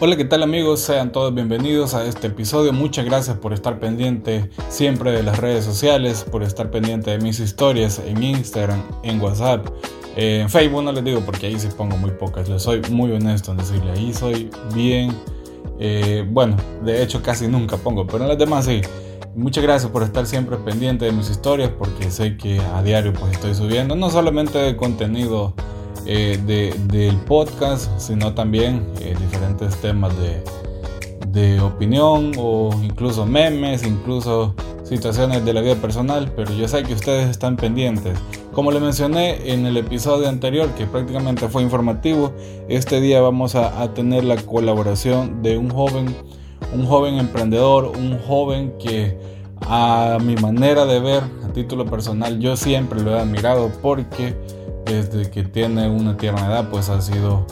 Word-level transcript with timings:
Hola, 0.00 0.16
¿qué 0.16 0.24
tal 0.24 0.44
amigos? 0.44 0.78
Sean 0.78 1.10
todos 1.10 1.34
bienvenidos 1.34 1.92
a 1.94 2.04
este 2.04 2.28
episodio. 2.28 2.72
Muchas 2.72 3.04
gracias 3.04 3.36
por 3.36 3.52
estar 3.52 3.80
pendiente 3.80 4.48
siempre 4.68 5.10
de 5.10 5.24
las 5.24 5.38
redes 5.40 5.64
sociales, 5.64 6.24
por 6.30 6.44
estar 6.44 6.70
pendiente 6.70 7.10
de 7.10 7.18
mis 7.18 7.40
historias 7.40 8.00
en 8.06 8.22
Instagram, 8.22 8.80
en 9.02 9.20
WhatsApp. 9.20 9.66
En 10.14 10.48
Facebook 10.48 10.84
no 10.84 10.92
les 10.92 11.02
digo 11.02 11.22
porque 11.26 11.46
ahí 11.46 11.58
sí 11.58 11.66
pongo 11.76 11.96
muy 11.96 12.12
pocas. 12.12 12.48
Les 12.48 12.62
soy 12.62 12.80
muy 12.92 13.10
honesto 13.10 13.50
en 13.50 13.56
decirle, 13.56 13.90
ahí 13.90 14.14
soy 14.14 14.50
bien. 14.72 15.12
Eh, 15.80 16.24
bueno, 16.30 16.56
de 16.84 17.02
hecho 17.02 17.20
casi 17.20 17.48
nunca 17.48 17.76
pongo, 17.76 18.06
pero 18.06 18.22
en 18.22 18.28
las 18.28 18.38
demás 18.38 18.66
sí. 18.66 18.82
Muchas 19.34 19.64
gracias 19.64 19.90
por 19.90 20.04
estar 20.04 20.26
siempre 20.26 20.58
pendiente 20.58 21.06
de 21.06 21.12
mis 21.12 21.28
historias 21.28 21.70
porque 21.76 22.12
sé 22.12 22.36
que 22.36 22.60
a 22.60 22.84
diario 22.84 23.12
pues 23.12 23.32
estoy 23.32 23.52
subiendo 23.52 23.96
no 23.96 24.10
solamente 24.10 24.76
contenido 24.76 25.54
eh, 26.10 26.38
del 26.88 27.16
podcast, 27.18 27.90
sino 27.98 28.32
también 28.32 28.82
eh, 29.00 29.14
diferentes 29.20 29.76
temas 29.76 30.12
de, 30.18 30.42
de 31.28 31.60
opinión 31.60 32.32
o 32.38 32.70
incluso 32.82 33.26
memes, 33.26 33.86
incluso 33.86 34.54
situaciones 34.84 35.44
de 35.44 35.52
la 35.52 35.60
vida 35.60 35.74
personal, 35.74 36.32
pero 36.34 36.50
yo 36.54 36.66
sé 36.66 36.82
que 36.82 36.94
ustedes 36.94 37.28
están 37.28 37.56
pendientes. 37.56 38.18
Como 38.52 38.72
le 38.72 38.80
mencioné 38.80 39.52
en 39.52 39.66
el 39.66 39.76
episodio 39.76 40.30
anterior, 40.30 40.70
que 40.70 40.86
prácticamente 40.86 41.46
fue 41.48 41.62
informativo, 41.62 42.32
este 42.70 43.02
día 43.02 43.20
vamos 43.20 43.54
a, 43.54 43.82
a, 43.82 43.92
tener 43.92 44.24
la 44.24 44.36
colaboración 44.36 45.42
de 45.42 45.58
un 45.58 45.68
joven, 45.68 46.16
un 46.72 46.86
joven 46.86 47.18
emprendedor, 47.18 47.84
un 47.84 48.18
joven 48.18 48.72
que 48.78 49.18
a 49.60 50.16
mi 50.22 50.36
manera 50.36 50.86
de 50.86 51.00
ver, 51.00 51.22
a 51.44 51.52
título 51.52 51.84
personal, 51.84 52.40
yo 52.40 52.56
siempre 52.56 53.02
lo 53.02 53.14
he 53.14 53.20
admirado 53.20 53.70
porque 53.82 54.34
desde 54.88 55.30
que 55.30 55.44
tiene 55.44 55.88
una 55.88 56.16
tierna 56.16 56.46
edad, 56.46 56.70
pues 56.70 56.88
ha 56.88 57.00
sido 57.00 57.46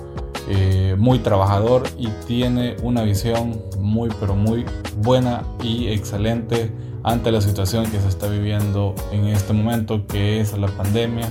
eh, 0.48 0.95
muy 0.98 1.19
trabajador 1.19 1.83
y 1.98 2.09
tiene 2.27 2.77
una 2.83 3.03
visión 3.03 3.61
muy, 3.78 4.11
pero 4.19 4.34
muy 4.34 4.65
buena 4.98 5.43
y 5.62 5.89
excelente 5.89 6.73
ante 7.03 7.31
la 7.31 7.41
situación 7.41 7.84
que 7.91 8.01
se 8.01 8.09
está 8.09 8.28
viviendo 8.28 8.95
en 9.12 9.27
este 9.27 9.53
momento, 9.53 10.06
que 10.06 10.41
es 10.41 10.56
la 10.56 10.69
pandemia 10.69 11.28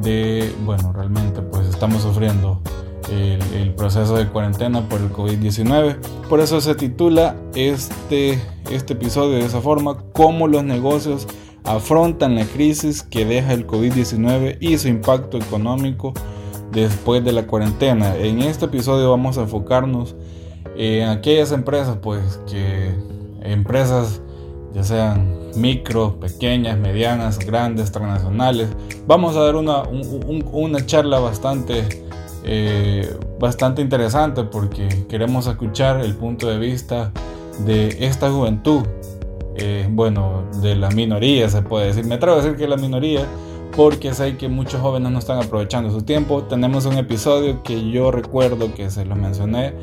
de, 0.00 0.54
bueno, 0.64 0.92
realmente 0.92 1.42
pues 1.42 1.66
estamos 1.66 2.02
sufriendo 2.02 2.60
el, 3.10 3.42
el 3.54 3.74
proceso 3.74 4.16
de 4.16 4.28
cuarentena 4.28 4.88
por 4.88 5.00
el 5.00 5.10
COVID-19. 5.12 5.96
Por 6.28 6.40
eso 6.40 6.60
se 6.60 6.74
titula 6.74 7.36
este, 7.54 8.40
este 8.70 8.92
episodio 8.94 9.36
de 9.36 9.44
esa 9.44 9.60
forma, 9.60 9.98
cómo 10.12 10.46
los 10.46 10.64
negocios 10.64 11.26
afrontan 11.64 12.34
la 12.34 12.44
crisis 12.44 13.02
que 13.02 13.24
deja 13.24 13.52
el 13.52 13.66
COVID-19 13.66 14.56
y 14.60 14.78
su 14.78 14.88
impacto 14.88 15.38
económico 15.38 16.12
después 16.72 17.24
de 17.24 17.32
la 17.32 17.46
cuarentena. 17.46 18.16
En 18.16 18.40
este 18.40 18.64
episodio 18.64 19.10
vamos 19.10 19.38
a 19.38 19.42
enfocarnos 19.42 20.16
en 20.76 21.08
aquellas 21.08 21.52
empresas, 21.52 21.98
pues 22.02 22.40
que 22.48 22.94
empresas 23.42 24.20
ya 24.74 24.82
sean 24.82 25.38
micro, 25.54 26.18
pequeñas, 26.18 26.78
medianas, 26.78 27.38
grandes, 27.38 27.92
transnacionales. 27.92 28.68
Vamos 29.06 29.36
a 29.36 29.42
dar 29.42 29.56
una, 29.56 29.82
una 29.82 30.86
charla 30.86 31.18
bastante, 31.18 31.84
eh, 32.44 33.14
bastante 33.38 33.82
interesante 33.82 34.44
porque 34.44 34.88
queremos 35.08 35.46
escuchar 35.46 36.00
el 36.00 36.14
punto 36.14 36.48
de 36.48 36.58
vista 36.58 37.12
de 37.66 38.06
esta 38.06 38.30
juventud 38.30 38.86
bueno, 39.90 40.44
de 40.60 40.76
la 40.76 40.90
minoría 40.90 41.48
se 41.48 41.62
puede 41.62 41.86
decir. 41.86 42.04
Me 42.04 42.16
atrevo 42.16 42.38
a 42.38 42.42
decir 42.42 42.56
que 42.56 42.66
la 42.66 42.76
minoría 42.76 43.26
porque 43.76 44.12
sé 44.12 44.36
que 44.36 44.48
muchos 44.48 44.80
jóvenes 44.80 45.10
no 45.10 45.18
están 45.18 45.38
aprovechando 45.38 45.90
su 45.90 46.02
tiempo. 46.02 46.42
Tenemos 46.44 46.86
un 46.86 46.98
episodio 46.98 47.62
que 47.62 47.90
yo 47.90 48.10
recuerdo 48.10 48.74
que 48.74 48.90
se 48.90 49.04
lo 49.04 49.16
mencioné 49.16 49.74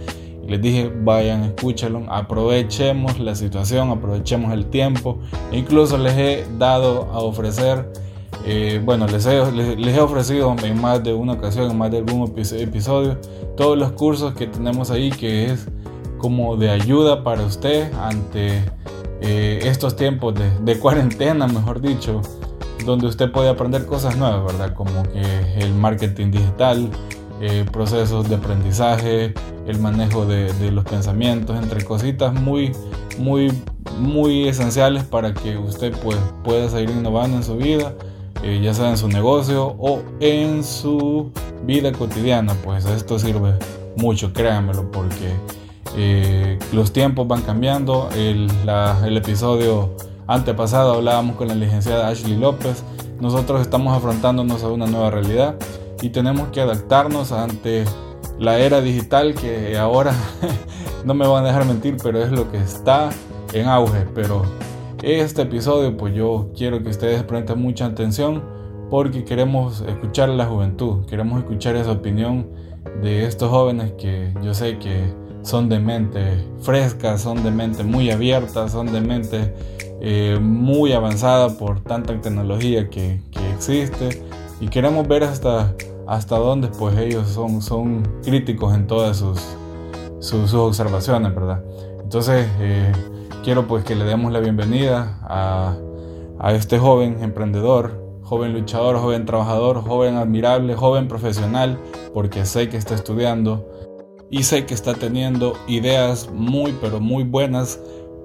y 0.44 0.48
les 0.48 0.62
dije, 0.62 0.92
vayan, 1.04 1.44
escúchenlo, 1.44 2.04
aprovechemos 2.10 3.20
la 3.20 3.36
situación, 3.36 3.90
aprovechemos 3.90 4.54
el 4.54 4.66
tiempo. 4.68 5.20
incluso 5.52 5.98
les 5.98 6.18
he 6.18 6.46
dado 6.58 7.10
a 7.12 7.20
ofrecer, 7.20 7.92
eh, 8.46 8.80
bueno, 8.84 9.08
les 9.08 9.26
he, 9.26 9.52
les, 9.52 9.98
he 9.98 10.00
ofrecido 10.00 10.56
en 10.64 10.80
más 10.80 11.04
de 11.04 11.14
una 11.14 11.34
ocasión, 11.34 11.70
en 11.72 11.78
más 11.78 11.92
de 11.92 11.98
algún 11.98 12.32
episodio, 12.38 13.18
todos 13.58 13.78
los 13.78 13.92
cursos 13.94 14.34
que 14.36 14.48
tenemos 14.48 14.92
ahí 14.92 15.10
que 15.10 15.46
es 15.46 15.68
como 16.20 16.58
de 16.58 16.70
ayuda 16.70 17.24
para 17.24 17.44
usted 17.44 17.92
ante 17.94 18.62
eh, 19.22 19.60
estos 19.64 19.96
tiempos 19.96 20.34
de, 20.62 20.80
cuarentena, 20.80 21.48
mejor 21.48 21.82
dicho, 21.82 22.22
donde 22.86 23.08
usted 23.08 23.32
puede 23.32 23.50
aprender 23.50 23.86
cosas 23.86 24.16
nuevas, 24.18 24.46
¿verdad? 24.46 24.74
Como 24.74 25.04
que 25.04 25.22
el 25.58 25.74
marketing 25.74 26.32
digital, 26.32 26.90
eh, 27.42 27.66
procesos 27.72 28.28
de 28.30 28.36
aprendizaje, 28.36 29.34
el 29.66 29.80
manejo 29.80 30.26
de, 30.26 30.72
los 30.72 30.86
pensamientos, 30.86 31.58
entre 31.62 31.84
cositas 31.84 32.34
muy, 32.34 32.72
muy, 33.18 33.52
muy 34.00 34.48
esenciales 34.48 35.04
para 35.04 35.34
que 35.34 35.58
usted 35.58 35.94
pues, 36.04 36.18
pueda 36.44 36.70
seguir 36.70 36.90
innovando 36.90 37.38
en 37.38 37.44
su 37.44 37.58
vida, 37.58 37.94
eh, 38.44 38.60
ya 38.64 38.74
sea 38.74 38.90
en 38.90 38.98
su 38.98 39.08
negocio 39.08 39.76
o 39.80 40.02
en 40.20 40.64
su 40.64 41.32
vida 41.64 41.92
cotidiana. 41.92 42.54
Pues 42.64 42.86
esto 42.86 43.20
sirve 43.20 43.54
mucho, 43.96 44.34
créanmelo, 44.34 44.92
porque 44.92 45.34
eh, 45.96 46.60
los 46.72 46.94
tiempos 46.94 47.28
van 47.28 47.42
cambiando. 47.42 48.10
El, 48.16 48.50
el, 49.06 49.18
episodio 49.18 49.96
antepasado 50.28 50.94
hablábamos 50.94 51.36
con 51.36 51.48
la 51.48 51.56
licenciada 51.56 52.08
Ashley 52.08 52.38
López. 52.38 52.84
Nosotros 53.20 53.62
estamos 53.62 53.96
afrontándonos 53.96 54.64
a 54.64 54.70
una 54.70 54.88
nueva 54.88 55.12
realidad 55.12 55.56
y 56.02 56.10
tenemos 56.10 56.50
que 56.50 56.62
adaptarnos 56.62 57.32
ante 57.32 57.86
la 58.40 58.60
era 58.60 58.82
digital 58.82 59.36
que 59.36 59.78
ahora 59.78 60.14
no 61.06 61.14
me 61.14 61.28
van 61.28 61.44
a 61.44 61.48
dejar 61.48 61.66
mentir, 61.66 61.98
pero 62.02 62.22
es 62.24 62.32
lo 62.32 62.50
que 62.52 62.58
está 62.58 63.10
en 63.54 63.68
auge. 63.68 64.06
Pero 64.16 64.44
este 65.04 65.42
episodio, 65.42 65.98
pues 65.98 66.14
yo 66.14 66.52
quiero 66.56 66.82
que 66.82 66.90
ustedes 66.90 67.24
presten 67.24 67.62
mucha 67.62 67.86
atención 67.86 68.44
porque 68.90 69.24
queremos 69.24 69.82
escuchar 69.82 70.30
a 70.30 70.34
la 70.34 70.46
juventud, 70.46 71.06
queremos 71.06 71.40
escuchar 71.40 71.76
esa 71.76 71.92
opinión 71.92 72.50
de 73.02 73.26
estos 73.26 73.50
jóvenes 73.50 73.94
que 73.94 74.34
yo 74.42 74.54
sé 74.54 74.80
que 74.80 75.14
son 75.42 75.70
de 75.70 75.80
mente 75.80 76.46
fresca, 76.62 77.18
son 77.18 77.44
de 77.44 77.52
mente 77.52 77.84
muy 77.84 78.12
abierta, 78.12 78.68
son 78.68 78.92
de 78.92 79.02
mente 79.02 79.54
eh, 80.02 80.38
muy 80.42 80.94
avanzada 80.94 81.50
por 81.58 81.82
tanta 81.82 82.20
tecnología 82.22 82.90
que, 82.90 83.20
existe 83.54 84.24
y 84.62 84.68
queremos 84.68 85.06
ver 85.06 85.26
hasta, 85.26 85.74
hasta 86.08 86.38
dónde 86.38 86.70
pues 86.70 86.98
ellos 86.98 87.28
son, 87.28 87.62
son 87.62 88.08
críticos 88.24 88.74
en 88.74 88.88
todas 88.88 89.18
sus, 89.18 89.42
sus, 90.20 90.54
observaciones, 90.54 91.36
¿verdad? 91.36 91.62
Entonces 92.02 92.48
eh, 92.60 92.92
quiero 93.44 93.68
pues 93.68 93.84
que 93.84 93.96
le 93.96 94.06
demos 94.06 94.32
la 94.32 94.40
bienvenida 94.40 95.20
a, 95.24 95.76
a 96.40 96.54
este 96.54 96.80
joven 96.80 97.22
emprendedor, 97.22 98.02
joven 98.24 98.54
luchador, 98.54 98.98
joven 98.98 99.26
trabajador, 99.26 99.82
joven 99.82 100.16
admirable, 100.16 100.76
joven 100.76 101.10
profesional, 101.10 101.78
porque 102.14 102.46
sé 102.46 102.70
que 102.70 102.78
está 102.78 102.96
estudiando, 102.96 103.89
y 104.32 104.44
sé 104.44 104.66
que 104.66 104.74
está 104.74 104.94
teniendo 104.94 105.58
ideas 105.68 106.30
muy 106.32 106.76
pero 106.82 107.00
muy 107.00 107.24
buenas 107.24 107.80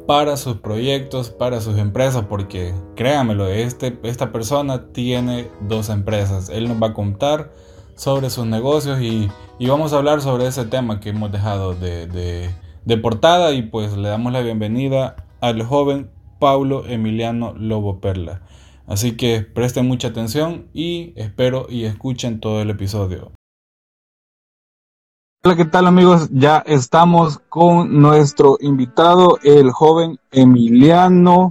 para 0.06 0.36
sus 0.36 0.58
proyectos, 0.58 1.30
para 1.30 1.60
sus 1.60 1.78
empresas, 1.78 2.26
porque 2.28 2.74
créanmelo, 2.94 3.46
este, 3.48 3.98
esta 4.02 4.32
persona 4.32 4.92
tiene 4.92 5.48
dos 5.62 5.88
empresas. 5.88 6.50
Él 6.50 6.68
nos 6.68 6.82
va 6.82 6.88
a 6.88 6.94
contar 6.94 7.52
sobre 7.96 8.28
sus 8.30 8.46
negocios 8.46 9.00
y, 9.00 9.30
vamos 9.66 9.92
a 9.92 9.98
hablar 9.98 10.20
sobre 10.20 10.46
ese 10.46 10.66
tema 10.66 11.00
que 11.00 11.10
hemos 11.10 11.32
dejado 11.32 11.74
de, 11.74 12.06
de, 12.06 12.96
portada 12.98 13.52
y 13.52 13.62
pues 13.62 13.96
le 13.96 14.08
damos 14.08 14.32
la 14.32 14.40
bienvenida 14.40 15.16
al 15.40 15.62
joven 15.62 16.10
Paulo 16.38 16.84
Emiliano 16.86 17.54
Lobo 17.56 18.00
Perla. 18.00 18.42
Así 18.86 19.16
que 19.16 19.40
presten 19.40 19.88
mucha 19.88 20.08
atención 20.08 20.68
y 20.74 21.14
espero 21.16 21.66
y 21.70 21.84
escuchen 21.84 22.40
todo 22.40 22.60
el 22.60 22.68
episodio. 22.68 23.32
Hola, 25.46 25.56
¿qué 25.56 25.66
tal 25.66 25.86
amigos? 25.86 26.30
Ya 26.30 26.62
estamos 26.64 27.38
con 27.50 28.00
nuestro 28.00 28.56
invitado, 28.60 29.38
el 29.42 29.72
joven 29.72 30.18
Emiliano. 30.32 31.50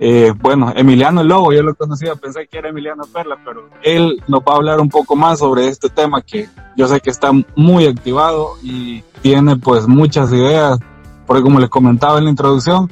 Eh, 0.00 0.32
bueno, 0.40 0.72
Emiliano 0.74 1.22
Lobo, 1.22 1.52
yo 1.52 1.62
lo 1.62 1.74
conocía, 1.74 2.14
pensé 2.16 2.46
que 2.46 2.56
era 2.56 2.70
Emiliano 2.70 3.02
Perla, 3.12 3.36
pero 3.44 3.68
él 3.82 4.22
nos 4.26 4.40
va 4.40 4.54
a 4.54 4.56
hablar 4.56 4.80
un 4.80 4.88
poco 4.88 5.16
más 5.16 5.40
sobre 5.40 5.68
este 5.68 5.90
tema 5.90 6.22
que 6.22 6.48
yo 6.78 6.88
sé 6.88 6.98
que 7.00 7.10
está 7.10 7.30
muy 7.54 7.84
activado 7.84 8.54
y 8.62 9.02
tiene 9.20 9.56
pues 9.56 9.86
muchas 9.86 10.32
ideas, 10.32 10.78
porque 11.26 11.42
como 11.42 11.60
les 11.60 11.68
comentaba 11.68 12.16
en 12.16 12.24
la 12.24 12.30
introducción, 12.30 12.90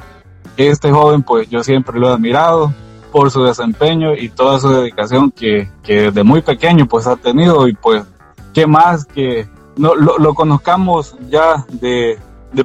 este 0.58 0.92
joven 0.92 1.22
pues 1.22 1.48
yo 1.48 1.64
siempre 1.64 1.98
lo 1.98 2.10
he 2.10 2.12
admirado 2.12 2.70
por 3.12 3.30
su 3.30 3.44
desempeño 3.44 4.12
y 4.14 4.28
toda 4.28 4.60
su 4.60 4.68
dedicación 4.68 5.30
que, 5.30 5.70
que 5.82 6.02
desde 6.02 6.22
muy 6.22 6.42
pequeño 6.42 6.86
pues 6.86 7.06
ha 7.06 7.16
tenido 7.16 7.66
y 7.66 7.72
pues 7.72 8.04
qué 8.52 8.66
más 8.66 9.06
que 9.06 9.48
no, 9.76 9.94
lo, 9.94 10.34
conozcamos 10.34 11.16
ya 11.28 11.66
de, 11.72 12.18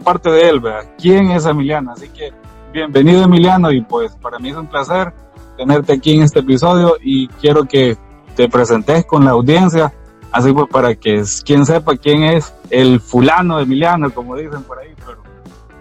parte 0.03 0.29
de 0.29 0.49
él, 0.49 0.59
¿verdad? 0.59 0.91
¿Quién 0.97 1.31
es 1.31 1.45
Emiliano? 1.45 1.91
Así 1.91 2.09
que 2.09 2.31
bienvenido 2.71 3.23
Emiliano 3.23 3.71
y 3.71 3.81
pues 3.81 4.15
para 4.15 4.39
mí 4.39 4.49
es 4.49 4.55
un 4.55 4.67
placer 4.67 5.13
tenerte 5.57 5.93
aquí 5.93 6.15
en 6.15 6.23
este 6.23 6.39
episodio 6.39 6.95
y 7.01 7.27
quiero 7.27 7.65
que 7.65 7.97
te 8.35 8.47
presentes 8.47 9.05
con 9.05 9.25
la 9.25 9.31
audiencia 9.31 9.93
Así 10.31 10.53
pues, 10.53 10.67
para 10.69 10.95
que 10.95 11.23
quien 11.43 11.65
sepa 11.65 11.97
quién 11.97 12.23
es 12.23 12.53
el 12.69 12.99
fulano 12.99 13.59
Emiliano, 13.59 14.11
como 14.13 14.35
dicen 14.35 14.63
por 14.63 14.79
ahí, 14.79 14.93
pero 15.05 15.23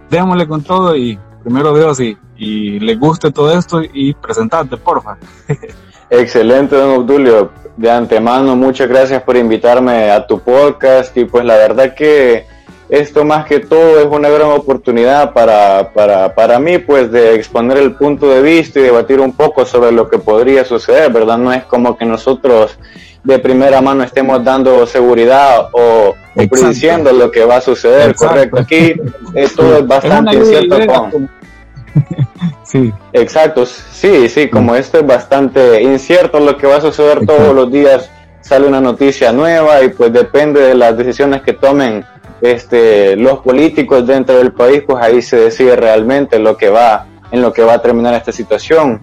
démosle 0.08 0.48
con 0.48 0.62
todo 0.62 0.96
y 0.96 1.19
primero 1.42 1.76
Dios 1.76 2.00
y, 2.00 2.16
y 2.36 2.81
le 2.81 2.96
guste 2.96 3.31
todo 3.31 3.52
esto 3.52 3.82
y 3.82 4.14
presentarte, 4.14 4.76
porfa. 4.76 5.19
Excelente, 6.10 6.76
don 6.76 7.00
Obdulio. 7.00 7.50
De 7.76 7.90
antemano, 7.90 8.56
muchas 8.56 8.88
gracias 8.88 9.22
por 9.22 9.37
invitarme 9.37 10.10
a 10.10 10.26
tu 10.26 10.40
podcast 10.40 11.16
y 11.16 11.25
pues 11.25 11.44
la 11.44 11.56
verdad 11.56 11.94
que 11.94 12.44
esto 12.88 13.25
más 13.25 13.46
que 13.46 13.60
todo 13.60 14.00
es 14.00 14.06
una 14.06 14.28
gran 14.31 14.50
oportunidad 14.50 15.32
para, 15.32 15.93
para, 15.93 16.34
para 16.34 16.58
mí, 16.58 16.78
pues 16.78 17.12
de 17.12 17.34
exponer 17.34 17.76
el 17.76 17.94
punto 17.94 18.28
de 18.28 18.43
vista 18.43 18.81
y 18.81 18.82
debatir 18.82 19.20
un 19.20 19.32
poco 19.32 19.64
sobre 19.64 19.93
lo 19.93 20.08
que 20.08 20.19
podría 20.19 20.64
suceder, 20.64 21.12
¿verdad? 21.12 21.38
No 21.38 21.52
es 21.52 21.64
como 21.64 21.96
que 21.96 22.05
nosotros 22.05 22.78
de 23.22 23.38
primera 23.38 23.81
mano 23.81 24.05
estemos 24.05 24.43
dando 24.43 24.87
seguridad 24.87 25.69
o, 25.72 26.14
prediciendo 26.34 27.12
lo 27.12 27.31
que 27.31 27.44
va 27.44 27.56
a 27.56 27.60
suceder, 27.60 28.14
correcto. 28.14 28.58
Aquí 28.58 28.94
esto 29.34 29.76
es 29.76 29.87
bastante 29.87 30.37
incierto. 30.37 30.76
sí. 32.64 32.92
Exacto, 33.12 33.66
sí, 33.66 34.28
sí, 34.28 34.48
como 34.48 34.74
esto 34.74 34.98
es 34.98 35.06
bastante 35.06 35.82
incierto 35.82 36.40
lo 36.40 36.56
que 36.56 36.66
va 36.66 36.76
a 36.76 36.80
suceder 36.80 37.24
todos 37.26 37.54
los 37.54 37.70
días, 37.70 38.10
sale 38.40 38.66
una 38.66 38.80
noticia 38.80 39.32
nueva 39.32 39.82
y 39.82 39.88
pues 39.88 40.12
depende 40.12 40.60
de 40.60 40.74
las 40.74 40.96
decisiones 40.96 41.42
que 41.42 41.52
tomen 41.52 42.04
este, 42.40 43.16
los 43.16 43.40
políticos 43.40 44.06
dentro 44.06 44.38
del 44.38 44.52
país, 44.52 44.82
pues 44.86 45.02
ahí 45.02 45.22
se 45.22 45.36
decide 45.36 45.76
realmente 45.76 46.38
lo 46.38 46.56
que 46.56 46.68
va, 46.68 47.06
en 47.30 47.42
lo 47.42 47.52
que 47.52 47.62
va 47.62 47.74
a 47.74 47.82
terminar 47.82 48.14
esta 48.14 48.32
situación. 48.32 49.00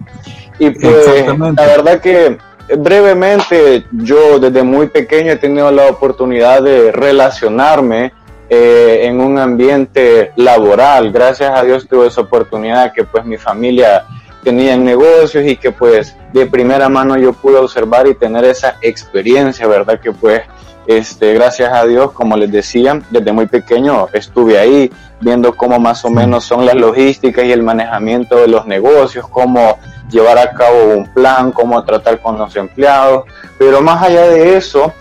Y 0.58 0.70
pues 0.70 1.26
la 1.38 1.66
verdad 1.66 2.00
que 2.00 2.38
brevemente 2.78 3.84
yo 3.92 4.38
desde 4.38 4.62
muy 4.62 4.88
pequeño 4.88 5.32
he 5.32 5.36
tenido 5.36 5.70
la 5.70 5.88
oportunidad 5.88 6.62
de 6.62 6.90
relacionarme 6.92 8.12
eh, 8.48 9.00
en 9.02 9.20
un 9.20 9.38
ambiente 9.38 10.32
laboral. 10.36 11.12
Gracias 11.12 11.50
a 11.50 11.62
Dios 11.62 11.86
tuve 11.88 12.06
esa 12.06 12.20
oportunidad 12.20 12.92
que 12.92 13.04
pues 13.04 13.24
mi 13.24 13.36
familia 13.36 14.04
tenía 14.44 14.76
negocios 14.76 15.44
y 15.44 15.56
que 15.56 15.72
pues 15.72 16.16
de 16.32 16.46
primera 16.46 16.88
mano 16.88 17.16
yo 17.16 17.32
pude 17.32 17.56
observar 17.56 18.06
y 18.06 18.14
tener 18.14 18.44
esa 18.44 18.76
experiencia, 18.80 19.66
¿verdad? 19.66 19.98
Que 19.98 20.12
pues 20.12 20.42
este, 20.86 21.34
gracias 21.34 21.72
a 21.72 21.84
Dios, 21.84 22.12
como 22.12 22.36
les 22.36 22.52
decía, 22.52 23.02
desde 23.10 23.32
muy 23.32 23.46
pequeño 23.46 24.06
estuve 24.12 24.56
ahí 24.56 24.92
viendo 25.20 25.56
cómo 25.56 25.80
más 25.80 26.04
o 26.04 26.10
menos 26.10 26.44
son 26.44 26.64
las 26.64 26.76
logísticas 26.76 27.44
y 27.44 27.50
el 27.50 27.64
manejamiento 27.64 28.36
de 28.36 28.46
los 28.46 28.66
negocios, 28.66 29.26
cómo 29.28 29.78
llevar 30.08 30.38
a 30.38 30.52
cabo 30.52 30.94
un 30.94 31.12
plan, 31.12 31.50
cómo 31.50 31.82
tratar 31.84 32.20
con 32.20 32.38
los 32.38 32.54
empleados. 32.54 33.24
Pero 33.58 33.80
más 33.80 34.00
allá 34.00 34.28
de 34.28 34.56
eso, 34.56 34.92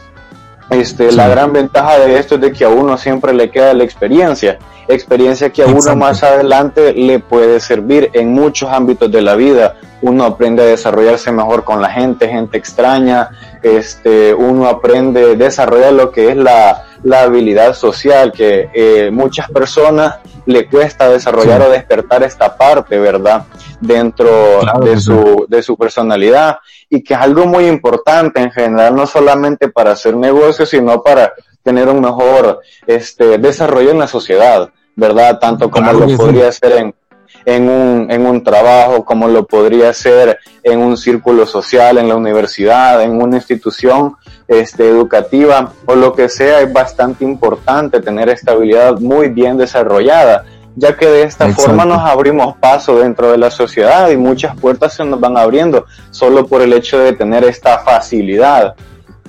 este, 0.69 1.11
la 1.11 1.27
gran 1.27 1.53
ventaja 1.53 1.99
de 1.99 2.17
esto 2.17 2.35
es 2.35 2.41
de 2.41 2.51
que 2.51 2.65
a 2.65 2.69
uno 2.69 2.97
siempre 2.97 3.33
le 3.33 3.51
queda 3.51 3.73
la 3.73 3.83
experiencia, 3.83 4.57
experiencia 4.87 5.51
que 5.51 5.63
a 5.63 5.67
uno 5.67 5.95
más 5.95 6.23
adelante 6.23 6.93
le 6.93 7.19
puede 7.19 7.59
servir 7.59 8.09
en 8.13 8.33
muchos 8.33 8.69
ámbitos 8.69 9.11
de 9.11 9.21
la 9.21 9.35
vida. 9.35 9.75
Uno 10.01 10.25
aprende 10.25 10.63
a 10.63 10.65
desarrollarse 10.65 11.31
mejor 11.31 11.63
con 11.63 11.81
la 11.81 11.89
gente, 11.89 12.27
gente 12.27 12.57
extraña, 12.57 13.29
este, 13.63 14.33
uno 14.33 14.67
aprende 14.67 15.31
a 15.31 15.35
desarrollar 15.35 15.93
lo 15.93 16.11
que 16.11 16.29
es 16.29 16.37
la, 16.37 16.85
la 17.03 17.21
habilidad 17.21 17.73
social, 17.73 18.31
que 18.31 18.69
eh, 18.73 19.09
muchas 19.11 19.49
personas 19.49 20.15
le 20.45 20.67
cuesta 20.67 21.09
desarrollar 21.09 21.61
o 21.61 21.69
despertar 21.69 22.23
esta 22.23 22.55
parte, 22.55 22.99
¿verdad? 22.99 23.45
Dentro 23.79 24.61
de, 24.81 24.99
su, 24.99 25.45
de 25.47 25.63
su 25.63 25.75
personalidad 25.77 26.59
y 26.89 27.03
que 27.03 27.13
es 27.13 27.19
algo 27.19 27.45
muy 27.45 27.65
importante 27.67 28.41
en 28.41 28.51
general, 28.51 28.95
no 28.95 29.07
solamente 29.07 29.69
para 29.69 29.91
hacer 29.91 30.15
negocios, 30.15 30.69
sino 30.69 31.01
para 31.01 31.33
tener 31.63 31.89
un 31.89 32.01
mejor 32.01 32.61
este, 32.85 33.37
desarrollo 33.39 33.91
en 33.91 33.99
la 33.99 34.07
sociedad, 34.07 34.69
¿verdad? 34.95 35.39
Tanto 35.39 35.69
como 35.71 35.91
lo 35.91 36.15
podría 36.15 36.49
hacer 36.49 36.73
en, 36.73 36.95
en 37.45 37.69
un, 37.69 38.11
en 38.11 38.25
un 38.25 38.43
trabajo, 38.43 39.03
como 39.03 39.27
lo 39.27 39.47
podría 39.47 39.89
hacer 39.89 40.37
en 40.61 40.79
un 40.79 40.95
círculo 40.95 41.47
social, 41.47 41.97
en 41.97 42.07
la 42.07 42.15
universidad, 42.15 43.01
en 43.01 43.21
una 43.21 43.37
institución 43.37 44.15
este, 44.47 44.87
educativa 44.87 45.71
o 45.85 45.95
lo 45.95 46.13
que 46.13 46.29
sea, 46.29 46.61
es 46.61 46.71
bastante 46.71 47.23
importante 47.23 48.01
tener 48.01 48.29
esta 48.29 48.51
habilidad 48.51 48.99
muy 48.99 49.29
bien 49.29 49.57
desarrollada 49.57 50.45
ya 50.75 50.95
que 50.95 51.05
de 51.05 51.23
esta 51.23 51.47
forma 51.53 51.85
nos 51.85 51.99
abrimos 51.99 52.55
paso 52.57 52.99
dentro 52.99 53.31
de 53.31 53.37
la 53.37 53.49
sociedad 53.49 54.09
y 54.09 54.17
muchas 54.17 54.55
puertas 54.57 54.93
se 54.93 55.05
nos 55.05 55.19
van 55.19 55.37
abriendo 55.37 55.85
solo 56.11 56.45
por 56.45 56.61
el 56.61 56.73
hecho 56.73 56.99
de 56.99 57.13
tener 57.13 57.45
esta 57.45 57.79
facilidad. 57.79 58.75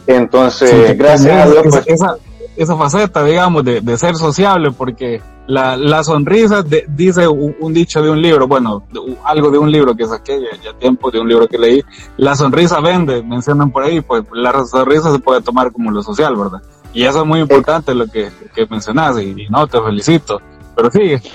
Entonces, 0.06 0.96
gracias 0.98 1.46
a 1.46 1.50
Dios. 1.50 1.64
Pues, 1.68 1.86
esa, 1.86 2.16
esa, 2.56 2.76
faceta, 2.76 3.23
digamos, 3.25 3.64
de, 3.64 3.81
de, 3.81 3.99
ser 3.99 4.17
sociable, 4.17 4.70
porque 4.73 5.20
la, 5.47 5.76
la 5.76 6.03
sonrisa 6.03 6.64
dice 6.88 7.29
un, 7.29 7.73
dicho 7.73 8.03
de 8.03 8.11
un 8.11 8.20
libro, 8.20 8.47
bueno, 8.47 8.82
algo 9.25 9.50
de 9.50 9.58
un 9.58 9.70
libro 9.70 9.94
que 9.94 10.06
saqué 10.06 10.41
ya, 10.41 10.62
ya, 10.62 10.79
tiempo, 10.79 11.11
de 11.11 11.20
un 11.20 11.29
libro 11.29 11.47
que 11.47 11.58
leí, 11.58 11.82
la 12.17 12.35
sonrisa 12.35 12.81
vende, 12.81 13.23
mencionan 13.23 13.70
por 13.70 13.85
ahí, 13.85 14.00
pues 14.00 14.25
la 14.32 14.64
sonrisa 14.64 15.12
se 15.12 15.19
puede 15.19 15.43
tomar 15.43 15.73
como 15.73 15.91
lo 15.91 16.03
social, 16.03 16.35
¿verdad? 16.37 16.62
Y 16.93 17.05
eso 17.05 17.20
es 17.20 17.26
muy 17.26 17.41
importante 17.41 17.94
lo 17.94 18.06
que, 18.06 18.31
que 18.55 18.67
mencionas 18.67 19.20
y 19.20 19.47
no, 19.50 19.67
te 19.67 19.81
felicito 19.81 20.41
pero 20.76 20.91
sigue. 20.91 21.20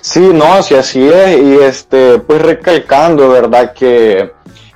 Sí, 0.00 0.30
no, 0.32 0.62
sí, 0.62 0.74
así 0.76 1.06
es, 1.06 1.42
y 1.42 1.58
este, 1.58 2.20
pues 2.20 2.40
recalcando, 2.40 3.28
¿verdad? 3.28 3.74
Que, 3.74 4.32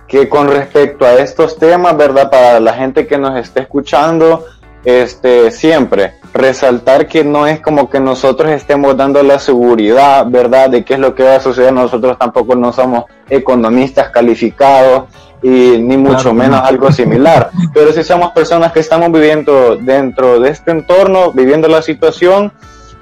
que 0.06 0.28
con 0.28 0.48
respecto 0.48 1.06
a 1.06 1.14
estos 1.14 1.56
temas, 1.56 1.96
¿verdad? 1.96 2.30
Para 2.30 2.60
la 2.60 2.74
gente 2.74 3.06
que 3.06 3.16
nos 3.16 3.34
esté 3.38 3.60
escuchando, 3.60 4.44
este, 4.84 5.50
siempre 5.50 6.14
resaltar 6.32 7.06
que 7.06 7.24
no 7.24 7.46
es 7.46 7.60
como 7.60 7.90
que 7.90 8.00
nosotros 8.00 8.50
estemos 8.50 8.96
dando 8.96 9.22
la 9.22 9.38
seguridad, 9.38 10.26
¿verdad? 10.26 10.70
De 10.70 10.84
qué 10.84 10.94
es 10.94 11.00
lo 11.00 11.14
que 11.14 11.22
va 11.22 11.36
a 11.36 11.40
suceder. 11.40 11.72
Nosotros 11.72 12.18
tampoco 12.18 12.54
no 12.54 12.72
somos 12.72 13.04
economistas 13.28 14.08
calificados 14.08 15.04
y 15.42 15.78
ni 15.78 15.96
mucho 15.96 16.32
menos 16.32 16.60
algo 16.62 16.90
similar. 16.90 17.50
Pero 17.74 17.92
sí 17.92 18.02
somos 18.02 18.32
personas 18.32 18.72
que 18.72 18.80
estamos 18.80 19.12
viviendo 19.12 19.76
dentro 19.76 20.40
de 20.40 20.50
este 20.50 20.70
entorno, 20.70 21.32
viviendo 21.32 21.68
la 21.68 21.82
situación 21.82 22.52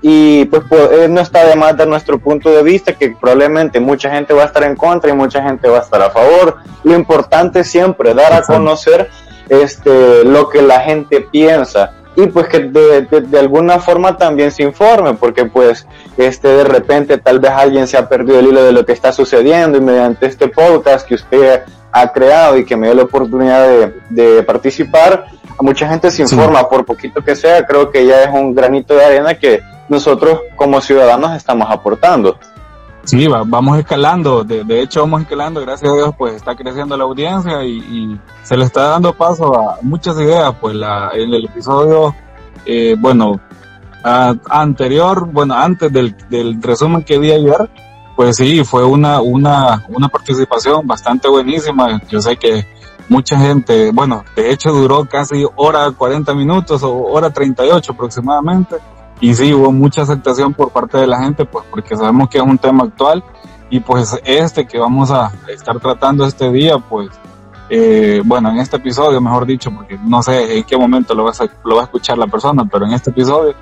y 0.03 0.47
pues, 0.47 0.62
pues 0.69 1.11
no 1.11 1.21
está 1.21 1.44
de 1.44 1.56
más 1.56 1.77
dar 1.77 1.87
nuestro 1.87 2.19
punto 2.19 2.50
de 2.50 2.62
vista 2.62 2.94
que 2.94 3.11
probablemente 3.11 3.81
mucha 3.81 4.11
gente 4.11 4.32
va 4.32 4.44
a 4.44 4.47
estar 4.47 4.65
en 4.65 4.75
contra 4.75 5.11
y 5.11 5.12
mucha 5.12 5.43
gente 5.43 5.69
va 5.69 5.79
a 5.79 5.82
estar 5.82 6.00
a 6.03 6.11
favor. 6.11 6.56
Lo 6.82 6.94
importante 6.94 7.61
es 7.61 7.71
siempre 7.71 8.15
dar 8.15 8.32
a 8.32 8.43
conocer 8.43 9.11
este 9.50 10.25
lo 10.25 10.48
que 10.48 10.63
la 10.63 10.81
gente 10.81 11.20
piensa 11.20 11.93
y 12.17 12.27
pues 12.27 12.48
que 12.48 12.60
de, 12.60 13.03
de, 13.03 13.39
alguna 13.39 13.79
forma 13.79 14.17
también 14.17 14.51
se 14.51 14.63
informe 14.63 15.15
porque 15.15 15.44
pues 15.44 15.86
este 16.17 16.48
de 16.48 16.65
repente 16.65 17.19
tal 17.19 17.39
vez 17.41 17.51
alguien 17.51 17.86
se 17.86 17.96
ha 17.96 18.08
perdido 18.08 18.39
el 18.39 18.46
hilo 18.46 18.65
de 18.65 18.72
lo 18.72 18.86
que 18.86 18.93
está 18.93 19.13
sucediendo 19.13 19.77
y 19.77 19.81
mediante 19.81 20.27
este 20.27 20.48
podcast 20.48 21.06
que 21.06 21.15
usted 21.15 21.63
ha 21.93 22.13
creado 22.13 22.56
y 22.56 22.65
que 22.65 22.77
me 22.77 22.86
dio 22.86 22.94
la 22.96 23.03
oportunidad 23.03 23.67
de, 23.67 23.94
de 24.08 24.43
participar 24.43 25.27
a 25.58 25.63
mucha 25.63 25.89
gente 25.89 26.10
se 26.10 26.22
informa 26.22 26.69
por 26.69 26.84
poquito 26.84 27.22
que 27.22 27.36
sea 27.36 27.67
creo 27.67 27.91
que 27.91 28.06
ya 28.06 28.22
es 28.22 28.31
un 28.32 28.55
granito 28.55 28.94
de 28.94 29.05
arena 29.05 29.34
que 29.34 29.60
nosotros 29.91 30.43
como 30.55 30.81
ciudadanos 30.81 31.36
estamos 31.36 31.69
aportando. 31.69 32.39
Sí, 33.10 33.26
vamos 33.26 33.76
escalando, 33.76 34.44
de, 34.44 34.81
hecho 34.81 35.00
vamos 35.00 35.22
escalando, 35.22 35.60
gracias 35.62 35.90
a 35.90 35.96
Dios 35.96 36.14
pues 36.17 36.34
está 36.34 36.55
creciendo 36.55 36.96
la 36.96 37.02
audiencia 37.02 37.64
y, 37.64 38.17
se 38.44 38.56
le 38.56 38.64
está 38.64 38.90
dando 38.90 39.12
paso 39.14 39.52
a 39.52 39.79
muchas 39.82 40.17
ideas, 40.20 40.55
pues 40.60 40.76
la, 40.76 41.10
en 41.14 41.34
el 41.34 41.46
episodio, 41.46 42.14
eh, 42.64 42.94
bueno, 42.96 43.40
anterior, 44.05 45.26
bueno, 45.26 45.55
antes 45.55 45.93
del, 45.93 46.17
del, 46.29 46.62
resumen 46.62 47.02
que 47.02 47.19
vi 47.19 47.32
ayer, 47.32 47.69
pues 48.14 48.36
sí, 48.36 48.62
fue 48.62 48.84
una, 48.84 49.20
una, 49.20 49.84
una 49.88 50.08
participación 50.08 50.86
bastante 50.86 51.26
buenísima, 51.26 52.00
yo 52.08 52.20
sé 52.22 52.36
que 52.36 52.64
mucha 53.08 53.36
gente, 53.40 53.90
bueno, 53.93 54.22
de 54.36 54.52
hecho 54.52 54.70
duró 54.70 55.05
casi 55.06 55.44
hora 55.56 55.90
40 55.90 56.32
minutos 56.32 56.84
o 56.84 56.94
hora 57.06 57.31
38 57.31 57.90
aproximadamente, 57.90 58.76
y 59.20 59.34
sí, 59.34 59.53
hubo 59.53 59.70
mucha 59.70 60.03
aceptación 60.03 60.55
por 60.55 60.70
parte 60.70 60.98
de 60.98 61.06
la 61.06 61.22
gente, 61.22 61.44
pues 61.44 61.65
porque 61.70 61.96
sabemos 61.96 62.29
que 62.29 62.39
es 62.39 62.44
un 62.44 62.58
tema 62.58 62.84
actual 62.84 63.22
y 63.69 63.81
pues 63.81 64.19
este 64.24 64.67
que 64.67 64.79
vamos 64.79 65.10
a 65.10 65.32
estar 65.48 65.79
tratando 65.79 66.24
este 66.24 66.50
día, 66.50 66.79
pues 66.79 67.10
eh, 67.69 68.22
bueno, 68.24 68.50
en 68.50 68.58
este 68.58 68.79
episodio, 68.79 69.20
mejor 69.20 69.46
dicho, 69.46 69.70
porque 69.70 69.96
no 70.05 70.22
sé 70.22 70.58
en 70.58 70.65
qué 70.65 70.77
momento 70.77 71.15
lo, 71.15 71.24
vas 71.24 71.41
a, 71.41 71.48
lo 71.65 71.77
va 71.77 71.82
a 71.82 71.84
escuchar 71.84 72.19
la 72.19 72.27
persona, 72.27 72.65
pero 72.65 72.86
en 72.86 72.93
este 72.93 73.10
episodio 73.10 73.55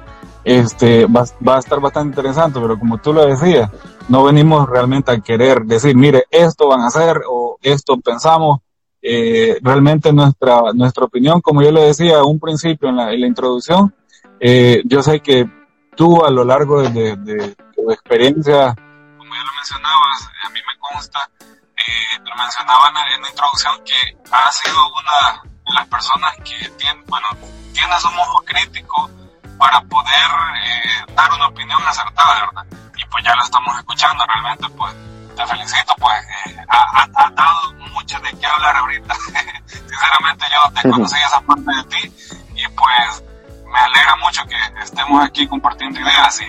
este, 0.44 1.04
va, 1.06 1.24
va, 1.46 1.56
a 1.56 1.58
estar 1.58 1.78
bastante 1.78 2.16
interesante, 2.16 2.58
pero 2.58 2.78
como 2.78 2.98
tú 2.98 3.12
lo 3.12 3.26
decías, 3.26 3.70
no 4.08 4.24
venimos 4.24 4.66
realmente 4.66 5.12
a 5.12 5.20
querer 5.20 5.64
decir, 5.64 5.94
mire, 5.94 6.24
esto 6.30 6.68
van 6.68 6.80
a 6.80 6.86
hacer 6.86 7.20
o 7.28 7.58
esto 7.60 7.98
pensamos. 7.98 8.60
Eh, 9.00 9.58
realmente 9.62 10.12
nuestra, 10.12 10.60
nuestra 10.74 11.04
opinión, 11.04 11.40
como 11.40 11.62
yo 11.62 11.70
le 11.70 11.82
decía 11.82 12.18
a 12.18 12.24
un 12.24 12.40
principio 12.40 12.88
en 12.88 12.96
la, 12.96 13.12
en 13.12 13.20
la 13.20 13.26
introducción, 13.26 13.94
eh, 14.40 14.82
yo 14.84 15.02
sé 15.02 15.20
que 15.20 15.48
tú 15.96 16.24
a 16.24 16.30
lo 16.30 16.44
largo 16.44 16.82
de, 16.82 17.56
tu 17.74 17.90
experiencia, 17.90 18.74
como 19.16 19.34
ya 19.34 19.42
lo 19.42 19.52
mencionabas, 19.52 20.30
a 20.44 20.48
mí 20.50 20.60
me 20.66 20.78
consta, 20.78 21.30
eh, 21.40 22.18
lo 22.24 22.36
mencionaban 22.36 22.94
en 23.14 23.22
la 23.22 23.28
introducción 23.28 23.72
que 23.84 24.16
ha 24.30 24.52
sido 24.52 24.76
una 24.76 25.42
de 25.66 25.74
las 25.74 25.86
personas 25.88 26.34
que 26.44 26.68
tienen, 26.78 27.04
bueno, 27.06 27.26
tienen 27.72 27.92
un 27.92 28.18
ojo 28.18 28.42
crítico 28.44 29.10
para 29.58 29.80
poder 29.82 30.30
eh, 30.62 31.12
dar 31.14 31.32
una 31.32 31.48
opinión 31.48 31.82
acertada, 31.86 32.46
¿verdad? 32.46 32.78
Y 32.96 33.04
pues 33.06 33.24
ya 33.24 33.34
lo 33.34 33.42
estamos 33.42 33.76
escuchando, 33.76 34.24
realmente 34.26 34.68
pues 34.76 34.94
te 35.36 35.46
felicito, 35.46 35.94
pues 35.98 36.14
eh, 36.46 36.64
has 36.68 37.08
ha, 37.14 37.30
dado 37.30 37.72
mucho 37.92 38.18
de 38.20 38.30
qué 38.38 38.46
hablar 38.46 38.76
ahorita. 38.76 39.14
Sinceramente 39.66 40.46
yo 40.52 40.72
te 40.80 40.90
conocí 40.90 41.16
esa 41.16 41.40
parte 41.40 41.70
de 41.76 41.84
ti 41.84 42.12
y 42.56 42.68
pues 42.68 43.24
me 43.72 43.78
alegra 43.78 44.16
mucho 44.24 44.42
que 44.48 44.82
estemos 44.82 45.24
aquí 45.24 45.46
compartiendo 45.46 46.00
ideas 46.00 46.40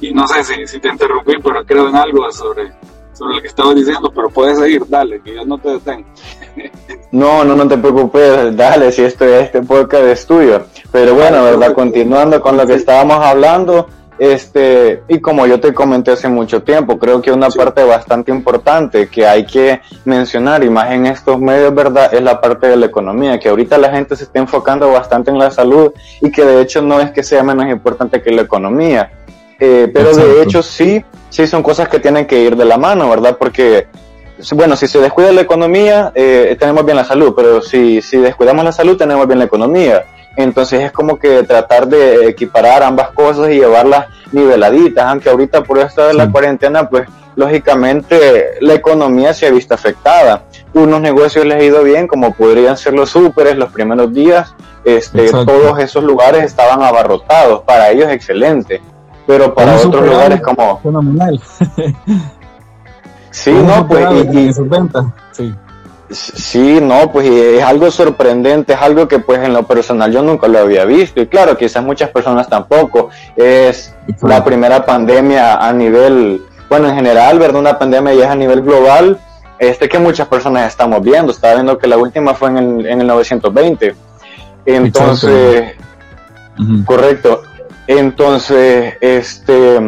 y, 0.00 0.06
y 0.08 0.14
no 0.14 0.26
sé 0.26 0.44
si, 0.44 0.66
si 0.66 0.80
te 0.80 0.88
interrumpí, 0.88 1.34
pero 1.42 1.64
creo 1.64 1.88
en 1.88 1.96
algo 1.96 2.30
sobre, 2.32 2.72
sobre 3.12 3.36
lo 3.36 3.42
que 3.42 3.48
estabas 3.48 3.74
diciendo, 3.74 4.10
pero 4.14 4.28
puedes 4.30 4.58
seguir, 4.58 4.82
dale, 4.88 5.20
que 5.22 5.34
yo 5.34 5.44
no 5.44 5.58
te 5.58 5.70
detengo. 5.70 6.08
No, 7.12 7.44
no, 7.44 7.54
no 7.54 7.68
te 7.68 7.76
preocupes, 7.76 8.56
dale, 8.56 8.90
si 8.90 9.02
esto 9.02 9.26
es 9.26 9.44
este 9.44 9.60
podcast 9.60 10.02
de 10.02 10.12
estudio. 10.12 10.64
Pero 10.90 11.14
bueno, 11.14 11.44
¿verdad? 11.44 11.74
Continuando 11.74 12.40
con 12.40 12.56
lo 12.56 12.66
que 12.66 12.72
estábamos 12.72 13.18
hablando, 13.18 13.86
este, 14.22 15.02
y 15.08 15.18
como 15.18 15.48
yo 15.48 15.58
te 15.58 15.74
comenté 15.74 16.12
hace 16.12 16.28
mucho 16.28 16.62
tiempo, 16.62 16.96
creo 16.96 17.20
que 17.20 17.32
una 17.32 17.48
parte 17.48 17.82
bastante 17.82 18.30
importante 18.30 19.08
que 19.08 19.26
hay 19.26 19.44
que 19.44 19.80
mencionar, 20.04 20.62
y 20.62 20.70
más 20.70 20.92
en 20.92 21.06
estos 21.06 21.40
medios, 21.40 21.74
¿verdad? 21.74 22.14
Es 22.14 22.22
la 22.22 22.40
parte 22.40 22.68
de 22.68 22.76
la 22.76 22.86
economía, 22.86 23.40
que 23.40 23.48
ahorita 23.48 23.78
la 23.78 23.90
gente 23.90 24.14
se 24.14 24.22
está 24.22 24.38
enfocando 24.38 24.88
bastante 24.92 25.32
en 25.32 25.38
la 25.38 25.50
salud 25.50 25.90
y 26.20 26.30
que 26.30 26.44
de 26.44 26.62
hecho 26.62 26.80
no 26.82 27.00
es 27.00 27.10
que 27.10 27.24
sea 27.24 27.42
menos 27.42 27.66
importante 27.66 28.22
que 28.22 28.30
la 28.30 28.42
economía. 28.42 29.10
Eh, 29.58 29.90
pero 29.92 30.14
de 30.14 30.40
hecho 30.40 30.62
sí, 30.62 31.04
sí 31.28 31.48
son 31.48 31.64
cosas 31.64 31.88
que 31.88 31.98
tienen 31.98 32.24
que 32.24 32.38
ir 32.44 32.54
de 32.56 32.64
la 32.64 32.78
mano, 32.78 33.10
¿verdad? 33.10 33.36
Porque, 33.36 33.88
bueno, 34.52 34.76
si 34.76 34.86
se 34.86 35.00
descuida 35.00 35.32
la 35.32 35.40
economía, 35.40 36.12
eh, 36.14 36.56
tenemos 36.60 36.84
bien 36.84 36.96
la 36.96 37.04
salud, 37.04 37.32
pero 37.34 37.60
si, 37.60 38.00
si 38.00 38.18
descuidamos 38.18 38.64
la 38.64 38.70
salud, 38.70 38.96
tenemos 38.96 39.26
bien 39.26 39.40
la 39.40 39.46
economía. 39.46 40.04
Entonces 40.36 40.80
es 40.80 40.92
como 40.92 41.18
que 41.18 41.42
tratar 41.42 41.86
de 41.86 42.28
equiparar 42.28 42.82
ambas 42.82 43.10
cosas 43.10 43.50
y 43.50 43.54
llevarlas 43.54 44.06
niveladitas, 44.32 45.04
aunque 45.04 45.28
ahorita 45.28 45.62
por 45.62 45.78
esto 45.78 46.06
de 46.06 46.14
la 46.14 46.30
cuarentena, 46.30 46.88
pues 46.88 47.06
lógicamente 47.36 48.54
la 48.60 48.74
economía 48.74 49.34
se 49.34 49.46
ha 49.46 49.50
visto 49.50 49.74
afectada. 49.74 50.44
Unos 50.72 51.00
negocios 51.00 51.44
les 51.44 51.58
ha 51.58 51.62
ido 51.62 51.82
bien, 51.82 52.06
como 52.06 52.32
podrían 52.34 52.76
ser 52.76 52.94
los 52.94 53.10
súperes 53.10 53.56
los 53.56 53.70
primeros 53.72 54.12
días, 54.12 54.54
este, 54.84 55.30
todos 55.30 55.78
esos 55.78 56.02
lugares 56.02 56.44
estaban 56.44 56.82
abarrotados, 56.82 57.62
para 57.62 57.90
ellos 57.90 58.10
excelente, 58.10 58.80
pero 59.26 59.54
para 59.54 59.76
otros 59.76 60.06
lugares 60.06 60.40
como... 60.40 60.80
Fenomenal. 60.80 61.40
sí, 63.30 63.52
no, 63.52 63.86
pues... 63.86 64.06
Y, 64.32 64.38
y, 64.38 64.52
sí. 65.32 65.54
Sí, 66.12 66.78
no, 66.80 67.10
pues 67.10 67.28
es 67.28 67.62
algo 67.62 67.90
sorprendente, 67.90 68.74
es 68.74 68.80
algo 68.80 69.08
que 69.08 69.18
pues 69.18 69.40
en 69.40 69.52
lo 69.52 69.64
personal 69.64 70.12
yo 70.12 70.22
nunca 70.22 70.48
lo 70.48 70.58
había 70.58 70.84
visto 70.84 71.20
y 71.20 71.26
claro, 71.26 71.56
quizás 71.56 71.82
muchas 71.82 72.10
personas 72.10 72.48
tampoco. 72.48 73.10
Es 73.36 73.94
la 74.22 74.44
primera 74.44 74.84
pandemia 74.84 75.56
a 75.56 75.72
nivel, 75.72 76.42
bueno, 76.68 76.88
en 76.88 76.94
general, 76.94 77.38
¿verdad? 77.38 77.60
Una 77.60 77.78
pandemia 77.78 78.14
ya 78.14 78.24
es 78.24 78.30
a 78.30 78.36
nivel 78.36 78.62
global, 78.62 79.18
este 79.58 79.88
que 79.88 79.98
muchas 79.98 80.28
personas 80.28 80.68
estamos 80.68 81.02
viendo. 81.02 81.32
Estaba 81.32 81.54
viendo 81.54 81.78
que 81.78 81.86
la 81.86 81.96
última 81.96 82.34
fue 82.34 82.48
en 82.50 82.58
el, 82.58 82.86
en 82.86 83.00
el 83.00 83.06
920. 83.06 83.94
Entonces, 84.66 85.74
correcto. 86.84 87.42
Entonces, 87.86 88.94
este 89.00 89.80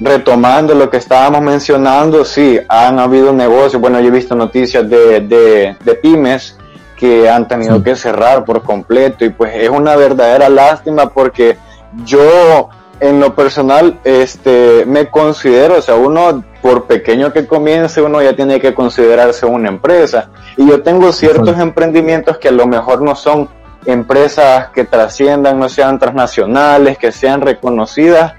retomando 0.00 0.74
lo 0.74 0.88
que 0.88 0.96
estábamos 0.96 1.42
mencionando, 1.42 2.24
sí, 2.24 2.58
han 2.68 2.98
habido 2.98 3.32
negocios, 3.32 3.80
bueno, 3.80 4.00
yo 4.00 4.08
he 4.08 4.10
visto 4.10 4.34
noticias 4.34 4.88
de, 4.88 5.20
de, 5.20 5.94
pymes 5.94 6.56
que 6.96 7.28
han 7.28 7.46
tenido 7.46 7.82
que 7.82 7.94
cerrar 7.96 8.44
por 8.44 8.62
completo 8.62 9.24
y 9.24 9.30
pues 9.30 9.52
es 9.54 9.68
una 9.68 9.96
verdadera 9.96 10.48
lástima 10.48 11.10
porque 11.10 11.56
yo 12.04 12.68
en 13.00 13.20
lo 13.20 13.34
personal 13.34 13.98
este 14.04 14.84
me 14.86 15.08
considero, 15.08 15.78
o 15.78 15.82
sea, 15.82 15.94
uno 15.94 16.44
por 16.60 16.84
pequeño 16.84 17.32
que 17.32 17.46
comience, 17.46 18.02
uno 18.02 18.22
ya 18.22 18.34
tiene 18.36 18.60
que 18.60 18.74
considerarse 18.74 19.46
una 19.46 19.70
empresa. 19.70 20.28
Y 20.58 20.68
yo 20.68 20.82
tengo 20.82 21.10
ciertos 21.10 21.58
emprendimientos 21.58 22.36
que 22.36 22.48
a 22.48 22.52
lo 22.52 22.66
mejor 22.66 23.00
no 23.00 23.14
son 23.14 23.48
empresas 23.86 24.68
que 24.74 24.84
trasciendan, 24.84 25.58
no 25.58 25.70
sean 25.70 25.98
transnacionales, 25.98 26.98
que 26.98 27.12
sean 27.12 27.40
reconocidas, 27.40 28.34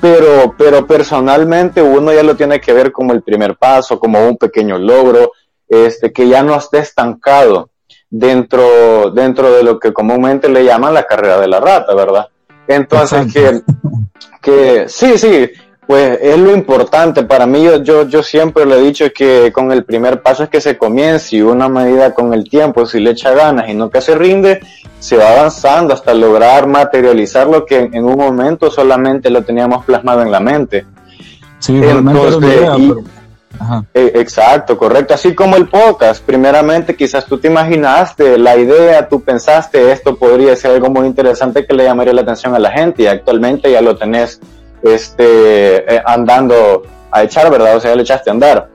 pero, 0.00 0.54
pero 0.56 0.86
personalmente 0.86 1.82
uno 1.82 2.12
ya 2.12 2.22
lo 2.22 2.36
tiene 2.36 2.60
que 2.60 2.72
ver 2.72 2.92
como 2.92 3.12
el 3.12 3.22
primer 3.22 3.56
paso, 3.56 3.98
como 3.98 4.26
un 4.26 4.36
pequeño 4.36 4.78
logro, 4.78 5.32
este, 5.68 6.12
que 6.12 6.28
ya 6.28 6.42
no 6.42 6.56
esté 6.56 6.78
estancado 6.78 7.70
dentro, 8.08 9.10
dentro 9.10 9.52
de 9.52 9.62
lo 9.62 9.78
que 9.78 9.92
comúnmente 9.92 10.48
le 10.48 10.64
llaman 10.64 10.94
la 10.94 11.04
carrera 11.04 11.40
de 11.40 11.48
la 11.48 11.60
rata, 11.60 11.94
¿verdad? 11.94 12.28
Entonces, 12.66 13.32
que, 13.32 13.62
que 14.42 14.88
sí, 14.88 15.18
sí, 15.18 15.50
pues 15.90 16.20
es 16.22 16.38
lo 16.38 16.54
importante. 16.54 17.24
Para 17.24 17.46
mí, 17.46 17.64
yo, 17.64 17.82
yo, 17.82 18.06
yo 18.06 18.22
siempre 18.22 18.64
le 18.64 18.76
he 18.76 18.80
dicho 18.80 19.06
que 19.12 19.50
con 19.52 19.72
el 19.72 19.82
primer 19.82 20.22
paso 20.22 20.44
es 20.44 20.48
que 20.48 20.60
se 20.60 20.78
comience 20.78 21.34
y 21.34 21.42
una 21.42 21.68
medida 21.68 22.14
con 22.14 22.32
el 22.32 22.48
tiempo, 22.48 22.86
si 22.86 23.00
le 23.00 23.10
echa 23.10 23.32
ganas 23.32 23.68
y 23.68 23.74
no 23.74 23.90
que 23.90 24.00
se 24.00 24.14
rinde, 24.14 24.60
se 25.00 25.16
va 25.16 25.32
avanzando 25.32 25.92
hasta 25.92 26.14
lograr 26.14 26.68
materializar 26.68 27.48
lo 27.48 27.66
que 27.66 27.90
en, 27.92 28.04
un 28.04 28.16
momento 28.16 28.70
solamente 28.70 29.30
lo 29.30 29.42
teníamos 29.42 29.84
plasmado 29.84 30.22
en 30.22 30.30
la 30.30 30.38
mente. 30.38 30.86
Sí, 31.58 31.80
Entonces, 31.82 32.68
eh, 33.92 34.12
exacto, 34.14 34.78
correcto. 34.78 35.14
Así 35.14 35.34
como 35.34 35.56
el 35.56 35.66
podcast, 35.66 36.24
primeramente 36.24 36.94
quizás 36.94 37.26
tú 37.26 37.38
te 37.38 37.48
imaginaste 37.48 38.38
la 38.38 38.56
idea, 38.56 39.08
tú 39.08 39.22
pensaste 39.22 39.90
esto 39.90 40.14
podría 40.14 40.54
ser 40.54 40.70
algo 40.70 40.88
muy 40.88 41.08
interesante 41.08 41.66
que 41.66 41.74
le 41.74 41.82
llamaría 41.82 42.12
la 42.12 42.22
atención 42.22 42.54
a 42.54 42.60
la 42.60 42.70
gente 42.70 43.02
y 43.02 43.06
actualmente 43.08 43.72
ya 43.72 43.80
lo 43.80 43.96
tenés 43.96 44.40
este, 44.82 45.94
eh, 45.94 46.02
andando 46.04 46.82
a 47.10 47.22
echar, 47.22 47.50
¿verdad? 47.50 47.76
O 47.76 47.80
sea, 47.80 47.94
le 47.94 48.02
echaste 48.02 48.30
a 48.30 48.32
andar. 48.32 48.68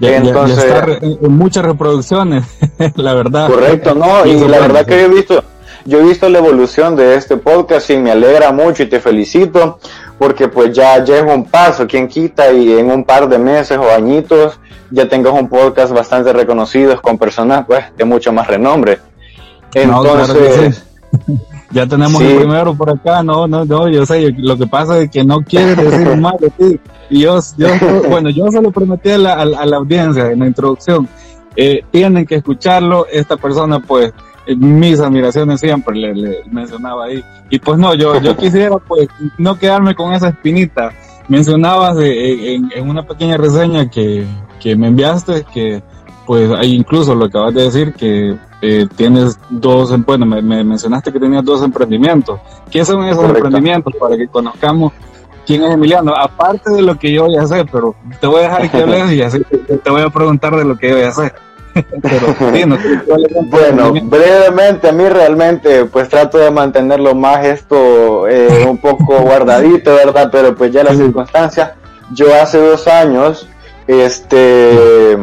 Entonces, 0.00 0.66
en 1.00 1.32
muchas 1.32 1.64
reproducciones, 1.64 2.44
la 2.96 3.14
verdad. 3.14 3.48
Correcto, 3.48 3.94
no, 3.94 4.26
y 4.26 4.38
la 4.46 4.60
verdad 4.60 4.84
que 4.84 5.00
yo 5.00 5.06
he 5.06 5.08
visto, 5.08 5.44
yo 5.86 6.00
he 6.00 6.02
visto 6.02 6.28
la 6.28 6.38
evolución 6.38 6.96
de 6.96 7.14
este 7.14 7.36
podcast 7.36 7.88
y 7.90 7.96
me 7.96 8.10
alegra 8.10 8.52
mucho 8.52 8.82
y 8.82 8.86
te 8.86 9.00
felicito 9.00 9.78
porque 10.18 10.48
pues 10.48 10.74
ya 10.74 11.02
llevo 11.02 11.32
un 11.32 11.44
paso, 11.44 11.86
quien 11.86 12.08
quita 12.08 12.50
y 12.52 12.72
en 12.72 12.90
un 12.90 13.04
par 13.04 13.28
de 13.28 13.38
meses 13.38 13.78
o 13.78 13.90
añitos 13.90 14.58
ya 14.90 15.08
tengas 15.08 15.32
un 15.32 15.48
podcast 15.48 15.92
bastante 15.92 16.32
reconocido 16.32 17.00
con 17.00 17.18
personas 17.18 17.64
pues 17.66 17.84
de 17.96 18.04
mucho 18.04 18.32
más 18.32 18.46
renombre. 18.46 18.98
Entonces, 19.74 20.85
ya 21.70 21.86
tenemos 21.86 22.20
el 22.22 22.36
primero 22.36 22.74
por 22.74 22.90
acá, 22.90 23.22
no, 23.22 23.46
no, 23.46 23.64
no, 23.64 23.88
yo 23.88 24.06
sé, 24.06 24.32
lo 24.38 24.56
que 24.56 24.66
pasa 24.66 24.98
es 24.98 25.10
que 25.10 25.24
no 25.24 25.40
quiere 25.40 25.74
decir 25.74 26.16
más 26.16 26.38
de 26.38 26.50
ti. 26.50 26.80
Y 27.10 27.20
yo, 27.20 27.38
yo, 27.56 27.68
bueno, 28.08 28.30
yo 28.30 28.50
se 28.50 28.62
lo 28.62 28.70
prometí 28.70 29.10
a 29.10 29.18
la, 29.18 29.34
a 29.34 29.66
la 29.66 29.76
audiencia 29.76 30.30
en 30.30 30.40
la 30.40 30.46
introducción. 30.46 31.08
Eh, 31.56 31.82
tienen 31.90 32.26
que 32.26 32.36
escucharlo, 32.36 33.06
esta 33.10 33.36
persona 33.36 33.80
pues 33.80 34.12
mis 34.54 35.00
admiraciones 35.00 35.60
siempre 35.60 35.96
le, 35.96 36.42
mencionaba 36.50 37.06
ahí. 37.06 37.24
Y 37.50 37.58
pues 37.58 37.78
no, 37.78 37.94
yo, 37.94 38.20
yo 38.20 38.36
quisiera 38.38 38.76
pues 38.78 39.08
no 39.38 39.58
quedarme 39.58 39.94
con 39.94 40.12
esa 40.12 40.28
espinita. 40.28 40.92
Mencionabas 41.28 41.96
en, 41.98 42.70
en, 42.72 42.88
una 42.88 43.04
pequeña 43.04 43.36
reseña 43.36 43.90
que, 43.90 44.24
que 44.60 44.76
me 44.76 44.86
enviaste 44.88 45.44
que 45.52 45.82
pues 46.26 46.50
hay 46.50 46.74
incluso 46.74 47.14
lo 47.14 47.26
acabas 47.26 47.54
de 47.54 47.62
decir 47.62 47.94
que 47.94 48.36
eh, 48.60 48.86
tienes 48.96 49.38
dos, 49.48 49.94
bueno, 50.04 50.26
me, 50.26 50.42
mencionaste 50.42 51.12
que 51.12 51.20
tenías 51.20 51.44
dos 51.44 51.62
emprendimientos. 51.62 52.40
¿Qué 52.70 52.84
son 52.84 53.04
esos 53.04 53.24
emprendimientos 53.24 53.94
para 53.96 54.16
que 54.16 54.26
conozcamos 54.26 54.92
quién 55.46 55.62
es 55.62 55.70
Emiliano? 55.70 56.14
Aparte 56.16 56.70
de 56.70 56.82
lo 56.82 56.98
que 56.98 57.12
yo 57.12 57.28
ya 57.28 57.46
sé, 57.46 57.64
pero 57.70 57.94
te 58.20 58.26
voy 58.26 58.40
a 58.40 58.42
dejar 58.42 58.70
que 58.70 58.76
hables 58.78 59.12
y 59.12 59.22
así 59.22 59.42
te 59.82 59.90
voy 59.90 60.02
a 60.02 60.10
preguntar 60.10 60.56
de 60.56 60.64
lo 60.64 60.76
que 60.76 60.90
yo 60.90 60.98
ya 60.98 61.12
sé. 61.12 61.32
bueno, 63.50 63.92
brevemente, 64.04 64.88
a 64.88 64.92
mí 64.92 65.06
realmente 65.08 65.84
pues 65.84 66.08
trato 66.08 66.38
de 66.38 66.50
mantenerlo 66.50 67.14
más 67.14 67.44
esto 67.44 68.26
eh, 68.26 68.66
un 68.66 68.78
poco 68.78 69.18
guardadito, 69.20 69.94
¿verdad? 69.94 70.30
Pero 70.32 70.54
pues 70.54 70.72
ya 70.72 70.82
las 70.82 70.96
circunstancias, 70.96 71.72
yo 72.12 72.34
hace 72.34 72.58
dos 72.58 72.88
años, 72.88 73.46
este 73.86 75.16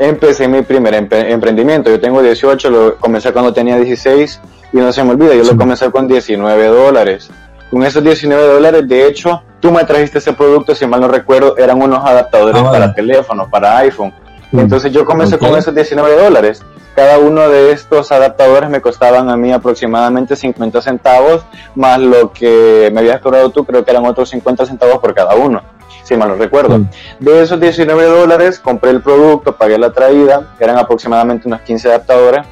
empecé 0.00 0.48
mi 0.48 0.62
primer 0.62 0.94
emprendimiento. 0.94 1.90
Yo 1.90 2.00
tengo 2.00 2.22
18, 2.22 2.70
lo 2.70 2.96
comencé 2.96 3.32
cuando 3.32 3.52
tenía 3.52 3.76
16 3.76 4.40
y 4.72 4.76
no 4.78 4.92
se 4.92 5.04
me 5.04 5.10
olvida, 5.10 5.34
yo 5.34 5.44
lo 5.44 5.56
comencé 5.56 5.90
con 5.90 6.08
19 6.08 6.66
dólares. 6.66 7.30
Con 7.70 7.84
esos 7.84 8.02
19 8.02 8.54
dólares, 8.54 8.88
de 8.88 9.06
hecho, 9.06 9.42
tú 9.60 9.70
me 9.70 9.84
trajiste 9.84 10.18
ese 10.18 10.32
producto, 10.32 10.74
si 10.74 10.86
mal 10.86 11.02
no 11.02 11.08
recuerdo, 11.08 11.56
eran 11.56 11.80
unos 11.80 12.04
adaptadores 12.04 12.60
ah, 12.64 12.70
para 12.72 12.94
teléfono, 12.94 13.48
para 13.48 13.76
iPhone. 13.78 14.12
Entonces 14.52 14.90
yo 14.90 15.04
comencé 15.04 15.38
con 15.38 15.56
esos 15.56 15.72
19 15.72 16.16
dólares. 16.16 16.64
Cada 16.96 17.18
uno 17.18 17.48
de 17.48 17.70
estos 17.70 18.10
adaptadores 18.10 18.68
me 18.68 18.80
costaban 18.80 19.28
a 19.28 19.36
mí 19.36 19.52
aproximadamente 19.52 20.34
50 20.34 20.80
centavos, 20.80 21.44
más 21.76 22.00
lo 22.00 22.32
que 22.32 22.90
me 22.92 23.00
habías 23.00 23.20
cobrado 23.20 23.50
tú, 23.50 23.64
creo 23.64 23.84
que 23.84 23.90
eran 23.92 24.06
otros 24.06 24.30
50 24.30 24.66
centavos 24.66 24.98
por 24.98 25.14
cada 25.14 25.36
uno 25.36 25.62
si 26.10 26.16
mal 26.16 26.28
no 26.30 26.34
recuerdo. 26.34 26.80
De 27.20 27.42
esos 27.42 27.60
19 27.60 28.04
dólares 28.04 28.58
compré 28.58 28.90
el 28.90 29.00
producto, 29.00 29.56
pagué 29.56 29.78
la 29.78 29.92
traída, 29.92 30.54
eran 30.58 30.76
aproximadamente 30.76 31.46
unos 31.46 31.60
15 31.62 31.88
adaptadores. 31.88 32.46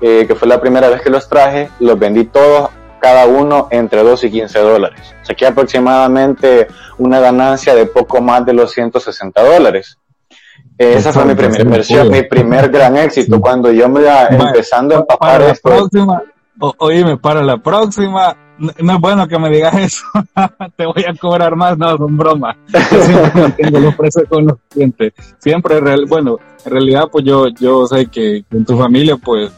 eh, 0.00 0.26
que 0.26 0.34
fue 0.34 0.46
la 0.46 0.60
primera 0.60 0.88
vez 0.90 1.00
que 1.00 1.08
los 1.08 1.26
traje, 1.26 1.70
los 1.80 1.98
vendí 1.98 2.24
todos, 2.26 2.68
cada 3.00 3.26
uno 3.26 3.68
entre 3.70 4.02
2 4.02 4.24
y 4.24 4.30
15 4.30 4.58
dólares. 4.58 5.00
Saqué 5.22 5.46
aproximadamente 5.46 6.66
una 6.98 7.18
ganancia 7.20 7.74
de 7.74 7.86
poco 7.86 8.20
más 8.20 8.44
de 8.44 8.52
los 8.52 8.72
160 8.72 9.42
dólares. 9.42 9.96
Esa 10.76 11.12
fue 11.14 11.24
mi 11.24 11.34
primera 11.34 11.62
inversión, 11.62 12.10
mi 12.10 12.22
primer 12.22 12.68
gran 12.70 12.96
éxito. 13.06 13.40
Cuando 13.40 13.72
yo 13.72 13.88
me 13.88 14.00
iba 14.02 14.26
empezando 14.28 14.96
a 14.96 14.98
empapar 14.98 15.40
esto. 15.42 15.68
Próxima, 15.70 16.22
oíme, 16.78 17.16
para 17.16 17.42
la 17.42 17.56
próxima, 17.56 18.36
no, 18.58 18.70
es 18.94 19.00
bueno 19.00 19.28
que 19.28 19.38
me 19.38 19.50
digas 19.50 19.74
eso. 19.78 20.04
Te 20.76 20.86
voy 20.86 21.04
a 21.06 21.14
cobrar 21.14 21.56
más, 21.56 21.76
no, 21.78 21.96
son 21.96 22.16
bromas. 22.16 22.56
Yo 22.72 23.02
siempre 23.02 23.30
mantengo 23.42 23.80
los 23.80 23.94
precios 23.94 24.24
con 24.28 24.46
los 24.46 24.58
clientes. 24.68 25.12
Siempre, 25.38 25.80
bueno, 26.06 26.38
en 26.64 26.72
realidad, 26.72 27.08
pues 27.10 27.24
yo, 27.24 27.48
yo 27.48 27.86
sé 27.86 28.06
que 28.06 28.44
en 28.50 28.64
tu 28.64 28.76
familia, 28.76 29.16
pues, 29.16 29.50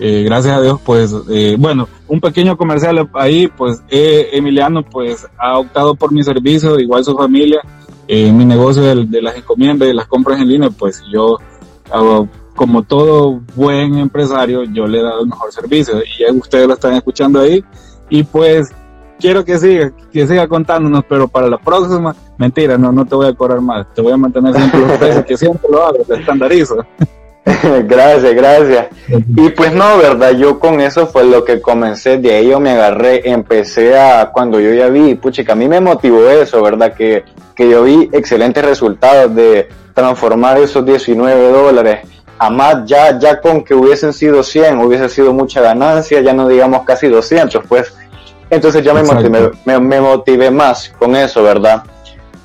eh, 0.00 0.22
gracias 0.24 0.56
a 0.56 0.60
Dios, 0.60 0.80
pues, 0.84 1.14
eh, 1.30 1.56
bueno, 1.58 1.88
un 2.08 2.20
pequeño 2.20 2.56
comercial 2.56 3.08
ahí, 3.14 3.48
pues, 3.48 3.82
eh, 3.88 4.30
Emiliano, 4.32 4.82
pues, 4.82 5.26
ha 5.38 5.58
optado 5.58 5.94
por 5.94 6.12
mi 6.12 6.22
servicio, 6.22 6.78
igual 6.80 7.04
su 7.04 7.16
familia, 7.16 7.60
en 8.06 8.36
mi 8.36 8.44
negocio 8.44 8.82
de, 8.82 9.22
las 9.22 9.36
encomiendas 9.36 9.88
y 9.88 9.94
las 9.94 10.06
compras 10.06 10.40
en 10.40 10.48
línea, 10.48 10.68
pues 10.70 11.02
yo, 11.10 11.38
como 12.54 12.82
todo 12.82 13.40
buen 13.54 13.98
empresario, 13.98 14.64
yo 14.64 14.86
le 14.86 14.98
he 14.98 15.02
dado 15.02 15.22
el 15.22 15.28
mejor 15.28 15.50
servicio 15.52 16.02
y 16.02 16.30
ustedes 16.38 16.66
lo 16.66 16.74
están 16.74 16.94
escuchando 16.94 17.40
ahí 17.40 17.64
y 18.08 18.22
pues 18.22 18.72
quiero 19.18 19.44
que 19.44 19.58
siga, 19.58 19.92
que 20.12 20.26
siga 20.26 20.46
contándonos, 20.48 21.04
pero 21.08 21.28
para 21.28 21.48
la 21.48 21.58
próxima, 21.58 22.14
mentira, 22.38 22.76
no, 22.76 22.92
no 22.92 23.06
te 23.06 23.14
voy 23.14 23.28
a 23.28 23.34
cobrar 23.34 23.60
más, 23.60 23.86
te 23.94 24.02
voy 24.02 24.12
a 24.12 24.16
mantener 24.16 24.54
siempre 24.54 24.80
los 24.80 24.92
precios 24.98 25.24
que 25.24 25.36
siempre 25.36 25.70
lo 25.70 25.84
hago, 25.84 25.98
te 26.04 26.14
estandarizo. 26.14 26.76
gracias, 27.86 28.34
gracias. 28.34 28.86
Y 29.08 29.50
pues 29.50 29.72
no, 29.72 29.98
¿verdad? 29.98 30.32
Yo 30.32 30.58
con 30.58 30.80
eso 30.80 31.06
fue 31.06 31.24
lo 31.24 31.44
que 31.44 31.60
comencé, 31.60 32.18
de 32.18 32.34
ahí 32.34 32.48
yo 32.48 32.60
me 32.60 32.70
agarré, 32.70 33.28
empecé 33.30 33.98
a, 33.98 34.30
cuando 34.30 34.60
yo 34.60 34.72
ya 34.72 34.88
vi, 34.88 35.14
pucha, 35.14 35.44
que 35.44 35.52
a 35.52 35.56
mí 35.56 35.68
me 35.68 35.80
motivó 35.80 36.28
eso, 36.28 36.62
¿verdad? 36.62 36.94
Que, 36.94 37.24
que 37.54 37.68
yo 37.68 37.84
vi 37.84 38.08
excelentes 38.12 38.64
resultados 38.64 39.34
de 39.34 39.68
transformar 39.94 40.58
esos 40.58 40.84
19 40.84 41.50
dólares 41.50 42.08
a 42.38 42.50
más, 42.50 42.84
ya, 42.86 43.18
ya 43.18 43.40
con 43.40 43.62
que 43.62 43.74
hubiesen 43.74 44.12
sido 44.12 44.42
100, 44.42 44.78
hubiese 44.78 45.08
sido 45.08 45.32
mucha 45.32 45.60
ganancia, 45.60 46.20
ya 46.20 46.32
no 46.32 46.48
digamos 46.48 46.84
casi 46.84 47.08
200, 47.08 47.64
pues. 47.68 47.94
Entonces 48.50 48.82
ya 48.82 48.92
me 48.92 49.02
motivé, 49.02 49.50
me, 49.64 50.00
motivé 50.00 50.50
más 50.50 50.92
con 50.98 51.16
eso, 51.16 51.42
¿verdad? 51.42 51.82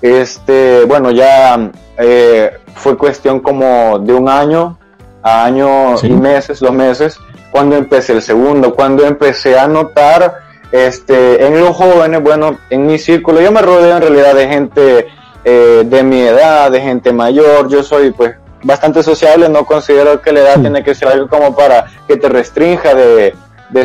Este, 0.01 0.86
bueno, 0.86 1.12
ya 1.12 1.72
eh, 1.98 2.51
fue 2.75 2.98
cuestión 2.98 3.41
como 3.41 4.00
de 4.00 4.13
un 4.13 4.29
año 4.29 4.77
a 5.22 5.43
años 5.43 6.03
y 6.03 6.12
meses, 6.12 6.60
dos 6.60 6.72
meses, 6.72 7.19
cuando 7.51 7.75
empecé 7.75 8.13
el 8.13 8.22
segundo, 8.22 8.74
cuando 8.74 9.05
empecé 9.05 9.60
a 9.60 9.67
notar 9.67 10.39
este, 10.72 11.46
en 11.46 11.60
los 11.60 11.75
jóvenes, 11.75 12.22
bueno, 12.22 12.58
en 12.69 12.86
mi 12.86 12.98
círculo, 12.98 13.41
yo 13.41 13.51
me 13.51 13.62
rodeo 13.62 13.98
en 13.98 14.01
realidad 14.01 14.36
de 14.36 14.48
gente 14.48 15.08
eh, 15.43 15.84
de 15.86 16.03
mi 16.03 16.22
edad, 16.22 16.72
de 16.72 16.79
gente 16.79 17.12
mayor, 17.12 17.67
yo 17.69 17.84
soy 17.84 18.12
pues 18.12 18.36
bastante 18.63 19.04
sociable, 19.04 19.50
no 19.50 19.66
considero 19.66 20.22
que 20.22 20.32
la 20.32 20.39
edad 20.42 20.62
tiene 20.62 20.84
que 20.84 20.96
ser 20.96 21.10
algo 21.10 21.28
como 21.28 21.56
para 21.56 21.86
que 22.08 22.18
te 22.18 22.30
restrinja 22.30 22.94
de, 22.94 23.36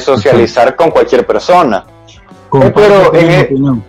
socializar 0.01 0.77
con 0.77 0.91
cualquier 0.91 1.27
persona. 1.27 1.85
Eh, 2.53 2.73
pero 2.75 3.15
en, 3.15 3.31
e- 3.31 3.83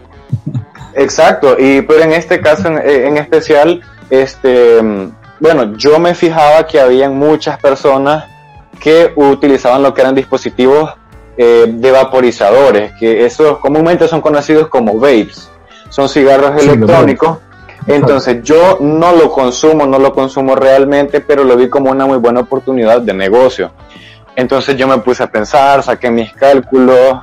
exacto, 0.95 1.55
y 1.57 1.81
pero 1.81 2.03
en 2.03 2.13
este 2.13 2.41
caso 2.41 2.67
en, 2.67 2.77
en 2.79 3.17
especial, 3.17 3.81
este 4.09 4.81
bueno, 5.39 5.75
yo 5.75 5.99
me 5.99 6.15
fijaba 6.15 6.65
que 6.65 6.79
habían 6.79 7.17
muchas 7.17 7.59
personas 7.59 8.25
que 8.79 9.11
utilizaban 9.15 9.83
lo 9.83 9.93
que 9.93 10.01
eran 10.01 10.15
dispositivos 10.15 10.93
eh, 11.37 11.65
de 11.67 11.91
vaporizadores, 11.91 12.93
que 12.99 13.25
esos 13.25 13.59
comúnmente 13.59 14.07
son 14.07 14.21
conocidos 14.21 14.69
como 14.69 14.97
vapes, 14.97 15.49
son 15.89 16.07
cigarros 16.07 16.61
electrónicos. 16.61 17.39
Entonces 17.87 18.41
yo 18.43 18.77
no 18.81 19.11
lo 19.13 19.31
consumo, 19.31 19.85
no 19.85 19.99
lo 19.99 20.13
consumo 20.13 20.55
realmente, 20.55 21.21
pero 21.21 21.43
lo 21.43 21.55
vi 21.55 21.69
como 21.69 21.91
una 21.91 22.05
muy 22.05 22.17
buena 22.17 22.41
oportunidad 22.41 23.01
de 23.01 23.13
negocio. 23.13 23.71
Entonces 24.35 24.75
yo 24.75 24.87
me 24.87 24.97
puse 24.97 25.23
a 25.23 25.27
pensar, 25.27 25.83
saqué 25.83 26.09
mis 26.09 26.33
cálculos, 26.33 27.19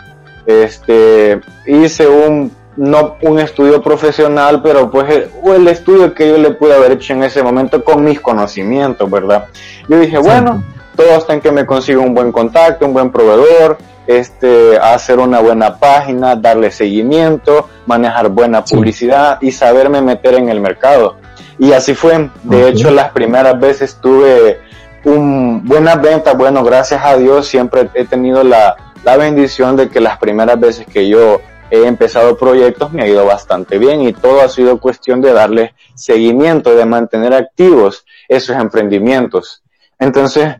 este, 0.46 1.40
hice 1.66 2.09
un 2.09 2.53
no 2.77 3.16
un 3.20 3.38
estudio 3.38 3.83
profesional, 3.83 4.62
pero 4.62 4.90
pues 4.90 5.11
el, 5.11 5.31
el, 5.44 5.68
estudio 5.68 6.14
que 6.14 6.29
yo 6.29 6.38
le 6.38 6.53
pude 6.53 6.75
haber 6.75 6.92
hecho 6.92 7.12
en 7.12 7.22
ese 7.22 7.42
momento 7.42 7.85
con 7.85 8.03
mis 8.03 8.18
conocimientos, 8.18 9.11
¿verdad? 9.11 9.46
Yo 9.88 10.01
dije, 10.01 10.16
bueno, 10.16 10.62
todo 10.96 11.09
está 11.09 11.35
en 11.35 11.42
que 11.42 11.53
me 11.53 11.66
consiga 11.66 12.01
un 12.01 12.14
buen 12.14 12.33
contacto, 12.33 12.87
un 12.87 12.94
buen 12.94 13.11
proveedor, 13.11 13.77
este, 14.06 14.78
hacer 14.78 15.18
una 15.18 15.40
buena 15.40 15.78
página, 15.78 16.36
darle 16.36 16.70
seguimiento, 16.70 17.68
manejar 17.86 18.28
buena 18.28 18.64
publicidad 18.64 19.38
y 19.40 19.52
saberme 19.52 20.00
meter 20.00 20.34
en 20.34 20.48
el 20.48 20.60
mercado. 20.60 21.16
Y 21.58 21.72
así 21.72 21.94
fue. 21.94 22.30
De 22.42 22.68
hecho, 22.68 22.90
las 22.90 23.10
primeras 23.10 23.58
veces 23.60 23.98
tuve 24.00 24.60
un, 25.04 25.62
buenas 25.64 26.00
ventas. 26.00 26.36
Bueno, 26.36 26.64
gracias 26.64 27.04
a 27.04 27.16
Dios 27.16 27.46
siempre 27.46 27.88
he 27.94 28.04
tenido 28.04 28.42
la, 28.42 28.76
la 29.04 29.16
bendición 29.16 29.76
de 29.76 29.88
que 29.88 30.00
las 30.00 30.18
primeras 30.18 30.58
veces 30.58 30.86
que 30.86 31.08
yo 31.08 31.40
he 31.70 31.86
empezado 31.86 32.36
proyectos, 32.36 32.92
me 32.92 33.02
ha 33.02 33.08
ido 33.08 33.24
bastante 33.24 33.78
bien 33.78 34.02
y 34.02 34.12
todo 34.12 34.42
ha 34.42 34.48
sido 34.50 34.78
cuestión 34.78 35.22
de 35.22 35.32
darle 35.32 35.74
seguimiento, 35.94 36.74
de 36.74 36.84
mantener 36.84 37.32
activos 37.32 38.04
esos 38.28 38.56
emprendimientos. 38.56 39.62
Entonces, 40.02 40.56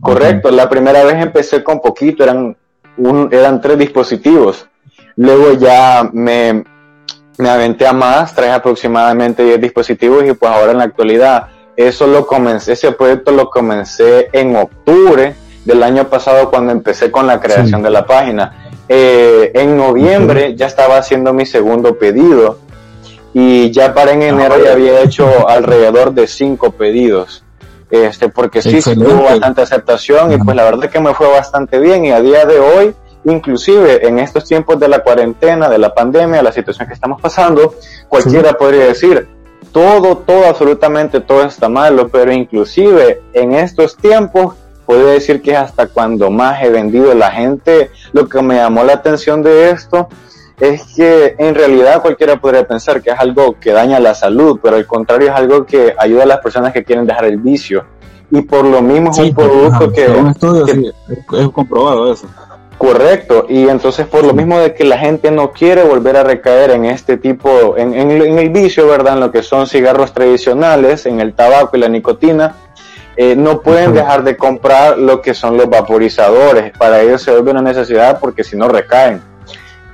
correcto, 0.00 0.52
la 0.52 0.68
primera 0.68 1.02
vez 1.02 1.16
empecé 1.16 1.64
con 1.64 1.80
poquito, 1.80 2.22
eran, 2.22 2.56
un, 2.96 3.28
eran 3.32 3.60
tres 3.60 3.76
dispositivos. 3.76 4.68
Luego 5.16 5.54
ya 5.54 6.08
me, 6.12 6.62
me 7.38 7.50
aventé 7.50 7.84
a 7.84 7.92
más, 7.92 8.32
traje 8.32 8.52
aproximadamente 8.52 9.42
10 9.42 9.60
dispositivos 9.60 10.24
y 10.24 10.34
pues 10.34 10.52
ahora 10.52 10.70
en 10.70 10.78
la 10.78 10.84
actualidad, 10.84 11.48
eso 11.76 12.06
lo 12.06 12.24
comencé, 12.24 12.74
ese 12.74 12.92
proyecto 12.92 13.32
lo 13.32 13.50
comencé 13.50 14.28
en 14.32 14.54
octubre 14.54 15.34
del 15.64 15.82
año 15.82 16.08
pasado 16.08 16.48
cuando 16.48 16.70
empecé 16.70 17.10
con 17.10 17.26
la 17.26 17.40
creación 17.40 17.82
de 17.82 17.90
la 17.90 18.06
página. 18.06 18.70
Eh, 18.88 19.50
en 19.52 19.76
noviembre 19.76 20.54
ya 20.54 20.66
estaba 20.66 20.96
haciendo 20.96 21.32
mi 21.32 21.44
segundo 21.44 21.98
pedido 21.98 22.60
y 23.34 23.72
ya 23.72 23.92
para 23.92 24.12
en 24.12 24.22
enero 24.22 24.62
ya 24.62 24.74
había 24.74 25.00
hecho 25.00 25.48
alrededor 25.48 26.14
de 26.14 26.28
cinco 26.28 26.70
pedidos. 26.70 27.42
Este, 27.92 28.30
porque 28.30 28.62
sí, 28.62 28.80
sí 28.80 28.94
tuvo 28.94 29.24
bastante 29.24 29.60
aceptación 29.60 30.32
y 30.32 30.38
pues 30.38 30.56
la 30.56 30.64
verdad 30.64 30.88
que 30.88 30.98
me 30.98 31.12
fue 31.12 31.28
bastante 31.28 31.78
bien. 31.78 32.06
Y 32.06 32.10
a 32.10 32.22
día 32.22 32.46
de 32.46 32.58
hoy, 32.58 32.94
inclusive 33.24 34.08
en 34.08 34.18
estos 34.18 34.46
tiempos 34.46 34.80
de 34.80 34.88
la 34.88 35.00
cuarentena, 35.00 35.68
de 35.68 35.76
la 35.76 35.94
pandemia, 35.94 36.42
la 36.42 36.52
situación 36.52 36.88
que 36.88 36.94
estamos 36.94 37.20
pasando, 37.20 37.74
cualquiera 38.08 38.54
podría 38.54 38.86
decir, 38.86 39.28
todo, 39.72 40.16
todo, 40.16 40.46
absolutamente 40.46 41.20
todo 41.20 41.42
está 41.44 41.68
malo, 41.68 42.08
pero 42.08 42.32
inclusive 42.32 43.20
en 43.34 43.52
estos 43.52 43.94
tiempos 43.98 44.54
puedo 44.86 45.08
decir 45.08 45.42
que 45.42 45.54
hasta 45.54 45.86
cuando 45.86 46.30
más 46.30 46.62
he 46.62 46.70
vendido 46.70 47.12
la 47.12 47.30
gente, 47.30 47.90
lo 48.14 48.26
que 48.26 48.40
me 48.40 48.54
llamó 48.54 48.84
la 48.84 48.94
atención 48.94 49.42
de 49.42 49.70
esto 49.70 50.08
es 50.60 50.82
que 50.94 51.34
en 51.38 51.54
realidad 51.54 52.02
cualquiera 52.02 52.40
podría 52.40 52.66
pensar 52.66 53.02
que 53.02 53.10
es 53.10 53.18
algo 53.18 53.58
que 53.58 53.72
daña 53.72 53.98
la 53.98 54.14
salud, 54.14 54.60
pero 54.62 54.76
al 54.76 54.86
contrario 54.86 55.28
es 55.28 55.34
algo 55.34 55.64
que 55.66 55.94
ayuda 55.98 56.22
a 56.22 56.26
las 56.26 56.38
personas 56.38 56.72
que 56.72 56.84
quieren 56.84 57.06
dejar 57.06 57.24
el 57.24 57.38
vicio. 57.38 57.84
Y 58.30 58.42
por 58.42 58.64
lo 58.64 58.80
mismo 58.80 59.10
es 59.10 59.18
un 59.18 59.34
producto 59.34 59.92
que... 59.92 60.06
Un 60.06 60.28
estudio, 60.28 60.66
es 60.66 61.48
comprobado 61.50 62.12
eso. 62.12 62.26
Correcto, 62.78 63.46
y 63.48 63.68
entonces 63.68 64.06
por 64.06 64.24
lo 64.24 64.32
mismo 64.32 64.58
de 64.58 64.74
que 64.74 64.84
la 64.84 64.98
gente 64.98 65.30
no 65.30 65.52
quiere 65.52 65.84
volver 65.84 66.16
a 66.16 66.24
recaer 66.24 66.70
en 66.70 66.84
este 66.84 67.16
tipo, 67.16 67.76
en, 67.76 67.94
en, 67.94 68.10
en 68.10 68.38
el 68.38 68.50
vicio, 68.50 68.88
¿verdad? 68.88 69.14
En 69.14 69.20
lo 69.20 69.30
que 69.30 69.42
son 69.42 69.68
cigarros 69.68 70.12
tradicionales, 70.12 71.06
en 71.06 71.20
el 71.20 71.32
tabaco 71.32 71.76
y 71.76 71.80
la 71.80 71.88
nicotina, 71.88 72.56
eh, 73.16 73.36
no 73.36 73.60
pueden 73.60 73.92
dejar 73.92 74.24
de 74.24 74.36
comprar 74.36 74.98
lo 74.98 75.20
que 75.20 75.34
son 75.34 75.56
los 75.56 75.68
vaporizadores. 75.68 76.76
Para 76.76 77.02
ellos 77.02 77.22
se 77.22 77.30
vuelve 77.30 77.50
una 77.50 77.62
necesidad 77.62 78.18
porque 78.18 78.42
si 78.42 78.56
no 78.56 78.68
recaen. 78.68 79.22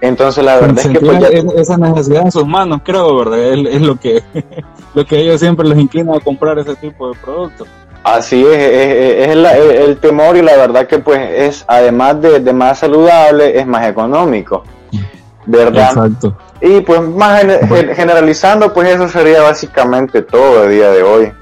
Entonces 0.01 0.45
la 0.45 0.57
verdad 0.57 0.79
es 0.79 0.89
que 0.89 1.01
pues, 1.01 1.25
esa 1.57 1.77
necesidad 1.77 2.23
en 2.23 2.33
sus 2.33 2.47
manos, 2.47 2.81
creo, 2.85 3.17
¿verdad? 3.17 3.39
Es, 3.39 3.83
lo 3.83 3.97
que 3.97 4.23
lo 4.95 5.05
que 5.05 5.19
ellos 5.19 5.41
siempre 5.41 5.67
les 5.67 5.79
inclina 5.79 6.17
a 6.17 6.21
comprar 6.21 6.59
ese 6.59 6.77
tipo 6.77 7.11
de 7.11 7.19
productos. 7.19 7.67
Así 8.05 8.45
es, 8.47 8.57
es, 8.57 9.29
el, 9.29 9.99
temor 9.99 10.37
y 10.37 10.43
la 10.43 10.57
verdad 10.57 10.87
que 10.87 10.99
pues 10.99 11.21
es, 11.31 11.65
además 11.67 12.21
de, 12.23 12.41
de, 12.41 12.53
más 12.53 12.79
saludable, 12.79 13.59
es 13.59 13.67
más 13.67 13.87
económico, 13.87 14.63
¿verdad? 15.45 15.91
Exacto. 15.91 16.37
Y 16.61 16.81
pues 16.81 17.01
más 17.03 17.43
generalizando, 17.95 18.73
pues 18.73 18.89
eso 18.89 19.09
sería 19.09 19.43
básicamente 19.43 20.23
todo 20.23 20.65
el 20.65 20.71
día 20.71 20.91
de 20.91 21.03
hoy. 21.03 21.33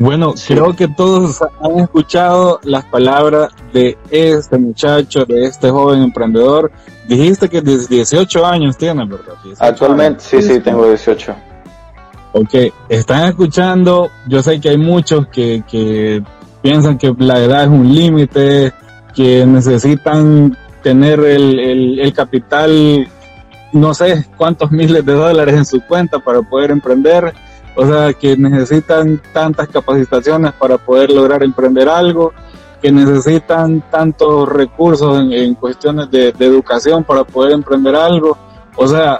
Bueno, 0.00 0.32
creo 0.48 0.74
que 0.74 0.88
todos 0.88 1.42
han 1.62 1.78
escuchado 1.78 2.58
las 2.62 2.86
palabras 2.86 3.50
de 3.74 3.98
este 4.10 4.56
muchacho, 4.56 5.26
de 5.26 5.44
este 5.44 5.68
joven 5.68 6.02
emprendedor. 6.02 6.72
Dijiste 7.10 7.48
que 7.48 7.60
18 7.60 8.46
años 8.46 8.76
tiene, 8.76 9.04
¿verdad? 9.04 9.34
Actualmente, 9.58 10.22
sí, 10.22 10.40
sí, 10.40 10.60
tengo 10.60 10.86
18. 10.86 11.34
Ok, 12.34 12.54
están 12.88 13.30
escuchando, 13.30 14.08
yo 14.28 14.40
sé 14.40 14.60
que 14.60 14.68
hay 14.68 14.76
muchos 14.78 15.26
que, 15.26 15.64
que 15.68 16.22
piensan 16.62 16.98
que 16.98 17.12
la 17.18 17.40
edad 17.40 17.64
es 17.64 17.68
un 17.68 17.92
límite, 17.92 18.72
que 19.12 19.44
necesitan 19.44 20.56
tener 20.84 21.18
el, 21.18 21.98
el, 21.98 22.12
capital, 22.12 23.08
no 23.72 23.92
sé 23.92 24.28
cuántos 24.36 24.70
miles 24.70 25.04
de 25.04 25.12
dólares 25.12 25.56
en 25.56 25.64
su 25.64 25.80
cuenta 25.80 26.20
para 26.20 26.42
poder 26.42 26.70
emprender, 26.70 27.34
o 27.74 27.84
sea, 27.86 28.12
que 28.12 28.36
necesitan 28.36 29.20
tantas 29.32 29.66
capacitaciones 29.66 30.52
para 30.52 30.78
poder 30.78 31.10
lograr 31.10 31.42
emprender 31.42 31.88
algo, 31.88 32.32
que 32.80 32.90
necesitan 32.90 33.82
tantos 33.90 34.48
recursos 34.48 35.20
en, 35.30 35.54
cuestiones 35.54 36.10
de, 36.10 36.32
de, 36.32 36.46
educación 36.46 37.04
para 37.04 37.24
poder 37.24 37.52
emprender 37.52 37.94
algo, 37.94 38.36
o 38.76 38.86
sea, 38.86 39.18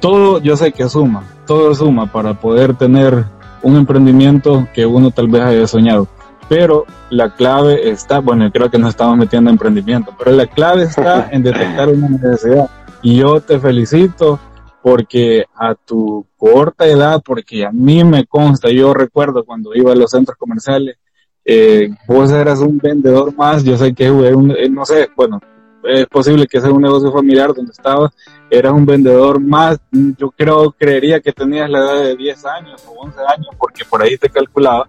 todo 0.00 0.40
yo 0.40 0.56
sé 0.56 0.72
que 0.72 0.88
suma, 0.88 1.24
todo 1.46 1.74
suma 1.74 2.10
para 2.10 2.34
poder 2.34 2.74
tener 2.74 3.24
un 3.62 3.76
emprendimiento 3.76 4.66
que 4.74 4.84
uno 4.84 5.10
tal 5.10 5.28
vez 5.28 5.42
haya 5.42 5.66
soñado 5.66 6.08
pero 6.52 6.84
la 7.08 7.34
clave 7.34 7.88
está, 7.88 8.18
bueno, 8.18 8.50
creo 8.52 8.70
que 8.70 8.76
nos 8.76 8.90
estamos 8.90 9.16
metiendo 9.16 9.48
en 9.48 9.54
emprendimiento, 9.54 10.14
pero 10.18 10.32
la 10.32 10.46
clave 10.46 10.82
está 10.82 11.28
en 11.32 11.42
detectar 11.42 11.88
una 11.88 12.10
necesidad. 12.10 12.68
Y 13.00 13.16
yo 13.16 13.40
te 13.40 13.58
felicito 13.58 14.38
porque 14.82 15.46
a 15.54 15.74
tu 15.74 16.26
corta 16.36 16.86
edad, 16.86 17.22
porque 17.24 17.64
a 17.64 17.72
mí 17.72 18.04
me 18.04 18.26
consta, 18.26 18.70
yo 18.70 18.92
recuerdo 18.92 19.44
cuando 19.44 19.74
iba 19.74 19.92
a 19.92 19.96
los 19.96 20.10
centros 20.10 20.36
comerciales, 20.36 20.98
eh, 21.44 21.90
vos 22.06 22.30
eras 22.30 22.60
un 22.60 22.78
vendedor 22.78 23.34
más, 23.36 23.64
yo 23.64 23.76
sé 23.76 23.94
que 23.94 24.10
un, 24.10 24.50
eh, 24.52 24.68
no 24.68 24.84
sé, 24.84 25.10
bueno, 25.16 25.40
es 25.84 26.06
posible 26.06 26.46
que 26.46 26.60
sea 26.60 26.70
un 26.70 26.82
negocio 26.82 27.12
familiar 27.12 27.52
donde 27.52 27.72
estabas, 27.72 28.12
eras 28.50 28.72
un 28.72 28.86
vendedor 28.86 29.40
más, 29.40 29.80
yo 29.90 30.30
creo, 30.30 30.70
creería 30.72 31.20
que 31.20 31.32
tenías 31.32 31.68
la 31.68 31.78
edad 31.78 32.02
de 32.04 32.16
10 32.16 32.44
años 32.46 32.84
o 32.86 33.02
11 33.02 33.18
años, 33.20 33.48
porque 33.58 33.84
por 33.84 34.02
ahí 34.02 34.16
te 34.16 34.28
calculaba, 34.28 34.88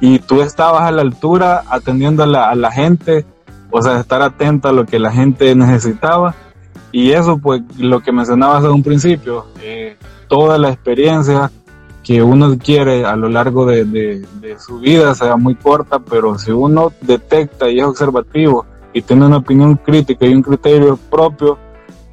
y 0.00 0.18
tú 0.18 0.42
estabas 0.42 0.82
a 0.82 0.90
la 0.90 1.02
altura 1.02 1.62
atendiendo 1.70 2.22
a 2.22 2.26
la, 2.26 2.50
a 2.50 2.54
la 2.54 2.70
gente, 2.70 3.24
o 3.70 3.80
sea, 3.80 4.00
estar 4.00 4.22
atento 4.22 4.68
a 4.68 4.72
lo 4.72 4.86
que 4.86 4.98
la 4.98 5.10
gente 5.10 5.54
necesitaba. 5.54 6.34
Y 6.92 7.12
eso, 7.12 7.38
pues, 7.38 7.62
lo 7.78 8.00
que 8.00 8.12
mencionabas 8.12 8.62
desde 8.62 8.74
un 8.74 8.82
principio, 8.82 9.46
eh, 9.62 9.96
toda 10.28 10.58
la 10.58 10.70
experiencia 10.70 11.50
que 12.06 12.22
uno 12.22 12.46
adquiere 12.46 13.04
a 13.04 13.16
lo 13.16 13.28
largo 13.28 13.66
de, 13.66 13.84
de, 13.84 14.58
su 14.60 14.78
vida, 14.78 15.12
sea 15.16 15.36
muy 15.36 15.56
corta, 15.56 15.98
pero 15.98 16.38
si 16.38 16.52
uno 16.52 16.92
detecta 17.00 17.68
y 17.68 17.80
es 17.80 17.84
observativo 17.84 18.64
y 18.92 19.02
tiene 19.02 19.26
una 19.26 19.38
opinión 19.38 19.74
crítica 19.74 20.24
y 20.24 20.32
un 20.32 20.40
criterio 20.40 20.96
propio, 21.10 21.58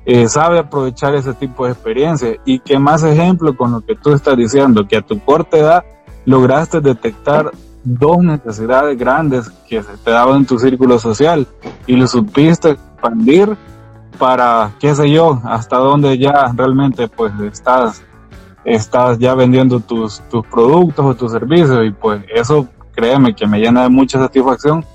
eh, 0.03 0.27
sabe 0.27 0.57
aprovechar 0.57 1.13
ese 1.13 1.35
tipo 1.35 1.65
de 1.65 1.73
experiencia. 1.73 2.35
Y 2.43 2.57
que 2.57 2.79
más 2.79 3.03
ejemplo 3.03 3.55
con 3.55 3.71
lo 3.71 3.81
que 3.81 3.95
tú 3.95 4.13
estás 4.13 4.35
diciendo, 4.35 4.87
que 4.87 4.97
a 4.97 5.03
tu 5.03 5.19
corta 5.19 5.57
edad 5.57 5.83
lograste 6.25 6.81
detectar 6.81 7.51
dos 7.83 8.17
necesidades 8.17 8.97
grandes 8.97 9.47
que 9.69 9.83
se 9.83 9.95
te 9.97 10.09
daban 10.09 10.37
en 10.37 10.45
tu 10.47 10.57
círculo 10.57 10.97
social 10.97 11.45
y 11.85 11.97
lo 11.97 12.07
supiste 12.07 12.71
expandir 12.71 13.55
para, 14.17 14.71
qué 14.79 14.95
sé 14.95 15.11
yo, 15.11 15.39
hasta 15.43 15.77
donde 15.77 16.17
ya 16.17 16.51
realmente 16.55 17.07
pues 17.07 17.31
estás, 17.41 18.01
estás 18.65 19.17
ya 19.19 19.35
vendiendo 19.35 19.79
tus, 19.79 20.21
tus 20.29 20.45
productos 20.47 21.05
o 21.05 21.15
tus 21.15 21.31
servicios 21.31 21.85
y 21.85 21.91
pues 21.91 22.23
eso 22.33 22.67
créeme 22.93 23.35
que 23.35 23.47
me 23.47 23.59
llena 23.59 23.83
de 23.83 23.89
mucha 23.89 24.19
satisfacción 24.19 24.85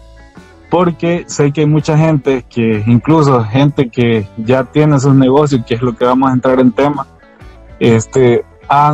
porque 0.71 1.25
sé 1.27 1.53
que 1.53 1.63
hay 1.63 1.67
mucha 1.67 1.97
gente 1.97 2.45
que 2.49 2.83
incluso 2.87 3.43
gente 3.45 3.89
que 3.89 4.29
ya 4.37 4.65
tiene 4.65 5.01
sus 5.01 5.15
negocios 5.15 5.63
que 5.67 5.75
es 5.75 5.83
lo 5.83 5.97
que 5.97 6.05
vamos 6.05 6.31
a 6.31 6.35
entrar 6.35 6.61
en 6.61 6.73
tema 6.73 7.07
este 7.79 8.45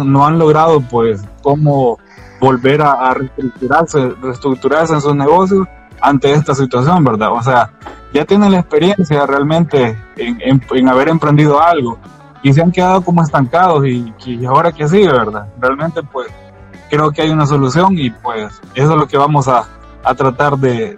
no 0.04 0.26
han 0.26 0.38
logrado 0.38 0.80
pues 0.80 1.22
como 1.42 1.98
volver 2.40 2.82
a, 2.82 3.14
reestructurarse, 3.14 4.10
reestructurarse 4.20 4.94
en 4.94 5.00
sus 5.00 5.16
negocios 5.16 5.66
ante 6.00 6.32
esta 6.32 6.54
situación, 6.54 7.02
¿verdad? 7.02 7.32
O 7.32 7.42
sea, 7.42 7.70
ya 8.12 8.24
tienen 8.24 8.52
la 8.52 8.60
experiencia 8.60 9.26
realmente 9.26 9.96
en, 10.16 10.88
haber 10.88 11.08
emprendido 11.08 11.60
algo 11.62 11.98
y 12.44 12.52
se 12.52 12.60
han 12.60 12.70
quedado 12.70 13.00
como 13.02 13.22
estancados 13.22 13.84
y, 13.86 14.12
ahora 14.46 14.70
que 14.70 14.86
sí, 14.86 15.04
¿verdad? 15.04 15.48
Realmente 15.58 16.02
pues 16.02 16.28
creo 16.90 17.10
que 17.10 17.22
hay 17.22 17.30
una 17.30 17.46
solución 17.46 17.98
y 17.98 18.10
pues 18.10 18.60
eso 18.74 18.92
es 18.92 18.98
lo 18.98 19.08
que 19.08 19.16
vamos 19.16 19.48
a, 19.48 19.66
tratar 20.14 20.58
de, 20.58 20.94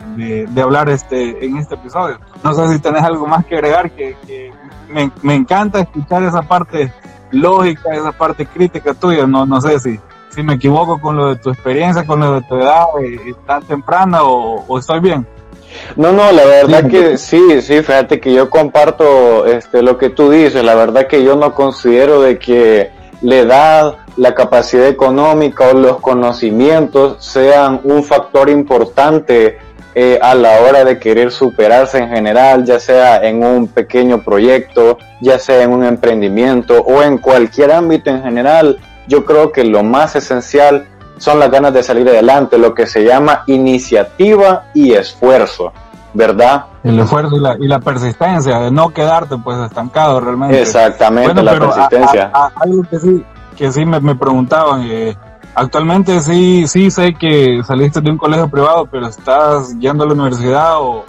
hablar 0.60 0.88
este, 0.88 1.46
en 1.46 1.56
este 1.56 1.76
episodio. 1.76 2.18
No 2.42 2.52
sé 2.52 2.68
si 2.68 2.80
tenés 2.80 3.04
algo 3.04 3.28
más 3.28 3.46
que 3.46 3.54
agregar, 3.54 3.92
que, 3.92 4.52
me, 4.88 5.12
me, 5.22 5.36
encanta 5.36 5.78
escuchar 5.78 6.24
esa 6.24 6.42
parte 6.42 6.92
lógica, 7.30 7.94
esa 7.94 8.10
parte 8.10 8.44
crítica 8.44 8.92
tuya, 8.94 9.24
no, 9.24 9.46
no 9.46 9.60
sé 9.60 9.78
si, 9.78 10.00
si 10.30 10.42
me 10.42 10.54
equivoco 10.54 11.00
con 11.00 11.16
lo 11.16 11.28
de 11.28 11.36
tu 11.36 11.50
experiencia, 11.50 12.04
con 12.04 12.18
lo 12.18 12.34
de 12.34 12.42
tu 12.42 12.56
edad, 12.56 12.86
eh, 13.00 13.34
tan 13.46 13.62
temprana 13.62 14.24
o, 14.24 14.76
estoy 14.76 14.98
bien. 14.98 15.24
No, 15.96 16.12
no, 16.12 16.30
la 16.32 16.44
verdad 16.44 16.88
que 16.88 17.16
sí, 17.18 17.60
sí, 17.62 17.82
fíjate 17.82 18.20
que 18.20 18.32
yo 18.32 18.50
comparto 18.50 19.46
este, 19.46 19.82
lo 19.82 19.98
que 19.98 20.10
tú 20.10 20.30
dices, 20.30 20.64
la 20.64 20.74
verdad 20.74 21.06
que 21.06 21.22
yo 21.22 21.36
no 21.36 21.54
considero 21.54 22.20
de 22.20 22.38
que 22.38 22.90
la 23.22 23.36
edad, 23.36 23.96
la 24.16 24.34
capacidad 24.34 24.86
económica 24.86 25.68
o 25.68 25.74
los 25.74 26.00
conocimientos 26.00 27.24
sean 27.24 27.80
un 27.84 28.04
factor 28.04 28.50
importante 28.50 29.58
eh, 29.94 30.18
a 30.20 30.34
la 30.34 30.60
hora 30.60 30.84
de 30.84 30.98
querer 30.98 31.32
superarse 31.32 31.96
en 31.96 32.10
general, 32.10 32.66
ya 32.66 32.78
sea 32.78 33.26
en 33.26 33.42
un 33.42 33.66
pequeño 33.66 34.22
proyecto, 34.22 34.98
ya 35.22 35.38
sea 35.38 35.62
en 35.62 35.70
un 35.70 35.84
emprendimiento 35.84 36.82
o 36.82 37.02
en 37.02 37.16
cualquier 37.16 37.72
ámbito 37.72 38.10
en 38.10 38.22
general. 38.22 38.78
Yo 39.08 39.24
creo 39.24 39.52
que 39.52 39.64
lo 39.64 39.82
más 39.82 40.14
esencial 40.14 40.86
son 41.18 41.38
las 41.38 41.50
ganas 41.50 41.72
de 41.72 41.82
salir 41.82 42.08
adelante, 42.08 42.58
lo 42.58 42.74
que 42.74 42.86
se 42.86 43.04
llama 43.04 43.42
iniciativa 43.46 44.64
y 44.74 44.92
esfuerzo, 44.92 45.72
¿verdad? 46.14 46.66
El 46.82 47.00
esfuerzo 47.00 47.36
y 47.58 47.66
la, 47.66 47.80
persistencia, 47.80 48.58
de 48.58 48.70
no 48.70 48.90
quedarte 48.90 49.36
pues 49.38 49.58
estancado 49.58 50.20
realmente. 50.20 50.60
Exactamente, 50.60 51.42
la 51.42 51.58
persistencia. 51.58 52.30
algo 52.54 52.82
que 52.88 52.98
sí, 52.98 53.24
que 53.56 53.72
sí 53.72 53.84
me, 53.84 54.14
preguntaban, 54.14 54.82
eh, 54.84 55.16
actualmente 55.54 56.20
sí, 56.20 56.66
sí 56.68 56.90
sé 56.90 57.14
que 57.14 57.62
saliste 57.66 58.00
de 58.00 58.10
un 58.10 58.18
colegio 58.18 58.48
privado, 58.48 58.86
pero 58.86 59.06
estás 59.08 59.76
yendo 59.78 60.04
a 60.04 60.06
la 60.06 60.12
universidad 60.12 60.74
o, 60.78 61.04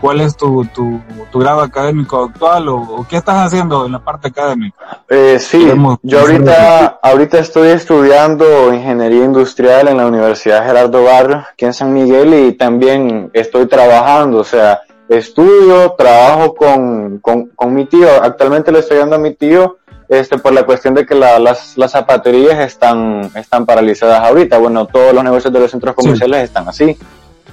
¿Cuál 0.00 0.20
es 0.20 0.36
tu, 0.36 0.64
tu, 0.66 1.00
grado 1.38 1.60
académico 1.60 2.24
actual 2.24 2.68
o, 2.68 3.06
qué 3.08 3.16
estás 3.16 3.46
haciendo 3.46 3.86
en 3.86 3.92
la 3.92 3.98
parte 3.98 4.28
académica? 4.28 5.02
Eh, 5.08 5.38
sí, 5.40 5.68
yo 6.02 6.20
ahorita, 6.20 6.98
ahorita 7.02 7.38
estoy 7.38 7.68
estudiando 7.68 8.72
ingeniería 8.72 9.24
industrial 9.24 9.88
en 9.88 9.96
la 9.96 10.06
Universidad 10.06 10.64
Gerardo 10.64 11.04
Barrio, 11.04 11.44
aquí 11.52 11.64
en 11.64 11.72
San 11.72 11.92
Miguel, 11.92 12.34
y 12.34 12.52
también 12.52 13.30
estoy 13.32 13.66
trabajando, 13.66 14.38
o 14.38 14.44
sea, 14.44 14.80
estudio, 15.08 15.94
trabajo 15.96 16.54
con, 16.54 17.18
con, 17.18 17.46
con 17.48 17.74
mi 17.74 17.86
tío. 17.86 18.08
Actualmente 18.22 18.70
le 18.70 18.80
estoy 18.80 18.98
dando 18.98 19.16
a 19.16 19.18
mi 19.18 19.34
tío 19.34 19.78
este, 20.08 20.38
por 20.38 20.52
la 20.52 20.64
cuestión 20.64 20.94
de 20.94 21.04
que 21.04 21.14
las, 21.14 21.76
las 21.76 21.90
zapaterías 21.92 22.58
están, 22.60 23.30
están 23.34 23.66
paralizadas 23.66 24.20
ahorita. 24.20 24.58
Bueno, 24.58 24.86
todos 24.86 25.12
los 25.12 25.22
negocios 25.22 25.52
de 25.52 25.60
los 25.60 25.70
centros 25.70 25.94
comerciales 25.94 26.44
están 26.44 26.68
así. 26.68 26.96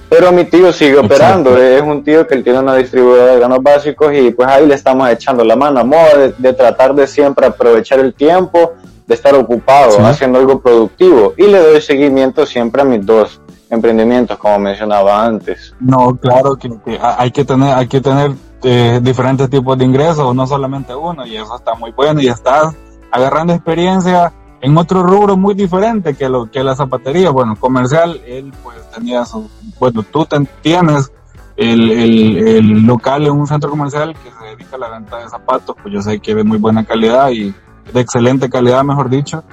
Pero 0.08 0.30
mi 0.32 0.44
tío 0.44 0.72
sigue 0.72 0.98
operando, 0.98 1.56
es 1.56 1.82
un 1.82 2.04
tío 2.04 2.26
que 2.26 2.34
él 2.34 2.44
tiene 2.44 2.60
una 2.60 2.74
distribuidora 2.74 3.32
de 3.32 3.38
granos 3.38 3.62
básicos 3.62 4.12
y 4.14 4.30
pues 4.30 4.48
ahí 4.48 4.66
le 4.66 4.74
estamos 4.74 5.08
echando 5.10 5.44
la 5.44 5.56
mano. 5.56 5.80
A 5.80 5.84
modo 5.84 6.32
de, 6.38 6.52
tratar 6.52 6.94
de 6.94 7.06
siempre 7.06 7.46
aprovechar 7.46 7.98
el 7.98 8.14
tiempo, 8.14 8.74
de 9.06 9.14
estar 9.14 9.34
ocupado, 9.34 9.98
haciendo 10.06 10.38
algo 10.38 10.60
productivo. 10.60 11.34
Y 11.36 11.46
le 11.46 11.58
doy 11.58 11.80
seguimiento 11.80 12.46
siempre 12.46 12.82
a 12.82 12.84
mis 12.84 13.04
dos 13.04 13.40
emprendimientos 13.68 14.38
como 14.38 14.58
mencionaba 14.60 15.24
antes. 15.24 15.74
No, 15.80 16.16
claro 16.16 16.56
que, 16.56 16.70
hay 17.00 17.30
que 17.32 17.44
tener, 17.44 17.74
hay 17.74 17.88
que 17.88 18.00
tener 18.00 18.30
eh, 18.62 19.00
diferentes 19.02 19.50
tipos 19.50 19.76
de 19.76 19.84
ingresos, 19.84 20.34
no 20.34 20.46
solamente 20.46 20.94
uno 20.94 21.26
y 21.26 21.36
eso 21.36 21.56
está 21.56 21.74
muy 21.74 21.90
bueno 21.92 22.20
y 22.20 22.28
estás 22.28 22.74
agarrando 23.10 23.52
experiencia 23.52 24.32
en 24.66 24.76
otro 24.76 25.04
rubro 25.04 25.36
muy 25.36 25.54
diferente 25.54 26.14
que 26.14 26.28
lo 26.28 26.50
que 26.50 26.64
la 26.64 26.74
zapatería, 26.74 27.30
bueno, 27.30 27.54
comercial, 27.54 28.20
él 28.26 28.52
pues 28.64 28.76
tenía 28.90 29.24
su, 29.24 29.48
bueno, 29.78 30.02
tú 30.02 30.26
tienes 30.60 31.12
el, 31.56 31.92
el, 31.92 32.84
local 32.84 33.26
en 33.26 33.30
un 33.30 33.46
centro 33.46 33.70
comercial 33.70 34.14
que 34.14 34.28
se 34.28 34.44
dedica 34.44 34.74
a 34.74 34.80
la 34.80 34.88
venta 34.88 35.18
de 35.18 35.28
zapatos, 35.28 35.76
pues 35.80 35.94
yo 35.94 36.02
sé 36.02 36.18
que 36.18 36.34
de 36.34 36.42
muy 36.42 36.58
buena 36.58 36.84
calidad 36.84 37.30
y 37.30 37.54
de 37.92 38.00
excelente 38.00 38.50
calidad, 38.50 38.82
mejor 38.82 39.08
dicho, 39.08 39.44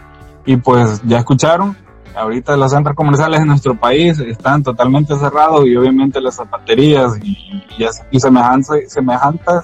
y 0.47 0.57
pues 0.57 0.99
ya 1.05 1.19
escucharon, 1.19 1.77
ahorita 2.15 2.57
los 2.57 2.71
centros 2.71 2.95
comerciales 2.95 3.39
en 3.39 3.49
nuestro 3.49 3.75
país 3.75 4.17
están 4.17 4.63
totalmente 4.63 5.15
cerrados 5.15 5.67
y 5.67 5.75
obviamente 5.75 6.19
las 6.21 6.37
zapaterías 6.37 7.19
y, 7.21 7.37
y, 7.77 7.85
y 8.09 8.19
semejantes, 8.19 8.91
semejantes 8.91 9.61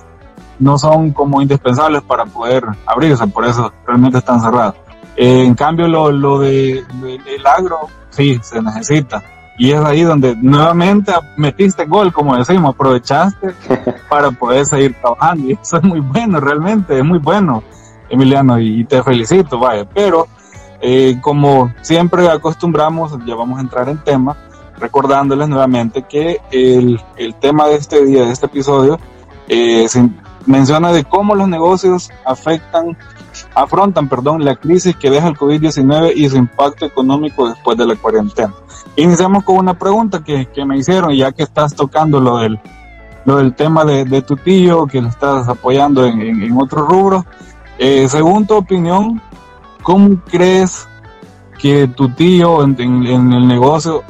no 0.60 0.78
son 0.78 1.10
como 1.12 1.42
indispensables 1.42 2.04
para 2.04 2.26
poder 2.26 2.66
abrirse, 2.86 3.26
por 3.26 3.46
eso 3.46 3.74
realmente 3.88 4.20
están 4.20 4.40
cerrados 4.42 4.76
en 5.16 5.56
cambio, 5.56 5.88
lo, 5.88 6.12
lo 6.12 6.40
de, 6.40 6.84
del 7.02 7.46
agro, 7.46 7.88
sí, 8.10 8.40
se 8.42 8.62
necesita. 8.62 9.24
Y 9.58 9.72
es 9.72 9.80
ahí 9.82 10.04
donde 10.04 10.36
nuevamente 10.38 11.12
metiste 11.36 11.86
gol, 11.86 12.14
como 12.14 12.38
decimos, 12.38 12.74
aprovechaste 12.74 13.54
para 14.10 14.32
poder 14.32 14.66
seguir 14.66 14.96
trabajando. 15.02 15.50
Y 15.50 15.54
eso 15.54 15.78
es 15.78 15.84
muy 15.84 16.00
bueno, 16.00 16.40
realmente, 16.40 16.98
es 16.98 17.04
muy 17.04 17.20
bueno, 17.20 17.64
Emiliano, 18.10 18.60
y, 18.60 18.86
te 18.86 19.04
felicito, 19.04 19.60
vaya. 19.60 19.86
Pero, 19.94 20.28
eh, 20.82 21.18
como 21.22 21.74
siempre 21.82 22.30
acostumbramos, 22.30 23.14
ya 23.26 23.36
vamos 23.36 23.58
a 23.58 23.62
entrar 23.62 23.90
en 23.90 23.98
tema, 23.98 24.38
recordándoles 24.80 25.50
nuevamente 25.50 26.04
que 26.04 26.40
el, 26.52 27.02
el 27.18 27.36
tema 27.36 27.68
de 27.68 27.76
este 27.76 28.06
día, 28.06 28.24
de 28.24 28.32
este 28.32 28.46
episodio, 28.46 28.98
eh, 29.50 29.88
se 29.90 30.10
menciona 30.46 30.92
de 30.92 31.04
cómo 31.04 31.36
los 31.36 31.48
negocios 31.48 32.10
afectan, 32.26 32.98
afrontan, 33.62 34.08
perdón, 34.08 34.44
la 34.44 34.56
crisis 34.56 34.96
que 34.96 35.10
deja 35.10 35.28
el 35.28 35.36
COVID-19 35.36 36.14
y 36.16 36.30
su 36.30 36.38
impacto 36.38 36.86
económico 36.86 37.48
después 37.48 37.78
de 37.78 37.86
la 37.86 37.96
cuarentena. 37.96 38.54
Iniciamos 38.96 39.44
con 39.44 39.58
una 39.58 39.78
pregunta 39.78 40.24
que, 40.24 40.48
que 40.48 40.66
me 40.66 40.78
hicieron, 40.78 41.14
ya 41.14 41.32
que 41.32 41.44
estás 41.44 41.76
tocando 41.76 42.20
lo 42.20 42.38
del, 42.38 42.60
lo 43.26 43.38
del 43.38 43.54
tema 43.54 43.86
de, 43.86 44.06
de 44.06 44.22
tu 44.22 44.36
tío, 44.36 44.88
que 44.88 45.02
lo 45.02 45.10
estás 45.10 45.48
apoyando 45.48 46.06
en, 46.06 46.22
en, 46.22 46.58
otro 46.58 46.86
rubro. 46.86 47.26
Eh, 47.78 48.08
según 48.10 48.46
tu 48.46 48.56
opinión, 48.56 49.22
¿cómo 49.84 50.22
crees 50.30 50.88
que 51.58 51.88
tu 51.88 52.10
tío 52.10 52.64
en, 52.64 52.76
en 52.80 53.34
el 53.34 53.48
negocio 53.48 54.04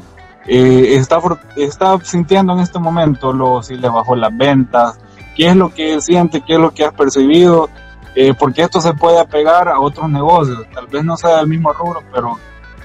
eh, 0.47 0.95
está, 0.95 1.19
está 1.55 1.99
sintiendo 2.03 2.53
en 2.53 2.59
este 2.59 2.79
momento? 2.79 3.31
Lo, 3.31 3.61
si 3.61 3.75
le 3.75 3.89
bajó 3.89 4.15
las 4.15 4.35
ventas, 4.35 4.99
¿qué 5.35 5.49
es 5.49 5.55
lo 5.55 5.73
que 5.73 6.01
siente? 6.01 6.41
¿Qué 6.41 6.53
es 6.53 6.59
lo 6.59 6.71
que 6.71 6.85
has 6.85 6.93
percibido? 6.93 7.69
Eh, 8.15 8.33
porque 8.37 8.63
esto 8.63 8.81
se 8.81 8.93
puede 8.93 9.19
apegar 9.19 9.67
a 9.69 9.79
otros 9.79 10.09
negocios. 10.09 10.65
Tal 10.73 10.87
vez 10.87 11.03
no 11.03 11.15
sea 11.15 11.37
del 11.37 11.47
mismo 11.47 11.71
rubro, 11.73 12.01
pero 12.11 12.37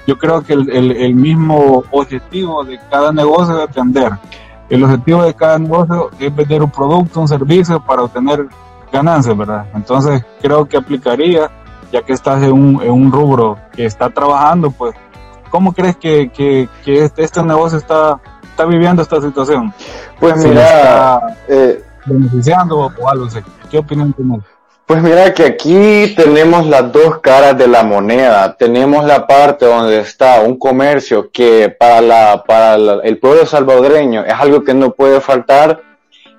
yo 0.07 0.17
creo 0.17 0.41
que 0.43 0.53
el, 0.53 0.69
el, 0.69 0.91
el 0.91 1.15
mismo 1.15 1.83
objetivo 1.91 2.63
de 2.63 2.79
cada 2.89 3.11
negocio 3.11 3.57
es 3.57 3.69
atender. 3.69 4.11
El 4.69 4.83
objetivo 4.83 5.23
de 5.23 5.33
cada 5.33 5.59
negocio 5.59 6.09
es 6.19 6.35
vender 6.35 6.63
un 6.63 6.71
producto, 6.71 7.21
un 7.21 7.27
servicio 7.27 7.79
para 7.79 8.03
obtener 8.03 8.47
ganancias, 8.91 9.37
¿verdad? 9.37 9.65
Entonces 9.73 10.23
creo 10.41 10.65
que 10.65 10.77
aplicaría, 10.77 11.51
ya 11.91 12.01
que 12.01 12.13
estás 12.13 12.41
en 12.43 12.51
un, 12.51 12.81
en 12.81 12.91
un 12.91 13.11
rubro 13.11 13.57
que 13.73 13.85
está 13.85 14.09
trabajando, 14.09 14.71
pues, 14.71 14.95
¿cómo 15.49 15.73
crees 15.73 15.97
que, 15.97 16.29
que, 16.29 16.67
que 16.83 17.03
este, 17.03 17.23
este, 17.23 17.43
negocio 17.43 17.77
está, 17.77 18.19
está 18.43 18.65
viviendo 18.65 19.01
esta 19.01 19.21
situación? 19.21 19.73
Pues 20.19 20.43
mira, 20.43 20.65
está 20.65 21.37
eh, 21.47 21.83
beneficiando 22.05 22.91
o 22.99 23.09
algo 23.09 23.25
así. 23.25 23.39
¿Qué 23.69 23.77
opinión 23.77 24.13
tienes? 24.13 24.41
Pues 24.85 25.01
mira 25.01 25.33
que 25.33 25.43
aquí 25.43 26.13
tenemos 26.15 26.67
las 26.67 26.91
dos 26.91 27.19
caras 27.19 27.57
de 27.57 27.67
la 27.67 27.83
moneda. 27.83 28.55
Tenemos 28.55 29.03
la 29.03 29.25
parte 29.25 29.65
donde 29.65 29.99
está 29.99 30.41
un 30.41 30.59
comercio 30.59 31.31
que 31.31 31.69
para, 31.69 32.01
la, 32.01 32.43
para 32.45 32.77
la, 32.77 32.93
el 33.03 33.17
pueblo 33.17 33.47
salvadoreño 33.47 34.23
es 34.23 34.33
algo 34.33 34.63
que 34.63 34.75
no 34.75 34.91
puede 34.91 35.21
faltar 35.21 35.81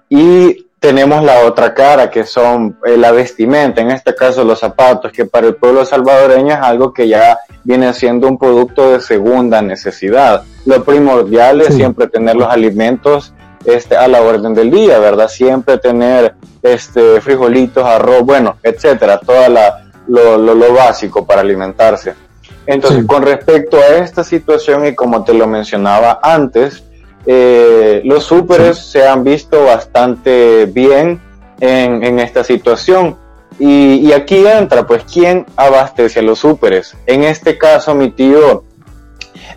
y 0.09 0.67
tenemos 0.79 1.25
la 1.25 1.41
otra 1.41 1.75
cara 1.75 2.09
que 2.09 2.25
son 2.25 2.79
eh, 2.85 2.97
la 2.97 3.11
vestimenta, 3.11 3.81
en 3.81 3.91
este 3.91 4.15
caso 4.15 4.45
los 4.45 4.61
zapatos, 4.61 5.11
que 5.11 5.25
para 5.25 5.49
el 5.49 5.57
pueblo 5.57 5.85
salvadoreño 5.85 6.55
es 6.55 6.61
algo 6.61 6.93
que 6.93 7.09
ya 7.09 7.39
viene 7.65 7.93
siendo 7.95 8.29
un 8.29 8.39
producto 8.39 8.93
de 8.93 9.01
segunda 9.01 9.61
necesidad. 9.61 10.45
Lo 10.65 10.85
primordial 10.85 11.63
es 11.63 11.69
sí. 11.69 11.79
siempre 11.79 12.07
tener 12.07 12.37
los 12.37 12.49
alimentos 12.49 13.33
este, 13.65 13.97
a 13.97 14.07
la 14.07 14.23
orden 14.23 14.55
del 14.55 14.71
día, 14.71 15.01
¿verdad? 15.01 15.27
Siempre 15.27 15.79
tener 15.79 16.37
este, 16.67 17.21
frijolitos, 17.21 17.85
arroz, 17.85 18.23
bueno, 18.23 18.57
etcétera, 18.63 19.19
toda 19.19 19.49
la, 19.49 19.91
lo, 20.09 20.37
lo, 20.39 20.55
lo 20.55 20.73
básico 20.73 21.27
para 21.27 21.41
alimentarse. 21.41 22.15
Entonces, 22.67 23.01
sí. 23.01 23.07
con 23.07 23.23
respecto 23.23 23.79
a 23.79 23.99
esta 23.99 24.25
situación 24.25 24.87
y 24.87 24.95
como 24.95 25.25
te 25.25 25.33
lo 25.33 25.47
mencionaba 25.47 26.19
antes, 26.23 26.83
eh, 27.27 28.03
los 28.05 28.25
súperes 28.25 28.79
sí. 28.79 28.93
se 28.93 29.07
han 29.07 29.25
visto 29.25 29.65
bastante 29.65 30.67
bien 30.67 31.21
en, 31.61 32.03
en 32.05 32.19
esta 32.19 32.45
situación. 32.45 33.17
Y, 33.59 34.07
y, 34.07 34.13
aquí 34.13 34.45
entra, 34.47 34.87
pues, 34.87 35.05
¿quién 35.11 35.47
abastece 35.57 36.19
a 36.19 36.23
los 36.23 36.41
súperes? 36.41 36.95
En 37.07 37.25
este 37.25 37.57
caso, 37.57 37.95
mi 37.95 38.11
tío, 38.11 38.65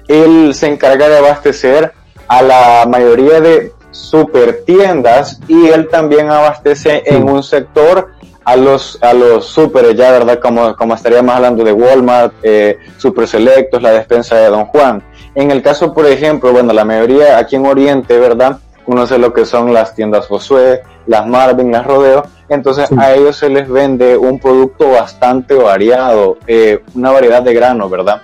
él 0.07 0.53
se 0.53 0.67
encarga 0.67 1.09
de 1.09 1.17
abastecer 1.17 1.91
a 2.27 2.41
la 2.41 2.85
mayoría 2.87 3.41
de 3.41 3.73
super 3.91 4.63
tiendas 4.65 5.39
y 5.47 5.67
él 5.67 5.87
también 5.89 6.29
abastece 6.29 7.03
sí. 7.05 7.15
en 7.15 7.29
un 7.29 7.43
sector 7.43 8.11
a 8.45 8.55
los 8.55 8.97
a 9.01 9.13
los 9.13 9.45
super 9.45 9.95
ya 9.95 10.11
verdad 10.11 10.39
como, 10.39 10.75
como 10.75 10.95
estaríamos 10.95 11.35
hablando 11.35 11.63
de 11.63 11.71
Walmart 11.71 12.33
eh, 12.41 12.79
super 12.97 13.27
selectos 13.27 13.81
la 13.81 13.91
despensa 13.91 14.37
de 14.37 14.47
Don 14.47 14.65
Juan. 14.65 15.03
En 15.35 15.51
el 15.51 15.61
caso 15.61 15.93
por 15.93 16.05
ejemplo 16.05 16.51
bueno 16.51 16.73
la 16.73 16.85
mayoría 16.85 17.37
aquí 17.37 17.55
en 17.55 17.65
Oriente 17.65 18.17
verdad 18.17 18.59
conoce 18.85 19.17
lo 19.17 19.33
que 19.33 19.45
son 19.45 19.73
las 19.73 19.93
tiendas 19.93 20.27
Josué 20.27 20.81
las 21.05 21.27
Marvin 21.27 21.71
las 21.71 21.85
Rodeo. 21.85 22.23
Entonces 22.49 22.89
sí. 22.89 22.95
a 22.97 23.13
ellos 23.13 23.37
se 23.37 23.49
les 23.49 23.69
vende 23.69 24.17
un 24.17 24.39
producto 24.39 24.89
bastante 24.89 25.53
variado 25.53 26.37
eh, 26.47 26.81
una 26.95 27.11
variedad 27.11 27.43
de 27.43 27.53
grano 27.53 27.89
verdad 27.89 28.21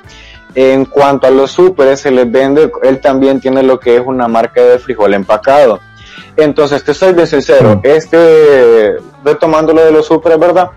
en 0.56 0.86
cuanto 0.86 1.28
a 1.28 1.30
los 1.30 1.52
súperes, 1.52 2.00
se 2.00 2.12
les 2.12 2.32
vende, 2.32 2.72
él 2.84 3.00
también 3.00 3.42
tiene 3.42 3.62
lo 3.62 3.80
que 3.80 3.98
es 3.98 4.02
una 4.04 4.28
marca 4.28 4.62
de 4.62 4.80
frijol 4.80 5.14
empacado. 5.14 5.82
Entonces, 6.38 6.84
te 6.84 6.94
soy 6.94 7.14
de 7.14 7.28
sincero, 7.28 7.82
este, 7.84 8.96
retomando 9.24 9.74
lo 9.74 9.84
de 9.84 9.92
los 9.92 10.06
súperes, 10.06 10.40
¿verdad? 10.40 10.72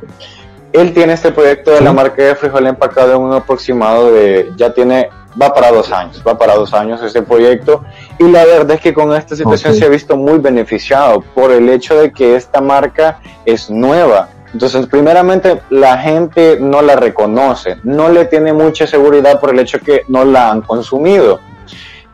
Él 0.73 0.93
tiene 0.93 1.15
este 1.15 1.31
proyecto 1.31 1.71
de 1.71 1.81
la 1.81 1.93
marca 1.93 2.23
de 2.23 2.35
frijol 2.35 2.67
empacado 2.67 3.15
en 3.15 3.23
un 3.23 3.33
aproximado 3.33 4.13
de, 4.13 4.53
ya 4.57 4.73
tiene, 4.73 5.09
va 5.41 5.55
para 5.55 5.71
dos 5.73 5.91
años, 5.91 6.23
va 6.27 6.37
para 6.37 6.55
dos 6.55 6.75
años 6.75 7.03
este 7.03 7.23
proyecto. 7.23 7.85
Y 8.19 8.25
la 8.25 8.45
verdad 8.45 8.73
es 8.73 8.81
que 8.81 8.93
con 8.93 9.15
esta 9.15 9.35
situación 9.35 9.71
okay. 9.71 9.81
se 9.81 9.87
ha 9.87 9.91
visto 9.91 10.17
muy 10.17 10.39
beneficiado 10.39 11.23
por 11.35 11.51
el 11.53 11.69
hecho 11.69 11.99
de 11.99 12.13
que 12.13 12.37
esta 12.37 12.61
marca 12.61 13.21
es 13.47 13.71
nueva 13.71 14.29
entonces, 14.53 14.87
primeramente, 14.87 15.61
la 15.71 15.99
gente 15.99 16.59
no 16.61 16.81
la 16.81 16.97
reconoce, 16.97 17.79
no 17.85 18.09
le 18.09 18.25
tiene 18.25 18.53
mucha 18.53 18.87
seguridad 18.87 19.41
por 19.41 19.51
el 19.51 19.59
hecho 19.61 19.79
que 19.81 20.03
no 20.09 20.25
la 20.25 20.51
han 20.51 20.63
consumido. 20.63 21.41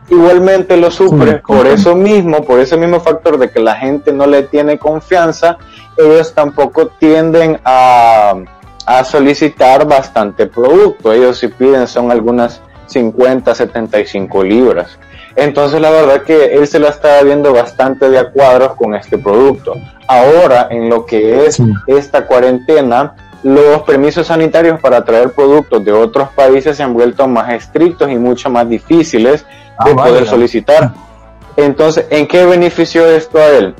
Igualmente 0.09 0.77
los 0.77 0.95
supres, 0.95 1.35
sí, 1.35 1.41
por 1.47 1.65
eso 1.65 1.95
mismo, 1.95 2.43
por 2.43 2.59
ese 2.59 2.77
mismo 2.77 2.99
factor 2.99 3.39
de 3.39 3.49
que 3.49 3.59
la 3.59 3.75
gente 3.75 4.11
no 4.11 4.27
le 4.27 4.43
tiene 4.43 4.77
confianza, 4.77 5.57
ellos 5.97 6.33
tampoco 6.33 6.87
tienden 6.87 7.59
a, 7.65 8.35
a 8.85 9.03
solicitar 9.03 9.87
bastante 9.87 10.45
producto. 10.45 11.11
Ellos 11.11 11.39
si 11.39 11.47
piden 11.47 11.87
son 11.87 12.11
algunas 12.11 12.61
50, 12.87 13.55
75 13.55 14.43
libras. 14.43 14.99
Entonces 15.35 15.81
la 15.81 15.91
verdad 15.91 16.23
que 16.23 16.55
él 16.55 16.67
se 16.67 16.79
la 16.79 16.89
estaba 16.89 17.21
viendo 17.23 17.53
bastante 17.53 18.09
de 18.09 18.17
a 18.17 18.29
cuadros 18.29 18.75
con 18.75 18.95
este 18.95 19.17
producto. 19.17 19.73
Ahora, 20.07 20.67
en 20.69 20.89
lo 20.89 21.05
que 21.05 21.45
es 21.45 21.55
sí. 21.55 21.73
esta 21.87 22.25
cuarentena, 22.25 23.15
los 23.43 23.83
permisos 23.83 24.27
sanitarios 24.27 24.79
para 24.79 25.03
traer 25.03 25.31
productos 25.31 25.83
de 25.83 25.91
otros 25.91 26.29
países 26.29 26.77
se 26.77 26.83
han 26.83 26.93
vuelto 26.93 27.27
más 27.27 27.53
estrictos 27.53 28.09
y 28.09 28.15
mucho 28.15 28.49
más 28.49 28.67
difíciles 28.67 29.45
de 29.83 29.91
ah, 29.91 29.95
poder 29.95 30.13
vale. 30.13 30.25
solicitar. 30.25 30.93
Entonces, 31.57 32.05
¿en 32.09 32.27
qué 32.27 32.45
benefició 32.45 33.05
esto 33.05 33.37
a 33.37 33.47
él? 33.47 33.75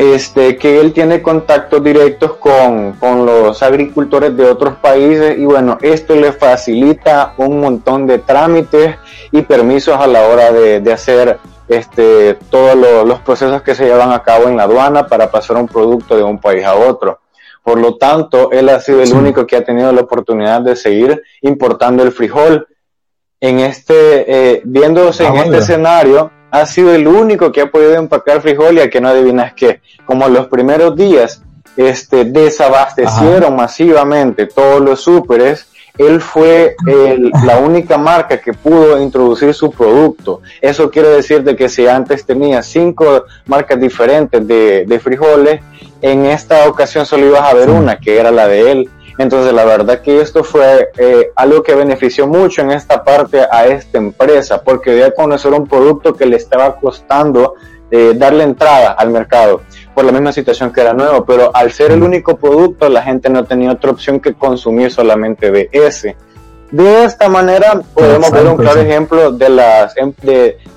Este, 0.00 0.56
que 0.56 0.80
él 0.80 0.94
tiene 0.94 1.20
contactos 1.20 1.84
directos 1.84 2.36
con, 2.36 2.92
con, 2.94 3.26
los 3.26 3.62
agricultores 3.62 4.34
de 4.34 4.48
otros 4.48 4.76
países 4.76 5.36
y 5.36 5.44
bueno, 5.44 5.76
esto 5.82 6.16
le 6.16 6.32
facilita 6.32 7.34
un 7.36 7.60
montón 7.60 8.06
de 8.06 8.16
trámites 8.16 8.96
y 9.30 9.42
permisos 9.42 9.96
a 9.96 10.06
la 10.06 10.26
hora 10.26 10.52
de, 10.52 10.80
de 10.80 10.90
hacer 10.90 11.38
este, 11.68 12.32
todos 12.48 12.76
lo, 12.76 13.04
los 13.04 13.18
procesos 13.20 13.60
que 13.60 13.74
se 13.74 13.84
llevan 13.84 14.10
a 14.10 14.22
cabo 14.22 14.48
en 14.48 14.56
la 14.56 14.62
aduana 14.62 15.06
para 15.06 15.30
pasar 15.30 15.58
un 15.58 15.68
producto 15.68 16.16
de 16.16 16.22
un 16.22 16.40
país 16.40 16.64
a 16.64 16.76
otro. 16.76 17.20
Por 17.62 17.78
lo 17.78 17.98
tanto, 17.98 18.50
él 18.52 18.70
ha 18.70 18.80
sido 18.80 19.02
el 19.02 19.12
único 19.12 19.46
que 19.46 19.56
ha 19.56 19.64
tenido 19.64 19.92
la 19.92 20.00
oportunidad 20.00 20.62
de 20.62 20.76
seguir 20.76 21.22
importando 21.42 22.02
el 22.02 22.12
frijol. 22.12 22.66
En 23.38 23.60
este, 23.60 24.54
eh, 24.54 24.62
viéndose 24.64 25.24
ah, 25.24 25.26
en 25.26 25.32
bueno. 25.32 25.44
este 25.52 25.58
escenario, 25.58 26.30
ha 26.50 26.66
sido 26.66 26.94
el 26.94 27.06
único 27.06 27.52
que 27.52 27.62
ha 27.62 27.70
podido 27.70 27.94
empacar 27.94 28.40
frijol 28.40 28.76
y 28.76 28.80
a 28.80 28.90
que 28.90 29.00
no 29.00 29.08
adivinas 29.08 29.52
qué. 29.54 29.80
Como 30.04 30.28
los 30.28 30.48
primeros 30.48 30.96
días 30.96 31.42
este, 31.76 32.24
desabastecieron 32.24 33.54
Ajá. 33.54 33.62
masivamente 33.62 34.46
todos 34.46 34.80
los 34.80 35.00
súperes, 35.00 35.66
él 35.98 36.20
fue 36.20 36.76
el, 36.86 37.30
la 37.44 37.58
única 37.58 37.98
marca 37.98 38.38
que 38.38 38.52
pudo 38.52 39.00
introducir 39.00 39.52
su 39.52 39.70
producto. 39.70 40.40
Eso 40.60 40.90
quiere 40.90 41.08
decir 41.08 41.42
de 41.42 41.56
que 41.56 41.68
si 41.68 41.86
antes 41.86 42.24
tenía 42.24 42.62
cinco 42.62 43.24
marcas 43.46 43.78
diferentes 43.78 44.46
de, 44.46 44.84
de 44.86 44.98
frijoles, 44.98 45.60
en 46.00 46.24
esta 46.26 46.68
ocasión 46.68 47.04
solo 47.04 47.26
ibas 47.26 47.42
a 47.42 47.54
ver 47.54 47.68
una, 47.68 47.98
que 47.98 48.18
era 48.18 48.30
la 48.30 48.48
de 48.48 48.72
él. 48.72 48.90
Entonces, 49.20 49.52
la 49.52 49.66
verdad 49.66 50.00
que 50.00 50.22
esto 50.22 50.42
fue 50.42 50.88
eh, 50.96 51.30
algo 51.36 51.62
que 51.62 51.74
benefició 51.74 52.26
mucho 52.26 52.62
en 52.62 52.70
esta 52.70 53.04
parte 53.04 53.42
a 53.50 53.66
esta 53.66 53.98
empresa, 53.98 54.62
porque 54.62 54.94
dio 54.94 55.04
a 55.04 55.10
conocer 55.10 55.52
un 55.52 55.66
producto 55.66 56.14
que 56.14 56.24
le 56.24 56.36
estaba 56.36 56.76
costando 56.76 57.52
eh, 57.90 58.14
darle 58.16 58.44
entrada 58.44 58.92
al 58.92 59.10
mercado 59.10 59.60
por 59.94 60.06
la 60.06 60.12
misma 60.12 60.32
situación 60.32 60.72
que 60.72 60.80
era 60.80 60.94
nuevo, 60.94 61.26
pero 61.26 61.50
al 61.54 61.70
ser 61.70 61.90
el 61.90 62.02
único 62.02 62.38
producto, 62.38 62.88
la 62.88 63.02
gente 63.02 63.28
no 63.28 63.44
tenía 63.44 63.72
otra 63.72 63.90
opción 63.90 64.20
que 64.20 64.32
consumir 64.32 64.90
solamente 64.90 65.50
de 65.50 65.68
ese. 65.70 66.16
De 66.70 67.04
esta 67.04 67.28
manera 67.28 67.82
podemos 67.92 68.30
ver 68.30 68.46
un 68.46 68.56
claro 68.56 68.80
ejemplo 68.80 69.32
de 69.32 69.50
las 69.50 69.98
em, 69.98 70.14
de, 70.22 70.32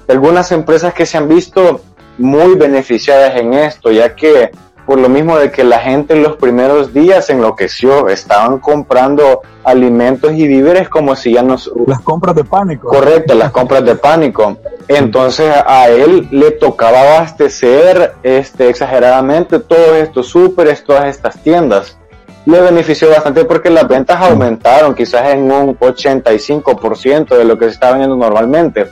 de 0.05 0.13
algunas 0.13 0.51
empresas 0.51 0.93
que 0.93 1.05
se 1.05 1.17
han 1.17 1.29
visto 1.29 1.79
muy 2.17 2.55
beneficiadas 2.55 3.39
en 3.39 3.53
esto, 3.53 3.89
ya 3.89 4.13
que 4.13 4.51
por 4.85 4.99
lo 4.99 5.09
mismo 5.09 5.37
de 5.37 5.51
que 5.51 5.63
la 5.63 5.79
gente 5.79 6.13
en 6.13 6.23
los 6.23 6.35
primeros 6.35 6.93
días 6.93 7.29
enloqueció, 7.29 8.09
estaban 8.09 8.59
comprando 8.59 9.41
alimentos 9.63 10.33
y 10.33 10.47
víveres 10.47 10.89
como 10.89 11.15
si 11.15 11.33
ya 11.33 11.43
no... 11.43 11.55
Las 11.87 12.01
compras 12.01 12.35
de 12.35 12.43
pánico. 12.43 12.89
Correcto, 12.89 13.33
las 13.33 13.51
compras 13.51 13.85
de 13.85 13.95
pánico. 13.95 14.57
Entonces 14.87 15.53
a 15.65 15.87
él 15.87 16.27
le 16.31 16.51
tocaba 16.51 17.01
abastecer 17.01 18.13
este, 18.23 18.69
exageradamente 18.69 19.59
todos 19.59 19.95
estos 19.95 20.27
súperes, 20.27 20.83
todas 20.83 21.05
estas 21.05 21.41
tiendas. 21.41 21.97
Le 22.45 22.59
benefició 22.59 23.09
bastante 23.09 23.45
porque 23.45 23.69
las 23.69 23.87
ventas 23.87 24.21
aumentaron 24.21 24.93
quizás 24.93 25.33
en 25.33 25.49
un 25.49 25.77
85% 25.77 27.37
de 27.37 27.45
lo 27.45 27.57
que 27.57 27.65
se 27.65 27.71
estaba 27.71 27.93
vendiendo 27.93 28.17
normalmente. 28.17 28.87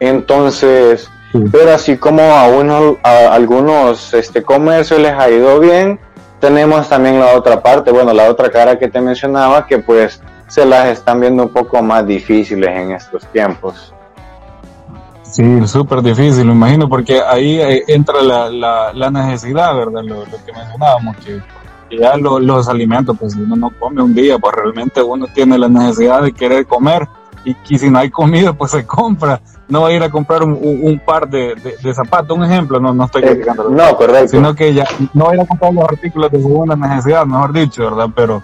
Entonces, 0.00 1.10
pero 1.50 1.74
así 1.74 1.96
como 1.96 2.22
a, 2.22 2.48
unos, 2.48 2.96
a 3.02 3.34
algunos 3.34 4.14
este, 4.14 4.42
comercios 4.42 5.00
les 5.00 5.12
ha 5.12 5.28
ido 5.30 5.58
bien, 5.60 5.98
tenemos 6.40 6.88
también 6.88 7.18
la 7.18 7.36
otra 7.36 7.62
parte, 7.62 7.90
bueno, 7.90 8.12
la 8.12 8.30
otra 8.30 8.50
cara 8.50 8.78
que 8.78 8.88
te 8.88 9.00
mencionaba, 9.00 9.66
que 9.66 9.78
pues 9.78 10.20
se 10.46 10.64
las 10.64 10.86
están 10.88 11.20
viendo 11.20 11.44
un 11.44 11.48
poco 11.48 11.82
más 11.82 12.06
difíciles 12.06 12.70
en 12.70 12.92
estos 12.92 13.26
tiempos. 13.26 13.92
Sí, 15.22 15.66
súper 15.66 16.02
difícil, 16.02 16.44
me 16.44 16.52
imagino, 16.52 16.88
porque 16.88 17.20
ahí 17.20 17.58
eh, 17.58 17.82
entra 17.88 18.22
la, 18.22 18.92
la, 18.92 19.10
necesidad, 19.10 19.74
¿verdad? 19.74 20.02
Lo, 20.04 20.22
que 20.24 20.52
mencionábamos, 20.52 21.16
que, 21.16 21.42
ya 21.98 22.16
los 22.16 22.68
alimentos, 22.68 23.16
pues 23.18 23.34
uno 23.34 23.56
no 23.56 23.70
come 23.78 24.02
un 24.02 24.14
día, 24.14 24.38
pues 24.38 24.54
realmente 24.54 25.02
uno 25.02 25.26
tiene 25.34 25.58
la 25.58 25.68
necesidad 25.68 26.22
de 26.22 26.32
querer 26.32 26.66
comer 26.66 27.08
y, 27.44 27.78
si 27.78 27.90
no 27.90 27.98
hay 27.98 28.10
comida, 28.10 28.52
pues 28.52 28.72
se 28.72 28.86
compra. 28.86 29.40
No 29.68 29.82
va 29.82 29.88
a 29.88 29.92
ir 29.92 30.02
a 30.02 30.10
comprar 30.10 30.42
un, 30.42 31.00
par 31.04 31.28
de, 31.28 31.54
zapatos, 31.94 32.36
un 32.36 32.44
ejemplo, 32.44 32.80
no, 32.80 32.92
no 32.92 33.04
estoy 33.04 33.22
eh, 33.22 33.26
criticando. 33.28 33.68
no, 33.70 33.96
correcto. 33.96 34.28
Sino 34.28 34.54
que 34.54 34.74
ya 34.74 34.86
no 35.14 35.26
va 35.26 35.32
a 35.32 35.34
ir 35.34 35.40
a 35.40 35.46
comprar 35.46 35.72
los 35.72 35.84
artículos 35.84 36.30
de 36.30 36.38
segunda 36.38 36.76
necesidad, 36.76 37.24
mejor 37.24 37.52
dicho, 37.52 37.82
¿verdad? 37.84 38.08
Pero, 38.14 38.42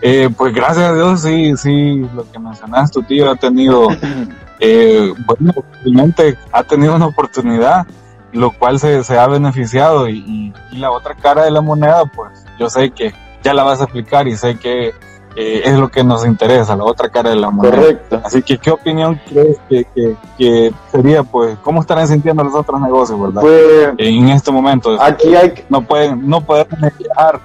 eh, 0.00 0.30
pues 0.36 0.54
gracias 0.54 0.84
a 0.84 0.94
Dios, 0.94 1.20
sí, 1.22 1.56
sí, 1.56 2.08
lo 2.14 2.30
que 2.30 2.38
mencionaste, 2.38 3.00
tu 3.00 3.02
tío 3.06 3.30
ha 3.30 3.36
tenido, 3.36 3.88
eh, 4.60 5.12
bueno, 5.26 5.52
realmente 5.84 6.38
ha 6.52 6.62
tenido 6.62 6.96
una 6.96 7.06
oportunidad, 7.06 7.86
lo 8.32 8.50
cual 8.50 8.78
se, 8.78 9.04
se 9.04 9.18
ha 9.18 9.26
beneficiado. 9.26 10.08
Y, 10.08 10.54
y 10.70 10.76
la 10.76 10.90
otra 10.90 11.14
cara 11.14 11.44
de 11.44 11.50
la 11.50 11.60
moneda, 11.60 12.04
pues 12.06 12.46
yo 12.58 12.70
sé 12.70 12.90
que 12.90 13.12
ya 13.42 13.52
la 13.52 13.62
vas 13.62 13.80
a 13.80 13.84
explicar 13.84 14.26
y 14.26 14.36
sé 14.36 14.56
que 14.58 14.94
eh, 15.34 15.62
es 15.64 15.78
lo 15.78 15.88
que 15.88 16.04
nos 16.04 16.26
interesa, 16.26 16.76
la 16.76 16.84
otra 16.84 17.08
cara 17.08 17.30
de 17.30 17.36
la 17.36 17.50
moneda. 17.50 17.76
Correcto. 17.76 18.20
Así 18.24 18.42
que, 18.42 18.58
¿qué 18.58 18.70
opinión 18.70 19.20
crees 19.28 19.58
que, 19.68 20.72
sería, 20.90 21.22
pues, 21.22 21.56
cómo 21.62 21.80
estarán 21.80 22.06
sintiendo 22.08 22.44
los 22.44 22.54
otros 22.54 22.80
negocios, 22.80 23.20
verdad? 23.20 23.40
Pues, 23.40 23.90
en 23.98 24.28
este 24.28 24.50
momento. 24.50 25.00
Aquí 25.00 25.34
hay 25.34 25.54
No 25.68 25.82
pueden, 25.82 26.28
no 26.28 26.40
pueden 26.40 26.66
viajar 26.98 27.40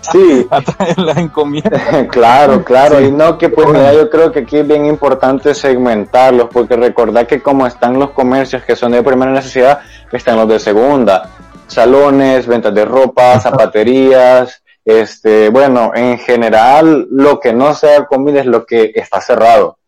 sí. 0.00 0.46
a 0.50 0.60
traer 0.60 0.98
la 0.98 1.12
encomienda. 1.12 2.06
claro, 2.10 2.64
claro, 2.64 3.00
y 3.00 3.10
no 3.10 3.38
que 3.38 3.48
pues 3.48 3.68
yo 3.94 4.10
creo 4.10 4.32
que 4.32 4.40
aquí 4.40 4.58
es 4.58 4.66
bien 4.66 4.86
importante 4.86 5.54
segmentarlos, 5.54 6.48
porque 6.52 6.76
recordar 6.76 7.26
que 7.26 7.40
como 7.40 7.66
están 7.66 7.98
los 7.98 8.10
comercios 8.10 8.62
que 8.64 8.76
son 8.76 8.92
de 8.92 9.02
primera 9.02 9.32
necesidad, 9.32 9.80
están 10.12 10.36
los 10.36 10.48
de 10.48 10.58
segunda, 10.58 11.30
salones, 11.66 12.46
ventas 12.46 12.74
de 12.74 12.84
ropa, 12.84 13.38
zapaterías, 13.40 14.59
este, 14.84 15.50
bueno, 15.50 15.92
en 15.94 16.18
general, 16.18 17.06
lo 17.10 17.38
que 17.38 17.52
no 17.52 17.74
sea 17.74 18.06
comida 18.06 18.40
es 18.40 18.46
lo 18.46 18.64
que 18.64 18.92
está 18.94 19.20
cerrado. 19.20 19.78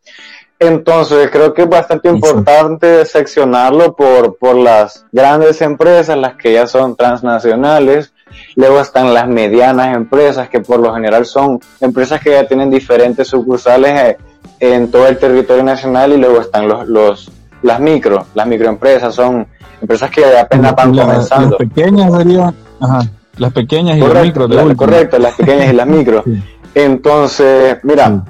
Entonces, 0.59 1.29
creo 1.29 1.53
que 1.53 1.63
es 1.63 1.69
bastante 1.69 2.07
importante 2.07 3.05
seccionarlo 3.05 3.95
por, 3.95 4.37
por 4.37 4.55
las 4.55 5.05
grandes 5.11 5.61
empresas, 5.61 6.17
las 6.17 6.35
que 6.35 6.53
ya 6.53 6.67
son 6.67 6.95
transnacionales. 6.95 8.13
Luego 8.55 8.79
están 8.79 9.13
las 9.13 9.27
medianas 9.27 9.95
empresas, 9.95 10.47
que 10.47 10.61
por 10.61 10.79
lo 10.79 10.93
general 10.93 11.25
son 11.25 11.59
empresas 11.81 12.21
que 12.21 12.31
ya 12.31 12.47
tienen 12.47 12.69
diferentes 12.69 13.27
sucursales 13.27 13.91
eh, 13.91 14.17
en 14.59 14.89
todo 14.89 15.07
el 15.07 15.17
territorio 15.17 15.63
nacional. 15.63 16.13
Y 16.13 16.17
luego 16.17 16.39
están 16.39 16.67
los, 16.67 16.87
los, 16.87 17.31
las 17.61 17.79
micro, 17.81 18.27
las 18.33 18.47
microempresas, 18.47 19.13
son 19.13 19.45
empresas 19.81 20.09
que 20.11 20.25
apenas 20.37 20.73
van 20.75 20.95
comenzando. 20.95 21.57
Las 21.59 21.67
pequeñas 21.67 22.13
serían, 22.15 22.55
ajá 22.79 23.01
las 23.37 23.53
pequeñas 23.53 23.97
y 23.97 24.01
las 24.01 24.23
micro, 24.23 24.47
de 24.47 24.75
Correcto, 24.75 25.17
las 25.19 25.35
pequeñas 25.35 25.71
y 25.71 25.75
las 25.75 25.87
micro. 25.87 26.23
Entonces, 26.75 27.77
mira, 27.83 28.23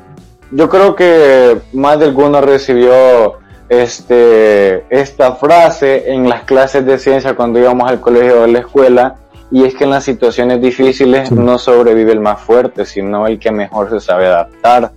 yo 0.52 0.70
creo 0.70 0.96
que 0.96 1.58
más 1.74 2.00
de 2.00 2.06
alguno 2.06 2.42
recibió 2.42 3.40
este, 3.70 4.86
esta 4.90 5.36
frase 5.36 6.12
en 6.12 6.28
las 6.30 6.44
clases 6.44 6.86
de 6.86 6.98
ciencia 6.98 7.36
cuando 7.36 7.60
íbamos 7.60 7.90
al 7.90 8.00
colegio 8.02 8.42
o 8.42 8.44
a 8.44 8.48
la 8.48 8.60
escuela, 8.60 9.16
y 9.52 9.64
es 9.66 9.76
que 9.76 9.84
en 9.84 9.92
las 9.92 10.04
situaciones 10.04 10.62
difíciles 10.62 11.32
no 11.32 11.58
sobrevive 11.58 12.12
el 12.12 12.20
más 12.20 12.42
fuerte, 12.42 12.86
sino 12.86 13.28
el 13.28 13.40
que 13.40 13.52
mejor 13.52 13.90
se 13.90 14.00
sabe 14.00 14.26
adaptar. 14.26 14.92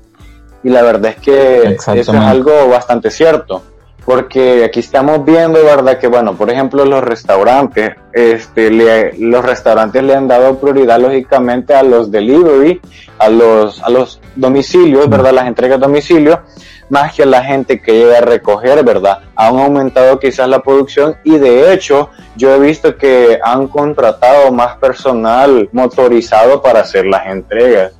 Y 0.64 0.70
la 0.70 0.82
verdad 0.82 1.12
es 1.12 1.16
que 1.16 1.76
eso 1.76 1.92
es 1.92 2.08
algo 2.08 2.68
bastante 2.68 3.10
cierto 3.10 3.62
porque 4.06 4.62
aquí 4.64 4.78
estamos 4.78 5.24
viendo, 5.24 5.62
¿verdad? 5.64 5.98
Que 5.98 6.06
bueno, 6.06 6.36
por 6.36 6.48
ejemplo, 6.48 6.84
los 6.84 7.02
restaurantes, 7.02 7.96
este, 8.12 8.70
los 9.18 9.44
restaurantes 9.44 10.00
le 10.04 10.14
han 10.14 10.28
dado 10.28 10.60
prioridad 10.60 11.00
lógicamente 11.00 11.74
a 11.74 11.82
los 11.82 12.12
delivery, 12.12 12.80
a 13.18 13.28
los, 13.28 13.82
a 13.82 13.90
los 13.90 14.20
domicilios, 14.36 15.10
¿verdad? 15.10 15.32
Las 15.32 15.48
entregas 15.48 15.78
a 15.78 15.80
domicilio, 15.80 16.40
más 16.88 17.14
que 17.14 17.24
a 17.24 17.26
la 17.26 17.42
gente 17.42 17.82
que 17.82 17.94
llega 17.94 18.18
a 18.18 18.20
recoger, 18.20 18.84
¿verdad? 18.84 19.18
Han 19.34 19.58
aumentado 19.58 20.20
quizás 20.20 20.48
la 20.48 20.62
producción 20.62 21.16
y 21.24 21.38
de 21.38 21.72
hecho 21.72 22.10
yo 22.36 22.54
he 22.54 22.60
visto 22.60 22.96
que 22.96 23.40
han 23.42 23.66
contratado 23.66 24.52
más 24.52 24.76
personal 24.76 25.68
motorizado 25.72 26.62
para 26.62 26.82
hacer 26.82 27.06
las 27.06 27.26
entregas. 27.26 27.92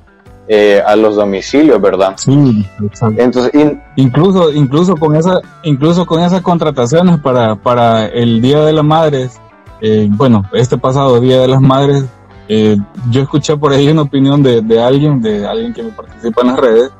Eh, 0.49 0.81
a 0.85 0.95
los 0.95 1.17
domicilios, 1.17 1.81
¿verdad? 1.81 2.13
Sí, 2.15 2.65
exacto. 2.81 3.21
Entonces, 3.21 3.51
incluso, 3.97 4.53
incluso 4.53 4.95
con 4.95 5.13
esa, 5.17 5.41
incluso 5.63 6.05
con 6.05 6.23
esas 6.23 6.41
contrataciones 6.41 7.19
para, 7.19 7.55
para 7.55 8.05
el 8.05 8.41
Día 8.41 8.61
de 8.61 8.71
las 8.71 8.85
Madres, 8.85 9.41
eh, 9.81 10.07
bueno, 10.09 10.45
este 10.53 10.77
pasado 10.77 11.19
Día 11.19 11.41
de 11.41 11.49
las 11.49 11.59
Madres, 11.59 12.05
eh, 12.47 12.77
yo 13.09 13.21
escuché 13.23 13.57
por 13.57 13.73
ahí 13.73 13.89
una 13.89 14.03
opinión 14.03 14.41
de, 14.41 14.61
de, 14.61 14.81
alguien, 14.81 15.21
de 15.21 15.45
alguien 15.45 15.73
que 15.73 15.83
me 15.83 15.91
participa 15.91 16.41
en 16.41 16.47
las 16.47 16.59
redes, 16.59 16.91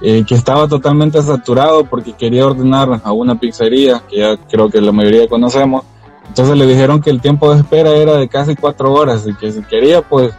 que 0.00 0.34
estaba 0.34 0.68
totalmente 0.68 1.20
saturado 1.22 1.84
porque 1.86 2.12
quería 2.12 2.46
ordenar 2.46 3.00
a 3.02 3.12
una 3.12 3.40
pizzería, 3.40 4.02
que 4.08 4.18
ya 4.18 4.36
creo 4.36 4.68
que 4.68 4.80
la 4.80 4.92
mayoría 4.92 5.26
conocemos. 5.26 5.82
Entonces 6.28 6.56
le 6.56 6.66
dijeron 6.66 7.00
que 7.00 7.10
el 7.10 7.20
tiempo 7.20 7.52
de 7.52 7.60
espera 7.60 7.90
era 7.90 8.16
de 8.16 8.28
casi 8.28 8.54
cuatro 8.54 8.92
horas 8.92 9.26
y 9.26 9.34
que 9.34 9.50
si 9.50 9.62
quería, 9.62 10.02
pues 10.02 10.34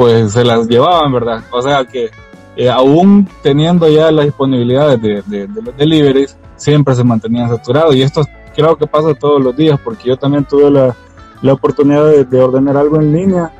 pues 0.00 0.32
se 0.32 0.44
las 0.44 0.66
llevaban, 0.66 1.12
¿verdad? 1.12 1.44
O 1.50 1.60
sea 1.60 1.84
que 1.84 2.08
eh, 2.56 2.70
aún 2.70 3.28
teniendo 3.42 3.86
ya 3.86 4.10
la 4.10 4.22
disponibilidad 4.22 4.98
de, 4.98 5.22
los 5.62 5.76
deliveries, 5.76 6.38
siempre 6.56 6.94
se 6.94 7.04
mantenían 7.04 7.50
saturados. 7.50 7.94
Y 7.94 8.00
esto 8.00 8.22
creo 8.56 8.78
que 8.78 8.86
pasa 8.86 9.12
todos 9.12 9.44
los 9.44 9.54
días, 9.54 9.78
porque 9.84 10.08
yo 10.08 10.16
también 10.16 10.46
tuve 10.46 10.70
la, 10.70 10.96
la 11.42 11.52
oportunidad 11.52 12.24
de, 12.24 12.40
ordenar 12.40 12.78
algo 12.78 12.98
en 12.98 13.12
línea, 13.12 13.52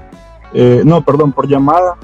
eh, 0.54 0.80
no, 0.82 1.04
perdón, 1.04 1.32
por 1.32 1.46
llamada, 1.46 1.98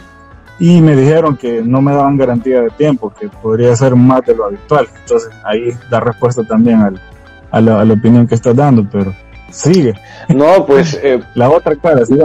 y 0.58 0.82
me 0.82 0.94
dijeron 0.94 1.38
que 1.38 1.62
no 1.62 1.80
me 1.80 1.94
daban 1.94 2.18
garantía 2.18 2.60
de 2.60 2.68
tiempo, 2.68 3.14
que 3.18 3.30
podría 3.30 3.74
ser 3.74 3.96
más 3.96 4.20
de 4.26 4.34
lo 4.34 4.44
habitual. 4.44 4.86
Entonces 5.00 5.30
ahí 5.46 5.70
da 5.90 6.00
respuesta 6.00 6.44
también 6.44 6.82
al, 6.82 7.00
a, 7.50 7.60
la, 7.62 7.80
a 7.80 7.84
la 7.86 7.94
opinión 7.94 8.26
que 8.26 8.34
estás 8.34 8.54
dando, 8.54 8.86
pero 8.92 9.14
Sigue. 9.50 9.94
No, 10.28 10.66
pues... 10.66 10.98
Eh, 11.02 11.20
la 11.34 11.50
otra 11.50 11.76
cara, 11.76 12.04
sí. 12.04 12.18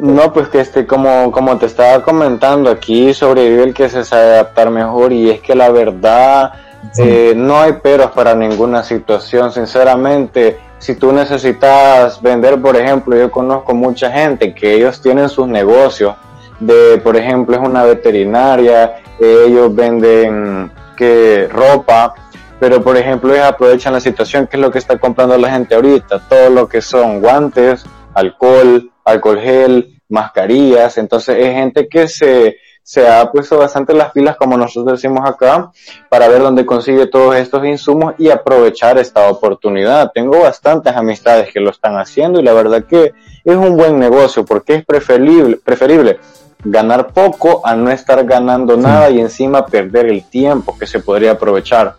No, 0.00 0.32
pues 0.32 0.48
que 0.48 0.60
este, 0.60 0.86
como, 0.86 1.30
como 1.30 1.58
te 1.58 1.66
estaba 1.66 2.02
comentando, 2.02 2.70
aquí 2.70 3.12
sobrevive 3.14 3.64
el 3.64 3.74
que 3.74 3.88
se 3.88 4.04
sabe 4.04 4.34
adaptar 4.34 4.70
mejor 4.70 5.12
y 5.12 5.30
es 5.30 5.40
que 5.40 5.54
la 5.54 5.70
verdad 5.70 6.52
eh, 6.98 7.34
no 7.36 7.60
hay 7.60 7.74
peros 7.74 8.10
para 8.12 8.34
ninguna 8.34 8.82
situación, 8.82 9.52
sinceramente. 9.52 10.58
Si 10.78 10.96
tú 10.96 11.12
necesitas 11.12 12.20
vender, 12.20 12.60
por 12.60 12.76
ejemplo, 12.76 13.16
yo 13.16 13.30
conozco 13.30 13.74
mucha 13.74 14.10
gente 14.10 14.54
que 14.54 14.74
ellos 14.74 15.00
tienen 15.00 15.28
sus 15.28 15.46
negocios 15.46 16.14
de, 16.58 16.98
por 16.98 17.16
ejemplo, 17.16 17.56
es 17.56 17.62
una 17.62 17.84
veterinaria, 17.84 18.96
ellos 19.20 19.74
venden 19.74 20.70
que 20.96 21.48
ropa, 21.50 22.14
pero 22.62 22.80
por 22.80 22.96
ejemplo 22.96 23.34
ellos 23.34 23.44
aprovechan 23.44 23.92
la 23.92 23.98
situación, 23.98 24.46
que 24.46 24.56
es 24.56 24.60
lo 24.60 24.70
que 24.70 24.78
está 24.78 24.96
comprando 24.96 25.36
la 25.36 25.50
gente 25.50 25.74
ahorita, 25.74 26.20
todo 26.28 26.48
lo 26.48 26.68
que 26.68 26.80
son 26.80 27.20
guantes, 27.20 27.84
alcohol, 28.14 28.88
alcohol 29.04 29.40
gel, 29.40 30.00
mascarillas, 30.08 30.96
entonces 30.96 31.38
es 31.40 31.54
gente 31.54 31.88
que 31.88 32.06
se, 32.06 32.58
se 32.80 33.08
ha 33.08 33.28
puesto 33.32 33.58
bastante 33.58 33.92
las 33.92 34.12
filas, 34.12 34.36
como 34.36 34.56
nosotros 34.56 35.02
decimos 35.02 35.28
acá, 35.28 35.72
para 36.08 36.28
ver 36.28 36.40
dónde 36.40 36.64
consigue 36.64 37.08
todos 37.08 37.34
estos 37.34 37.66
insumos 37.66 38.14
y 38.16 38.30
aprovechar 38.30 38.96
esta 38.96 39.28
oportunidad. 39.28 40.12
Tengo 40.14 40.38
bastantes 40.38 40.94
amistades 40.94 41.52
que 41.52 41.58
lo 41.58 41.70
están 41.70 41.96
haciendo 41.96 42.38
y 42.38 42.44
la 42.44 42.52
verdad 42.52 42.84
que 42.84 43.12
es 43.42 43.56
un 43.56 43.76
buen 43.76 43.98
negocio 43.98 44.44
porque 44.44 44.74
es 44.76 44.84
preferible, 44.84 45.56
preferible 45.56 46.20
ganar 46.64 47.08
poco 47.08 47.66
a 47.66 47.74
no 47.74 47.90
estar 47.90 48.24
ganando 48.24 48.76
nada 48.76 49.10
y 49.10 49.18
encima 49.18 49.66
perder 49.66 50.06
el 50.06 50.22
tiempo 50.22 50.78
que 50.78 50.86
se 50.86 51.00
podría 51.00 51.32
aprovechar. 51.32 51.96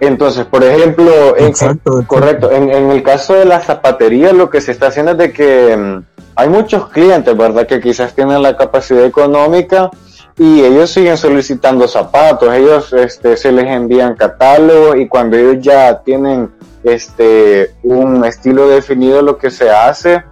Entonces, 0.00 0.46
por 0.46 0.62
ejemplo, 0.62 1.36
en, 1.36 1.52
correcto, 2.06 2.52
en, 2.52 2.70
el 2.70 3.02
caso 3.02 3.34
de 3.34 3.44
la 3.44 3.60
zapatería 3.60 4.32
lo 4.32 4.48
que 4.48 4.60
se 4.60 4.70
está 4.70 4.88
haciendo 4.88 5.12
es 5.12 5.18
de 5.18 5.32
que 5.32 5.76
mm, 5.76 6.02
hay 6.36 6.48
muchos 6.48 6.88
clientes, 6.88 7.36
¿verdad? 7.36 7.66
Que 7.66 7.80
quizás 7.80 8.14
tienen 8.14 8.42
la 8.42 8.56
capacidad 8.56 9.04
económica 9.04 9.90
y 10.36 10.62
ellos 10.62 10.90
siguen 10.90 11.16
solicitando 11.16 11.88
zapatos, 11.88 12.54
ellos 12.54 12.92
este, 12.92 13.36
se 13.36 13.50
les 13.50 13.66
envían 13.66 14.14
catálogos 14.14 14.96
y 14.98 15.08
cuando 15.08 15.36
ellos 15.36 15.56
ya 15.60 15.98
tienen 16.00 16.48
este, 16.84 17.74
un 17.82 18.24
estilo 18.24 18.68
definido 18.68 19.20
lo 19.20 19.36
que 19.36 19.50
se 19.50 19.68
hace 19.68 20.22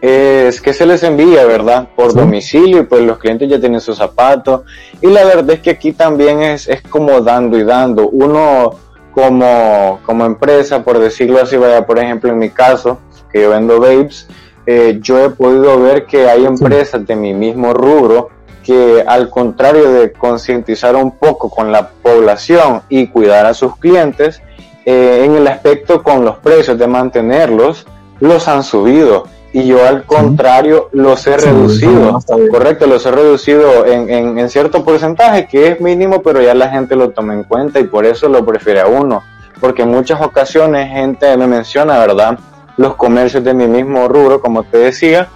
es 0.00 0.60
que 0.60 0.72
se 0.72 0.86
les 0.86 1.02
envía, 1.02 1.44
¿verdad? 1.44 1.88
Por 1.94 2.14
domicilio 2.14 2.80
y 2.80 2.84
pues 2.84 3.02
los 3.02 3.18
clientes 3.18 3.48
ya 3.48 3.60
tienen 3.60 3.80
sus 3.80 3.96
zapatos. 3.98 4.62
Y 5.00 5.08
la 5.08 5.24
verdad 5.24 5.50
es 5.50 5.60
que 5.60 5.70
aquí 5.70 5.92
también 5.92 6.42
es, 6.42 6.68
es 6.68 6.82
como 6.82 7.20
dando 7.20 7.58
y 7.58 7.64
dando. 7.64 8.08
Uno 8.08 8.76
como, 9.12 10.00
como 10.06 10.24
empresa, 10.24 10.82
por 10.82 10.98
decirlo 10.98 11.40
así, 11.40 11.56
vaya, 11.56 11.84
por 11.84 11.98
ejemplo, 11.98 12.30
en 12.30 12.38
mi 12.38 12.50
caso, 12.50 12.98
que 13.30 13.42
yo 13.42 13.50
vendo 13.50 13.80
babes, 13.80 14.26
eh, 14.66 14.98
yo 15.02 15.24
he 15.24 15.30
podido 15.30 15.80
ver 15.80 16.06
que 16.06 16.28
hay 16.28 16.44
empresas 16.44 17.06
de 17.06 17.16
mi 17.16 17.34
mismo 17.34 17.72
rubro 17.72 18.30
que 18.62 19.02
al 19.06 19.30
contrario 19.30 19.90
de 19.90 20.12
concientizar 20.12 20.94
un 20.94 21.12
poco 21.12 21.48
con 21.50 21.72
la 21.72 21.90
población 21.90 22.82
y 22.88 23.08
cuidar 23.08 23.46
a 23.46 23.54
sus 23.54 23.76
clientes, 23.76 24.42
eh, 24.84 25.22
en 25.24 25.34
el 25.34 25.46
aspecto 25.46 26.02
con 26.02 26.24
los 26.24 26.38
precios 26.38 26.78
de 26.78 26.86
mantenerlos, 26.86 27.86
los 28.20 28.48
han 28.48 28.62
subido 28.62 29.24
y 29.52 29.66
yo 29.66 29.84
al 29.84 30.04
contrario 30.04 30.88
los 30.92 31.26
he 31.26 31.36
reducido, 31.36 32.18
correcto, 32.50 32.86
los 32.86 33.04
he 33.04 33.10
reducido 33.10 33.84
en, 33.84 34.38
en, 34.38 34.48
cierto 34.48 34.84
porcentaje 34.84 35.46
que 35.46 35.68
es 35.68 35.80
mínimo, 35.80 36.22
pero 36.22 36.40
ya 36.40 36.54
la 36.54 36.68
gente 36.68 36.94
lo 36.94 37.10
toma 37.10 37.34
en 37.34 37.44
cuenta 37.44 37.80
y 37.80 37.84
por 37.84 38.06
eso 38.06 38.28
lo 38.28 38.44
prefiere 38.44 38.80
a 38.80 38.86
uno, 38.86 39.22
porque 39.60 39.82
en 39.82 39.90
muchas 39.90 40.20
ocasiones 40.20 40.90
gente 40.90 41.36
me 41.36 41.46
menciona, 41.46 41.98
¿verdad? 41.98 42.38
Los 42.76 42.94
comercios 42.94 43.42
de 43.42 43.52
mi 43.52 43.66
mismo 43.66 44.06
rubro, 44.06 44.40
como 44.40 44.62
te 44.62 44.78
decía, 44.78 45.28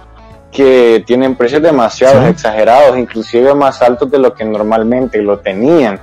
que 0.51 1.03
tienen 1.05 1.35
precios 1.35 1.61
demasiado 1.61 2.25
exagerados, 2.27 2.97
inclusive 2.97 3.53
más 3.53 3.81
altos 3.81 4.09
de 4.09 4.19
lo 4.19 4.33
que 4.33 4.45
normalmente 4.45 5.21
lo 5.21 5.39
tenían 5.39 5.99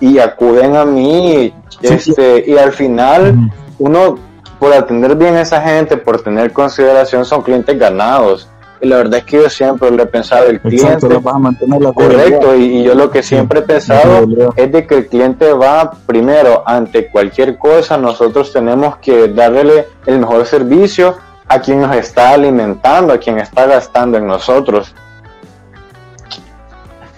y 0.00 0.18
acuden 0.18 0.76
a 0.76 0.84
mí 0.84 1.54
este 1.80 2.44
y 2.46 2.58
al 2.58 2.72
final 2.72 3.50
uno 3.78 4.18
por 4.64 4.72
atender 4.72 5.14
bien 5.14 5.36
a 5.36 5.42
esa 5.42 5.60
gente, 5.60 5.98
por 5.98 6.22
tener 6.22 6.50
consideración, 6.50 7.26
son 7.26 7.42
clientes 7.42 7.78
ganados. 7.78 8.48
Y 8.80 8.88
la 8.88 8.96
verdad 8.96 9.18
es 9.18 9.24
que 9.24 9.42
yo 9.42 9.50
siempre 9.50 9.90
le 9.90 10.04
he 10.04 10.06
pensado 10.06 10.46
el 10.46 10.58
cliente. 10.58 11.06
correcto, 11.94 12.56
y, 12.56 12.82
yo 12.82 12.94
lo 12.94 13.10
que 13.10 13.22
siempre 13.22 13.58
he 13.58 13.62
pensado 13.62 14.26
es 14.56 14.72
de 14.72 14.86
que 14.86 14.94
el 14.94 15.06
cliente 15.08 15.52
va 15.52 15.90
primero 16.06 16.62
ante 16.64 17.10
cualquier 17.10 17.58
cosa, 17.58 17.98
nosotros 17.98 18.54
tenemos 18.54 18.96
que 18.96 19.28
darle 19.28 19.86
el 20.06 20.20
mejor 20.20 20.46
servicio 20.46 21.14
a 21.46 21.60
quien 21.60 21.82
nos 21.82 21.94
está 21.94 22.30
alimentando, 22.30 23.12
a 23.12 23.18
quien 23.18 23.40
está 23.40 23.66
gastando 23.66 24.16
en 24.16 24.26
nosotros. 24.26 24.94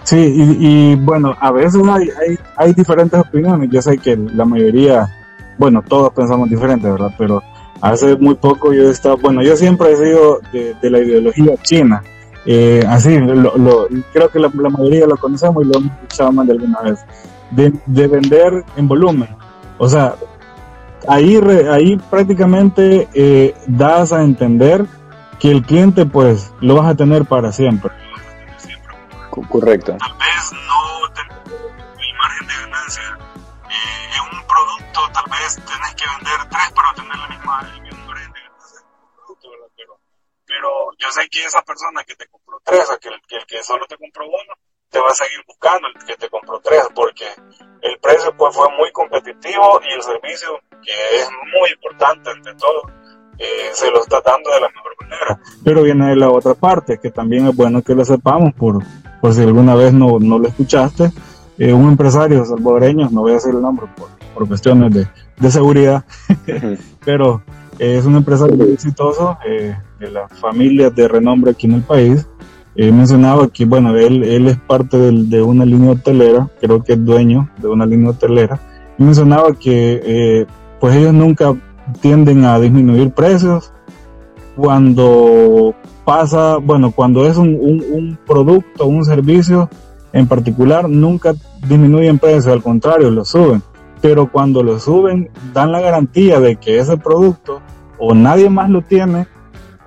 Sí, 0.03 0.57
y, 0.59 0.95
bueno, 0.95 1.33
a 1.39 1.49
veces 1.53 1.81
hay, 1.87 2.09
hay, 2.09 2.39
hay 2.57 2.73
diferentes 2.73 3.17
opiniones. 3.17 3.69
Yo 3.71 3.81
sé 3.81 3.97
que 3.99 4.17
la 4.17 4.43
mayoría 4.43 5.09
bueno, 5.57 5.83
todos 5.87 6.11
pensamos 6.13 6.49
diferente, 6.49 6.89
¿verdad? 6.89 7.13
Pero 7.17 7.41
hace 7.81 8.15
muy 8.17 8.35
poco 8.35 8.73
yo 8.73 8.89
estaba, 8.89 9.15
bueno, 9.15 9.41
yo 9.41 9.55
siempre 9.55 9.91
he 9.91 9.97
sido 9.97 10.39
de, 10.51 10.89
la 10.89 10.99
ideología 10.99 11.55
china. 11.61 12.03
Eh, 12.45 12.83
así, 12.87 13.17
lo, 13.17 13.87
creo 14.13 14.29
que 14.29 14.39
la, 14.39 14.49
mayoría 14.49 15.05
lo 15.05 15.17
conocemos 15.17 15.63
y 15.63 15.67
lo 15.67 15.79
hemos 15.79 15.91
escuchado 15.93 16.31
más 16.31 16.47
de 16.47 16.53
alguna 16.53 16.81
vez. 16.81 16.99
De, 17.51 18.07
vender 18.07 18.63
en 18.75 18.87
volumen. 18.87 19.29
O 19.77 19.87
sea, 19.87 20.15
ahí, 21.07 21.39
ahí 21.71 21.97
prácticamente 22.09 23.07
eh, 23.13 23.53
das 23.67 24.13
a 24.13 24.23
entender 24.23 24.85
que 25.39 25.51
el 25.51 25.63
cliente 25.63 26.05
pues 26.05 26.51
lo 26.61 26.75
vas 26.75 26.87
a 26.87 26.95
tener 26.95 27.25
para 27.25 27.51
siempre. 27.51 27.91
Correcto. 29.49 29.95
Tal 29.97 30.13
vez 30.13 30.51
no 30.67 30.76
vez 35.47 35.55
tenés 35.55 35.95
que 35.95 36.03
vender 36.03 36.49
tres 36.49 36.71
para 36.75 36.93
tener 36.93 37.15
la 37.15 37.27
misma, 37.27 37.71
el 37.73 37.81
mismo 37.81 38.03
producto, 38.05 39.49
Pero, 39.75 39.99
pero 40.45 40.69
yo 40.99 41.07
sé 41.11 41.27
que 41.29 41.45
esa 41.45 41.61
persona 41.61 42.03
que 42.03 42.15
te 42.15 42.27
compró 42.27 42.59
tres, 42.63 42.89
o 42.91 42.99
que 42.99 43.09
el, 43.09 43.45
que 43.47 43.63
solo 43.63 43.85
te 43.87 43.97
compró 43.97 44.25
uno, 44.25 44.53
te 44.89 44.99
va 44.99 45.09
a 45.09 45.13
seguir 45.13 45.39
buscando 45.47 45.87
el 45.87 46.05
que 46.05 46.15
te 46.15 46.29
compró 46.29 46.59
tres, 46.59 46.83
porque 46.93 47.27
el 47.81 47.99
precio 47.99 48.35
pues 48.35 48.55
fue 48.55 48.67
muy 48.77 48.91
competitivo 48.91 49.79
y 49.83 49.93
el 49.93 50.01
servicio, 50.01 50.59
que 50.83 51.19
es 51.19 51.29
muy 51.31 51.69
importante 51.71 52.31
entre 52.31 52.53
todo, 52.55 52.91
eh, 53.39 53.69
se 53.71 53.91
lo 53.91 54.01
está 54.01 54.19
dando 54.21 54.49
de 54.51 54.61
la 54.61 54.69
mejor 54.69 54.95
manera. 55.01 55.39
Pero 55.63 55.83
viene 55.83 56.15
la 56.15 56.29
otra 56.29 56.55
parte, 56.55 56.99
que 56.99 57.11
también 57.11 57.47
es 57.47 57.55
bueno 57.55 57.81
que 57.81 57.95
lo 57.95 58.03
sepamos, 58.03 58.53
por, 58.53 58.83
por 59.21 59.33
si 59.33 59.41
alguna 59.41 59.75
vez 59.75 59.93
no, 59.93 60.19
no 60.19 60.39
lo 60.39 60.47
escuchaste, 60.47 61.11
eh, 61.57 61.71
un 61.71 61.89
empresario 61.89 62.43
salvadoreño, 62.43 63.09
no 63.11 63.21
voy 63.21 63.31
a 63.31 63.35
decir 63.35 63.53
el 63.53 63.61
nombre 63.61 63.87
por, 63.95 64.16
por 64.37 64.47
cuestiones 64.47 64.93
de, 64.93 65.07
de 65.39 65.51
seguridad, 65.51 66.05
pero 67.05 67.41
eh, 67.79 67.97
es 67.97 68.05
un 68.05 68.17
empresario 68.17 68.55
muy 68.55 68.71
exitoso 68.71 69.35
eh, 69.43 69.75
de 69.99 70.11
las 70.11 70.31
familias 70.33 70.93
de 70.95 71.07
renombre 71.07 71.51
aquí 71.51 71.65
en 71.65 71.73
el 71.73 71.81
país. 71.81 72.27
He 72.75 72.91
mencionaba 72.91 73.47
que, 73.47 73.65
bueno, 73.65 73.97
él, 73.97 74.23
él 74.23 74.47
es 74.47 74.57
parte 74.57 74.97
de 74.99 75.41
una 75.41 75.65
línea 75.65 75.93
hotelera, 75.93 76.47
creo 76.61 76.83
que 76.83 76.93
es 76.93 77.03
dueño 77.03 77.49
de 77.57 77.67
una 77.67 77.87
línea 77.87 78.11
hotelera. 78.11 78.59
He 78.99 79.03
mencionaba 79.03 79.53
que, 79.53 80.45
pues 80.79 80.95
ellos 80.95 81.13
nunca 81.13 81.55
tienden 81.99 82.45
a 82.45 82.59
disminuir 82.59 83.09
precios 83.09 83.73
cuando 84.55 85.73
pasa, 86.05 86.57
bueno, 86.57 86.91
cuando 86.91 87.25
es 87.25 87.37
un, 87.37 87.57
un, 87.59 87.83
un 87.91 88.19
producto, 88.27 88.85
un 88.85 89.03
servicio 89.03 89.67
en 90.13 90.27
particular, 90.27 90.87
nunca 90.87 91.33
disminuyen 91.67 92.19
precios, 92.19 92.47
al 92.47 92.61
contrario, 92.61 93.09
lo 93.09 93.25
suben. 93.25 93.63
Pero 94.01 94.31
cuando 94.31 94.63
lo 94.63 94.79
suben, 94.79 95.29
dan 95.53 95.71
la 95.71 95.81
garantía 95.81 96.39
de 96.39 96.55
que 96.57 96.79
ese 96.79 96.97
producto 96.97 97.61
o 97.97 98.13
nadie 98.13 98.49
más 98.49 98.69
lo 98.69 98.81
tiene, 98.81 99.27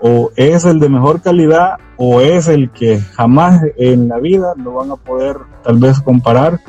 o 0.00 0.30
es 0.36 0.64
el 0.64 0.80
de 0.80 0.88
mejor 0.88 1.20
calidad, 1.20 1.78
o 1.96 2.20
es 2.20 2.48
el 2.48 2.70
que 2.70 2.98
jamás 2.98 3.60
en 3.76 4.08
la 4.08 4.18
vida 4.18 4.54
lo 4.56 4.74
van 4.74 4.90
a 4.90 4.96
poder 4.96 5.36
tal 5.62 5.78
vez 5.78 6.00
comparar 6.00 6.60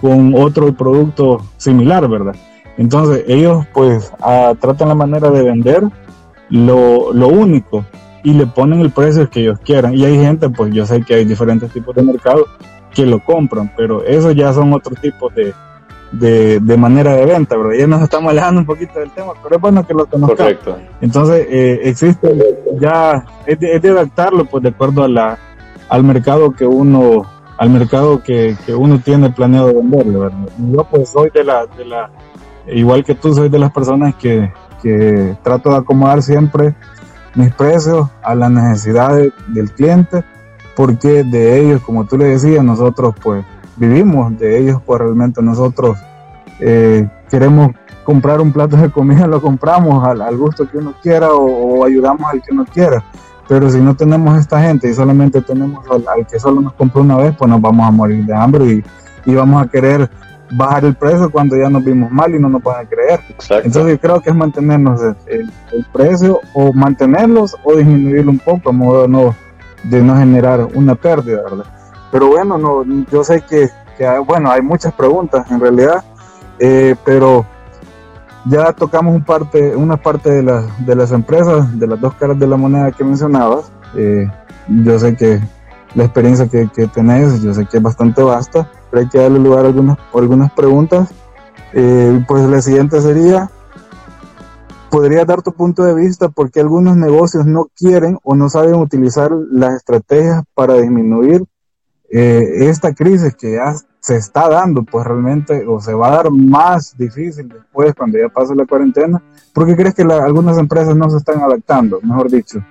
con 0.00 0.34
otro 0.34 0.72
producto 0.74 1.40
similar, 1.56 2.06
¿verdad? 2.08 2.36
Entonces 2.76 3.24
ellos 3.26 3.64
pues 3.72 4.12
ah, 4.20 4.52
tratan 4.60 4.88
la 4.88 4.94
manera 4.94 5.30
de 5.30 5.42
vender 5.42 5.82
lo, 6.50 7.12
lo 7.12 7.28
único 7.28 7.84
y 8.22 8.32
le 8.32 8.46
ponen 8.46 8.80
el 8.80 8.90
precio 8.90 9.30
que 9.30 9.40
ellos 9.40 9.58
quieran. 9.64 9.94
Y 9.94 10.04
hay 10.04 10.16
gente, 10.16 10.48
pues 10.48 10.72
yo 10.72 10.84
sé 10.86 11.02
que 11.02 11.14
hay 11.14 11.24
diferentes 11.24 11.72
tipos 11.72 11.94
de 11.94 12.02
mercado 12.02 12.46
que 12.92 13.06
lo 13.06 13.20
compran, 13.20 13.72
pero 13.76 14.04
eso 14.04 14.32
ya 14.32 14.52
son 14.52 14.72
otros 14.72 15.00
tipos 15.00 15.34
de, 15.34 15.52
de, 16.18 16.76
manera 16.76 17.14
de 17.14 17.26
venta, 17.26 17.56
¿verdad? 17.56 17.78
Ya 17.78 17.86
nos 17.86 18.02
estamos 18.02 18.30
alejando 18.30 18.60
un 18.60 18.66
poquito 18.66 18.98
del 18.98 19.10
tema, 19.10 19.32
pero 19.42 19.56
es 19.56 19.60
bueno 19.60 19.86
que 19.86 19.94
lo 19.94 20.06
conozcan. 20.06 20.36
Correcto. 20.36 20.78
Entonces, 21.00 21.46
eh, 21.48 21.80
existe 21.84 22.34
ya, 22.78 23.24
es 23.46 23.58
de, 23.60 23.90
adaptarlo 23.90 24.44
pues 24.44 24.62
de 24.62 24.70
acuerdo 24.70 25.04
a 25.04 25.08
la, 25.08 25.38
al 25.88 26.04
mercado 26.04 26.52
que 26.52 26.66
uno, 26.66 27.24
al 27.58 27.70
mercado 27.70 28.22
que, 28.22 28.56
que 28.64 28.74
uno 28.74 28.98
tiene 28.98 29.30
planeado 29.30 29.74
venderle, 29.74 30.18
¿verdad? 30.18 30.48
Yo 30.58 30.84
pues 30.84 31.08
soy 31.08 31.30
de 31.30 31.44
la, 31.44 31.66
de 31.66 31.84
la, 31.84 32.10
igual 32.68 33.04
que 33.04 33.14
tú, 33.14 33.34
soy 33.34 33.48
de 33.48 33.58
las 33.58 33.72
personas 33.72 34.14
que, 34.16 34.52
que 34.82 35.36
trato 35.42 35.70
de 35.70 35.76
acomodar 35.76 36.22
siempre 36.22 36.74
mis 37.34 37.52
precios 37.52 38.08
a 38.22 38.34
las 38.34 38.50
necesidades 38.50 39.32
del 39.48 39.70
cliente 39.72 40.24
porque 40.76 41.22
de 41.22 41.60
ellos, 41.60 41.82
como 41.82 42.04
tú 42.04 42.18
le 42.18 42.26
decías, 42.26 42.64
nosotros 42.64 43.14
pues 43.22 43.44
vivimos 43.76 44.36
de 44.38 44.58
ellos, 44.58 44.80
pues 44.84 45.00
realmente 45.00 45.42
nosotros 45.42 45.98
eh, 46.60 47.08
queremos 47.30 47.72
comprar 48.04 48.40
un 48.40 48.52
plato 48.52 48.76
de 48.76 48.90
comida, 48.90 49.26
lo 49.26 49.40
compramos 49.40 50.06
al, 50.06 50.36
gusto 50.36 50.68
que 50.68 50.78
uno 50.78 50.94
quiera 51.02 51.32
o, 51.32 51.84
ayudamos 51.84 52.32
al 52.32 52.42
que 52.42 52.52
uno 52.52 52.64
quiera. 52.66 53.02
Pero 53.48 53.68
si 53.70 53.78
no 53.78 53.94
tenemos 53.94 54.38
esta 54.38 54.62
gente 54.62 54.88
y 54.88 54.94
solamente 54.94 55.40
tenemos 55.42 55.84
al, 55.90 56.26
que 56.26 56.38
solo 56.38 56.60
nos 56.60 56.72
compró 56.74 57.02
una 57.02 57.16
vez, 57.16 57.34
pues 57.36 57.50
nos 57.50 57.60
vamos 57.60 57.86
a 57.86 57.90
morir 57.90 58.24
de 58.24 58.34
hambre 58.34 58.64
y, 58.64 58.84
y, 59.30 59.34
vamos 59.34 59.62
a 59.62 59.68
querer 59.68 60.08
bajar 60.52 60.84
el 60.84 60.94
precio 60.94 61.30
cuando 61.30 61.56
ya 61.56 61.68
nos 61.68 61.84
vimos 61.84 62.10
mal 62.10 62.34
y 62.34 62.38
no 62.38 62.48
nos 62.48 62.62
van 62.62 62.86
a 62.86 62.88
creer. 62.88 63.20
Entonces 63.64 63.92
yo 63.92 64.00
creo 64.00 64.20
que 64.20 64.30
es 64.30 64.36
mantenernos 64.36 65.00
el, 65.26 65.50
el, 65.72 65.86
precio 65.92 66.40
o 66.54 66.72
mantenerlos 66.72 67.56
o 67.64 67.74
disminuirlo 67.74 68.30
un 68.30 68.38
poco 68.38 68.70
a 68.70 68.72
modo 68.72 69.02
de 69.02 69.08
no 69.08 69.34
de 69.84 70.02
no 70.02 70.16
generar 70.16 70.66
una 70.74 70.94
pérdida, 70.94 71.42
¿verdad? 71.42 71.66
Pero 72.14 72.28
bueno, 72.28 72.56
no, 72.56 72.84
yo 73.10 73.24
sé 73.24 73.40
que, 73.40 73.68
bueno, 74.24 74.48
hay 74.48 74.62
muchas 74.62 74.92
preguntas 74.92 75.50
en 75.50 75.58
realidad, 75.58 76.04
eh, 76.60 76.94
pero 77.04 77.44
ya 78.44 78.72
tocamos 78.72 79.16
un 79.16 79.24
parte, 79.24 79.74
una 79.74 79.96
parte 79.96 80.30
de, 80.30 80.44
la, 80.44 80.64
de 80.78 80.94
las 80.94 81.10
empresas, 81.10 81.76
de 81.76 81.88
las 81.88 82.00
dos 82.00 82.14
caras 82.14 82.38
de 82.38 82.46
la 82.46 82.56
moneda 82.56 82.92
que 82.92 83.02
mencionabas. 83.02 83.72
Eh, 83.96 84.30
yo 84.68 84.96
sé 85.00 85.16
que 85.16 85.40
la 85.96 86.04
experiencia 86.04 86.46
que, 86.46 86.68
que, 86.72 86.86
tenés, 86.86 87.42
yo 87.42 87.52
sé 87.52 87.66
que 87.66 87.78
es 87.78 87.82
bastante 87.82 88.22
vasta, 88.22 88.70
pero 88.92 89.02
hay 89.02 89.08
que 89.08 89.18
darle 89.18 89.40
lugar 89.40 89.64
a 89.64 89.68
algunas, 89.68 89.98
algunas 90.14 90.52
preguntas 90.52 91.08
Eh, 91.72 92.24
pues 92.28 92.48
la 92.48 92.62
siguiente 92.62 93.00
sería, 93.00 93.50
¿podría 94.88 95.24
dar 95.24 95.42
tu 95.42 95.50
punto 95.50 95.82
de 95.82 95.94
vista 95.94 96.28
por 96.28 96.52
qué 96.52 96.60
algunos 96.60 96.96
negocios 96.96 97.44
no 97.44 97.66
quieren 97.74 98.18
o 98.22 98.36
no 98.36 98.48
saben 98.48 98.76
utilizar 98.76 99.32
las 99.50 99.74
estrategias 99.74 100.44
para 100.54 100.74
disminuir 100.74 101.44
eh, 102.16 102.68
esta 102.68 102.94
crisis 102.94 103.34
que 103.34 103.54
ya 103.54 103.74
se 103.98 104.14
está 104.14 104.48
dando, 104.48 104.84
pues 104.84 105.04
realmente, 105.04 105.66
o 105.66 105.80
se 105.80 105.92
va 105.94 106.12
a 106.12 106.16
dar 106.18 106.30
más 106.30 106.96
difícil 106.96 107.48
después 107.48 107.92
cuando 107.92 108.18
ya 108.18 108.28
pase 108.28 108.54
la 108.54 108.66
cuarentena? 108.66 109.20
¿Por 109.52 109.66
qué 109.66 109.74
crees 109.74 109.96
que 109.96 110.02
algunas 110.02 110.56
empresas 110.58 110.94
no 110.94 111.10
se 111.10 111.16
están 111.16 111.42
adaptando, 111.42 111.98
mejor 112.02 112.30
dicho, 112.30 112.64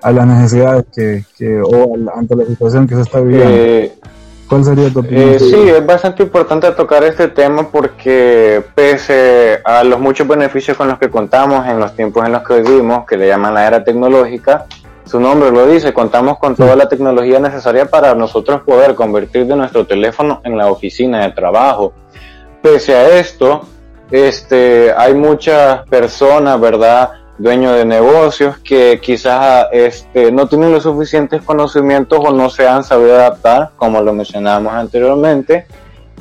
a 0.00 0.12
las 0.12 0.26
necesidades 0.26 0.86
que, 0.94 1.24
que 1.36 1.60
o 1.60 1.94
ante 2.16 2.36
la 2.36 2.46
situación 2.46 2.86
que 2.86 2.94
se 2.94 3.02
está 3.02 3.20
viviendo? 3.20 3.50
Eh, 3.50 3.98
¿Cuál 4.48 4.64
sería 4.64 4.90
tu 4.90 5.00
opinión? 5.00 5.28
Eh, 5.28 5.40
sí, 5.40 5.68
es 5.68 5.84
bastante 5.84 6.22
importante 6.22 6.70
tocar 6.72 7.04
este 7.04 7.28
tema 7.28 7.68
porque 7.68 8.64
pese 8.74 9.60
a 9.62 9.84
los 9.84 10.00
muchos 10.00 10.26
beneficios 10.26 10.74
con 10.74 10.88
los 10.88 10.98
que 10.98 11.10
contamos 11.10 11.66
en 11.66 11.78
los 11.78 11.94
tiempos 11.94 12.24
en 12.24 12.32
los 12.32 12.42
que 12.44 12.62
vivimos, 12.62 13.04
que 13.04 13.18
le 13.18 13.26
llaman 13.26 13.52
la 13.52 13.66
era 13.66 13.84
tecnológica, 13.84 14.64
su 15.06 15.20
nombre 15.20 15.50
lo 15.50 15.66
dice, 15.66 15.94
contamos 15.94 16.38
con 16.38 16.56
toda 16.56 16.76
la 16.76 16.88
tecnología 16.88 17.38
necesaria 17.38 17.86
para 17.86 18.14
nosotros 18.14 18.62
poder 18.62 18.94
convertir 18.94 19.46
de 19.46 19.56
nuestro 19.56 19.86
teléfono 19.86 20.40
en 20.44 20.58
la 20.58 20.70
oficina 20.70 21.22
de 21.22 21.32
trabajo. 21.32 21.92
Pese 22.60 22.94
a 22.94 23.18
esto, 23.18 23.62
este, 24.10 24.92
hay 24.96 25.14
muchas 25.14 25.86
personas, 25.88 26.60
¿verdad? 26.60 27.10
dueños 27.38 27.76
de 27.76 27.84
negocios 27.84 28.58
que 28.58 28.98
quizás 29.00 29.66
este, 29.72 30.32
no 30.32 30.48
tienen 30.48 30.72
los 30.72 30.82
suficientes 30.82 31.42
conocimientos 31.42 32.18
o 32.22 32.32
no 32.32 32.48
se 32.48 32.66
han 32.66 32.82
sabido 32.82 33.14
adaptar, 33.14 33.70
como 33.76 34.00
lo 34.00 34.12
mencionábamos 34.12 34.72
anteriormente, 34.72 35.66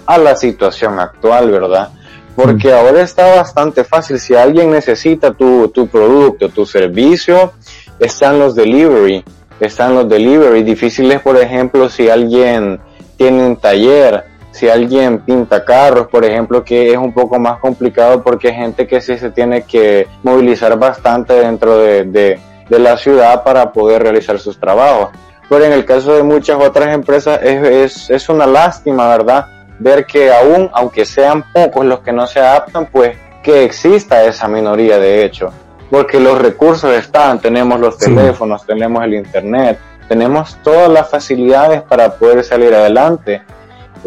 a 0.05 0.17
la 0.17 0.35
situación 0.35 0.99
actual, 0.99 1.49
¿verdad? 1.51 1.89
Porque 2.35 2.69
mm. 2.69 2.73
ahora 2.73 3.01
está 3.01 3.35
bastante 3.35 3.83
fácil. 3.83 4.19
Si 4.19 4.35
alguien 4.35 4.71
necesita 4.71 5.33
tu, 5.33 5.69
tu 5.69 5.87
producto, 5.87 6.49
tu 6.49 6.65
servicio, 6.65 7.53
están 7.99 8.39
los 8.39 8.55
delivery, 8.55 9.23
están 9.59 9.95
los 9.95 10.07
delivery. 10.07 10.63
Difíciles, 10.63 11.21
por 11.21 11.37
ejemplo, 11.37 11.89
si 11.89 12.09
alguien 12.09 12.79
tiene 13.17 13.45
un 13.45 13.57
taller, 13.57 14.25
si 14.51 14.69
alguien 14.69 15.19
pinta 15.19 15.65
carros, 15.65 16.07
por 16.07 16.23
ejemplo, 16.23 16.63
que 16.63 16.91
es 16.91 16.97
un 16.97 17.13
poco 17.13 17.37
más 17.39 17.59
complicado 17.59 18.23
porque 18.23 18.49
hay 18.49 18.55
gente 18.55 18.87
que 18.87 19.01
sí 19.01 19.17
se 19.17 19.29
tiene 19.31 19.63
que 19.63 20.07
movilizar 20.23 20.77
bastante 20.79 21.33
dentro 21.33 21.77
de, 21.77 22.05
de, 22.05 22.79
la 22.79 22.97
ciudad 22.97 23.43
para 23.43 23.71
poder 23.71 24.03
realizar 24.03 24.39
sus 24.39 24.59
trabajos. 24.59 25.09
Pero 25.49 25.65
en 25.65 25.73
el 25.73 25.85
caso 25.85 26.13
de 26.13 26.23
muchas 26.23 26.57
otras 26.61 26.93
empresas 26.93 27.39
es, 27.43 27.67
es, 27.67 28.09
es 28.09 28.29
una 28.29 28.47
lástima, 28.47 29.07
¿verdad? 29.09 29.45
Ver 29.77 30.05
que 30.05 30.31
aún, 30.31 30.69
aunque 30.73 31.05
sean 31.05 31.43
pocos 31.51 31.85
los 31.85 31.99
que 31.99 32.11
no 32.11 32.25
se 32.25 32.39
adaptan, 32.39 32.87
pues 32.87 33.17
que 33.43 33.63
exista 33.63 34.23
esa 34.23 34.47
minoría 34.47 34.97
de 34.97 35.23
hecho. 35.23 35.51
Porque 35.89 36.19
los 36.19 36.39
recursos 36.39 36.91
están, 36.93 37.39
tenemos 37.39 37.79
los 37.79 37.97
teléfonos, 37.97 38.65
tenemos 38.65 39.03
el 39.03 39.13
internet, 39.13 39.79
tenemos 40.07 40.57
todas 40.63 40.89
las 40.89 41.09
facilidades 41.09 41.81
para 41.83 42.15
poder 42.15 42.43
salir 42.43 42.73
adelante 42.73 43.41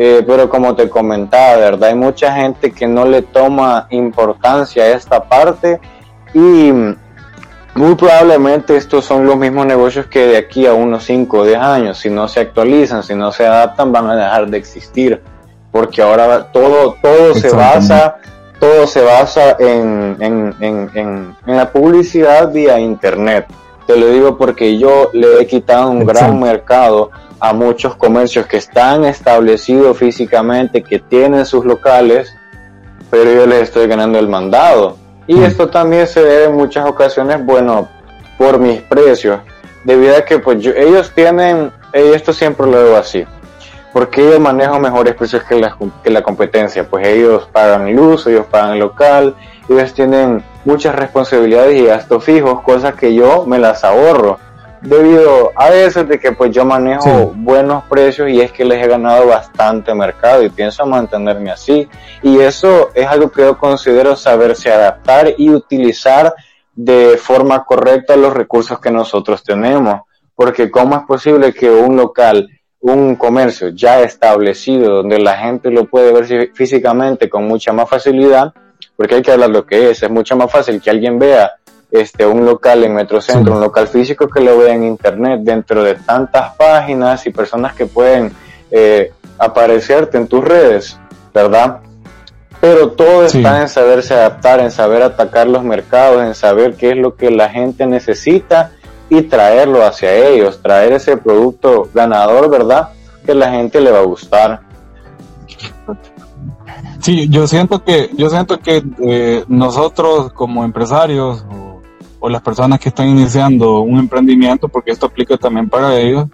eh, 0.01 0.22
pero 0.24 0.49
como 0.49 0.76
te 0.76 0.89
comentaba, 0.89 1.57
¿verdad? 1.57 1.89
Hay 1.89 1.97
mucha 1.97 2.33
gente 2.33 2.70
que 2.70 2.87
no 2.87 3.05
le 3.05 3.22
toma 3.22 3.89
importancia 3.91 4.85
a 4.85 4.89
esta 4.91 5.24
parte 5.24 5.81
y 6.33 6.72
muy 7.74 7.95
probablemente 7.97 8.76
estos 8.76 9.05
son 9.05 9.26
los 9.26 9.37
mismos 9.37 9.66
negocios 9.66 10.07
que 10.07 10.20
de 10.29 10.37
aquí 10.37 10.66
a 10.66 10.72
unos 10.72 11.03
5 11.03 11.39
o 11.39 11.45
10 11.45 11.59
años, 11.59 11.99
si 11.99 12.11
no 12.11 12.29
se 12.29 12.41
actualizan, 12.41 13.03
si 13.03 13.16
no 13.16 13.33
se 13.33 13.45
adaptan, 13.45 13.91
van 13.91 14.09
a 14.09 14.14
dejar 14.14 14.49
de 14.49 14.59
existir. 14.59 15.20
Porque 15.72 16.01
ahora 16.01 16.45
todo, 16.53 16.97
todo 17.03 17.35
se 17.35 17.51
basa, 17.51 18.18
todo 18.59 18.87
se 18.87 19.03
basa 19.03 19.57
en, 19.59 20.17
en, 20.21 20.55
en, 20.61 20.91
en, 20.95 21.37
la 21.47 21.71
publicidad 21.71 22.53
vía 22.53 22.79
internet. 22.79 23.47
Te 23.87 23.97
lo 23.97 24.09
digo 24.09 24.37
porque 24.37 24.79
yo 24.79 25.11
le 25.13 25.41
he 25.41 25.47
quitado 25.47 25.91
un 25.91 26.05
gran 26.05 26.39
mercado 26.39 27.11
a 27.41 27.53
muchos 27.53 27.95
comercios 27.97 28.47
que 28.47 28.57
están 28.57 29.05
establecidos 29.05 29.97
físicamente, 29.97 30.83
que 30.83 30.99
tienen 30.99 31.47
sus 31.47 31.65
locales, 31.65 32.35
pero 33.11 33.33
yo 33.33 33.47
les 33.47 33.63
estoy 33.63 33.87
ganando 33.87 34.19
el 34.19 34.29
mandado. 34.29 34.97
Y 35.27 35.37
mm. 35.37 35.45
esto 35.45 35.69
también 35.69 36.07
se 36.07 36.23
debe 36.23 36.45
en 36.45 36.57
muchas 36.57 36.89
ocasiones, 36.89 37.45
bueno, 37.45 37.89
por 38.37 38.59
mis 38.59 38.81
precios, 38.83 39.41
debido 39.85 40.17
a 40.17 40.25
que 40.25 40.39
pues 40.39 40.65
ellos 40.67 41.13
tienen, 41.15 41.73
y 41.95 42.15
esto 42.15 42.33
siempre 42.33 42.67
lo 42.67 42.73
veo 42.73 42.97
así, 42.97 43.25
porque 43.93 44.26
ellos 44.26 44.41
manejan 44.41 44.80
mejores 44.80 45.14
precios 45.14 45.43
que 45.45 45.57
la, 45.57 45.76
que 46.03 46.11
la 46.11 46.22
competencia, 46.22 46.89
pues 46.89 47.07
ellos 47.07 47.49
pagan 47.53 47.95
luz, 47.95 48.26
ellos 48.26 48.47
pagan 48.47 48.78
local, 48.78 49.34
ellos 49.68 49.93
tienen 49.95 50.43
muchas 50.64 50.95
responsabilidades 50.95 51.80
y 51.80 51.86
gastos 51.86 52.24
fijos, 52.24 52.62
cosas 52.62 52.95
que 52.95 53.14
yo 53.14 53.47
me 53.47 53.59
las 53.59 53.84
ahorro 53.84 54.39
debido 54.80 55.51
a 55.57 55.70
eso 55.70 56.05
de 56.05 56.18
que 56.18 56.32
pues 56.32 56.53
yo 56.53 56.64
manejo 56.64 57.32
buenos 57.34 57.84
precios 57.84 58.30
y 58.30 58.41
es 58.41 58.53
que 58.53 58.64
les 58.64 58.84
he 58.84 58.89
ganado 58.89 59.26
bastante 59.26 59.95
mercado 59.95 60.43
y 60.43 60.51
pienso 60.51 60.86
mantenerme 60.86 61.51
así 61.51 61.89
y 62.22 62.39
eso 62.39 62.91
es 62.95 63.07
algo 63.07 63.30
que 63.30 63.43
yo 63.43 63.59
considero 63.59 64.14
saberse 64.14 64.72
adaptar 64.72 65.34
y 65.36 65.51
utilizar 65.51 66.32
de 66.74 67.18
forma 67.20 67.64
correcta 67.64 68.16
los 68.16 68.32
recursos 68.32 68.78
que 68.78 68.91
nosotros 68.91 69.43
tenemos 69.43 70.03
porque 70.36 70.70
cómo 70.70 70.95
es 70.97 71.03
posible 71.03 71.53
que 71.53 71.68
un 71.68 71.97
local 71.97 72.49
un 72.81 73.16
comercio 73.16 73.70
ya 73.70 74.01
establecido 74.01 74.97
donde 74.97 75.18
la 75.18 75.37
gente 75.37 75.70
lo 75.70 75.87
puede 75.87 76.12
ver 76.12 76.51
físicamente 76.55 77.29
con 77.29 77.47
mucha 77.47 77.72
más 77.72 77.89
facilidad 77.89 78.53
porque 78.97 79.16
hay 79.16 79.22
que 79.22 79.33
hablar 79.33 79.51
lo 79.51 79.66
que 79.66 79.91
es 79.91 80.03
es 80.03 80.11
mucho 80.11 80.37
más 80.37 80.51
fácil 80.51 80.81
que 80.81 80.91
alguien 80.91 81.18
vea 81.18 81.59
este, 81.91 82.26
un 82.26 82.45
local 82.45 82.85
en 82.85 82.95
Metrocentro, 82.95 83.55
un 83.55 83.61
local 83.61 83.89
físico 83.89 84.29
que 84.29 84.41
lo 84.41 84.59
vea 84.59 84.74
en 84.74 84.85
internet, 84.85 85.41
dentro 85.43 85.83
de 85.83 85.95
tantas 85.95 86.55
páginas 86.55 87.26
y 87.26 87.31
personas 87.31 87.74
que 87.74 87.87
pueden 87.87 88.33
eh, 88.70 89.12
aparecerte 89.39 90.18
en 90.18 90.29
tus 90.29 90.45
redes, 90.45 90.99
¿verdad? 91.33 91.79
Pero 92.61 92.91
todo 92.91 93.24
está 93.24 93.62
en 93.62 93.68
saberse 93.68 94.14
adaptar, 94.14 94.61
en 94.61 94.70
saber 94.70 95.03
atacar 95.03 95.47
los 95.47 95.62
mercados, 95.62 96.24
en 96.24 96.35
saber 96.35 96.74
qué 96.74 96.91
es 96.91 96.97
lo 96.97 97.14
que 97.14 97.31
la 97.31 97.49
gente 97.49 97.87
necesita 97.87 98.72
y 99.11 99.23
traerlo 99.23 99.85
hacia 99.85 100.15
ellos, 100.15 100.61
traer 100.63 100.93
ese 100.93 101.17
producto 101.17 101.89
ganador, 101.95 102.51
¿verdad? 102.51 102.91
Que 103.25 103.35
la 103.35 103.51
gente 103.51 103.81
le 103.81 103.91
va 103.91 104.01
a 104.01 104.05
gustar. 104.05 104.61
Sí, 107.01 107.29
yo 107.29 107.47
siento 107.47 107.83
que, 107.83 108.11
yo 108.17 108.29
siento 108.29 108.59
que 108.59 108.83
eh, 109.01 109.45
nosotros 109.49 110.33
como 110.33 110.65
empresarios 110.65 111.45
o 112.21 112.29
las 112.29 112.43
personas 112.43 112.81
que 112.81 112.89
están 112.89 113.09
iniciando 113.09 113.81
un 113.81 113.99
emprendimiento, 113.99 114.69
porque 114.69 114.91
esto 114.91 115.07
aplica 115.07 115.37
también 115.37 115.69
para 115.69 115.97
ellos, 115.97 116.27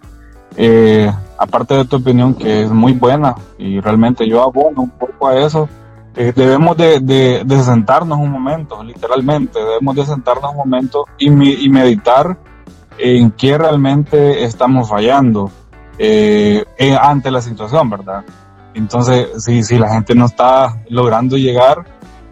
eh, 0.56 1.10
aparte 1.38 1.74
de 1.74 1.84
tu 1.84 1.96
opinión 1.96 2.34
que 2.34 2.62
es 2.62 2.70
muy 2.70 2.92
buena 2.92 3.34
y 3.58 3.80
realmente 3.80 4.26
yo 4.28 4.42
abono 4.42 4.82
un 4.82 4.90
poco 4.90 5.28
a 5.28 5.38
eso, 5.38 5.68
eh, 6.16 6.32
debemos 6.34 6.76
de, 6.76 7.00
de, 7.00 7.62
sentarnos 7.62 8.18
un 8.18 8.30
momento, 8.30 8.82
literalmente, 8.84 9.58
debemos 9.58 9.96
de 9.96 10.06
sentarnos 10.06 10.52
un 10.52 10.58
momento 10.58 11.06
y, 11.18 11.64
y 11.64 11.68
meditar 11.68 12.38
en 12.98 13.30
qué 13.32 13.58
realmente 13.58 14.44
estamos 14.44 14.88
fallando 14.88 15.50
eh, 15.98 16.64
ante 17.00 17.30
la 17.30 17.40
situación, 17.40 17.90
¿verdad? 17.90 18.24
Entonces, 18.74 19.44
si, 19.44 19.62
si 19.62 19.78
la 19.78 19.92
gente 19.92 20.14
no 20.14 20.26
está 20.26 20.82
logrando 20.88 21.36
llegar, 21.36 21.84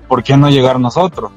¿por 0.09 0.23
qué 0.23 0.37
no 0.37 0.51
llegar 0.51 0.81
nosotros? 0.81 1.31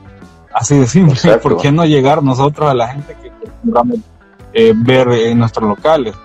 Así 0.54 0.78
de 0.78 0.88
simple, 0.88 1.38
¿por 1.38 1.58
qué 1.58 1.72
no 1.72 1.86
llegar 1.86 2.24
nosotros 2.24 2.70
a 2.70 2.74
la 2.74 2.88
gente 2.88 3.16
que 3.22 3.30
acostumbramos 3.30 4.00
eh, 4.54 4.74
ver 4.76 5.10
en 5.10 5.38
nuestros 5.38 5.68
locales 5.68 6.16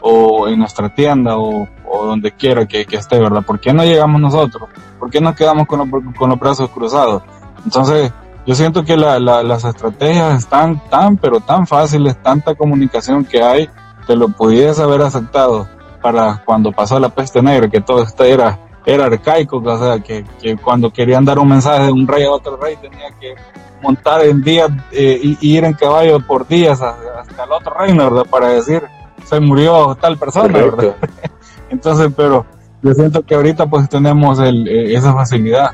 o 0.00 0.48
en 0.48 0.58
nuestra 0.58 0.92
tienda 0.94 1.38
o, 1.38 1.68
donde 2.04 2.32
quiera 2.32 2.66
que, 2.66 2.86
esté, 2.90 3.18
¿verdad? 3.18 3.42
¿Por 3.42 3.58
qué 3.60 3.72
no 3.72 3.84
llegamos 3.84 4.20
nosotros? 4.20 4.68
¿Por 4.98 5.08
qué 5.08 5.20
nos 5.20 5.34
quedamos 5.34 5.66
con, 5.66 5.88
con 6.12 6.30
los 6.30 6.38
brazos 6.38 6.68
cruzados? 6.70 7.22
Entonces, 7.64 8.12
yo 8.46 8.54
siento 8.54 8.84
que 8.84 8.96
las 8.96 9.64
estrategias 9.64 10.38
están 10.38 10.80
tan, 10.88 11.16
pero 11.16 11.40
tan 11.40 11.66
fáciles, 11.66 12.16
tanta 12.22 12.54
comunicación 12.54 13.24
que 13.24 13.42
hay, 13.42 13.68
que 14.06 14.14
lo 14.14 14.28
pudiese 14.28 14.82
haber 14.82 15.02
aceptado 15.02 15.68
para 16.00 16.42
cuando 16.44 16.70
pasó 16.70 17.00
la 17.00 17.08
peste 17.08 17.42
negra, 17.42 17.68
que 17.68 17.80
todo 17.80 18.02
esto 18.02 18.22
era, 18.22 18.58
era 18.84 19.06
arcaico, 19.06 19.56
o 19.58 19.78
sea, 19.78 19.98
que, 19.98 20.24
que 20.40 20.56
cuando 20.56 20.92
querían 20.92 21.24
dar 21.24 21.40
un 21.40 21.48
mensaje 21.48 21.86
de 21.86 21.92
un 21.92 22.06
rey 22.06 22.24
a 22.24 22.30
otro 22.30 22.56
rey 22.56 22.76
tenía 22.76 23.10
que 23.18 23.34
montar 23.82 24.22
en 24.22 24.42
días 24.42 24.70
eh, 24.92 25.20
y, 25.22 25.56
ir 25.56 25.64
en 25.64 25.72
caballo 25.74 26.20
por 26.20 26.46
días 26.46 26.80
hasta, 26.80 27.44
el 27.44 27.52
otro 27.52 27.74
reino, 27.74 28.10
¿verdad? 28.10 28.30
Para 28.30 28.48
decir, 28.48 28.82
se 29.24 29.40
murió 29.40 29.96
tal 30.00 30.16
persona, 30.16 30.52
¿verdad? 30.56 30.96
Entonces, 31.70 32.12
pero 32.16 32.46
yo 32.82 32.94
siento 32.94 33.22
que 33.24 33.34
ahorita 33.34 33.66
pues 33.66 33.88
tenemos 33.88 34.38
el, 34.38 34.68
eh, 34.68 34.94
esa 34.94 35.12
facilidad, 35.12 35.72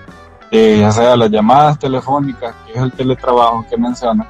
ya 0.53 0.93
sea 0.93 1.17
las 1.17 1.31
llamadas 1.31 1.79
telefónicas, 1.79 2.55
que 2.67 2.73
es 2.73 2.79
el 2.79 2.93
teletrabajo 2.93 3.65
que 3.71 3.77
menciona, 3.79 4.27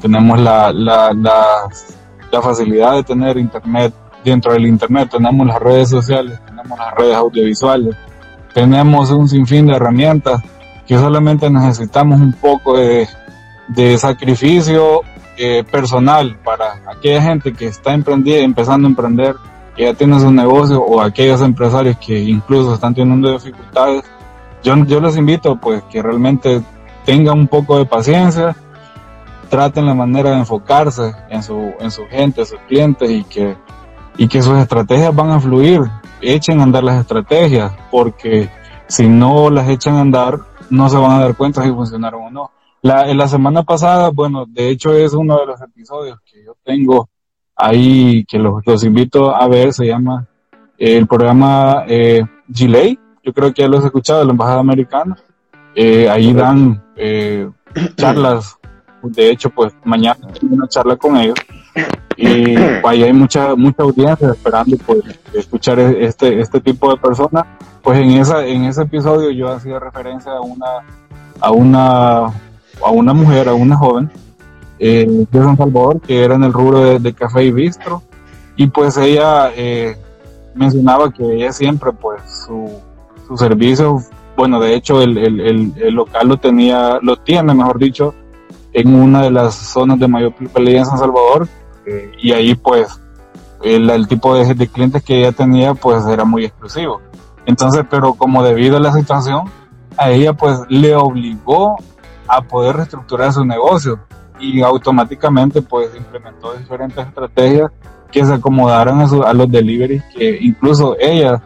tenemos 0.00 0.38
la, 0.38 0.72
la, 0.72 1.12
la, 1.12 2.42
facilidad 2.42 2.92
de 2.94 3.02
tener 3.02 3.36
internet, 3.38 3.92
dentro 4.22 4.52
del 4.52 4.66
internet 4.66 5.08
tenemos 5.10 5.44
las 5.46 5.58
redes 5.58 5.88
sociales, 5.88 6.38
tenemos 6.46 6.78
las 6.78 6.94
redes 6.94 7.16
audiovisuales, 7.16 7.96
tenemos 8.54 9.10
un 9.10 9.28
sinfín 9.28 9.66
de 9.66 9.74
herramientas 9.74 10.40
que 10.86 10.96
solamente 10.98 11.50
necesitamos 11.50 12.20
un 12.20 12.32
poco 12.34 12.76
de, 12.76 13.08
sacrificio 13.98 15.00
eh, 15.36 15.64
personal 15.68 16.36
para 16.44 16.80
aquella 16.86 17.22
gente 17.22 17.52
que 17.52 17.66
está 17.66 17.92
empezando 17.92 18.86
a 18.86 18.90
emprender, 18.90 19.34
que 19.74 19.84
ya 19.84 19.94
tiene 19.94 20.20
su 20.20 20.30
negocio 20.30 20.80
o 20.80 21.00
aquellos 21.00 21.40
empresarios 21.40 21.96
que 21.98 22.20
incluso 22.20 22.74
están 22.74 22.94
teniendo 22.94 23.32
dificultades. 23.32 24.04
Yo, 24.66 24.74
yo 24.84 25.00
les 25.00 25.16
invito 25.16 25.60
pues 25.60 25.84
que 25.84 26.02
realmente 26.02 26.60
tengan 27.04 27.38
un 27.38 27.46
poco 27.46 27.78
de 27.78 27.86
paciencia, 27.86 28.56
traten 29.48 29.86
la 29.86 29.94
manera 29.94 30.30
de 30.30 30.38
enfocarse 30.38 31.12
en 31.30 31.44
su, 31.44 31.72
en 31.78 31.92
su 31.92 32.04
gente, 32.06 32.44
sus 32.44 32.58
clientes 32.66 33.08
y 33.08 33.22
que, 33.22 33.56
y 34.16 34.26
que 34.26 34.42
sus 34.42 34.58
estrategias 34.58 35.14
van 35.14 35.30
a 35.30 35.38
fluir. 35.38 35.82
Echen 36.20 36.58
a 36.58 36.64
andar 36.64 36.82
las 36.82 36.98
estrategias 36.98 37.72
porque 37.92 38.50
si 38.88 39.06
no 39.06 39.50
las 39.50 39.68
echan 39.68 39.94
a 39.94 40.00
andar 40.00 40.40
no 40.68 40.88
se 40.88 40.96
van 40.96 41.12
a 41.12 41.20
dar 41.20 41.36
cuenta 41.36 41.62
si 41.62 41.70
funcionaron 41.70 42.22
o 42.24 42.30
no. 42.30 42.50
La, 42.82 43.06
la 43.14 43.28
semana 43.28 43.62
pasada, 43.62 44.10
bueno, 44.10 44.46
de 44.48 44.70
hecho 44.70 44.92
es 44.94 45.14
uno 45.14 45.38
de 45.38 45.46
los 45.46 45.62
episodios 45.62 46.18
que 46.24 46.44
yo 46.44 46.56
tengo 46.64 47.08
ahí, 47.54 48.24
que 48.24 48.40
los, 48.40 48.66
los 48.66 48.82
invito 48.82 49.32
a 49.32 49.46
ver, 49.46 49.72
se 49.72 49.86
llama 49.86 50.26
el 50.76 51.06
programa 51.06 51.84
eh, 51.86 52.24
Gilei, 52.52 52.98
yo 53.26 53.32
creo 53.32 53.52
que 53.52 53.62
ya 53.62 53.68
lo 53.68 53.78
has 53.78 53.84
escuchado, 53.84 54.20
de 54.20 54.26
la 54.26 54.30
Embajada 54.30 54.60
Americana. 54.60 55.16
Eh, 55.74 56.08
ahí 56.08 56.32
dan 56.32 56.82
eh, 56.94 57.50
charlas, 57.96 58.56
de 59.02 59.30
hecho, 59.30 59.50
pues 59.50 59.74
mañana 59.84 60.16
tengo 60.38 60.54
una 60.54 60.68
charla 60.68 60.96
con 60.96 61.16
ellos. 61.16 61.36
Y 62.16 62.56
ahí 62.86 63.02
hay 63.02 63.12
mucha 63.12 63.54
mucha 63.54 63.82
audiencia 63.82 64.30
esperando 64.30 64.76
pues, 64.86 65.00
escuchar 65.34 65.78
este 65.78 66.40
este 66.40 66.60
tipo 66.60 66.90
de 66.90 66.96
personas. 66.96 67.44
Pues 67.82 67.98
en 67.98 68.12
esa 68.12 68.46
en 68.46 68.64
ese 68.64 68.82
episodio 68.82 69.30
yo 69.30 69.52
hacía 69.52 69.78
referencia 69.78 70.32
a 70.32 70.40
una 70.40 70.66
a 71.40 71.50
una 71.50 72.26
a 72.26 72.90
una 72.90 73.12
mujer 73.12 73.48
a 73.50 73.54
una 73.54 73.76
joven 73.76 74.10
eh, 74.78 75.06
de 75.30 75.38
San 75.38 75.56
Salvador 75.56 76.00
que 76.00 76.24
era 76.24 76.36
en 76.36 76.44
el 76.44 76.52
rubro 76.52 76.98
de, 76.98 77.12
café 77.12 77.44
y 77.44 77.52
bistro. 77.52 78.02
Y 78.56 78.68
pues 78.68 78.96
ella 78.96 79.52
eh, 79.54 79.98
mencionaba 80.54 81.12
que 81.12 81.22
ella 81.34 81.52
siempre 81.52 81.92
pues 81.92 82.22
su, 82.46 82.80
su 83.26 83.36
servicio 83.36 84.02
bueno 84.36 84.60
de 84.60 84.74
hecho 84.74 85.02
el, 85.02 85.16
el, 85.18 85.40
el, 85.40 85.94
local 85.94 86.28
lo 86.28 86.36
tenía 86.36 86.98
lo 87.02 87.16
tiene 87.16 87.54
mejor 87.54 87.78
dicho 87.78 88.14
en 88.72 88.94
una 88.94 89.22
de 89.22 89.30
las 89.30 89.54
zonas 89.54 89.98
de 89.98 90.08
mayor 90.08 90.34
plusvalía 90.34 90.80
en 90.80 90.86
San 90.86 90.98
Salvador 90.98 91.48
eh, 91.86 92.12
y 92.18 92.32
ahí 92.32 92.54
pues 92.54 93.00
el, 93.62 94.06
tipo 94.06 94.34
de, 94.34 94.54
de, 94.54 94.68
clientes 94.68 95.02
que 95.02 95.18
ella 95.18 95.32
tenía 95.32 95.74
pues 95.74 96.06
era 96.06 96.24
muy 96.24 96.44
exclusivo. 96.44 97.00
Entonces, 97.46 97.84
pero 97.88 98.14
como 98.14 98.42
debido 98.42 98.76
a 98.76 98.80
la 98.80 98.92
situación, 98.92 99.44
a 99.96 100.10
ella 100.10 100.32
pues 100.34 100.60
le 100.68 100.94
obligó 100.94 101.76
a 102.28 102.42
poder 102.42 102.76
reestructurar 102.76 103.32
su 103.32 103.44
negocio 103.44 104.00
y 104.40 104.60
automáticamente 104.60 105.62
pues 105.62 105.88
implementó 105.96 106.54
diferentes 106.54 107.06
estrategias 107.06 107.70
que 108.10 108.24
se 108.24 108.34
acomodaran 108.34 109.00
a, 109.00 109.04
a 109.04 109.32
los 109.32 109.50
deliveries 109.50 110.02
que 110.14 110.38
incluso 110.40 110.96
ella 111.00 111.40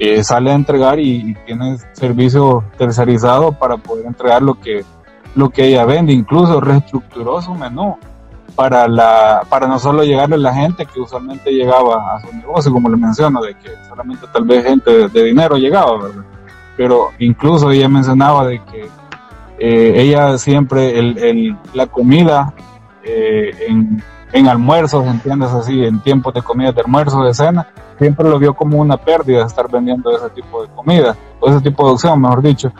eh, 0.00 0.24
sale 0.24 0.50
a 0.50 0.54
entregar 0.54 0.98
y, 0.98 1.30
y, 1.30 1.34
tiene 1.46 1.76
servicio 1.92 2.64
tercerizado 2.76 3.52
para 3.52 3.76
poder 3.76 4.06
entregar 4.06 4.42
lo 4.42 4.58
que 4.58 4.84
lo 5.34 5.50
que 5.50 5.66
ella 5.66 5.84
vende 5.84 6.12
incluso 6.12 6.60
reestructuró 6.60 7.40
su 7.40 7.54
menú 7.54 7.96
para, 8.54 8.88
la, 8.88 9.42
para 9.48 9.66
no 9.66 9.78
solo 9.78 10.02
llegarle 10.02 10.34
a 10.34 10.38
la 10.38 10.54
gente 10.54 10.86
que 10.86 11.00
usualmente 11.00 11.50
llegaba 11.50 12.16
a 12.16 12.20
su 12.20 12.34
negocio, 12.36 12.72
como 12.72 12.88
le 12.88 12.96
menciono, 12.96 13.40
de 13.40 13.54
que 13.54 13.70
solamente 13.88 14.26
tal 14.32 14.44
vez 14.44 14.64
gente 14.64 15.08
de, 15.08 15.24
dinero 15.24 15.56
llegaba, 15.56 15.96
¿verdad? 16.02 16.24
Pero 16.76 17.10
incluso 17.18 17.70
ella 17.70 17.88
mencionaba 17.88 18.46
de 18.46 18.62
que 18.64 18.88
eh, 19.58 20.02
ella 20.02 20.36
siempre, 20.36 20.98
el, 20.98 21.18
el, 21.18 21.56
la 21.74 21.86
comida 21.86 22.52
eh, 23.02 23.50
en, 23.68 24.02
en 24.32 24.48
almuerzos, 24.48 25.06
entiendes 25.06 25.50
así, 25.50 25.84
en 25.84 26.00
tiempos 26.00 26.34
de 26.34 26.42
comida 26.42 26.72
de 26.72 26.80
almuerzo, 26.80 27.22
de 27.22 27.34
cena, 27.34 27.66
siempre 27.98 28.28
lo 28.28 28.38
vio 28.38 28.54
como 28.54 28.78
una 28.78 28.96
pérdida 28.96 29.44
estar 29.44 29.70
vendiendo 29.70 30.10
ese 30.16 30.30
tipo 30.30 30.62
de 30.62 30.68
comida, 30.68 31.16
o 31.40 31.48
ese 31.50 31.60
tipo 31.60 31.86
de 31.86 31.92
opción, 31.92 32.20
mejor 32.20 32.42
dicho. 32.42 32.72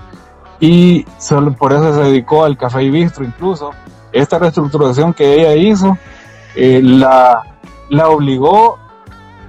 Y 0.60 1.06
solo 1.18 1.52
por 1.52 1.72
eso 1.72 1.94
se 1.94 2.02
dedicó 2.02 2.44
al 2.44 2.56
café 2.56 2.82
y 2.82 2.90
bistro 2.90 3.24
incluso, 3.24 3.70
esta 4.12 4.38
reestructuración 4.38 5.12
que 5.14 5.34
ella 5.34 5.54
hizo 5.54 5.96
eh, 6.54 6.80
la, 6.82 7.42
la 7.88 8.08
obligó 8.08 8.78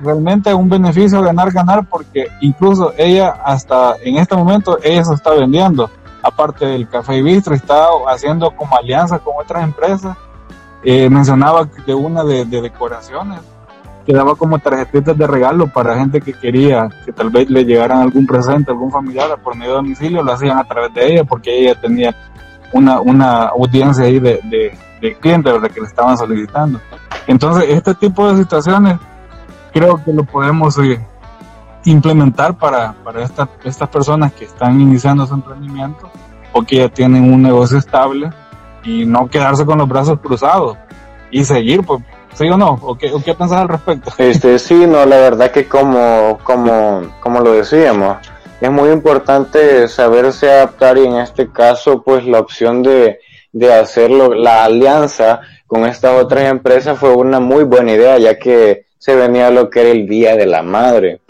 realmente 0.02 0.50
a 0.50 0.56
un 0.56 0.70
beneficio 0.70 1.22
ganar-ganar 1.22 1.86
porque 1.88 2.28
incluso 2.42 2.94
ella 2.98 3.30
hasta 3.44 3.96
en 4.04 4.18
este 4.18 4.36
momento 4.36 4.78
ella 4.84 5.04
se 5.04 5.14
está 5.14 5.32
vendiendo. 5.32 5.90
Aparte 6.24 6.68
del 6.68 6.88
café 6.88 7.18
y 7.18 7.24
bistro 7.24 7.56
está 7.56 7.88
haciendo 8.08 8.52
como 8.52 8.78
alianza 8.78 9.18
con 9.20 9.34
otras 9.40 9.64
empresas 9.64 10.16
eh, 10.84 11.10
mencionaba 11.10 11.68
de 11.86 11.94
una 11.94 12.24
de, 12.24 12.46
de, 12.46 12.62
decoraciones 12.62 13.40
que 14.06 14.14
daba 14.14 14.36
como 14.36 14.58
tarjetitas 14.58 15.16
de 15.16 15.28
regalo 15.28 15.68
para 15.68 15.98
gente 15.98 16.22
que 16.22 16.34
quería 16.34 16.90
que 17.06 17.12
tal 17.12 17.30
vez 17.30 17.50
le 17.50 17.64
llegaran 17.66 18.00
algún 18.00 18.26
presente 18.26 18.72
algún 18.72 18.92
familiar 18.92 19.38
por 19.44 19.56
medio 19.56 19.72
de 19.72 19.78
domicilio 19.78 20.24
lo 20.24 20.34
hacían 20.34 20.58
a 20.58 20.64
través 20.64 20.94
de 20.94 21.14
ella 21.14 21.24
porque 21.24 21.56
ella 21.56 21.80
tenía 21.80 22.16
una, 22.74 23.02
una 23.02 23.44
audiencia 23.48 24.06
ahí 24.06 24.20
de, 24.20 24.40
de, 24.44 25.18
clientes 25.20 25.52
¿verdad? 25.52 25.72
que 25.72 25.82
le 25.82 25.88
estaban 25.88 26.18
solicitando. 26.18 26.80
Entonces, 27.28 27.66
este 27.70 27.96
tipo 27.96 28.32
de 28.32 28.42
situaciones 28.42 28.98
creo 29.74 30.04
que 30.04 30.14
lo 30.14 30.24
podemos 30.24 30.78
eh, 30.80 31.00
implementar 31.86 32.56
para, 32.56 32.94
para 33.04 33.24
estas 33.24 33.90
personas 33.90 34.34
que 34.34 34.46
están 34.46 34.80
iniciando 34.80 35.26
su 35.26 35.34
emprendimiento 35.34 36.10
o 36.54 36.64
que 36.64 36.78
ya 36.78 36.90
tienen 36.90 37.34
un 37.34 37.42
negocio 37.42 37.78
estable 37.78 38.30
y 38.84 39.06
no 39.06 39.30
quedarse 39.30 39.66
con 39.66 39.78
los 39.78 39.88
brazos 39.88 40.20
cruzados 40.20 40.78
y 41.30 41.44
seguir, 41.44 41.84
pues, 41.84 42.02
¿sí 42.34 42.50
o 42.50 42.58
no? 42.58 42.80
¿O 42.82 42.98
qué, 42.98 43.12
o 43.12 43.22
qué 43.22 43.34
pensás 43.34 43.60
al 43.60 43.70
respecto? 43.70 44.12
Este, 44.18 44.60
sí, 44.60 44.86
no, 44.88 45.06
la 45.06 45.18
verdad 45.18 45.52
que 45.52 45.68
como, 45.68 46.40
como, 46.44 47.02
como 47.20 47.40
lo 47.40 47.54
decíamos, 47.54 48.18
es 48.60 48.72
muy 48.72 48.92
importante 48.92 49.88
saberse 49.88 50.52
adaptar 50.52 50.98
y 50.98 51.06
en 51.06 51.18
este 51.18 51.52
caso 51.52 52.04
pues 52.04 52.26
la 52.26 52.40
opción 52.40 52.84
de, 52.84 53.20
de 53.52 53.74
hacerlo, 53.74 54.34
la 54.34 54.64
alianza 54.64 55.42
con 55.66 55.86
estas 55.86 56.22
otras 56.22 56.44
empresas 56.52 57.00
fue 57.00 57.14
una 57.14 57.40
muy 57.40 57.64
buena 57.64 57.94
idea 57.94 58.18
ya 58.20 58.38
que 58.38 58.86
se 58.98 59.16
venía 59.16 59.50
lo 59.50 59.70
que 59.70 59.82
era 59.82 59.90
el 59.90 60.08
Día 60.08 60.36
de 60.36 60.46
la 60.46 60.62
Madre. 60.62 61.22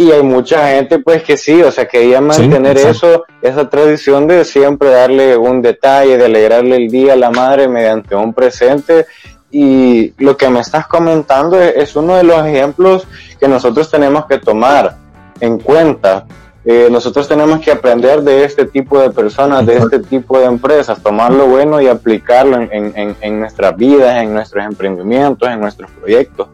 Y 0.00 0.12
hay 0.12 0.22
mucha 0.22 0.66
gente 0.68 0.98
pues 0.98 1.22
que 1.22 1.36
sí, 1.36 1.60
o 1.60 1.70
sea, 1.70 1.86
quería 1.86 2.22
mantener 2.22 2.78
eso, 2.78 3.24
esa 3.42 3.68
tradición 3.68 4.26
de 4.26 4.46
siempre 4.46 4.88
darle 4.88 5.36
un 5.36 5.60
detalle, 5.60 6.16
de 6.16 6.24
alegrarle 6.24 6.76
el 6.76 6.88
día 6.90 7.12
a 7.12 7.16
la 7.16 7.30
madre 7.30 7.68
mediante 7.68 8.16
un 8.16 8.32
presente. 8.32 9.04
Y 9.50 10.14
lo 10.16 10.38
que 10.38 10.48
me 10.48 10.60
estás 10.60 10.86
comentando 10.86 11.60
es 11.60 11.94
uno 11.96 12.16
de 12.16 12.22
los 12.22 12.46
ejemplos 12.46 13.06
que 13.38 13.46
nosotros 13.46 13.90
tenemos 13.90 14.24
que 14.24 14.38
tomar 14.38 14.96
en 15.38 15.58
cuenta 15.58 16.24
eh, 16.64 16.88
nosotros 16.90 17.28
tenemos 17.28 17.60
que 17.60 17.70
aprender 17.70 18.22
de 18.22 18.44
este 18.44 18.64
tipo 18.64 18.98
de 18.98 19.10
personas, 19.10 19.66
de 19.66 19.76
este 19.76 19.98
tipo 19.98 20.38
de 20.38 20.46
empresas, 20.46 21.02
tomar 21.02 21.30
lo 21.32 21.46
bueno 21.46 21.78
y 21.80 21.88
aplicarlo 21.88 22.56
en, 22.56 22.92
en, 22.96 23.16
en, 23.20 23.40
nuestras 23.40 23.76
vidas, 23.76 24.22
en 24.22 24.32
nuestros 24.32 24.64
emprendimientos, 24.64 25.48
en 25.48 25.60
nuestros 25.60 25.90
proyectos, 25.90 26.48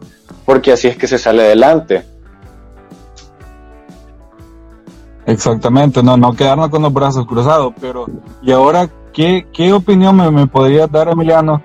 porque 0.45 0.73
así 0.73 0.87
es 0.87 0.97
que 0.97 1.07
se 1.07 1.17
sale 1.17 1.43
adelante. 1.43 2.16
Exactamente, 5.27 6.01
no, 6.01 6.15
no 6.15 6.31
quedarnos 6.33 6.69
con 6.69 6.81
los 6.81 6.93
brazos 6.93 7.27
cruzados, 7.27 7.73
pero 7.81 8.05
¿y 8.41 8.53
ahora 8.53 8.89
qué, 9.11 9.45
qué 9.51 9.73
opinión 9.73 10.15
me, 10.15 10.31
me 10.31 10.47
podrías 10.47 10.89
dar, 10.89 11.09
Emiliano, 11.09 11.61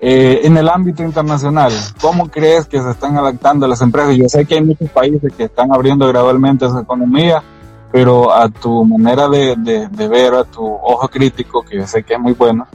eh, 0.00 0.40
en 0.42 0.56
el 0.56 0.68
ámbito 0.68 1.04
internacional? 1.04 1.72
¿Cómo 2.00 2.28
crees 2.28 2.66
que 2.66 2.82
se 2.82 2.90
están 2.90 3.16
adaptando 3.16 3.68
las 3.68 3.80
empresas? 3.82 4.16
Yo 4.16 4.28
sé 4.28 4.44
que 4.44 4.56
hay 4.56 4.64
muchos 4.64 4.90
países 4.90 5.32
que 5.32 5.44
están 5.44 5.72
abriendo 5.72 6.08
gradualmente 6.08 6.68
su 6.68 6.76
economía, 6.76 7.40
pero 7.92 8.32
a 8.32 8.48
tu 8.48 8.84
manera 8.84 9.28
de, 9.28 9.54
de, 9.56 10.08
ver, 10.08 10.34
a 10.34 10.42
tu 10.42 10.66
ojo 10.66 11.06
crítico, 11.06 11.62
que 11.62 11.76
yo 11.76 11.86
sé 11.86 12.02
que 12.02 12.14
es 12.14 12.20
muy 12.20 12.32
bueno, 12.32 12.66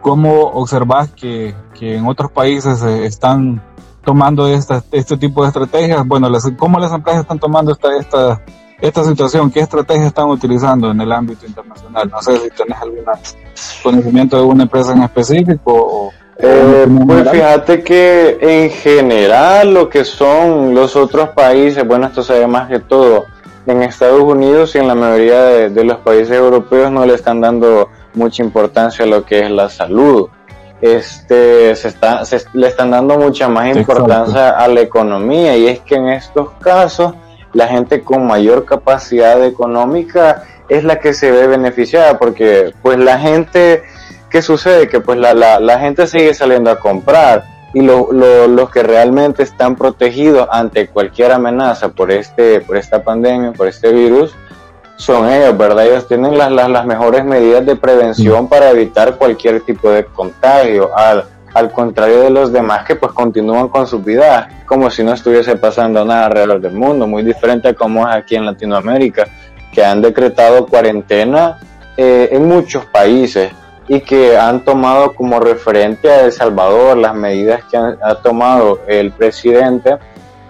¿cómo 0.00 0.44
observas 0.44 1.10
que, 1.10 1.54
que 1.78 1.98
en 1.98 2.06
otros 2.06 2.30
países 2.30 2.82
están 2.82 3.62
tomando 4.02 4.48
esta, 4.48 4.82
este 4.92 5.18
tipo 5.18 5.42
de 5.42 5.48
estrategias? 5.48 6.06
Bueno, 6.06 6.30
las, 6.30 6.50
¿cómo 6.56 6.78
las 6.78 6.92
empresas 6.92 7.20
están 7.20 7.38
tomando 7.38 7.70
esta, 7.70 7.94
esta, 7.98 8.42
esta 8.82 9.04
situación? 9.04 9.50
¿Qué 9.50 9.60
estrategias 9.60 10.08
están 10.08 10.28
utilizando 10.28 10.90
en 10.90 11.00
el 11.00 11.12
ámbito 11.12 11.46
internacional? 11.46 12.10
No 12.10 12.20
sé 12.20 12.36
si 12.38 12.50
tienes 12.50 12.76
algún 12.82 13.04
conocimiento 13.82 14.36
de 14.36 14.42
una 14.42 14.64
empresa 14.64 14.92
en 14.92 15.02
específico 15.02 15.72
o, 15.72 16.12
eh, 16.38 16.88
pues 17.06 17.30
fíjate 17.30 17.82
que 17.84 18.38
en 18.40 18.70
general 18.70 19.72
lo 19.72 19.88
que 19.88 20.04
son 20.04 20.74
los 20.74 20.96
otros 20.96 21.28
países, 21.30 21.86
bueno, 21.86 22.08
esto 22.08 22.22
se 22.22 22.38
ve 22.40 22.46
más 22.48 22.68
que 22.68 22.80
todo 22.80 23.26
en 23.66 23.82
Estados 23.82 24.20
Unidos 24.20 24.74
y 24.74 24.78
en 24.78 24.88
la 24.88 24.96
mayoría 24.96 25.40
de, 25.68 25.84
los 25.84 25.98
países 25.98 26.36
europeos 26.36 26.90
no 26.90 27.06
le 27.06 27.14
están 27.14 27.40
dando 27.40 27.88
mucha 28.14 28.42
importancia 28.42 29.04
a 29.04 29.08
lo 29.08 29.24
que 29.24 29.40
es 29.40 29.50
la 29.52 29.68
salud. 29.68 30.28
Este, 30.80 31.76
se 31.76 31.86
está, 31.86 32.24
se, 32.24 32.42
le 32.54 32.66
están 32.66 32.90
dando 32.90 33.16
mucha 33.16 33.48
más 33.48 33.76
importancia 33.76 34.50
a 34.50 34.66
la 34.66 34.80
economía 34.80 35.56
y 35.56 35.68
es 35.68 35.78
que 35.80 35.94
en 35.94 36.08
estos 36.08 36.50
casos 36.60 37.14
la 37.52 37.68
gente 37.68 38.02
con 38.02 38.26
mayor 38.26 38.64
capacidad 38.64 39.44
económica 39.44 40.44
es 40.68 40.84
la 40.84 40.98
que 40.98 41.12
se 41.12 41.30
ve 41.30 41.46
beneficiada, 41.46 42.18
porque 42.18 42.72
pues 42.82 42.98
la 42.98 43.18
gente, 43.18 43.82
¿qué 44.30 44.42
sucede? 44.42 44.88
Que 44.88 45.00
pues 45.00 45.18
la, 45.18 45.34
la, 45.34 45.60
la 45.60 45.78
gente 45.78 46.06
sigue 46.06 46.32
saliendo 46.34 46.70
a 46.70 46.78
comprar 46.78 47.44
y 47.74 47.80
lo, 47.80 48.12
lo, 48.12 48.48
los 48.48 48.70
que 48.70 48.82
realmente 48.82 49.42
están 49.42 49.76
protegidos 49.76 50.48
ante 50.50 50.88
cualquier 50.88 51.32
amenaza 51.32 51.88
por, 51.88 52.10
este, 52.10 52.60
por 52.60 52.76
esta 52.76 53.02
pandemia, 53.02 53.52
por 53.52 53.68
este 53.68 53.92
virus, 53.92 54.34
son 54.96 55.28
ellos, 55.30 55.56
¿verdad? 55.56 55.86
Ellos 55.86 56.06
tienen 56.06 56.38
las, 56.38 56.50
las, 56.52 56.68
las 56.68 56.86
mejores 56.86 57.24
medidas 57.24 57.64
de 57.66 57.76
prevención 57.76 58.48
para 58.48 58.70
evitar 58.70 59.16
cualquier 59.16 59.62
tipo 59.62 59.90
de 59.90 60.04
contagio, 60.04 60.96
al, 60.96 61.24
al 61.54 61.70
contrario 61.70 62.20
de 62.20 62.30
los 62.30 62.52
demás 62.52 62.84
que 62.84 62.96
pues 62.96 63.12
continúan 63.12 63.68
con 63.68 63.86
su 63.86 64.00
vida 64.00 64.48
como 64.66 64.90
si 64.90 65.02
no 65.04 65.12
estuviese 65.12 65.56
pasando 65.56 66.04
nada 66.04 66.26
alrededor 66.26 66.60
del 66.60 66.72
mundo, 66.72 67.06
muy 67.06 67.22
diferente 67.22 67.68
a 67.68 67.74
como 67.74 68.08
es 68.08 68.14
aquí 68.14 68.36
en 68.36 68.46
Latinoamérica, 68.46 69.26
que 69.72 69.84
han 69.84 70.00
decretado 70.00 70.66
cuarentena 70.66 71.58
eh, 71.96 72.30
en 72.32 72.46
muchos 72.46 72.86
países 72.86 73.52
y 73.88 74.00
que 74.00 74.38
han 74.38 74.64
tomado 74.64 75.14
como 75.14 75.40
referente 75.40 76.10
a 76.10 76.24
El 76.24 76.32
Salvador 76.32 76.96
las 76.96 77.14
medidas 77.14 77.64
que 77.70 77.76
han, 77.76 77.98
ha 78.02 78.14
tomado 78.14 78.80
el 78.86 79.12
presidente, 79.12 79.98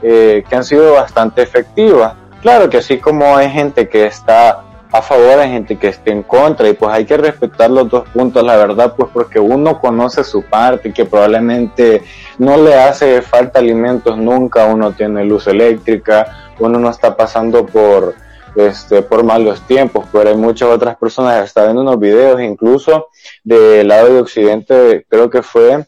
eh, 0.03 0.44
que 0.48 0.57
han 0.57 0.64
sido 0.64 0.92
bastante 0.94 1.42
efectivas. 1.42 2.14
Claro 2.42 2.68
que 2.68 2.78
así 2.78 2.98
como 2.98 3.36
hay 3.36 3.50
gente 3.50 3.88
que 3.88 4.07
está 4.07 4.62
a 4.93 5.01
favor, 5.01 5.38
hay 5.38 5.51
gente 5.51 5.76
que 5.76 5.88
está 5.88 6.11
en 6.11 6.22
contra 6.22 6.68
y 6.68 6.74
pues 6.74 6.93
hay 6.93 7.07
que 7.07 7.16
respetar 7.16 7.70
los 7.70 7.88
dos 7.88 8.07
puntos, 8.11 8.45
la 8.45 8.57
verdad, 8.57 8.95
pues 8.95 9.11
porque 9.12 9.40
uno 9.40 9.80
conoce 9.80 10.22
su 10.22 10.43
parte, 10.43 10.93
que 10.93 11.07
probablemente 11.07 12.03
no 12.38 12.59
le 12.59 12.74
hace 12.74 13.22
falta 13.22 13.59
alimentos 13.59 14.18
nunca, 14.18 14.66
uno 14.66 14.93
tiene 14.93 15.24
luz 15.24 15.47
eléctrica, 15.47 16.53
uno 16.59 16.78
no 16.78 16.90
está 16.90 17.16
pasando 17.16 17.64
por 17.64 18.14
este, 18.55 19.01
por 19.01 19.24
malos 19.24 19.66
tiempos, 19.66 20.07
pero 20.12 20.28
hay 20.28 20.36
muchas 20.36 20.68
otras 20.68 20.97
personas 20.97 21.38
que 21.38 21.47
están 21.47 21.64
viendo 21.64 21.82
unos 21.82 21.99
videos, 21.99 22.38
incluso 22.43 23.09
del 23.43 23.88
lado 23.88 24.12
de 24.12 24.20
Occidente, 24.20 25.07
creo 25.09 25.30
que 25.30 25.43
fue 25.43 25.86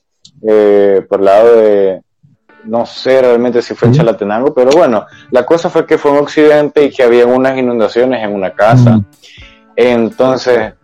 eh, 0.49 1.05
por 1.07 1.19
el 1.19 1.25
lado 1.27 1.57
de, 1.57 2.01
no 2.67 2.87
sé 2.87 3.21
realmente 3.21 3.63
si 3.63 3.75
fue 3.75 3.89
en 3.89 3.95
Chalatenango, 3.95 4.55
pero 4.55 4.71
bueno, 4.71 5.07
la 5.31 5.45
cosa 5.45 5.71
fue 5.71 5.87
que 5.87 5.99
fue 5.99 6.13
en 6.13 6.19
Occidente 6.19 6.85
y 6.85 6.91
que 6.91 7.03
había 7.03 7.27
unas 7.27 7.57
inundaciones 7.57 8.23
en 8.23 8.35
una 8.35 8.51
casa. 8.51 9.01
Entonces, 9.77 10.75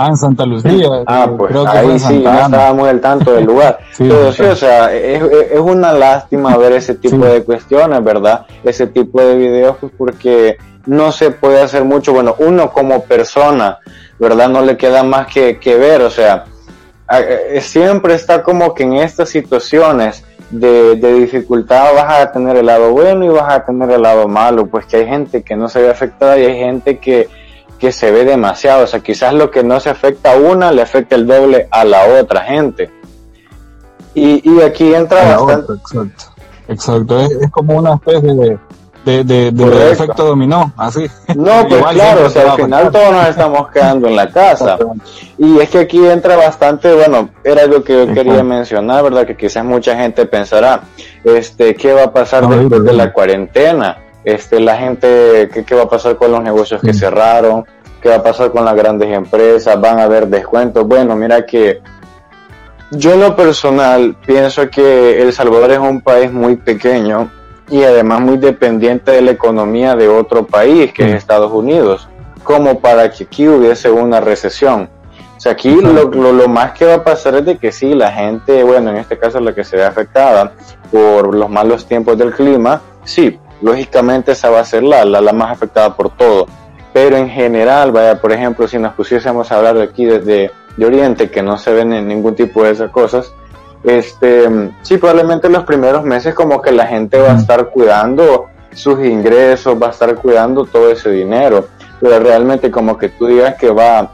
Ah, 0.00 0.06
en 0.10 0.16
Santa 0.16 0.46
Lucía. 0.46 0.88
Ah, 1.08 1.28
pues 1.36 1.56
ahí 1.66 1.98
sí, 1.98 2.20
no 2.20 2.32
estaba 2.32 2.72
muy 2.72 2.88
al 2.88 3.00
tanto 3.00 3.32
del 3.32 3.46
lugar. 3.46 3.80
Pero 3.98 4.32
sí, 4.32 4.42
o 4.44 4.54
sea, 4.54 4.94
es, 4.94 5.20
es, 5.50 5.58
una 5.58 5.92
lástima 5.92 6.56
ver 6.56 6.70
ese 6.74 6.94
tipo 6.94 7.24
de 7.24 7.42
cuestiones, 7.42 8.04
¿verdad? 8.04 8.46
Ese 8.62 8.86
tipo 8.86 9.20
de 9.20 9.34
videos, 9.34 9.76
pues 9.80 9.92
porque 9.98 10.56
no 10.86 11.10
se 11.10 11.32
puede 11.32 11.60
hacer 11.60 11.84
mucho. 11.84 12.12
Bueno, 12.12 12.36
uno 12.38 12.70
como 12.70 13.02
persona, 13.02 13.80
¿verdad? 14.20 14.48
No 14.48 14.62
le 14.62 14.76
queda 14.76 15.02
más 15.02 15.26
que, 15.26 15.58
que 15.58 15.74
ver, 15.74 16.02
o 16.02 16.10
sea, 16.10 16.44
siempre 17.60 18.14
está 18.14 18.42
como 18.42 18.74
que 18.74 18.82
en 18.84 18.94
estas 18.94 19.30
situaciones 19.30 20.24
de, 20.50 20.96
de, 20.96 21.12
dificultad 21.14 21.94
vas 21.94 22.20
a 22.20 22.32
tener 22.32 22.56
el 22.56 22.66
lado 22.66 22.90
bueno 22.92 23.24
y 23.24 23.28
vas 23.28 23.52
a 23.52 23.64
tener 23.64 23.90
el 23.90 24.02
lado 24.02 24.28
malo, 24.28 24.66
pues 24.66 24.86
que 24.86 24.98
hay 24.98 25.06
gente 25.06 25.42
que 25.42 25.56
no 25.56 25.68
se 25.68 25.82
ve 25.82 25.90
afectada 25.90 26.38
y 26.38 26.44
hay 26.44 26.58
gente 26.58 26.98
que 26.98 27.28
que 27.78 27.92
se 27.92 28.10
ve 28.10 28.24
demasiado. 28.24 28.84
O 28.84 28.86
sea, 28.86 29.00
quizás 29.00 29.32
lo 29.32 29.50
que 29.50 29.62
no 29.62 29.80
se 29.80 29.90
afecta 29.90 30.32
a 30.32 30.36
una 30.36 30.72
le 30.72 30.82
afecta 30.82 31.14
el 31.14 31.26
doble 31.26 31.68
a 31.70 31.84
la 31.84 32.20
otra 32.20 32.42
gente. 32.42 32.90
Y, 34.14 34.48
y 34.50 34.60
aquí 34.62 34.94
entra 34.94 35.36
bastante. 35.36 35.74
exacto, 35.74 36.22
exacto. 36.68 37.20
Es, 37.20 37.50
como 37.50 37.78
una 37.78 37.94
especie 37.94 38.34
de, 38.34 38.58
de, 39.04 39.24
de, 39.24 39.50
de 39.50 39.90
efecto 39.92 40.24
dominó, 40.24 40.72
así. 40.76 41.06
No, 41.34 41.66
pues 41.68 41.82
claro, 41.92 42.26
o 42.26 42.30
sea, 42.30 42.52
al 42.52 42.62
final 42.62 42.90
todos 42.90 43.12
nos 43.12 43.28
estamos 43.28 43.70
quedando 43.70 44.08
en 44.08 44.16
la 44.16 44.30
casa. 44.30 44.78
Y 45.38 45.58
es 45.58 45.70
que 45.70 45.78
aquí 45.78 46.04
entra 46.06 46.36
bastante, 46.36 46.92
bueno, 46.94 47.30
era 47.44 47.62
algo 47.62 47.82
que 47.82 48.06
yo 48.06 48.12
quería 48.12 48.42
mencionar, 48.42 49.04
¿verdad? 49.04 49.26
Que 49.26 49.36
quizás 49.36 49.64
mucha 49.64 49.96
gente 49.96 50.26
pensará, 50.26 50.82
este, 51.24 51.74
¿qué 51.74 51.92
va 51.92 52.04
a 52.04 52.12
pasar 52.12 52.46
después 52.48 52.84
de 52.84 52.92
la 52.92 53.12
cuarentena? 53.12 53.98
este, 54.24 54.60
la 54.60 54.76
gente, 54.76 55.48
¿qué, 55.52 55.64
¿qué, 55.64 55.74
va 55.74 55.84
a 55.84 55.88
pasar 55.88 56.16
con 56.16 56.30
los 56.30 56.42
negocios 56.42 56.82
que 56.82 56.92
cerraron? 56.92 57.64
¿Qué 58.02 58.10
va 58.10 58.16
a 58.16 58.22
pasar 58.22 58.50
con 58.50 58.64
las 58.64 58.74
grandes 58.74 59.10
empresas? 59.10 59.80
¿Van 59.80 59.98
a 59.98 60.04
haber 60.04 60.28
descuentos? 60.28 60.86
Bueno, 60.86 61.16
mira 61.16 61.46
que 61.46 61.80
yo 62.90 63.14
en 63.14 63.20
lo 63.20 63.34
personal 63.34 64.16
pienso 64.26 64.68
que 64.68 65.22
El 65.22 65.32
Salvador 65.32 65.70
es 65.70 65.78
un 65.78 66.02
país 66.02 66.30
muy 66.30 66.56
pequeño 66.56 67.30
y 67.70 67.82
además 67.82 68.20
muy 68.20 68.38
dependiente 68.38 69.12
de 69.12 69.22
la 69.22 69.30
economía 69.32 69.94
de 69.96 70.08
otro 70.08 70.46
país, 70.46 70.92
que 70.92 71.08
es 71.08 71.14
Estados 71.14 71.52
Unidos, 71.52 72.08
como 72.42 72.80
para 72.80 73.10
que 73.10 73.24
aquí 73.24 73.48
hubiese 73.48 73.90
una 73.90 74.20
recesión. 74.20 74.88
O 75.36 75.40
sea, 75.40 75.52
aquí 75.52 75.70
lo, 75.70 76.10
lo, 76.10 76.32
lo, 76.32 76.48
más 76.48 76.72
que 76.72 76.84
va 76.84 76.94
a 76.94 77.04
pasar 77.04 77.36
es 77.36 77.44
de 77.44 77.58
que 77.58 77.70
sí, 77.70 77.94
la 77.94 78.10
gente, 78.10 78.64
bueno, 78.64 78.90
en 78.90 78.96
este 78.96 79.18
caso 79.18 79.38
la 79.38 79.54
que 79.54 79.62
se 79.62 79.76
ve 79.76 79.84
afectada 79.84 80.52
por 80.90 81.32
los 81.34 81.48
malos 81.48 81.86
tiempos 81.86 82.18
del 82.18 82.32
clima, 82.32 82.80
sí, 83.04 83.38
lógicamente 83.62 84.32
esa 84.32 84.50
va 84.50 84.60
a 84.60 84.64
ser 84.64 84.82
la, 84.82 85.04
la, 85.04 85.20
la, 85.20 85.32
más 85.32 85.52
afectada 85.52 85.94
por 85.94 86.10
todo. 86.10 86.46
Pero 86.92 87.16
en 87.16 87.28
general, 87.28 87.92
vaya, 87.92 88.20
por 88.20 88.32
ejemplo, 88.32 88.66
si 88.66 88.78
nos 88.78 88.94
pusiésemos 88.94 89.52
a 89.52 89.56
hablar 89.56 89.76
de 89.76 89.84
aquí 89.84 90.06
desde 90.06 90.50
de 90.76 90.86
Oriente, 90.86 91.30
que 91.30 91.42
no 91.42 91.58
se 91.58 91.72
ven 91.72 91.92
en 91.92 92.08
ningún 92.08 92.34
tipo 92.34 92.62
de 92.64 92.70
esas 92.70 92.90
cosas, 92.90 93.32
este, 93.84 94.72
sí, 94.82 94.98
probablemente 94.98 95.48
los 95.48 95.64
primeros 95.64 96.04
meses 96.04 96.34
como 96.34 96.60
que 96.60 96.72
la 96.72 96.86
gente 96.86 97.18
va 97.18 97.32
a 97.32 97.36
estar 97.38 97.70
cuidando 97.70 98.46
sus 98.72 99.04
ingresos, 99.04 99.80
va 99.80 99.88
a 99.88 99.90
estar 99.90 100.14
cuidando 100.16 100.64
todo 100.64 100.90
ese 100.90 101.10
dinero, 101.10 101.68
pero 102.00 102.20
realmente 102.20 102.70
como 102.70 102.96
que 102.96 103.08
tú 103.08 103.26
digas 103.26 103.56
que 103.56 103.70
va 103.70 103.98
a 103.98 104.10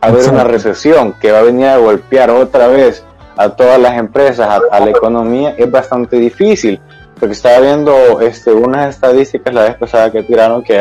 haber 0.00 0.28
una 0.28 0.44
recesión, 0.44 1.14
que 1.20 1.32
va 1.32 1.38
a 1.38 1.42
venir 1.42 1.66
a 1.66 1.78
golpear 1.78 2.30
otra 2.30 2.68
vez 2.68 3.04
a 3.36 3.50
todas 3.50 3.80
las 3.80 3.96
empresas, 3.96 4.48
a, 4.48 4.60
a 4.70 4.80
la 4.80 4.90
economía, 4.90 5.54
es 5.56 5.70
bastante 5.70 6.16
difícil 6.18 6.80
porque 7.18 7.34
estaba 7.34 7.60
viendo 7.60 8.20
este, 8.20 8.52
unas 8.52 8.94
estadísticas 8.94 9.52
la 9.52 9.64
vez 9.64 9.74
pasada 9.76 10.10
que 10.10 10.22
tiraron 10.22 10.62
que 10.62 10.78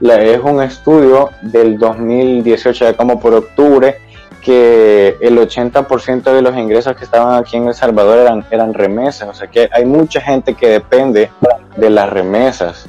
es 0.00 0.40
un 0.42 0.62
estudio 0.62 1.30
del 1.42 1.78
2018, 1.78 2.84
de 2.86 2.94
como 2.94 3.20
por 3.20 3.34
octubre, 3.34 3.98
que 4.40 5.16
el 5.20 5.38
80% 5.38 6.22
de 6.22 6.42
los 6.42 6.56
ingresos 6.56 6.96
que 6.96 7.04
estaban 7.04 7.40
aquí 7.40 7.56
en 7.56 7.68
El 7.68 7.74
Salvador 7.74 8.18
eran, 8.18 8.44
eran 8.50 8.74
remesas, 8.74 9.28
o 9.28 9.34
sea 9.34 9.48
que 9.48 9.68
hay 9.72 9.84
mucha 9.84 10.20
gente 10.20 10.54
que 10.54 10.68
depende 10.68 11.30
de 11.76 11.90
las 11.90 12.10
remesas. 12.10 12.86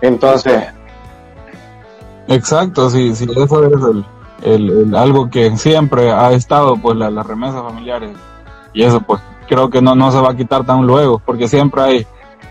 Entonces... 0.00 0.64
Exacto, 2.28 2.88
sí, 2.88 3.14
sí, 3.14 3.26
eso 3.36 3.64
es 3.64 3.72
el, 3.72 4.04
el, 4.42 4.70
el 4.70 4.94
algo 4.94 5.28
que 5.28 5.56
siempre 5.56 6.10
ha 6.12 6.32
estado, 6.32 6.76
pues 6.76 6.96
las 6.96 7.26
remesas 7.26 7.62
familiares. 7.62 8.10
Y 8.72 8.84
eso 8.84 9.00
pues 9.00 9.20
creo 9.48 9.68
que 9.70 9.82
no, 9.82 9.94
no 9.94 10.10
se 10.10 10.20
va 10.20 10.30
a 10.30 10.36
quitar 10.36 10.64
tan 10.64 10.86
luego, 10.86 11.20
porque 11.24 11.48
siempre 11.48 11.82
hay, 11.82 12.06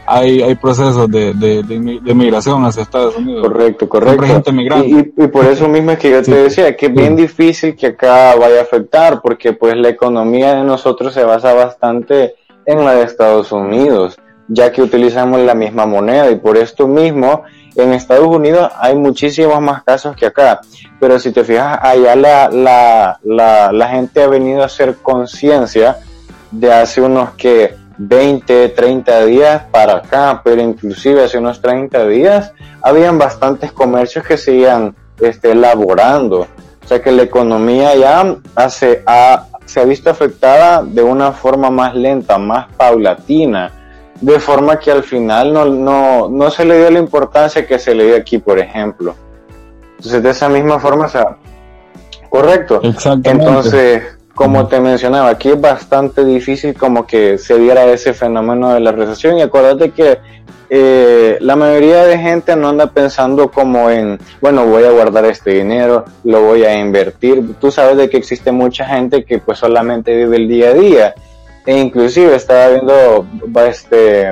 hay, 0.05 0.41
hay 0.41 0.55
procesos 0.55 1.09
de, 1.09 1.33
de, 1.33 1.63
de, 1.63 2.13
migración 2.15 2.65
hacia 2.65 2.83
Estados 2.83 3.15
Unidos. 3.15 3.47
Correcto, 3.47 3.87
correcto. 3.87 4.23
Gente 4.23 4.51
y, 4.85 5.23
y, 5.23 5.27
por 5.27 5.45
eso 5.45 5.67
mismo 5.67 5.91
es 5.91 5.99
que 5.99 6.11
yo 6.11 6.21
te 6.21 6.33
decía 6.33 6.75
que 6.75 6.87
es 6.87 6.93
bien 6.93 7.15
difícil 7.15 7.75
que 7.75 7.87
acá 7.87 8.35
vaya 8.35 8.59
a 8.59 8.63
afectar, 8.63 9.21
porque 9.21 9.53
pues 9.53 9.75
la 9.75 9.89
economía 9.89 10.55
de 10.55 10.63
nosotros 10.63 11.13
se 11.13 11.23
basa 11.23 11.53
bastante 11.53 12.35
en 12.65 12.83
la 12.83 12.95
de 12.95 13.03
Estados 13.03 13.51
Unidos, 13.51 14.17
ya 14.47 14.71
que 14.71 14.81
utilizamos 14.81 15.39
la 15.41 15.55
misma 15.55 15.85
moneda 15.85 16.29
y 16.29 16.35
por 16.35 16.57
esto 16.57 16.87
mismo 16.87 17.43
en 17.75 17.93
Estados 17.93 18.27
Unidos 18.27 18.71
hay 18.79 18.95
muchísimos 18.95 19.61
más 19.61 19.83
casos 19.83 20.15
que 20.15 20.25
acá, 20.25 20.59
pero 20.99 21.19
si 21.19 21.31
te 21.31 21.43
fijas, 21.43 21.79
allá 21.81 22.15
la, 22.15 22.49
la, 22.49 23.19
la, 23.23 23.71
la 23.71 23.87
gente 23.87 24.23
ha 24.23 24.27
venido 24.27 24.61
a 24.61 24.65
hacer 24.65 24.97
conciencia 25.01 25.97
de 26.51 26.71
hace 26.71 27.01
unos 27.01 27.31
que 27.31 27.75
20, 28.07 28.69
30 28.69 29.25
días 29.25 29.63
para 29.71 29.97
acá, 29.97 30.41
pero 30.43 30.61
inclusive 30.61 31.23
hace 31.23 31.37
unos 31.37 31.61
30 31.61 32.07
días 32.07 32.51
habían 32.81 33.19
bastantes 33.19 33.71
comercios 33.71 34.25
que 34.25 34.37
seguían 34.37 34.95
este, 35.19 35.51
elaborando. 35.51 36.47
O 36.83 36.87
sea 36.87 37.01
que 37.01 37.11
la 37.11 37.21
economía 37.21 37.95
ya 37.95 38.37
hace, 38.55 39.03
ha, 39.05 39.45
se 39.65 39.81
ha 39.81 39.85
visto 39.85 40.09
afectada 40.09 40.83
de 40.83 41.03
una 41.03 41.31
forma 41.31 41.69
más 41.69 41.93
lenta, 41.93 42.39
más 42.39 42.73
paulatina, 42.75 43.71
de 44.19 44.39
forma 44.39 44.79
que 44.79 44.91
al 44.91 45.03
final 45.03 45.53
no, 45.53 45.65
no, 45.65 46.27
no 46.27 46.49
se 46.49 46.65
le 46.65 46.79
dio 46.79 46.89
la 46.89 46.99
importancia 46.99 47.67
que 47.67 47.77
se 47.77 47.93
le 47.93 48.05
dio 48.05 48.15
aquí, 48.15 48.39
por 48.39 48.57
ejemplo. 48.57 49.15
Entonces 49.97 50.23
de 50.23 50.29
esa 50.31 50.49
misma 50.49 50.79
forma, 50.79 51.05
o 51.05 51.09
sea, 51.09 51.37
correcto. 52.29 52.81
Exactamente. 52.81 53.45
Entonces, 53.45 54.03
como 54.35 54.67
te 54.67 54.79
mencionaba, 54.79 55.29
aquí 55.29 55.49
es 55.49 55.59
bastante 55.59 56.23
difícil 56.23 56.73
como 56.73 57.05
que 57.05 57.37
se 57.37 57.57
diera 57.57 57.85
ese 57.85 58.13
fenómeno 58.13 58.73
de 58.73 58.79
la 58.79 58.91
recesión 58.91 59.37
y 59.37 59.41
acuérdate 59.41 59.91
que 59.91 60.19
eh, 60.73 61.37
la 61.41 61.57
mayoría 61.57 62.05
de 62.05 62.17
gente 62.17 62.55
no 62.55 62.69
anda 62.69 62.87
pensando 62.87 63.51
como 63.51 63.89
en, 63.89 64.17
bueno, 64.39 64.65
voy 64.65 64.85
a 64.85 64.91
guardar 64.91 65.25
este 65.25 65.51
dinero, 65.51 66.05
lo 66.23 66.43
voy 66.43 66.63
a 66.63 66.79
invertir. 66.79 67.55
Tú 67.59 67.71
sabes 67.71 67.97
de 67.97 68.09
que 68.09 68.15
existe 68.15 68.53
mucha 68.53 68.85
gente 68.85 69.25
que 69.25 69.39
pues 69.39 69.59
solamente 69.59 70.15
vive 70.15 70.37
el 70.37 70.47
día 70.47 70.69
a 70.69 70.73
día. 70.73 71.15
E 71.65 71.77
inclusive 71.77 72.33
estaba 72.35 72.69
viendo 72.69 73.25
este, 73.67 74.29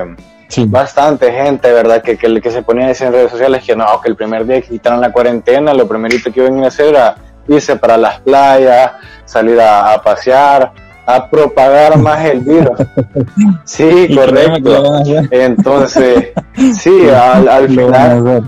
bastante 0.66 1.30
gente, 1.30 1.70
¿verdad? 1.72 2.02
Que, 2.02 2.16
que, 2.16 2.40
que, 2.40 2.50
se 2.50 2.62
ponía 2.62 2.86
a 2.86 2.88
decir 2.88 3.08
en 3.08 3.12
redes 3.12 3.32
sociales 3.32 3.62
que 3.62 3.76
no, 3.76 3.84
que 4.02 4.08
el 4.08 4.16
primer 4.16 4.46
día 4.46 4.62
que 4.62 4.68
quitaron 4.68 5.02
la 5.02 5.12
cuarentena, 5.12 5.74
lo 5.74 5.86
primerito 5.86 6.32
que 6.32 6.40
iban 6.40 6.64
a 6.64 6.68
hacer 6.68 6.86
era 6.86 7.16
irse 7.48 7.76
para 7.76 7.98
las 7.98 8.18
playas, 8.20 8.92
salir 9.30 9.60
a, 9.60 10.00
pasear, 10.02 10.72
a 11.06 11.30
propagar 11.30 11.96
más 11.98 12.24
el 12.24 12.40
virus. 12.40 12.78
Sí, 13.64 14.14
correcto. 14.14 15.00
Entonces, 15.30 16.32
sí, 16.74 17.08
al, 17.14 17.48
al 17.48 17.68
final. 17.68 18.42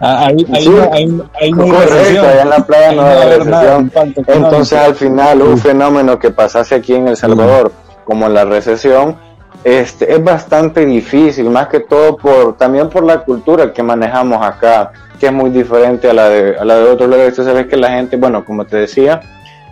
Ahí, 0.00 0.46
ahí, 0.54 1.50
correcto, 1.50 2.22
allá 2.22 2.42
en 2.42 2.48
la 2.50 2.58
playa 2.64 2.92
no 2.92 3.02
hay 3.02 3.38
recesión. 3.38 3.92
Entonces, 4.28 4.78
al 4.78 4.94
final, 4.94 5.42
un 5.42 5.58
fenómeno 5.58 6.18
que 6.18 6.30
pasase 6.30 6.76
aquí 6.76 6.94
en 6.94 7.08
El 7.08 7.16
Salvador, 7.16 7.72
como 8.04 8.28
la 8.28 8.44
recesión, 8.44 9.16
este, 9.64 10.12
es 10.12 10.22
bastante 10.22 10.86
difícil, 10.86 11.50
más 11.50 11.66
que 11.66 11.80
todo 11.80 12.16
por 12.16 12.56
también 12.56 12.88
por 12.88 13.02
la 13.02 13.24
cultura 13.24 13.72
que 13.72 13.82
manejamos 13.82 14.40
acá, 14.40 14.92
que 15.18 15.26
es 15.26 15.32
muy 15.32 15.50
diferente 15.50 16.08
a 16.08 16.12
la 16.12 16.28
de, 16.28 16.56
a 16.56 16.64
la 16.64 16.76
de 16.76 16.84
otros 16.84 17.10
lugares. 17.10 17.34
Tú 17.34 17.42
sabes 17.42 17.66
que 17.66 17.76
la 17.76 17.90
gente, 17.90 18.16
bueno, 18.16 18.44
como 18.44 18.64
te 18.64 18.76
decía, 18.76 19.20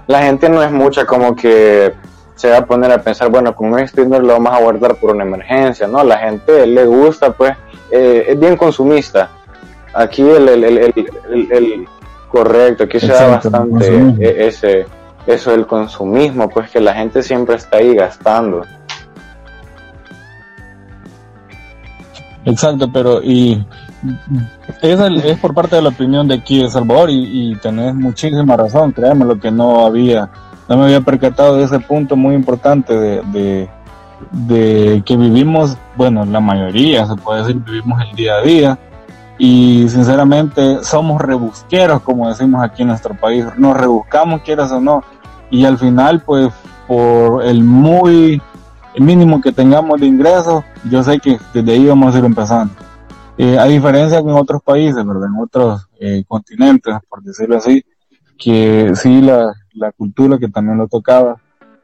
la 0.07 0.23
gente 0.23 0.49
no 0.49 0.63
es 0.63 0.71
mucha 0.71 1.05
como 1.05 1.35
que 1.35 1.95
se 2.35 2.51
va 2.51 2.59
a 2.59 2.67
poner 2.67 2.93
a 2.93 3.03
pensar, 3.03 3.31
bueno, 3.31 3.55
con 3.55 3.79
esto 3.79 4.05
no 4.05 4.19
lo 4.21 4.35
vamos 4.35 4.53
a 4.53 4.61
guardar 4.61 4.97
por 4.97 5.15
una 5.15 5.25
emergencia, 5.25 5.87
¿no? 5.87 6.05
La 6.05 6.19
gente 6.19 6.67
le 6.67 6.85
gusta, 6.85 7.33
pues, 7.33 7.57
eh, 7.91 8.27
es 8.29 8.39
bien 8.39 8.57
consumista. 8.57 9.31
Aquí 9.95 10.23
el, 10.23 10.49
el, 10.49 10.65
el, 10.65 10.93
el 11.51 11.89
correcto, 12.29 12.85
aquí 12.85 13.01
se 13.01 13.07
da 13.07 13.29
bastante 13.29 13.89
e, 14.21 14.47
ese, 14.49 14.87
eso 15.27 15.51
del 15.51 15.67
consumismo, 15.67 16.51
pues 16.51 16.71
que 16.71 16.81
la 16.81 16.93
gente 16.93 17.23
siempre 17.23 17.57
está 17.57 17.79
ahí 17.79 17.95
gastando. 17.95 18.63
Exacto, 22.45 22.91
pero 22.93 23.23
y 23.23 23.67
es, 24.83 25.01
es 25.25 25.39
por 25.39 25.55
parte 25.55 25.77
de 25.77 25.83
la 25.83 25.89
opinión 25.89 26.29
de 26.29 26.35
aquí 26.35 26.63
de 26.63 26.71
Salvador 26.71 27.11
y, 27.11 27.53
y 27.53 27.57
tenés 27.57 27.95
muchísima 27.95 28.57
razón, 28.57 28.93
créeme 28.93 29.25
lo 29.25 29.39
que 29.39 29.51
no 29.51 29.87
había, 29.87 30.31
no 30.69 30.77
me 30.77 30.85
había 30.85 31.01
percatado 31.01 31.57
de 31.57 31.65
ese 31.65 31.81
punto 31.81 32.17
muy 32.17 32.35
importante 32.35 32.95
de, 32.95 33.69
que 35.05 35.17
vivimos, 35.17 35.77
bueno, 35.97 36.25
la 36.25 36.41
mayoría 36.41 37.07
se 37.07 37.17
puede 37.17 37.43
decir, 37.43 37.57
vivimos 37.57 38.01
el 38.03 38.17
día 38.17 38.35
a 38.35 38.43
día 38.43 38.79
y 39.39 39.89
sinceramente 39.89 40.83
somos 40.83 41.21
rebusqueros, 41.21 42.01
como 42.03 42.29
decimos 42.29 42.63
aquí 42.63 42.83
en 42.83 42.89
nuestro 42.89 43.15
país, 43.15 43.45
nos 43.57 43.77
rebuscamos 43.77 44.43
quieras 44.43 44.73
o 44.73 44.81
no 44.81 45.03
y 45.51 45.65
al 45.65 45.79
final 45.79 46.21
pues 46.21 46.49
por 46.87 47.45
el 47.45 47.63
muy 47.63 48.41
mínimo 48.99 49.41
que 49.41 49.53
tengamos 49.53 50.01
de 50.01 50.07
ingresos, 50.07 50.65
yo 50.91 51.03
sé 51.03 51.19
que 51.19 51.39
desde 51.53 51.73
ahí 51.73 51.87
vamos 51.87 52.15
a 52.15 52.19
ir 52.19 52.25
empezando. 52.25 52.73
Eh, 53.39 53.59
a 53.59 53.65
diferencia 53.65 54.23
que 54.23 54.31
otros 54.31 54.63
países, 54.63 55.05
¿verdad? 55.07 55.29
En 55.35 55.43
otros 55.43 55.89
eh, 56.01 56.25
continentes, 56.27 56.95
por 57.09 57.23
decirlo 57.23 57.57
así, 57.57 57.85
que 58.39 58.93
sí 58.95 59.21
la, 59.21 59.53
la 59.75 59.93
cultura 59.93 60.39
que 60.39 60.49
también 60.49 60.79
lo 60.79 60.89
tocaba, 60.89 61.37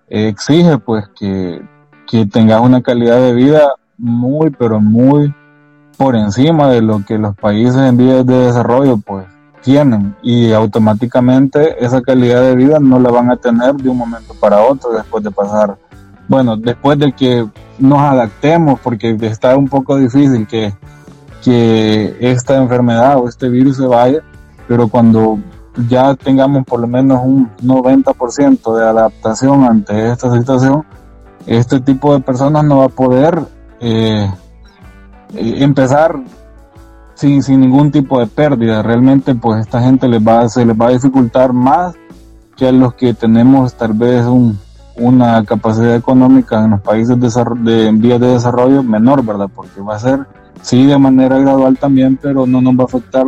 eh, 0.08 0.28
exige 0.28 0.78
pues 0.78 1.04
que, 1.18 1.62
que 2.06 2.26
tengas 2.26 2.60
una 2.60 2.82
calidad 2.82 3.20
de 3.20 3.34
vida 3.34 3.74
muy, 3.98 4.50
pero 4.50 4.80
muy 4.80 5.34
por 5.98 6.16
encima 6.16 6.70
de 6.70 6.82
lo 6.82 7.04
que 7.04 7.18
los 7.18 7.36
países 7.36 7.76
en 7.76 7.96
vías 7.96 8.24
de 8.26 8.46
desarrollo 8.46 8.96
pues 8.96 9.26
tienen 9.60 10.16
y 10.22 10.52
automáticamente 10.52 11.84
esa 11.84 12.00
calidad 12.00 12.42
de 12.42 12.56
vida 12.56 12.78
no 12.80 12.98
la 12.98 13.10
van 13.10 13.30
a 13.30 13.36
tener 13.36 13.74
de 13.74 13.88
un 13.88 13.98
momento 13.98 14.34
para 14.40 14.62
otro 14.62 14.90
después 14.92 15.22
de 15.22 15.30
pasar 15.30 15.76
bueno, 16.28 16.56
después 16.56 16.98
de 16.98 17.12
que 17.12 17.46
nos 17.78 17.98
adaptemos, 17.98 18.80
porque 18.80 19.16
está 19.20 19.56
un 19.56 19.68
poco 19.68 19.96
difícil 19.96 20.46
que, 20.46 20.72
que 21.42 22.16
esta 22.20 22.56
enfermedad 22.56 23.18
o 23.18 23.28
este 23.28 23.48
virus 23.48 23.76
se 23.76 23.86
vaya, 23.86 24.22
pero 24.68 24.88
cuando 24.88 25.38
ya 25.88 26.14
tengamos 26.14 26.64
por 26.64 26.80
lo 26.80 26.86
menos 26.86 27.20
un 27.24 27.50
90% 27.62 28.76
de 28.76 28.84
adaptación 28.84 29.64
ante 29.64 30.10
esta 30.10 30.32
situación, 30.32 30.84
este 31.46 31.80
tipo 31.80 32.14
de 32.14 32.20
personas 32.20 32.64
no 32.64 32.78
va 32.78 32.84
a 32.86 32.88
poder 32.88 33.40
eh, 33.80 34.30
eh, 35.34 35.54
empezar 35.58 36.20
sin, 37.14 37.42
sin 37.42 37.60
ningún 37.60 37.90
tipo 37.90 38.18
de 38.20 38.26
pérdida. 38.26 38.82
Realmente, 38.82 39.34
pues 39.34 39.60
esta 39.60 39.80
gente 39.80 40.08
les 40.08 40.20
va, 40.20 40.48
se 40.48 40.64
les 40.64 40.76
va 40.76 40.86
a 40.86 40.90
dificultar 40.90 41.52
más 41.52 41.94
que 42.56 42.68
a 42.68 42.72
los 42.72 42.94
que 42.94 43.14
tenemos 43.14 43.74
tal 43.74 43.92
vez 43.94 44.24
un, 44.26 44.58
una 44.96 45.44
capacidad 45.44 45.96
económica 45.96 46.64
en 46.64 46.72
los 46.72 46.80
países 46.80 47.18
de, 47.18 47.86
en 47.88 48.00
vías 48.00 48.20
de 48.20 48.28
desarrollo 48.28 48.82
menor, 48.82 49.24
¿verdad? 49.24 49.48
Porque 49.54 49.80
va 49.80 49.96
a 49.96 49.98
ser, 49.98 50.26
sí, 50.60 50.86
de 50.86 50.98
manera 50.98 51.38
gradual 51.38 51.78
también, 51.78 52.18
pero 52.20 52.46
no 52.46 52.60
nos 52.60 52.74
va 52.74 52.82
a 52.82 52.86
afectar, 52.86 53.24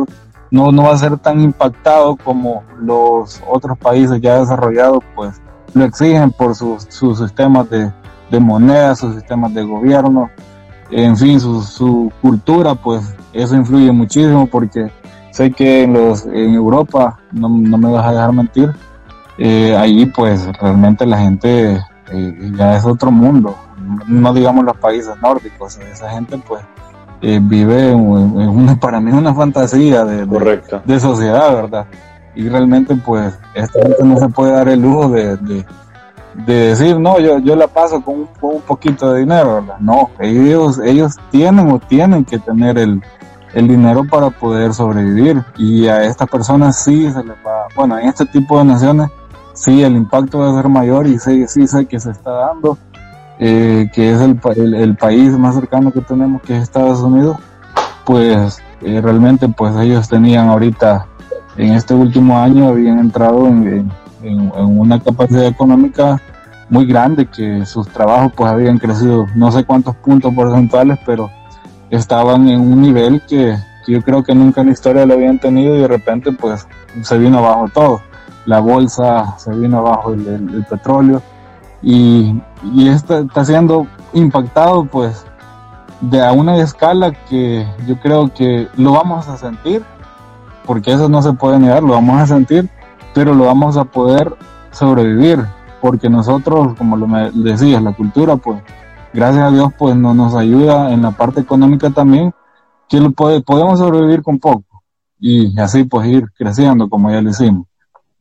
no, 0.51 0.71
no 0.71 0.83
va 0.83 0.93
a 0.93 0.97
ser 0.97 1.17
tan 1.17 1.41
impactado 1.41 2.15
como 2.15 2.63
los 2.79 3.41
otros 3.47 3.77
países 3.77 4.21
ya 4.21 4.39
desarrollados, 4.39 5.03
pues 5.15 5.41
lo 5.73 5.83
exigen 5.83 6.31
por 6.31 6.55
sus, 6.55 6.83
sus 6.89 7.19
sistemas 7.19 7.69
de, 7.69 7.91
de 8.31 8.39
moneda, 8.39 8.95
sus 8.95 9.15
sistemas 9.15 9.53
de 9.53 9.63
gobierno, 9.63 10.29
en 10.91 11.17
fin, 11.17 11.39
su, 11.39 11.61
su 11.61 12.11
cultura, 12.21 12.75
pues 12.75 13.15
eso 13.33 13.55
influye 13.55 13.91
muchísimo 13.91 14.47
porque 14.47 14.91
sé 15.31 15.51
que 15.51 15.83
en, 15.83 15.93
los, 15.93 16.25
en 16.25 16.53
Europa, 16.53 17.19
no, 17.31 17.49
no 17.49 17.77
me 17.77 17.91
vas 17.91 18.05
a 18.05 18.11
dejar 18.11 18.33
mentir, 18.33 18.71
eh, 19.37 19.75
ahí 19.75 20.05
pues 20.05 20.47
realmente 20.61 21.05
la 21.05 21.17
gente 21.17 21.83
eh, 22.11 22.51
ya 22.55 22.77
es 22.77 22.85
otro 22.85 23.11
mundo, 23.11 23.57
no 24.07 24.33
digamos 24.33 24.63
los 24.63 24.77
países 24.77 25.13
nórdicos, 25.21 25.77
esa 25.77 26.09
gente 26.11 26.37
pues 26.47 26.63
eh, 27.21 27.39
vive 27.41 27.91
en, 27.91 28.77
para 28.81 28.99
mí 28.99 29.11
una 29.11 29.33
fantasía 29.33 30.05
de, 30.05 30.25
de, 30.85 30.99
sociedad, 30.99 31.55
¿verdad? 31.55 31.85
Y 32.35 32.49
realmente 32.49 32.95
pues 32.95 33.37
esta 33.53 33.81
gente 33.81 34.03
no 34.03 34.17
se 34.17 34.29
puede 34.29 34.51
dar 34.51 34.67
el 34.69 34.81
lujo 34.81 35.09
de, 35.09 35.37
de, 35.37 35.65
decir, 36.45 36.99
no, 36.99 37.19
yo, 37.19 37.39
yo 37.39 37.55
la 37.55 37.67
paso 37.67 38.01
con 38.01 38.19
un, 38.19 38.25
con 38.39 38.55
un, 38.55 38.61
poquito 38.61 39.13
de 39.13 39.21
dinero, 39.21 39.55
¿verdad? 39.55 39.77
No, 39.79 40.09
ellos, 40.19 40.79
ellos 40.83 41.15
tienen 41.31 41.71
o 41.71 41.79
tienen 41.79 42.25
que 42.25 42.39
tener 42.39 42.77
el, 42.77 43.01
el 43.53 43.67
dinero 43.67 44.03
para 44.09 44.29
poder 44.29 44.73
sobrevivir 44.73 45.41
y 45.57 45.87
a 45.87 46.03
estas 46.03 46.29
personas 46.29 46.83
sí 46.83 47.09
se 47.09 47.23
les 47.23 47.37
va, 47.37 47.67
bueno, 47.75 47.97
en 47.97 48.09
este 48.09 48.25
tipo 48.25 48.57
de 48.57 48.65
naciones 48.65 49.09
sí, 49.55 49.81
el 49.81 49.95
impacto 49.95 50.39
va 50.39 50.51
a 50.51 50.61
ser 50.61 50.69
mayor 50.69 51.07
y 51.07 51.17
sí, 51.17 51.47
sí 51.47 51.65
sé 51.67 51.85
que 51.85 51.99
se 51.99 52.11
está 52.11 52.31
dando, 52.31 52.77
eh, 53.39 53.89
que 53.93 54.11
es 54.11 54.21
el, 54.21 54.73
el, 54.73 54.95
país 54.95 55.31
más 55.37 55.55
cercano 55.55 55.91
que 55.91 56.01
tenemos, 56.01 56.41
que 56.41 56.55
es 56.55 56.63
Estados 56.63 57.01
Unidos, 57.01 57.37
pues 58.05 58.61
eh, 58.81 59.01
realmente 59.01 59.47
pues 59.49 59.75
ellos 59.77 60.07
tenían 60.07 60.47
ahorita, 60.47 61.07
en 61.57 61.73
este 61.73 61.93
último 61.93 62.37
año, 62.37 62.67
habían 62.69 62.99
entrado 62.99 63.47
en, 63.47 63.91
en, 64.21 64.51
una 64.55 64.99
capacidad 64.99 65.45
económica 65.45 66.21
muy 66.69 66.85
grande, 66.85 67.27
que 67.27 67.65
sus 67.65 67.87
trabajos 67.89 68.31
pues 68.35 68.51
habían 68.51 68.77
crecido 68.77 69.25
no 69.35 69.51
sé 69.51 69.63
cuántos 69.63 69.95
puntos 69.97 70.33
porcentuales, 70.33 70.99
pero 71.05 71.29
estaban 71.89 72.47
en 72.49 72.59
un 72.59 72.81
nivel 72.81 73.21
que, 73.27 73.55
que 73.85 73.91
yo 73.91 74.01
creo 74.01 74.23
que 74.23 74.33
nunca 74.33 74.61
en 74.61 74.67
la 74.67 74.73
historia 74.73 75.05
lo 75.05 75.13
habían 75.13 75.39
tenido 75.39 75.75
y 75.75 75.81
de 75.81 75.87
repente 75.87 76.31
pues 76.31 76.67
se 77.01 77.17
vino 77.17 77.39
abajo 77.39 77.69
todo. 77.73 78.01
La 78.45 78.59
bolsa, 78.59 79.37
se 79.37 79.51
vino 79.51 79.79
abajo 79.79 80.13
el, 80.13 80.65
petróleo 80.69 81.21
y, 81.81 82.39
y 82.73 82.87
está, 82.87 83.19
está, 83.19 83.45
siendo 83.45 83.87
impactado 84.13 84.85
pues 84.85 85.25
de 86.01 86.21
a 86.21 86.31
una 86.31 86.57
escala 86.57 87.11
que 87.11 87.65
yo 87.87 87.99
creo 87.99 88.33
que 88.33 88.67
lo 88.75 88.93
vamos 88.93 89.27
a 89.27 89.37
sentir, 89.37 89.83
porque 90.65 90.93
eso 90.93 91.09
no 91.09 91.21
se 91.21 91.33
puede 91.33 91.59
negar, 91.59 91.83
lo 91.83 91.93
vamos 91.93 92.19
a 92.19 92.27
sentir, 92.27 92.69
pero 93.13 93.33
lo 93.33 93.45
vamos 93.45 93.77
a 93.77 93.85
poder 93.85 94.35
sobrevivir, 94.71 95.45
porque 95.81 96.09
nosotros, 96.09 96.73
como 96.77 96.97
lo 96.97 97.07
me 97.07 97.31
decías, 97.31 97.81
la 97.81 97.93
cultura, 97.93 98.35
pues 98.35 98.61
gracias 99.13 99.43
a 99.43 99.51
Dios, 99.51 99.71
pues 99.77 99.95
no 99.95 100.13
nos 100.13 100.35
ayuda 100.35 100.91
en 100.91 101.01
la 101.01 101.11
parte 101.11 101.41
económica 101.41 101.89
también, 101.89 102.33
que 102.89 102.99
lo 102.99 103.11
puede, 103.11 103.41
podemos 103.41 103.79
sobrevivir 103.79 104.21
con 104.21 104.39
poco 104.39 104.83
y 105.19 105.57
así 105.59 105.85
pues 105.85 106.07
ir 106.07 106.31
creciendo 106.37 106.89
como 106.89 107.09
ya 107.09 107.21
lo 107.21 107.29
hicimos. 107.29 107.67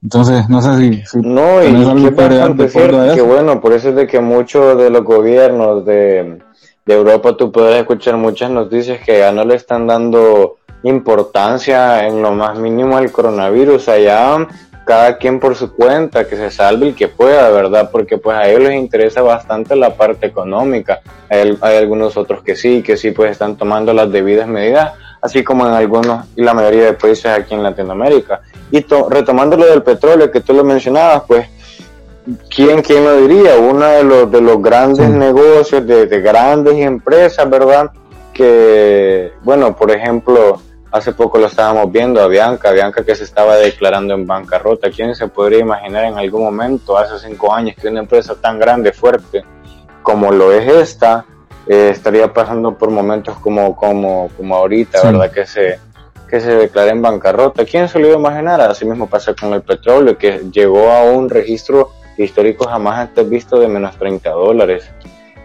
Entonces, 0.05 0.51
no 0.51 0.61
sé 0.61 0.77
si... 0.77 1.19
no, 1.19 1.65
y 1.65 1.73
qué 1.73 2.11
bastante 2.11 2.69
cierto, 2.69 3.15
que 3.15 3.23
bueno, 3.23 3.63
por 3.63 3.73
eso 3.73 3.89
es 3.89 3.95
de 3.95 4.07
que 4.07 4.21
muchos 4.21 4.77
de 4.77 4.91
los 4.91 5.03
gobiernos 5.03 5.87
de, 5.87 6.41
Europa 6.87 7.35
tú 7.39 7.51
puedes 7.51 7.81
escuchar 7.81 8.19
muchas 8.19 8.51
noticias 8.51 9.01
que 9.01 9.21
ya 9.21 9.33
no 9.33 9.47
le 9.47 9.55
están 9.55 9.87
dando 9.87 10.59
importancia 10.83 12.07
en 12.07 12.21
lo 12.21 12.33
más 12.33 12.59
mínimo 12.59 12.99
al 12.99 13.11
coronavirus, 13.11 13.89
allá 13.89 14.47
cada 14.85 15.17
quien 15.17 15.41
por 15.41 15.57
su 15.57 15.73
cuenta, 15.73 16.29
que 16.29 16.37
se 16.37 16.51
salve 16.51 16.89
el 16.89 16.95
que 16.95 17.09
pueda, 17.09 17.49
¿verdad? 17.49 17.89
Porque 17.91 18.19
pues 18.19 18.37
a 18.37 18.47
ellos 18.47 18.65
les 18.65 18.75
interesa 18.75 19.23
bastante 19.23 19.75
la 19.75 19.95
parte 19.95 20.27
económica. 20.27 21.01
Hay, 21.31 21.57
hay 21.63 21.79
algunos 21.79 22.19
otros 22.19 22.43
que 22.43 22.55
sí, 22.55 22.83
que 22.83 22.99
sí 22.99 23.13
pues 23.13 23.31
están 23.31 23.57
tomando 23.57 23.95
las 23.95 24.13
debidas 24.13 24.47
medidas, 24.47 24.93
así 25.25 25.43
como 25.43 25.67
en 25.67 25.73
algunos 25.73 26.27
y 26.37 26.43
la 26.43 26.53
mayoría 26.53 26.85
de 26.85 26.93
países 26.93 27.25
aquí 27.27 27.55
en 27.55 27.63
Latinoamérica. 27.63 28.43
Y 28.71 28.85
retomando 29.09 29.57
lo 29.57 29.65
del 29.65 29.83
petróleo 29.83 30.31
que 30.31 30.43
tú 30.43 30.53
lo 30.53 30.63
mencionabas, 30.63 31.23
pues 31.27 31.49
¿quién, 32.55 32.83
quién 32.83 33.05
lo 33.05 33.17
diría? 33.17 33.57
Uno 33.57 33.87
de 33.87 34.05
los, 34.05 34.31
de 34.31 34.43
los 34.43 34.61
grandes 34.61 35.09
negocios, 35.09 35.87
de, 35.87 36.05
de 36.05 36.21
grandes 36.21 36.75
empresas, 36.75 37.49
¿verdad? 37.49 37.91
Que, 38.35 39.33
bueno, 39.43 39.75
por 39.75 39.91
ejemplo, 39.91 40.61
hace 40.93 41.13
poco 41.13 41.39
lo 41.39 41.47
estábamos 41.47 41.91
viendo 41.91 42.21
a 42.21 42.27
Bianca, 42.27 42.71
Bianca 42.73 43.03
que 43.03 43.15
se 43.15 43.25
estaba 43.25 43.57
declarando 43.57 44.13
en 44.13 44.27
bancarrota. 44.27 44.91
¿Quién 44.91 45.15
se 45.15 45.27
podría 45.29 45.61
imaginar 45.61 46.05
en 46.05 46.19
algún 46.19 46.45
momento, 46.45 46.99
hace 46.99 47.19
cinco 47.27 47.51
años, 47.51 47.77
que 47.81 47.89
una 47.89 48.01
empresa 48.01 48.35
tan 48.35 48.59
grande, 48.59 48.93
fuerte 48.93 49.43
como 50.03 50.31
lo 50.31 50.53
es 50.53 50.71
esta, 50.71 51.25
eh, 51.67 51.91
estaría 51.91 52.33
pasando 52.33 52.77
por 52.77 52.91
momentos 52.91 53.39
como, 53.39 53.75
como, 53.77 54.29
como 54.37 54.57
ahorita, 54.57 55.03
¿verdad? 55.03 55.31
Que 55.31 55.47
se, 55.47 55.79
que 56.29 56.41
se 56.41 56.55
declara 56.55 56.91
en 56.91 57.03
bancarrota. 57.03 57.65
¿Quién 57.65 57.89
se 57.89 57.99
lo 57.99 58.09
iba 58.09 58.17
a 58.17 58.21
imaginar? 58.21 58.61
Así 58.61 58.85
mismo 58.85 59.09
pasa 59.09 59.35
con 59.35 59.53
el 59.55 59.63
petróleo, 59.63 60.19
que 60.19 60.43
llegó 60.53 60.91
a 60.91 61.03
un 61.05 61.29
registro 61.29 61.93
histórico 62.19 62.67
jamás 62.67 62.99
antes 62.99 63.29
visto 63.29 63.59
de 63.59 63.69
menos 63.69 63.97
30 63.97 64.31
dólares. 64.31 64.91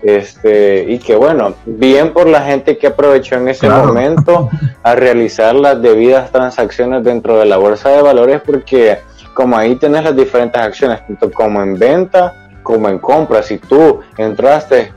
Este, 0.01 0.85
y 0.87 0.97
que 0.99 1.15
bueno, 1.17 1.55
bien 1.65 2.13
por 2.13 2.27
la 2.27 2.41
gente 2.41 2.77
que 2.77 2.87
aprovechó 2.87 3.35
en 3.35 3.49
ese 3.49 3.69
momento 3.69 4.49
a 4.83 4.95
realizar 4.95 5.55
las 5.55 5.81
debidas 5.81 6.31
transacciones 6.31 7.03
dentro 7.03 7.37
de 7.37 7.45
la 7.45 7.57
bolsa 7.57 7.89
de 7.89 8.01
valores, 8.01 8.41
porque 8.45 8.99
como 9.33 9.57
ahí 9.57 9.75
tenés 9.75 10.03
las 10.03 10.15
diferentes 10.15 10.61
acciones, 10.61 11.05
tanto 11.05 11.31
como 11.31 11.61
en 11.61 11.77
venta 11.77 12.33
como 12.63 12.87
en 12.87 12.99
compra. 12.99 13.41
Si 13.41 13.57
tú 13.57 14.01
entraste, 14.17 14.93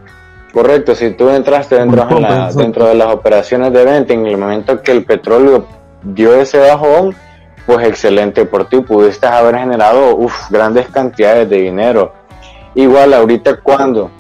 correcto, 0.53 0.95
si 0.95 1.11
tú 1.11 1.29
entraste 1.31 1.77
dentro, 1.77 2.07
dentro 2.55 2.87
de 2.87 2.95
las 2.95 3.13
operaciones 3.13 3.73
de 3.73 3.85
venta 3.85 4.13
en 4.13 4.27
el 4.27 4.37
momento 4.37 4.83
que 4.83 4.93
el 4.93 5.05
petróleo 5.05 5.67
dio 6.03 6.35
ese 6.35 6.59
bajón, 6.59 7.15
pues 7.67 7.87
excelente 7.87 8.45
por 8.45 8.69
ti, 8.69 8.81
pudiste 8.81 9.27
haber 9.27 9.57
generado 9.57 10.17
grandes 10.51 10.89
cantidades 10.89 11.49
de 11.49 11.57
dinero. 11.57 12.13
Igual 12.75 13.15
ahorita 13.15 13.61
cuando... 13.61 14.11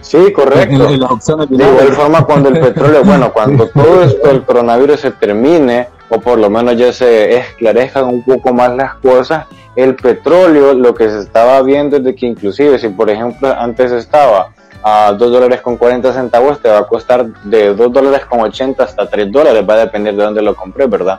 Sí, 0.00 0.32
correcto. 0.32 0.86
De 0.86 1.64
igual 1.64 1.92
forma 1.92 2.24
cuando 2.24 2.48
el 2.48 2.60
petróleo, 2.60 3.02
bueno, 3.04 3.32
cuando 3.32 3.68
todo 3.68 4.04
esto, 4.04 4.30
el 4.30 4.44
coronavirus 4.44 5.00
se 5.00 5.10
termine, 5.10 5.88
o 6.08 6.20
por 6.20 6.38
lo 6.38 6.48
menos 6.48 6.76
ya 6.76 6.92
se 6.92 7.36
esclarezcan 7.38 8.04
un 8.04 8.22
poco 8.22 8.52
más 8.52 8.74
las 8.76 8.94
cosas, 8.94 9.46
el 9.74 9.96
petróleo, 9.96 10.74
lo 10.74 10.94
que 10.94 11.10
se 11.10 11.20
estaba 11.20 11.60
viendo 11.62 11.96
es 11.96 12.04
de 12.04 12.14
que 12.14 12.26
inclusive 12.26 12.78
si 12.78 12.88
por 12.88 13.10
ejemplo 13.10 13.52
antes 13.58 13.92
estaba 13.92 14.54
a 14.88 15.12
2 15.12 15.32
dólares 15.32 15.62
con 15.62 15.76
40 15.76 16.12
centavos, 16.12 16.60
te 16.60 16.68
va 16.68 16.78
a 16.78 16.86
costar 16.86 17.26
de 17.42 17.74
2 17.74 17.92
dólares 17.92 18.24
con 18.24 18.38
80 18.38 18.84
hasta 18.84 19.10
3 19.10 19.32
dólares, 19.32 19.64
va 19.68 19.74
a 19.74 19.78
depender 19.78 20.14
de 20.14 20.22
dónde 20.22 20.42
lo 20.42 20.54
compré, 20.54 20.86
¿verdad? 20.86 21.18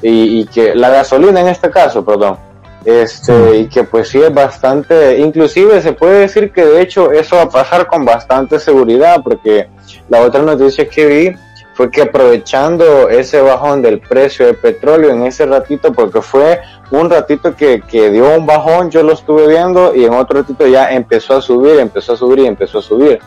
Y, 0.00 0.46
que 0.46 0.76
la 0.76 0.90
gasolina 0.90 1.40
en 1.40 1.48
este 1.48 1.70
caso, 1.70 2.04
perdón, 2.04 2.36
este, 2.84 3.56
y 3.56 3.66
que 3.66 3.82
pues 3.82 4.10
sí 4.10 4.20
es 4.22 4.32
bastante, 4.32 5.18
inclusive 5.18 5.82
se 5.82 5.92
puede 5.92 6.20
decir 6.20 6.52
que 6.52 6.64
de 6.64 6.82
hecho 6.82 7.10
eso 7.10 7.34
va 7.34 7.42
a 7.42 7.48
pasar 7.48 7.88
con 7.88 8.04
bastante 8.04 8.60
seguridad, 8.60 9.20
porque 9.24 9.66
la 10.08 10.20
otra 10.20 10.42
noticia 10.42 10.88
que 10.88 11.06
vi 11.06 11.36
fue 11.74 11.90
que 11.90 12.02
aprovechando 12.02 13.08
ese 13.08 13.40
bajón 13.40 13.82
del 13.82 14.00
precio 14.00 14.46
del 14.46 14.56
petróleo 14.56 15.10
en 15.10 15.24
ese 15.24 15.44
ratito, 15.44 15.92
porque 15.92 16.22
fue 16.22 16.60
un 16.90 17.10
ratito 17.10 17.54
que, 17.54 17.82
que, 17.82 18.10
dio 18.10 18.36
un 18.36 18.46
bajón, 18.46 18.90
yo 18.90 19.02
lo 19.02 19.12
estuve 19.12 19.48
viendo, 19.48 19.94
y 19.94 20.04
en 20.04 20.14
otro 20.14 20.40
ratito 20.40 20.66
ya 20.66 20.92
empezó 20.92 21.36
a 21.36 21.42
subir, 21.42 21.78
empezó 21.80 22.12
a 22.12 22.16
subir 22.16 22.38
y 22.40 22.46
empezó 22.46 22.78
a 22.78 22.82
subir. 22.82 23.18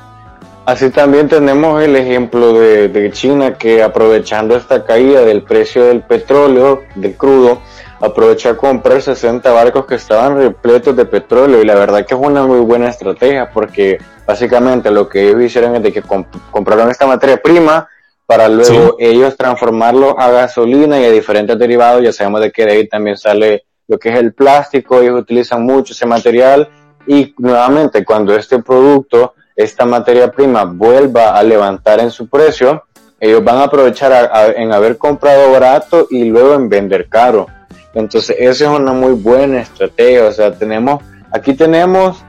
Así 0.66 0.90
también 0.90 1.30
tenemos 1.30 1.82
el 1.82 1.96
ejemplo 1.96 2.54
de, 2.54 2.90
de 2.90 3.12
China 3.12 3.58
que 3.58 3.84
aprovechando 3.84 4.56
esta 4.56 4.84
caída 4.84 5.22
del 5.22 5.44
precio 5.44 5.86
del 5.86 6.02
petróleo, 6.02 6.84
del 6.96 7.16
crudo, 7.16 7.62
aprovechó 8.00 8.50
a 8.50 8.58
comprar 8.58 9.02
60 9.02 9.50
barcos 9.52 9.86
que 9.86 9.96
estaban 9.96 10.38
repletos 10.38 10.96
de 10.96 11.06
petróleo 11.06 11.62
y 11.62 11.66
la 11.66 11.76
verdad 11.76 12.06
que 12.06 12.14
es 12.14 12.20
una 12.20 12.46
muy 12.46 12.60
buena 12.60 12.90
estrategia 12.90 13.50
porque 13.52 13.98
básicamente 14.26 14.92
lo 14.92 15.10
que 15.10 15.28
ellos 15.28 15.42
hicieron 15.42 15.76
es 15.76 15.84
de 15.84 15.92
que 15.92 16.04
compraron 16.52 16.92
esta 16.92 17.08
materia 17.08 17.38
prima, 17.38 17.88
para 18.28 18.50
luego 18.50 18.98
ellos 19.00 19.36
transformarlo 19.36 20.20
a 20.20 20.30
gasolina 20.30 21.00
y 21.00 21.06
a 21.06 21.12
diferentes 21.12 21.58
derivados. 21.58 22.04
Ya 22.04 22.12
sabemos 22.12 22.42
de 22.42 22.52
que 22.52 22.66
de 22.66 22.74
ahí 22.74 22.88
también 22.88 23.18
sale 23.18 23.64
lo 23.88 23.98
que 23.98 24.10
es 24.10 24.20
el 24.20 24.34
plástico, 24.34 25.02
ellos 25.02 25.22
utilizan 25.22 25.64
mucho 25.64 25.94
ese 25.94 26.06
material 26.06 26.70
y 27.08 27.34
nuevamente 27.38 28.04
cuando 28.04 28.36
este 28.36 28.62
producto, 28.62 29.34
esta 29.56 29.86
materia 29.86 30.30
prima 30.30 30.66
vuelva 30.66 31.38
a 31.38 31.42
levantar 31.42 32.02
en 32.02 32.12
su 32.12 32.28
precio, 32.28 32.84
ellos 33.20 33.44
van 33.44 33.58
a 33.58 33.64
aprovechar 33.64 34.54
en 34.58 34.74
haber 34.74 34.98
comprado 34.98 35.52
barato 35.52 36.08
y 36.12 36.26
luego 36.26 36.54
en 36.54 36.68
vender 36.68 37.08
caro. 37.08 37.48
Entonces, 37.94 38.36
esa 38.38 38.66
es 38.66 38.70
una 38.70 38.94
muy 38.94 39.14
buena 39.14 39.62
estrategia. 39.62 40.26
O 40.26 40.32
sea, 40.32 40.52
tenemos, 40.52 41.02
aquí 41.32 41.56
tenemos 41.56 42.24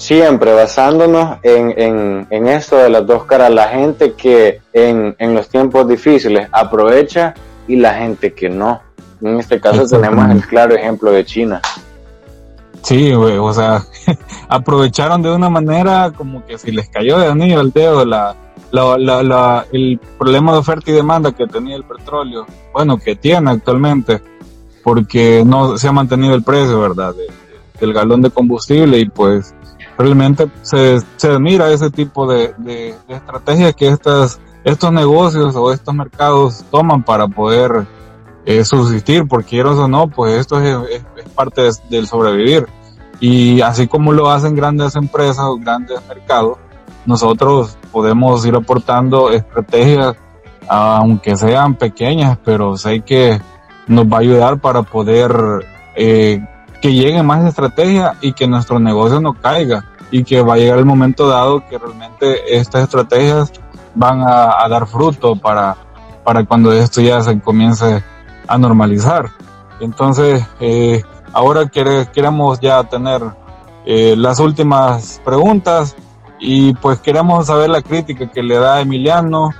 siempre 0.00 0.54
basándonos 0.54 1.36
en, 1.42 1.74
en, 1.76 2.26
en, 2.30 2.48
esto 2.48 2.76
de 2.76 2.88
las 2.88 3.06
dos 3.06 3.24
caras, 3.24 3.50
la 3.50 3.68
gente 3.68 4.14
que 4.14 4.62
en, 4.72 5.14
en, 5.18 5.34
los 5.34 5.50
tiempos 5.50 5.86
difíciles 5.86 6.48
aprovecha 6.52 7.34
y 7.68 7.76
la 7.76 7.92
gente 7.92 8.32
que 8.32 8.48
no. 8.48 8.80
En 9.20 9.38
este 9.38 9.60
caso 9.60 9.86
tenemos 9.86 10.30
el 10.30 10.42
claro 10.46 10.74
ejemplo 10.74 11.12
de 11.12 11.22
China. 11.26 11.60
Sí, 12.82 13.12
o 13.12 13.52
sea, 13.52 13.84
aprovecharon 14.48 15.20
de 15.20 15.30
una 15.30 15.50
manera 15.50 16.10
como 16.16 16.46
que 16.46 16.56
si 16.56 16.72
les 16.72 16.88
cayó 16.88 17.18
de 17.18 17.26
anillo 17.26 17.60
al 17.60 17.70
dedo 17.70 18.06
la, 18.06 18.34
la, 18.72 19.22
la, 19.22 19.66
el 19.70 20.00
problema 20.18 20.52
de 20.52 20.58
oferta 20.58 20.90
y 20.90 20.94
demanda 20.94 21.32
que 21.32 21.46
tenía 21.46 21.76
el 21.76 21.84
petróleo, 21.84 22.46
bueno, 22.72 22.96
que 22.96 23.16
tiene 23.16 23.50
actualmente, 23.50 24.22
porque 24.82 25.42
no 25.44 25.76
se 25.76 25.88
ha 25.88 25.92
mantenido 25.92 26.34
el 26.34 26.42
precio, 26.42 26.80
¿verdad? 26.80 27.14
del 27.78 27.92
galón 27.92 28.22
de 28.22 28.30
combustible 28.30 28.98
y 28.98 29.06
pues 29.06 29.54
realmente 30.00 30.48
se, 30.62 31.00
se 31.16 31.28
admira 31.28 31.70
ese 31.70 31.90
tipo 31.90 32.26
de, 32.26 32.54
de, 32.56 32.94
estrategias 33.08 33.74
que 33.74 33.88
estas, 33.88 34.40
estos 34.64 34.92
negocios 34.92 35.54
o 35.56 35.72
estos 35.72 35.94
mercados 35.94 36.64
toman 36.70 37.02
para 37.02 37.28
poder 37.28 37.86
eh, 38.46 38.64
subsistir, 38.64 39.28
porque 39.28 39.48
quieras 39.48 39.76
o 39.76 39.88
no, 39.88 40.08
pues 40.08 40.34
esto 40.34 40.60
es, 40.60 41.04
parte 41.34 41.68
del 41.90 42.06
sobrevivir. 42.06 42.66
Y 43.20 43.60
así 43.60 43.86
como 43.86 44.12
lo 44.12 44.30
hacen 44.30 44.56
grandes 44.56 44.96
empresas 44.96 45.44
o 45.44 45.58
grandes 45.58 46.00
mercados, 46.08 46.56
nosotros 47.04 47.76
podemos 47.92 48.44
ir 48.46 48.54
aportando 48.54 49.30
estrategias, 49.30 50.16
aunque 50.68 51.36
sean 51.36 51.74
pequeñas, 51.74 52.38
pero 52.42 52.76
sé 52.78 53.02
que 53.02 53.40
nos 53.86 54.06
va 54.06 54.18
a 54.18 54.20
ayudar 54.20 54.58
para 54.60 54.82
poder 54.82 55.32
eh, 55.94 56.42
que 56.80 56.94
llegue 56.94 57.22
más 57.22 57.44
estrategia 57.44 58.14
y 58.22 58.32
que 58.32 58.46
nuestro 58.46 58.78
negocio 58.78 59.20
no 59.20 59.34
caiga 59.34 59.84
y 60.10 60.24
que 60.24 60.42
va 60.42 60.54
a 60.54 60.56
llegar 60.56 60.78
el 60.78 60.84
momento 60.84 61.28
dado 61.28 61.66
que 61.66 61.78
realmente 61.78 62.56
estas 62.56 62.84
estrategias 62.84 63.52
van 63.94 64.20
a, 64.22 64.68
dar 64.68 64.86
fruto 64.86 65.36
para, 65.36 65.76
para 66.24 66.44
cuando 66.44 66.72
esto 66.72 67.00
ya 67.00 67.20
se 67.22 67.38
comience 67.40 68.02
a 68.46 68.58
normalizar. 68.58 69.30
Entonces, 69.80 70.44
eh, 70.60 71.02
ahora 71.32 71.68
queremos 71.68 72.60
ya 72.60 72.82
tener 72.84 73.22
eh, 73.86 74.14
las 74.16 74.40
últimas 74.40 75.20
preguntas 75.24 75.96
y 76.38 76.74
pues 76.74 76.98
queremos 77.00 77.46
saber 77.46 77.70
la 77.70 77.82
crítica 77.82 78.30
que 78.30 78.42
le 78.42 78.56
da 78.56 78.80
Emiliano 78.80 79.50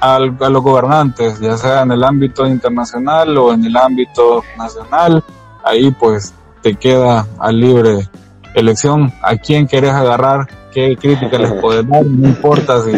al, 0.00 0.36
a 0.40 0.48
los 0.48 0.62
gobernantes, 0.62 1.38
ya 1.40 1.56
sea 1.56 1.82
en 1.82 1.92
el 1.92 2.02
ámbito 2.04 2.46
internacional 2.46 3.36
o 3.38 3.52
en 3.52 3.64
el 3.64 3.76
ámbito 3.76 4.42
nacional. 4.58 5.22
Ahí 5.64 5.90
pues 5.92 6.34
te 6.60 6.74
queda 6.74 7.26
al 7.38 7.60
libre 7.60 8.08
elección, 8.54 9.12
a 9.22 9.36
quién 9.36 9.66
querés 9.66 9.92
agarrar, 9.92 10.48
qué 10.72 10.96
crítica 10.96 11.38
les 11.38 11.52
puedes 11.60 11.86
dar, 11.88 12.04
no 12.04 12.28
importa 12.28 12.82
si, 12.82 12.92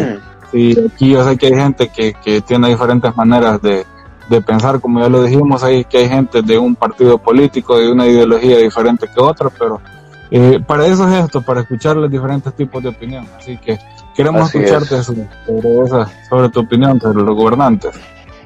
si 0.51 0.79
aquí 0.79 1.11
yo 1.11 1.23
sé 1.23 1.37
que 1.37 1.47
hay 1.47 1.55
gente 1.55 1.89
que, 1.89 2.13
que 2.13 2.41
tiene 2.41 2.69
diferentes 2.69 3.15
maneras 3.15 3.61
de, 3.61 3.85
de 4.29 4.41
pensar, 4.41 4.79
como 4.79 4.99
ya 4.99 5.09
lo 5.09 5.23
dijimos, 5.23 5.63
ahí 5.63 5.83
que 5.85 5.99
hay 5.99 6.09
gente 6.09 6.41
de 6.41 6.57
un 6.57 6.75
partido 6.75 7.17
político, 7.17 7.77
de 7.77 7.91
una 7.91 8.07
ideología 8.07 8.57
diferente 8.57 9.07
que 9.13 9.21
otra, 9.21 9.49
pero 9.49 9.81
eh, 10.31 10.59
para 10.65 10.87
eso 10.87 11.07
es 11.07 11.25
esto, 11.25 11.41
para 11.41 11.61
escuchar 11.61 11.95
los 11.95 12.09
diferentes 12.09 12.53
tipos 12.53 12.81
de 12.81 12.89
opinión. 12.89 13.27
Así 13.37 13.57
que 13.57 13.77
queremos 14.15 14.53
escucharte 14.53 15.03
sobre, 15.03 15.27
sobre 16.29 16.49
tu 16.49 16.61
opinión 16.61 16.99
sobre 16.99 17.21
los 17.21 17.35
gobernantes. 17.35 17.91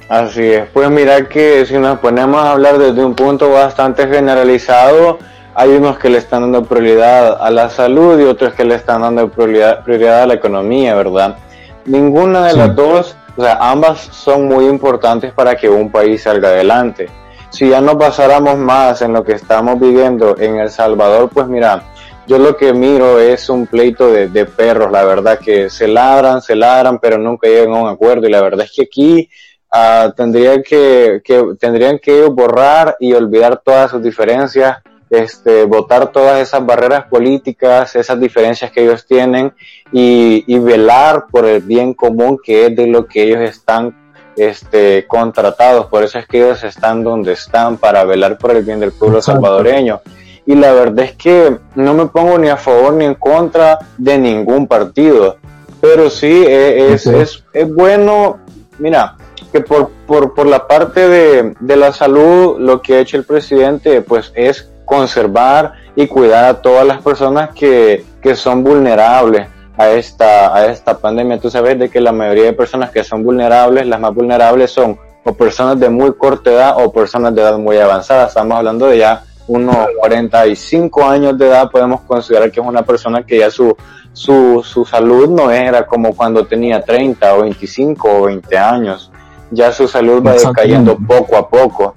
Así 0.09 0.41
es, 0.41 0.67
pues 0.73 0.89
mira 0.89 1.29
que 1.29 1.65
si 1.67 1.77
nos 1.77 1.99
ponemos 1.99 2.41
a 2.41 2.51
hablar 2.51 2.79
desde 2.79 3.05
un 3.05 3.13
punto 3.13 3.51
bastante 3.51 4.07
generalizado, 4.07 5.19
hay 5.59 5.71
unos 5.71 5.99
que 5.99 6.09
le 6.09 6.19
están 6.19 6.43
dando 6.43 6.63
prioridad 6.63 7.37
a 7.41 7.51
la 7.51 7.69
salud 7.69 8.17
y 8.17 8.23
otros 8.23 8.53
que 8.53 8.63
le 8.63 8.75
están 8.75 9.01
dando 9.01 9.29
prioridad, 9.29 9.83
prioridad 9.83 10.23
a 10.23 10.27
la 10.27 10.35
economía, 10.35 10.95
¿verdad? 10.95 11.35
Ninguna 11.83 12.47
de 12.47 12.53
las 12.53 12.73
dos, 12.73 13.17
o 13.35 13.43
sea, 13.43 13.57
ambas 13.59 13.99
son 13.99 14.47
muy 14.47 14.67
importantes 14.67 15.33
para 15.33 15.57
que 15.57 15.67
un 15.67 15.91
país 15.91 16.23
salga 16.23 16.47
adelante. 16.47 17.09
Si 17.49 17.67
ya 17.67 17.81
nos 17.81 17.97
basáramos 17.97 18.57
más 18.57 19.01
en 19.01 19.11
lo 19.11 19.25
que 19.25 19.33
estamos 19.33 19.77
viviendo 19.77 20.37
en 20.39 20.59
El 20.59 20.69
Salvador, 20.69 21.29
pues 21.29 21.47
mira, 21.47 21.83
yo 22.25 22.37
lo 22.37 22.55
que 22.55 22.71
miro 22.71 23.19
es 23.19 23.49
un 23.49 23.67
pleito 23.67 24.09
de, 24.09 24.29
de 24.29 24.45
perros, 24.45 24.89
la 24.89 25.03
verdad 25.03 25.39
que 25.39 25.69
se 25.69 25.89
ladran, 25.89 26.41
se 26.41 26.55
ladran, 26.55 26.99
pero 26.99 27.17
nunca 27.17 27.49
llegan 27.49 27.73
a 27.73 27.81
un 27.81 27.89
acuerdo 27.89 28.25
y 28.25 28.31
la 28.31 28.41
verdad 28.41 28.65
es 28.65 28.71
que 28.71 28.83
aquí 28.83 29.29
uh, 29.73 30.09
tendría 30.13 30.63
que, 30.63 31.19
que, 31.21 31.43
tendrían 31.59 31.99
que 31.99 32.21
borrar 32.27 32.95
y 32.97 33.11
olvidar 33.11 33.61
todas 33.61 33.91
sus 33.91 34.01
diferencias 34.01 34.77
este, 35.09 35.65
votar 35.65 36.11
todas 36.11 36.39
esas 36.39 36.65
barreras 36.65 37.05
políticas, 37.05 37.95
esas 37.95 38.19
diferencias 38.19 38.71
que 38.71 38.83
ellos 38.83 39.05
tienen 39.05 39.53
y, 39.91 40.43
y, 40.47 40.59
velar 40.59 41.25
por 41.31 41.45
el 41.45 41.61
bien 41.61 41.93
común 41.93 42.39
que 42.43 42.67
es 42.67 42.75
de 42.75 42.87
lo 42.87 43.07
que 43.07 43.23
ellos 43.23 43.41
están 43.41 43.95
este, 44.35 45.05
contratados. 45.07 45.87
Por 45.87 46.03
eso 46.03 46.19
es 46.19 46.27
que 46.27 46.37
ellos 46.37 46.63
están 46.63 47.03
donde 47.03 47.33
están 47.33 47.77
para 47.77 48.03
velar 48.03 48.37
por 48.37 48.51
el 48.51 48.63
bien 48.63 48.79
del 48.79 48.91
pueblo 48.91 49.21
salvadoreño. 49.21 50.01
Y 50.45 50.55
la 50.55 50.71
verdad 50.73 51.05
es 51.05 51.15
que 51.15 51.57
no 51.75 51.93
me 51.93 52.07
pongo 52.07 52.37
ni 52.37 52.49
a 52.49 52.57
favor 52.57 52.93
ni 52.93 53.05
en 53.05 53.15
contra 53.15 53.77
de 53.97 54.17
ningún 54.17 54.67
partido, 54.67 55.37
pero 55.79 56.09
sí 56.09 56.43
eh, 56.47 56.93
es, 56.93 57.05
es, 57.05 57.43
es 57.53 57.71
bueno, 57.71 58.39
mira, 58.79 59.15
que 59.51 59.61
por, 59.61 59.91
por, 60.07 60.33
por 60.33 60.47
la 60.47 60.67
parte 60.67 61.07
de, 61.07 61.53
de, 61.59 61.75
la 61.75 61.91
salud, 61.91 62.57
lo 62.59 62.81
que 62.81 62.95
ha 62.95 62.99
hecho 62.99 63.17
el 63.17 63.25
presidente, 63.25 64.01
pues 64.01 64.31
es 64.35 64.69
conservar 64.89 65.73
y 65.95 66.07
cuidar 66.07 66.45
a 66.45 66.61
todas 66.61 66.85
las 66.85 66.99
personas 67.03 67.51
que, 67.51 68.03
que 68.23 68.35
son 68.35 68.63
vulnerables 68.63 69.47
a 69.77 69.91
esta, 69.91 70.55
a 70.55 70.65
esta 70.65 70.97
pandemia. 70.97 71.39
Tú 71.39 71.51
sabes 71.51 71.77
de 71.77 71.89
que 71.89 72.01
la 72.01 72.11
mayoría 72.11 72.45
de 72.45 72.53
personas 72.53 72.89
que 72.89 73.03
son 73.03 73.23
vulnerables, 73.23 73.85
las 73.85 73.99
más 73.99 74.15
vulnerables 74.15 74.71
son 74.71 74.97
o 75.23 75.33
personas 75.33 75.79
de 75.79 75.89
muy 75.89 76.13
corta 76.13 76.49
edad 76.49 76.83
o 76.83 76.91
personas 76.91 77.35
de 77.35 77.41
edad 77.41 77.57
muy 77.59 77.77
avanzada. 77.77 78.25
Estamos 78.25 78.57
hablando 78.57 78.87
de 78.87 78.97
ya 78.97 79.23
unos 79.47 79.77
45 79.99 81.05
años 81.07 81.37
de 81.37 81.47
edad, 81.47 81.69
podemos 81.69 82.01
considerar 82.01 82.51
que 82.51 82.59
es 82.59 82.65
una 82.65 82.81
persona 82.81 83.23
que 83.23 83.37
ya 83.37 83.51
su, 83.51 83.75
su, 84.11 84.63
su 84.63 84.85
salud 84.85 85.29
no 85.29 85.51
era 85.51 85.85
como 85.85 86.15
cuando 86.15 86.47
tenía 86.47 86.81
30 86.81 87.35
o 87.35 87.41
25 87.41 88.09
o 88.09 88.21
20 88.23 88.57
años. 88.57 89.11
Ya 89.51 89.71
su 89.71 89.87
salud 89.87 90.23
va 90.25 90.33
decayendo 90.33 90.97
poco 90.97 91.37
a 91.37 91.47
poco 91.47 91.95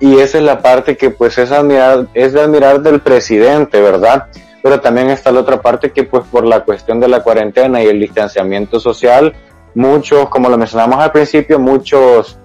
y 0.00 0.18
esa 0.18 0.38
es 0.38 0.44
la 0.44 0.60
parte 0.60 0.96
que 0.96 1.10
pues 1.10 1.38
es 1.38 1.50
de 1.50 2.40
admirar 2.40 2.80
del 2.80 3.00
presidente, 3.00 3.80
¿verdad? 3.80 4.26
Pero 4.62 4.80
también 4.80 5.10
está 5.10 5.32
la 5.32 5.40
otra 5.40 5.60
parte 5.60 5.90
que 5.90 6.04
pues 6.04 6.24
por 6.30 6.44
la 6.44 6.60
cuestión 6.60 7.00
de 7.00 7.08
la 7.08 7.22
cuarentena 7.22 7.82
y 7.82 7.86
el 7.86 8.00
distanciamiento 8.00 8.80
social, 8.80 9.34
muchos, 9.74 10.28
como 10.28 10.48
lo 10.48 10.58
mencionamos 10.58 10.98
al 10.98 11.12
principio, 11.12 11.58
muchos 11.58 12.38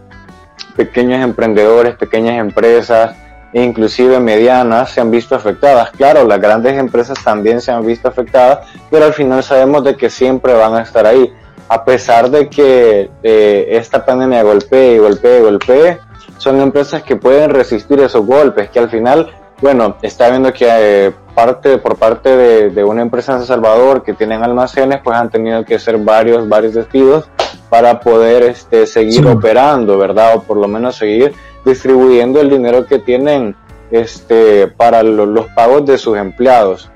pequeños 0.75 1.23
emprendedores, 1.23 1.95
pequeñas 1.95 2.39
empresas, 2.39 3.15
inclusive 3.53 4.19
medianas, 4.19 4.91
se 4.91 5.01
han 5.01 5.11
visto 5.11 5.35
afectadas. 5.35 5.91
Claro, 5.91 6.25
las 6.27 6.39
grandes 6.39 6.77
empresas 6.77 7.17
también 7.23 7.61
se 7.61 7.71
han 7.71 7.85
visto 7.85 8.07
afectadas, 8.07 8.67
pero 8.89 9.05
al 9.05 9.13
final 9.13 9.43
sabemos 9.43 9.83
de 9.83 9.95
que 9.95 10.09
siempre 10.09 10.53
van 10.53 10.75
a 10.75 10.81
estar 10.81 11.05
ahí. 11.05 11.31
A 11.69 11.83
pesar 11.83 12.29
de 12.29 12.49
que 12.49 13.09
eh, 13.23 13.67
esta 13.71 14.05
pandemia 14.05 14.41
golpee 14.43 14.95
y 14.95 14.97
golpee 14.99 15.39
y 15.39 15.41
golpee, 15.41 15.99
son 16.47 16.61
empresas 16.61 17.03
que 17.03 17.17
pueden 17.17 17.49
resistir 17.49 17.99
esos 17.99 18.25
golpes, 18.25 18.69
que 18.69 18.79
al 18.79 18.89
final, 18.89 19.29
bueno, 19.61 19.97
está 20.01 20.29
viendo 20.29 20.53
que 20.53 20.65
eh, 20.69 21.11
parte 21.35 21.77
por 21.77 21.97
parte 21.97 22.37
de, 22.37 22.69
de, 22.69 22.83
una 22.85 23.01
empresa 23.01 23.33
en 23.33 23.41
El 23.41 23.45
Salvador 23.45 24.01
que 24.01 24.13
tienen 24.13 24.43
almacenes, 24.43 25.01
pues 25.03 25.17
han 25.17 25.29
tenido 25.29 25.65
que 25.65 25.75
hacer 25.75 25.97
varios, 25.97 26.47
varios 26.47 26.73
despidos 26.73 27.29
para 27.69 27.99
poder 27.99 28.43
este, 28.43 28.87
seguir 28.87 29.23
sí. 29.23 29.25
operando, 29.25 29.97
¿verdad? 29.97 30.37
O 30.37 30.43
por 30.43 30.55
lo 30.55 30.69
menos 30.69 30.95
seguir 30.95 31.33
distribuyendo 31.65 32.39
el 32.39 32.49
dinero 32.49 32.85
que 32.85 32.99
tienen 32.99 33.57
este, 33.91 34.67
para 34.67 35.03
lo, 35.03 35.25
los 35.25 35.47
pagos 35.47 35.85
de 35.85 35.97
sus 35.97 36.17
empleados. 36.17 36.89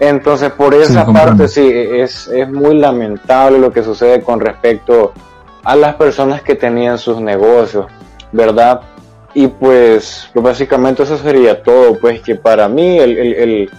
Entonces, 0.00 0.50
por 0.50 0.74
esa 0.74 1.06
sí, 1.06 1.12
parte, 1.14 1.48
sí, 1.48 1.70
es, 1.72 2.28
es 2.28 2.46
muy 2.46 2.74
lamentable 2.76 3.58
lo 3.58 3.72
que 3.72 3.82
sucede 3.82 4.20
con 4.20 4.38
respecto 4.38 5.14
a 5.64 5.76
las 5.76 5.94
personas 5.94 6.42
que 6.42 6.56
tenían 6.56 6.98
sus 6.98 7.22
negocios 7.22 7.86
¿verdad? 8.32 8.80
Y 9.34 9.46
pues, 9.46 10.28
pues, 10.32 10.42
básicamente 10.42 11.04
eso 11.04 11.16
sería 11.16 11.62
todo, 11.62 11.98
pues 11.98 12.20
que 12.20 12.34
para 12.34 12.68
mí, 12.68 12.98
el, 12.98 13.16
el, 13.16 13.34
el, 13.34 13.70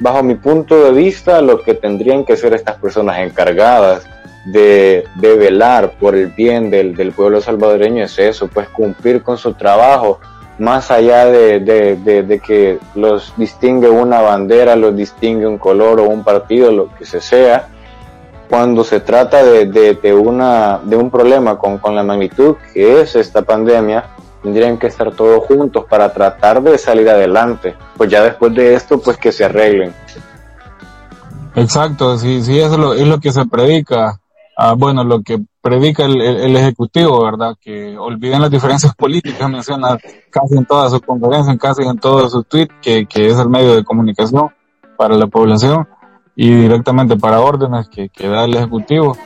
bajo 0.00 0.22
mi 0.22 0.36
punto 0.36 0.84
de 0.84 0.92
vista, 0.92 1.42
lo 1.42 1.60
que 1.62 1.74
tendrían 1.74 2.24
que 2.24 2.36
ser 2.36 2.54
estas 2.54 2.76
personas 2.76 3.18
encargadas 3.18 4.06
de, 4.46 5.04
de 5.16 5.36
velar 5.36 5.92
por 6.00 6.14
el 6.14 6.28
bien 6.28 6.70
del, 6.70 6.96
del, 6.96 7.12
pueblo 7.12 7.40
salvadoreño 7.40 8.04
es 8.04 8.18
eso, 8.18 8.48
pues 8.48 8.68
cumplir 8.68 9.22
con 9.22 9.36
su 9.36 9.54
trabajo, 9.54 10.18
más 10.58 10.90
allá 10.90 11.26
de, 11.26 11.60
de, 11.60 11.96
de, 11.96 12.22
de, 12.22 12.38
que 12.40 12.78
los 12.94 13.32
distingue 13.36 13.88
una 13.88 14.20
bandera, 14.20 14.76
los 14.76 14.96
distingue 14.96 15.46
un 15.46 15.58
color 15.58 16.00
o 16.00 16.08
un 16.08 16.24
partido, 16.24 16.72
lo 16.72 16.94
que 16.94 17.04
se 17.04 17.20
sea, 17.20 17.68
cuando 18.52 18.84
se 18.84 19.00
trata 19.00 19.42
de, 19.42 19.64
de, 19.64 20.12
una, 20.12 20.78
de 20.84 20.94
un 20.94 21.10
problema 21.10 21.56
con, 21.56 21.78
con, 21.78 21.94
la 21.94 22.02
magnitud 22.02 22.56
que 22.74 23.00
es 23.00 23.16
esta 23.16 23.40
pandemia, 23.40 24.10
tendrían 24.42 24.76
que 24.76 24.88
estar 24.88 25.10
todos 25.10 25.46
juntos 25.46 25.86
para 25.88 26.12
tratar 26.12 26.62
de 26.62 26.76
salir 26.76 27.08
adelante. 27.08 27.74
Pues 27.96 28.10
ya 28.10 28.22
después 28.22 28.54
de 28.54 28.74
esto, 28.74 29.00
pues 29.00 29.16
que 29.16 29.32
se 29.32 29.46
arreglen. 29.46 29.94
Exacto, 31.54 32.18
sí, 32.18 32.42
sí, 32.42 32.58
eso 32.58 32.74
es 32.74 32.78
lo, 32.78 32.92
es 32.92 33.08
lo 33.08 33.20
que 33.20 33.32
se 33.32 33.46
predica. 33.46 34.20
Ah, 34.54 34.74
bueno, 34.76 35.02
lo 35.02 35.22
que 35.22 35.40
predica 35.62 36.04
el, 36.04 36.20
el, 36.20 36.36
el, 36.42 36.54
Ejecutivo, 36.54 37.24
¿verdad? 37.24 37.56
Que 37.58 37.96
olviden 37.96 38.42
las 38.42 38.50
diferencias 38.50 38.94
políticas, 38.96 39.48
menciona 39.48 39.96
casi 40.28 40.58
en 40.58 40.66
todas 40.66 40.92
sus 40.92 41.00
conferencias, 41.00 41.56
casi 41.56 41.84
en 41.84 41.98
todos 41.98 42.30
sus 42.30 42.46
tweets, 42.46 42.74
que, 42.82 43.06
que 43.06 43.30
es 43.30 43.38
el 43.38 43.48
medio 43.48 43.74
de 43.74 43.82
comunicación 43.82 44.50
para 44.98 45.16
la 45.16 45.26
población 45.26 45.88
y 46.42 46.50
directamente 46.50 47.16
para 47.16 47.40
órdenes 47.40 47.88
que, 47.88 48.08
que 48.08 48.26
da 48.26 48.46
el 48.46 48.56
Ejecutivo. 48.56 49.16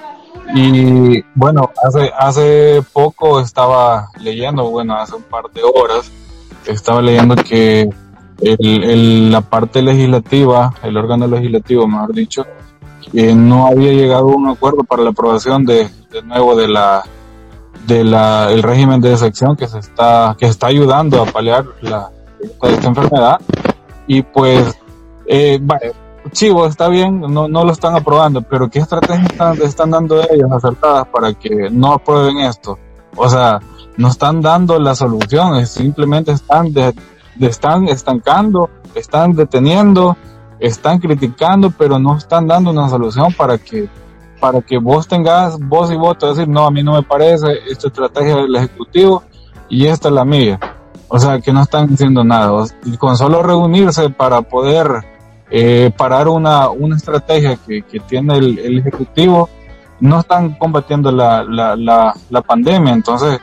Y 0.54 1.24
bueno, 1.34 1.70
hace, 1.82 2.12
hace 2.14 2.82
poco 2.92 3.40
estaba 3.40 4.10
leyendo, 4.20 4.68
bueno, 4.68 4.94
hace 4.96 5.16
un 5.16 5.22
par 5.22 5.44
de 5.54 5.62
horas, 5.62 6.12
estaba 6.66 7.00
leyendo 7.00 7.34
que 7.36 7.88
el, 8.42 8.84
el, 8.84 9.32
la 9.32 9.40
parte 9.40 9.80
legislativa, 9.80 10.74
el 10.82 10.94
órgano 10.98 11.26
legislativo, 11.26 11.88
mejor 11.88 12.12
dicho, 12.12 12.44
no 13.14 13.66
había 13.66 13.92
llegado 13.92 14.28
a 14.28 14.36
un 14.36 14.48
acuerdo 14.48 14.84
para 14.84 15.02
la 15.02 15.10
aprobación 15.10 15.64
de, 15.64 15.88
de 16.12 16.22
nuevo 16.22 16.54
de 16.54 16.68
la 16.68 17.02
de 17.86 18.04
la 18.04 18.50
el 18.50 18.62
régimen 18.62 19.00
de 19.00 19.16
sección 19.16 19.56
que 19.56 19.68
se 19.68 19.78
está 19.78 20.36
que 20.38 20.46
está 20.46 20.66
ayudando 20.66 21.22
a 21.22 21.26
paliar 21.26 21.64
la 21.80 22.10
esta 22.62 22.88
enfermedad 22.88 23.40
y 24.08 24.22
pues 24.22 24.76
eh, 25.26 25.60
chivo, 26.30 26.66
está 26.66 26.88
bien, 26.88 27.20
no, 27.20 27.48
no 27.48 27.64
lo 27.64 27.72
están 27.72 27.94
aprobando, 27.94 28.42
pero 28.42 28.68
¿qué 28.68 28.80
estrategias 28.80 29.58
están, 29.60 29.90
dando 29.90 30.22
ellos 30.30 30.50
acertadas 30.50 31.06
para 31.08 31.32
que 31.34 31.70
no 31.70 31.92
aprueben 31.92 32.38
esto? 32.38 32.78
O 33.16 33.28
sea, 33.28 33.60
no 33.96 34.08
están 34.08 34.40
dando 34.40 34.78
la 34.78 34.94
solución, 34.94 35.66
simplemente 35.66 36.32
están, 36.32 36.72
están 37.40 37.88
estancando, 37.88 38.70
están 38.94 39.32
deteniendo, 39.32 40.16
están 40.60 40.98
criticando, 40.98 41.70
pero 41.70 41.98
no 41.98 42.16
están 42.16 42.46
dando 42.46 42.70
una 42.70 42.88
solución 42.88 43.32
para 43.32 43.58
que 43.58 43.88
para 44.40 44.60
que 44.60 44.78
vos 44.78 45.08
tengas 45.08 45.58
voz 45.58 45.90
y 45.90 45.96
voto, 45.96 46.28
decir, 46.28 46.46
no, 46.46 46.66
a 46.66 46.70
mí 46.70 46.82
no 46.82 46.92
me 46.92 47.02
parece, 47.02 47.46
esta 47.70 47.88
estrategia 47.88 48.36
del 48.36 48.54
Ejecutivo 48.54 49.22
y 49.68 49.86
esta 49.86 50.08
es 50.08 50.14
la 50.14 50.24
mía. 50.24 50.60
O 51.08 51.18
sea, 51.18 51.40
que 51.40 51.52
no 51.52 51.62
están 51.62 51.92
haciendo 51.92 52.24
nada. 52.24 52.66
Con 52.98 53.16
solo 53.16 53.42
reunirse 53.42 54.10
para 54.10 54.42
poder 54.42 55.15
eh, 55.50 55.90
parar 55.96 56.28
una, 56.28 56.68
una 56.70 56.96
estrategia 56.96 57.56
que, 57.56 57.82
que 57.82 58.00
tiene 58.00 58.36
el, 58.36 58.58
el, 58.58 58.78
Ejecutivo, 58.78 59.48
no 60.00 60.20
están 60.20 60.54
combatiendo 60.54 61.10
la, 61.12 61.44
la, 61.44 61.76
la, 61.76 62.14
la, 62.30 62.40
pandemia, 62.42 62.92
entonces 62.92 63.40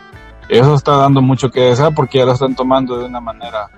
eso 0.50 0.76
está 0.76 0.98
dando 0.98 1.22
mucho 1.22 1.50
que 1.50 1.62
desear 1.62 1.96
porque 1.96 2.20
ya 2.20 2.26
lo 2.26 2.34
están 2.34 2.56
tomando 2.56 2.98
de 2.98 3.06
una 3.06 3.22
manera 3.22 3.70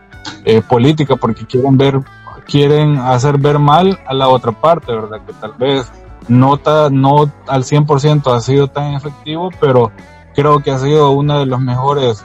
eh, 0.43 0.61
política, 0.61 1.15
porque 1.15 1.45
quieren 1.45 1.77
ver, 1.77 1.99
quieren 2.45 2.97
hacer 2.97 3.37
ver 3.37 3.59
mal 3.59 3.99
a 4.07 4.13
la 4.13 4.27
otra 4.27 4.51
parte, 4.51 4.93
¿verdad? 4.93 5.21
Que 5.25 5.33
tal 5.33 5.53
vez 5.53 5.91
no, 6.27 6.57
ta, 6.57 6.89
no 6.89 7.31
al 7.47 7.63
100% 7.63 8.35
ha 8.35 8.41
sido 8.41 8.67
tan 8.67 8.93
efectivo, 8.93 9.51
pero 9.59 9.91
creo 10.33 10.59
que 10.59 10.71
ha 10.71 10.79
sido 10.79 11.11
una 11.11 11.39
de 11.39 11.45
los 11.45 11.59
mejores, 11.61 12.23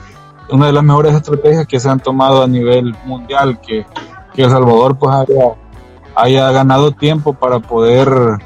una 0.49 0.65
de 0.65 0.73
las 0.73 0.83
mejores 0.83 1.13
estrategias 1.13 1.67
que 1.67 1.79
se 1.79 1.89
han 1.89 1.99
tomado 1.99 2.43
a 2.43 2.47
nivel 2.47 2.95
mundial, 3.05 3.59
que, 3.61 3.85
que 4.33 4.43
El 4.43 4.49
Salvador 4.49 4.97
pues 4.97 5.15
haya 5.15 5.53
haya 6.21 6.51
ganado 6.51 6.91
tiempo 6.91 7.33
para 7.33 7.59
poder 7.59 8.37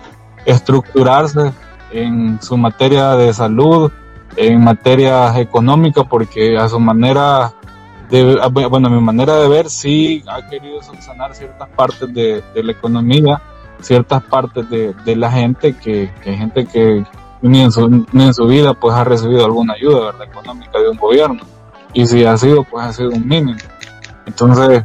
estructurarse 0.46 1.52
en 1.92 2.42
su 2.42 2.58
materia 2.58 3.16
de 3.16 3.34
salud, 3.34 3.92
en 4.38 4.64
materia 4.64 5.38
económica, 5.40 6.04
porque 6.06 6.58
a 6.58 6.70
su 6.70 6.80
manera 6.80 7.54
de, 8.10 8.40
bueno, 8.70 8.88
a 8.88 8.92
mi 8.92 9.02
manera 9.02 9.36
de 9.38 9.50
ver, 9.50 9.70
sí 9.70 10.24
ha 10.28 10.48
querido 10.48 10.82
subsanar 10.82 11.36
ciertas 11.36 11.68
partes 11.70 12.14
de, 12.14 12.44
la 12.54 12.72
economía, 12.72 13.42
ciertas 13.82 14.24
partes 14.24 14.70
de, 14.70 15.16
la 15.16 15.32
gente, 15.32 15.74
que, 15.74 16.14
que, 16.24 16.34
gente 16.34 16.66
que 16.66 17.04
en, 17.42 17.72
su, 17.72 18.06
ni 18.14 18.24
en 18.24 18.34
su 18.34 18.48
vida 18.48 18.74
pues 18.74 18.96
ha 18.96 19.04
recibido 19.04 19.44
alguna 19.46 19.74
ayuda 19.74 20.12
¿verdad? 20.12 20.28
económica 20.28 20.80
de 20.80 20.90
un 20.90 20.98
gobierno. 20.98 21.42
Y 21.94 22.06
si 22.06 22.24
ha 22.24 22.38
sido, 22.38 22.64
pues 22.64 22.86
ha 22.86 22.94
sido 22.94 23.10
un 23.10 23.28
mínimo. 23.28 23.60
Entonces, 24.26 24.84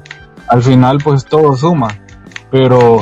al 0.49 0.62
final, 0.62 0.99
pues 1.03 1.25
todo 1.25 1.57
suma 1.57 1.89
pero 2.51 3.01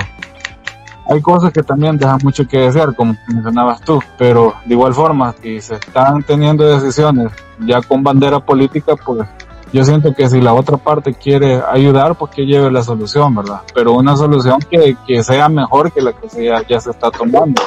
hay 1.08 1.22
cosas 1.22 1.52
que 1.52 1.62
también 1.62 1.96
dejan 1.96 2.18
mucho 2.22 2.46
que 2.46 2.58
desear, 2.58 2.94
como 2.94 3.16
mencionabas 3.28 3.80
tú, 3.80 4.00
pero 4.18 4.54
de 4.66 4.74
igual 4.74 4.92
forma, 4.92 5.34
si 5.40 5.60
se 5.60 5.74
están 5.74 6.22
teniendo 6.22 6.64
decisiones 6.64 7.32
ya 7.60 7.80
con 7.80 8.02
bandera 8.02 8.40
política, 8.40 8.94
pues 8.96 9.26
yo 9.72 9.84
siento 9.84 10.14
que 10.14 10.28
si 10.28 10.40
la 10.40 10.54
otra 10.54 10.76
parte 10.76 11.14
quiere 11.14 11.62
ayudar, 11.70 12.14
pues 12.14 12.32
que 12.32 12.46
lleve 12.46 12.70
la 12.70 12.82
solución, 12.82 13.34
¿verdad? 13.34 13.62
Pero 13.74 13.92
una 13.92 14.16
solución 14.16 14.58
que, 14.70 14.96
que 15.06 15.22
sea 15.22 15.48
mejor 15.48 15.92
que 15.92 16.00
la 16.00 16.12
que 16.12 16.28
se, 16.28 16.44
ya, 16.44 16.62
ya, 16.66 16.80
se 16.80 16.90
está 16.90 17.10
tomando, 17.10 17.60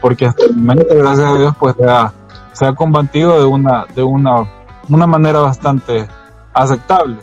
porque 0.00 0.26
hasta 0.26 0.44
el 0.44 0.56
momento, 0.56 0.94
gracias 0.94 1.26
a 1.26 1.38
Dios, 1.38 1.54
pues 1.58 1.74
se 1.76 1.84
ha, 1.84 2.12
se 2.52 2.66
ha 2.66 2.74
combatido 2.74 3.38
de 3.38 3.46
una, 3.46 3.86
de 3.94 4.02
una, 4.02 4.46
una 4.88 5.06
manera 5.06 5.40
bastante 5.40 6.06
aceptable. 6.52 7.16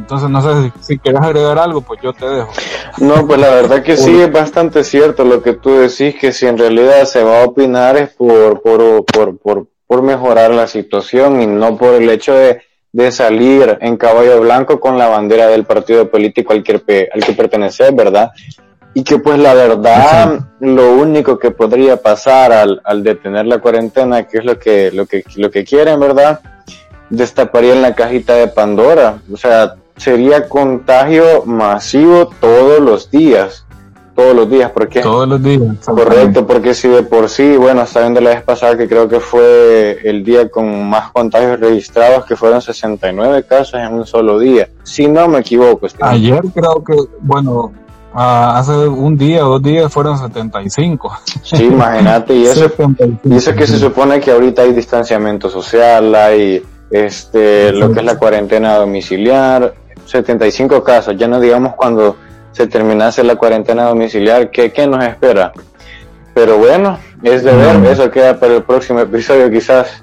Entonces, 0.00 0.30
no 0.30 0.40
sé 0.40 0.72
si, 0.78 0.94
si 0.94 0.98
quieres 0.98 1.20
agregar 1.20 1.58
algo, 1.58 1.82
pues 1.82 2.00
yo 2.02 2.12
te 2.12 2.26
dejo. 2.26 2.50
No, 2.98 3.26
pues 3.26 3.38
la 3.38 3.50
verdad 3.50 3.82
que 3.82 3.96
sí 3.96 4.18
es 4.20 4.32
bastante 4.32 4.82
cierto 4.82 5.24
lo 5.24 5.42
que 5.42 5.52
tú 5.52 5.70
decís, 5.70 6.16
que 6.18 6.32
si 6.32 6.46
en 6.46 6.56
realidad 6.56 7.04
se 7.04 7.22
va 7.22 7.42
a 7.42 7.44
opinar 7.44 7.96
es 7.96 8.10
por, 8.10 8.62
por, 8.62 9.04
por, 9.04 9.38
por, 9.38 9.66
por 9.86 10.02
mejorar 10.02 10.52
la 10.52 10.66
situación 10.66 11.42
y 11.42 11.46
no 11.46 11.76
por 11.76 11.94
el 11.94 12.08
hecho 12.08 12.32
de, 12.34 12.62
de 12.92 13.12
salir 13.12 13.78
en 13.82 13.96
caballo 13.96 14.40
blanco 14.40 14.80
con 14.80 14.96
la 14.98 15.08
bandera 15.08 15.46
del 15.48 15.64
partido 15.64 16.10
político 16.10 16.52
al 16.52 16.62
que, 16.62 17.08
al 17.12 17.24
que 17.24 17.32
pertenecer, 17.32 17.92
¿verdad? 17.94 18.30
Y 18.94 19.04
que 19.04 19.18
pues 19.18 19.38
la 19.38 19.54
verdad, 19.54 20.40
lo 20.58 20.94
único 20.94 21.38
que 21.38 21.52
podría 21.52 21.98
pasar 21.98 22.52
al, 22.52 22.80
al 22.84 23.04
detener 23.04 23.46
la 23.46 23.58
cuarentena, 23.58 24.26
que 24.26 24.38
es 24.38 24.44
lo 24.44 24.58
que, 24.58 24.90
lo 24.90 25.06
que, 25.06 25.22
lo 25.36 25.50
que 25.50 25.62
quieren, 25.62 26.00
¿verdad? 26.00 26.40
Destaparían 27.08 27.82
la 27.82 27.94
cajita 27.94 28.34
de 28.34 28.48
Pandora. 28.48 29.18
O 29.32 29.36
sea, 29.36 29.76
sería 30.00 30.48
contagio 30.48 31.44
masivo 31.44 32.30
todos 32.40 32.80
los 32.80 33.10
días. 33.10 33.66
Todos 34.14 34.34
los 34.34 34.50
días, 34.50 34.70
porque 34.70 35.00
todos 35.00 35.28
los 35.28 35.42
días. 35.42 35.76
Correcto, 35.84 36.46
porque 36.46 36.74
si 36.74 36.88
de 36.88 37.02
por 37.02 37.28
sí, 37.28 37.56
bueno, 37.56 37.86
sabiendo 37.86 38.20
la 38.20 38.30
vez 38.30 38.42
pasada 38.42 38.76
que 38.76 38.88
creo 38.88 39.08
que 39.08 39.20
fue 39.20 39.98
el 40.04 40.24
día 40.24 40.50
con 40.50 40.88
más 40.88 41.10
contagios 41.10 41.60
registrados, 41.60 42.24
que 42.26 42.34
fueron 42.36 42.60
69 42.60 43.44
casos 43.48 43.74
en 43.74 43.94
un 43.94 44.06
solo 44.06 44.38
día, 44.38 44.68
si 44.82 45.06
no 45.06 45.28
me 45.28 45.38
equivoco. 45.38 45.86
Ayer 46.00 46.42
creo 46.52 46.82
que, 46.84 46.96
bueno, 47.20 47.72
uh, 48.12 48.18
hace 48.18 48.72
un 48.72 49.16
día 49.16 49.46
o 49.46 49.52
dos 49.52 49.62
días 49.62 49.90
fueron 49.92 50.18
75. 50.18 51.12
Sí, 51.42 51.64
imagínate, 51.64 52.34
y 52.34 52.46
eso, 52.46 52.70
y 53.24 53.36
eso 53.36 53.54
que 53.54 53.66
se 53.66 53.78
supone 53.78 54.20
que 54.20 54.32
ahorita 54.32 54.62
hay 54.62 54.72
distanciamiento 54.72 55.48
social, 55.48 56.14
hay 56.14 56.62
este, 56.90 57.72
lo 57.72 57.92
que 57.92 58.00
es 58.00 58.04
la 58.04 58.18
cuarentena 58.18 58.76
domiciliar, 58.76 59.74
75 60.10 60.82
casos, 60.82 61.16
ya 61.16 61.28
no 61.28 61.38
digamos 61.38 61.74
cuando 61.74 62.16
se 62.52 62.66
terminase 62.66 63.22
la 63.22 63.36
cuarentena 63.36 63.84
domiciliar, 63.84 64.50
¿qué, 64.50 64.72
qué 64.72 64.86
nos 64.86 65.04
espera? 65.04 65.52
Pero 66.34 66.58
bueno, 66.58 66.98
es 67.22 67.44
de 67.44 67.54
ver, 67.54 67.84
eso 67.86 68.10
queda 68.10 68.38
para 68.38 68.56
el 68.56 68.62
próximo 68.64 69.00
episodio 69.00 69.50
quizás. 69.50 70.02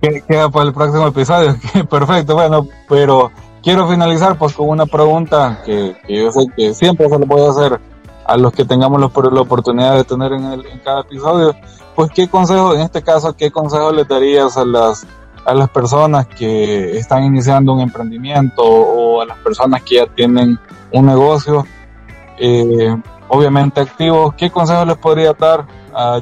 Queda 0.00 0.48
para 0.50 0.66
el 0.66 0.72
próximo 0.72 1.06
episodio, 1.06 1.56
perfecto, 1.90 2.34
bueno, 2.34 2.66
pero 2.88 3.30
quiero 3.62 3.88
finalizar 3.88 4.36
pues 4.38 4.54
con 4.54 4.68
una 4.68 4.86
pregunta 4.86 5.62
que, 5.64 5.96
que, 6.06 6.22
yo 6.22 6.30
sé 6.30 6.46
que 6.56 6.74
siempre 6.74 7.08
se 7.08 7.18
le 7.18 7.26
puede 7.26 7.48
hacer 7.48 7.80
a 8.24 8.36
los 8.36 8.52
que 8.52 8.64
tengamos 8.64 9.00
la, 9.00 9.10
la 9.30 9.40
oportunidad 9.40 9.96
de 9.96 10.04
tener 10.04 10.32
en, 10.32 10.44
el, 10.46 10.66
en 10.66 10.78
cada 10.80 11.00
episodio, 11.00 11.54
pues 11.94 12.10
qué 12.12 12.28
consejo, 12.28 12.74
en 12.74 12.80
este 12.80 13.02
caso, 13.02 13.34
qué 13.36 13.50
consejo 13.50 13.92
le 13.92 14.04
darías 14.04 14.56
a 14.56 14.64
las 14.64 15.06
a 15.46 15.54
las 15.54 15.70
personas 15.70 16.26
que 16.26 16.98
están 16.98 17.24
iniciando 17.24 17.72
un 17.72 17.80
emprendimiento 17.80 18.62
o 18.62 19.20
a 19.20 19.26
las 19.26 19.38
personas 19.38 19.82
que 19.82 19.96
ya 19.96 20.06
tienen 20.06 20.58
un 20.92 21.06
negocio, 21.06 21.64
eh, 22.38 22.94
obviamente 23.28 23.80
activos, 23.80 24.34
¿qué 24.34 24.50
consejos 24.50 24.86
les 24.86 24.96
podría 24.96 25.32
dar 25.32 25.64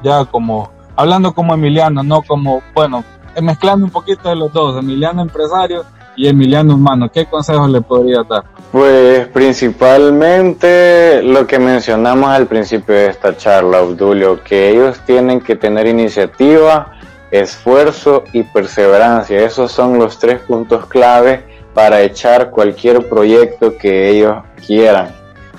ya 0.02 0.24
como, 0.26 0.70
hablando 0.94 1.34
como 1.34 1.54
Emiliano, 1.54 2.02
no 2.02 2.22
como, 2.22 2.62
bueno, 2.74 3.02
mezclando 3.42 3.86
un 3.86 3.90
poquito 3.90 4.28
de 4.28 4.36
los 4.36 4.52
dos, 4.52 4.78
Emiliano 4.78 5.22
empresario 5.22 5.84
y 6.16 6.28
Emiliano 6.28 6.74
humano, 6.74 7.10
¿qué 7.12 7.26
consejos 7.26 7.68
le 7.70 7.80
podría 7.80 8.22
dar? 8.22 8.44
Pues 8.70 9.26
principalmente 9.28 11.22
lo 11.22 11.46
que 11.46 11.58
mencionamos 11.58 12.28
al 12.28 12.46
principio 12.46 12.94
de 12.94 13.06
esta 13.06 13.36
charla, 13.36 13.80
Obdulio, 13.80 14.42
que 14.44 14.70
ellos 14.70 15.00
tienen 15.06 15.40
que 15.40 15.56
tener 15.56 15.86
iniciativa, 15.86 16.92
esfuerzo 17.30 18.24
y 18.32 18.42
perseverancia. 18.42 19.44
Esos 19.44 19.72
son 19.72 19.98
los 19.98 20.18
tres 20.18 20.40
puntos 20.40 20.86
clave 20.86 21.44
para 21.74 22.02
echar 22.02 22.50
cualquier 22.50 23.08
proyecto 23.08 23.76
que 23.76 24.10
ellos 24.10 24.36
quieran. 24.66 25.14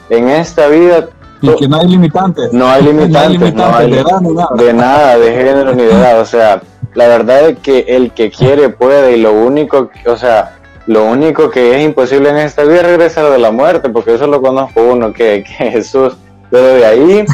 En 0.09 0.29
esta 0.29 0.67
vida... 0.67 1.09
Y 1.41 1.53
que 1.55 1.67
no 1.67 1.77
hay 1.77 1.87
limitantes. 1.87 2.53
No 2.53 2.67
hay 2.67 2.83
limitantes, 2.85 3.53
no 3.53 3.75
hay 3.75 3.91
de, 3.91 4.73
nada, 4.73 5.17
de 5.17 5.31
género 5.31 5.75
ni 5.75 5.83
de 5.83 5.91
edad. 5.91 6.21
O 6.21 6.25
sea, 6.25 6.61
la 6.93 7.07
verdad 7.07 7.49
es 7.49 7.59
que 7.59 7.79
el 7.87 8.11
que 8.11 8.31
quiere 8.31 8.69
puede 8.69 9.17
y 9.17 9.21
lo 9.21 9.33
único, 9.33 9.91
o 10.05 10.17
sea, 10.17 10.57
lo 10.87 11.05
único 11.05 11.49
que 11.49 11.75
es 11.75 11.83
imposible 11.83 12.29
en 12.29 12.37
esta 12.37 12.63
vida 12.63 12.77
es 12.77 12.85
regresar 12.85 13.29
de 13.29 13.39
la 13.39 13.51
muerte, 13.51 13.89
porque 13.89 14.13
eso 14.13 14.27
lo 14.27 14.41
conozco 14.41 14.81
uno, 14.81 15.11
que, 15.11 15.43
que 15.43 15.71
Jesús 15.71 16.15
pero 16.55 16.67
de 16.75 16.85
ahí, 16.85 17.25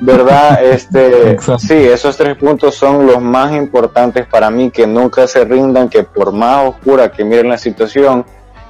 ¿verdad? 0.00 0.64
Este, 0.72 1.36
sí, 1.58 1.74
esos 1.74 2.16
tres 2.16 2.36
puntos 2.36 2.74
son 2.74 3.06
los 3.06 3.20
más 3.20 3.52
importantes 3.52 4.26
para 4.26 4.50
mí, 4.50 4.70
que 4.70 4.86
nunca 4.86 5.26
se 5.26 5.44
rindan, 5.44 5.90
que 5.90 6.04
por 6.04 6.32
más 6.32 6.70
oscura 6.70 7.12
que 7.12 7.22
miren 7.22 7.50
la 7.50 7.58
situación, 7.58 8.24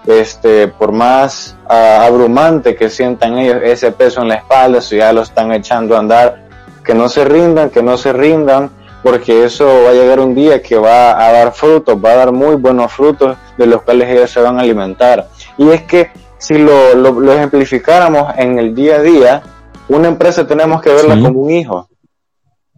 este, 0.04 0.66
por 0.66 0.90
más 0.90 1.56
uh, 1.70 2.02
abrumante 2.02 2.74
que 2.74 2.90
sientan 2.90 3.38
ellos 3.38 3.58
ese 3.62 3.92
peso 3.92 4.22
en 4.22 4.28
la 4.28 4.34
espalda, 4.34 4.80
si 4.80 4.96
ya 4.96 5.12
lo 5.12 5.22
están 5.22 5.52
echando 5.52 5.94
a 5.94 6.00
andar, 6.00 6.48
que 6.84 6.94
no 6.94 7.08
se 7.08 7.24
rindan, 7.24 7.70
que 7.70 7.80
no 7.80 7.96
se 7.96 8.12
rindan, 8.12 8.70
porque 9.04 9.44
eso 9.44 9.66
va 9.84 9.90
a 9.90 9.92
llegar 9.92 10.18
un 10.18 10.34
día 10.34 10.60
que 10.60 10.76
va 10.76 11.12
a 11.24 11.30
dar 11.30 11.52
frutos, 11.52 11.96
va 12.04 12.10
a 12.10 12.16
dar 12.16 12.32
muy 12.32 12.56
buenos 12.56 12.92
frutos 12.92 13.36
de 13.56 13.66
los 13.66 13.82
cuales 13.82 14.08
ellos 14.08 14.32
se 14.32 14.40
van 14.40 14.58
a 14.58 14.62
alimentar. 14.62 15.28
Y 15.56 15.70
es 15.70 15.82
que 15.82 16.10
si 16.38 16.58
lo, 16.58 16.96
lo, 16.96 17.20
lo 17.20 17.32
ejemplificáramos 17.32 18.32
en 18.36 18.58
el 18.58 18.74
día 18.74 18.96
a 18.96 19.02
día, 19.02 19.42
una 19.88 20.08
empresa 20.08 20.46
tenemos 20.46 20.80
que 20.80 20.90
verla 20.90 21.20
como 21.20 21.40
un 21.40 21.50
hijo. 21.50 21.88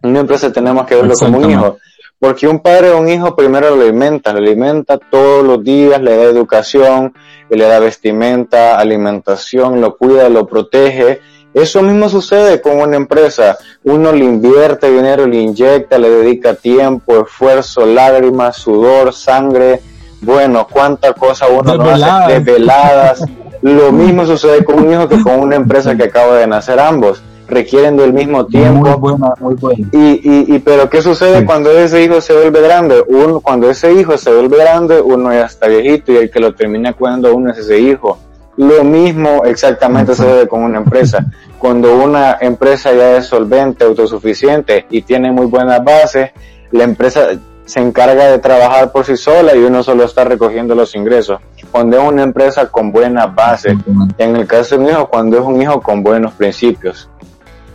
Una 0.03 0.19
empresa 0.19 0.51
tenemos 0.51 0.85
que 0.85 0.95
verlo 0.95 1.13
como 1.15 1.37
un 1.39 1.49
hijo. 1.49 1.77
Porque 2.19 2.47
un 2.47 2.59
padre 2.59 2.91
o 2.91 2.99
un 2.99 3.09
hijo 3.09 3.35
primero 3.35 3.75
lo 3.75 3.81
alimenta, 3.81 4.31
lo 4.31 4.39
alimenta 4.39 4.97
todos 4.97 5.43
los 5.43 5.63
días, 5.63 6.01
le 6.01 6.15
da 6.15 6.23
educación, 6.23 7.13
le 7.49 7.65
da 7.65 7.79
vestimenta, 7.79 8.79
alimentación, 8.79 9.81
lo 9.81 9.97
cuida, 9.97 10.29
lo 10.29 10.47
protege. 10.47 11.19
Eso 11.53 11.81
mismo 11.81 12.09
sucede 12.09 12.61
con 12.61 12.79
una 12.79 12.95
empresa. 12.95 13.57
Uno 13.83 14.11
le 14.11 14.25
invierte 14.25 14.89
dinero, 14.89 15.27
le 15.27 15.37
inyecta, 15.37 15.97
le 15.97 16.09
dedica 16.09 16.55
tiempo, 16.55 17.21
esfuerzo, 17.21 17.85
lágrimas, 17.85 18.57
sudor, 18.57 19.13
sangre. 19.13 19.81
Bueno, 20.21 20.67
cuánta 20.69 21.13
cosa 21.13 21.47
uno 21.47 21.75
no 21.75 21.89
hace, 21.89 22.39
desveladas. 22.39 23.23
Lo 23.65 23.91
mismo 23.91 24.27
sucede 24.27 24.63
con 24.63 24.83
un 24.83 24.91
hijo 24.91 25.09
que 25.09 25.19
con 25.23 25.39
una 25.39 25.55
empresa 25.55 25.95
que 25.97 26.03
acaba 26.03 26.37
de 26.37 26.45
nacer 26.45 26.79
ambos. 26.79 27.23
Requieren 27.47 27.97
del 27.97 28.13
mismo 28.13 28.45
tiempo. 28.45 28.85
Muy 28.85 28.99
buena, 28.99 29.33
muy 29.39 29.55
buena. 29.55 29.87
Y, 29.91 29.97
y, 29.97 30.55
y, 30.55 30.59
pero 30.59 30.87
¿qué 30.87 31.01
sucede 31.01 31.43
cuando 31.47 31.71
ese 31.71 32.03
hijo 32.03 32.21
se 32.21 32.33
vuelve 32.33 32.61
grande? 32.61 33.03
Uno, 33.07 33.39
cuando 33.39 33.67
ese 33.67 33.91
hijo 33.91 34.19
se 34.19 34.31
vuelve 34.31 34.57
grande, 34.57 35.01
uno 35.01 35.33
ya 35.33 35.45
está 35.45 35.67
viejito 35.67 36.11
y 36.11 36.17
el 36.17 36.29
que 36.29 36.39
lo 36.39 36.53
termina 36.53 36.93
cuidando 36.93 37.35
uno 37.35 37.51
es 37.51 37.57
ese 37.57 37.79
hijo. 37.79 38.19
Lo 38.55 38.83
mismo 38.83 39.41
exactamente 39.45 40.13
sucede 40.13 40.47
con 40.47 40.61
una 40.61 40.77
empresa. 40.77 41.25
Cuando 41.57 41.95
una 41.95 42.37
empresa 42.41 42.93
ya 42.93 43.17
es 43.17 43.25
solvente, 43.25 43.83
autosuficiente 43.83 44.85
y 44.91 45.01
tiene 45.01 45.31
muy 45.31 45.47
buenas 45.47 45.83
bases, 45.83 46.29
la 46.69 46.83
empresa 46.83 47.29
se 47.65 47.79
encarga 47.79 48.27
de 48.27 48.39
trabajar 48.39 48.91
por 48.91 49.05
sí 49.05 49.17
sola 49.17 49.55
y 49.55 49.59
uno 49.59 49.83
solo 49.83 50.03
está 50.03 50.23
recogiendo 50.23 50.75
los 50.75 50.95
ingresos. 50.95 51.39
Cuando 51.71 51.97
es 51.97 52.03
una 52.07 52.23
empresa 52.23 52.69
con 52.69 52.91
buena 52.91 53.25
base, 53.25 53.77
en 54.17 54.35
el 54.35 54.47
caso 54.47 54.77
de 54.77 54.83
un 54.83 54.89
hijo, 54.89 55.07
cuando 55.07 55.37
es 55.37 55.43
un 55.43 55.61
hijo 55.61 55.81
con 55.81 56.03
buenos 56.03 56.33
principios, 56.33 57.09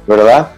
¿verdad? 0.06 0.52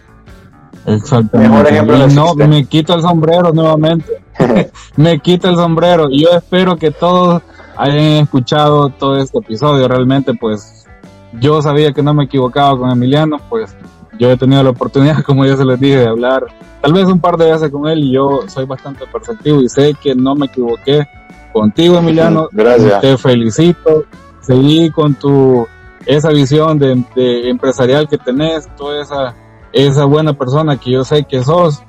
Exactamente. 0.87 1.49
Mejor 1.49 1.67
ejemplo 1.69 2.09
no, 2.09 2.35
me 2.35 2.65
quito 2.65 2.95
el 2.95 3.03
sombrero 3.03 3.53
nuevamente. 3.53 4.23
me 4.97 5.19
quito 5.21 5.49
el 5.49 5.57
sombrero. 5.57 6.09
Yo 6.11 6.31
espero 6.37 6.77
que 6.77 6.91
todos 6.91 7.43
hayan 7.77 8.23
escuchado 8.23 8.91
todo 8.91 9.17
este 9.17 9.39
episodio. 9.39 9.89
Realmente, 9.89 10.35
pues, 10.35 10.87
yo 11.41 11.63
sabía 11.63 11.93
que 11.93 12.03
no 12.03 12.15
me 12.15 12.25
equivocaba 12.25 12.77
con 12.77 12.91
Emiliano, 12.91 13.39
pues 13.49 13.75
yo 14.23 14.31
he 14.31 14.37
tenido 14.37 14.63
la 14.63 14.71
oportunidad, 14.71 15.23
como 15.27 15.45
ya 15.45 15.57
se 15.57 15.65
les 15.65 15.81
dije, 15.81 15.99
de 15.99 16.07
hablar 16.07 16.47
tal 16.81 16.93
vez 16.93 17.07
un 17.07 17.21
par 17.21 17.37
de 17.37 17.51
veces 17.51 17.71
con 17.71 17.89
él 17.89 18.05
y 18.05 18.13
yo 18.13 18.41
soy 18.47 18.67
bastante 18.67 19.05
perceptivo 19.07 19.61
y 19.61 19.69
sé 19.69 19.95
que 20.01 20.15
no 20.15 20.35
me 20.35 20.47
equivoqué 20.47 21.09
contigo, 21.53 21.99
Emiliano. 21.99 22.49
Gracias. 22.53 23.01
Te 23.01 23.19
felicito. 23.19 24.05
Seguí 24.41 24.91
con 24.91 25.15
tu 25.15 25.67
esa 26.07 26.31
visión 26.31 26.79
de, 26.79 27.05
de 27.15 27.49
empresarial 27.49 28.09
que 28.09 28.19
tenés, 28.19 28.69
toda 28.77 29.03
esa, 29.03 29.35
esa 29.73 30.05
buena 30.05 30.33
persona 30.33 30.77
que 30.77 30.91
yo 30.91 31.05
sé 31.05 31.25
que 31.25 31.45
sos 31.45 31.83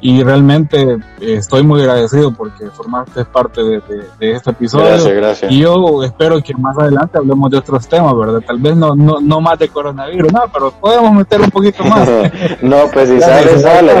y 0.00 0.22
realmente 0.22 0.80
eh, 0.92 0.98
estoy 1.20 1.62
muy 1.62 1.80
agradecido 1.80 2.32
porque 2.32 2.70
formaste 2.70 3.24
parte 3.24 3.62
de, 3.62 3.82
de, 4.18 4.32
este 4.32 4.50
episodio. 4.50 4.86
Gracias, 4.86 5.14
gracias. 5.14 5.52
Y 5.52 5.60
yo 5.60 6.02
espero 6.02 6.42
que 6.42 6.54
más 6.54 6.78
adelante 6.78 7.18
hablemos 7.18 7.50
de 7.50 7.58
otros 7.58 7.88
temas, 7.88 8.16
¿verdad? 8.16 8.40
Tal 8.46 8.58
vez 8.58 8.76
no, 8.76 8.94
no, 8.94 9.20
no 9.20 9.40
más 9.40 9.58
de 9.58 9.68
coronavirus, 9.68 10.32
no, 10.32 10.42
pero 10.52 10.70
podemos 10.70 11.12
meter 11.12 11.40
un 11.40 11.50
poquito 11.50 11.84
más. 11.84 12.08
no, 12.62 12.76
pues 12.92 13.08
si 13.08 13.20
sale, 13.20 13.58
sale. 13.58 13.92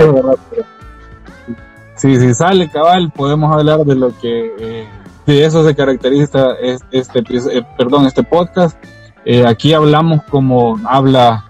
Sí, 1.98 2.16
si 2.16 2.32
sale, 2.32 2.70
cabal, 2.70 3.10
podemos 3.10 3.52
hablar 3.52 3.80
de 3.80 3.96
lo 3.96 4.16
que, 4.20 4.54
eh, 4.60 4.88
de 5.26 5.44
eso 5.44 5.66
se 5.66 5.74
caracteriza 5.74 6.52
este, 6.92 7.24
eh, 7.28 7.62
perdón, 7.76 8.06
este 8.06 8.22
podcast. 8.22 8.78
Eh, 9.24 9.44
aquí 9.44 9.74
hablamos 9.74 10.22
como 10.30 10.78
habla, 10.88 11.47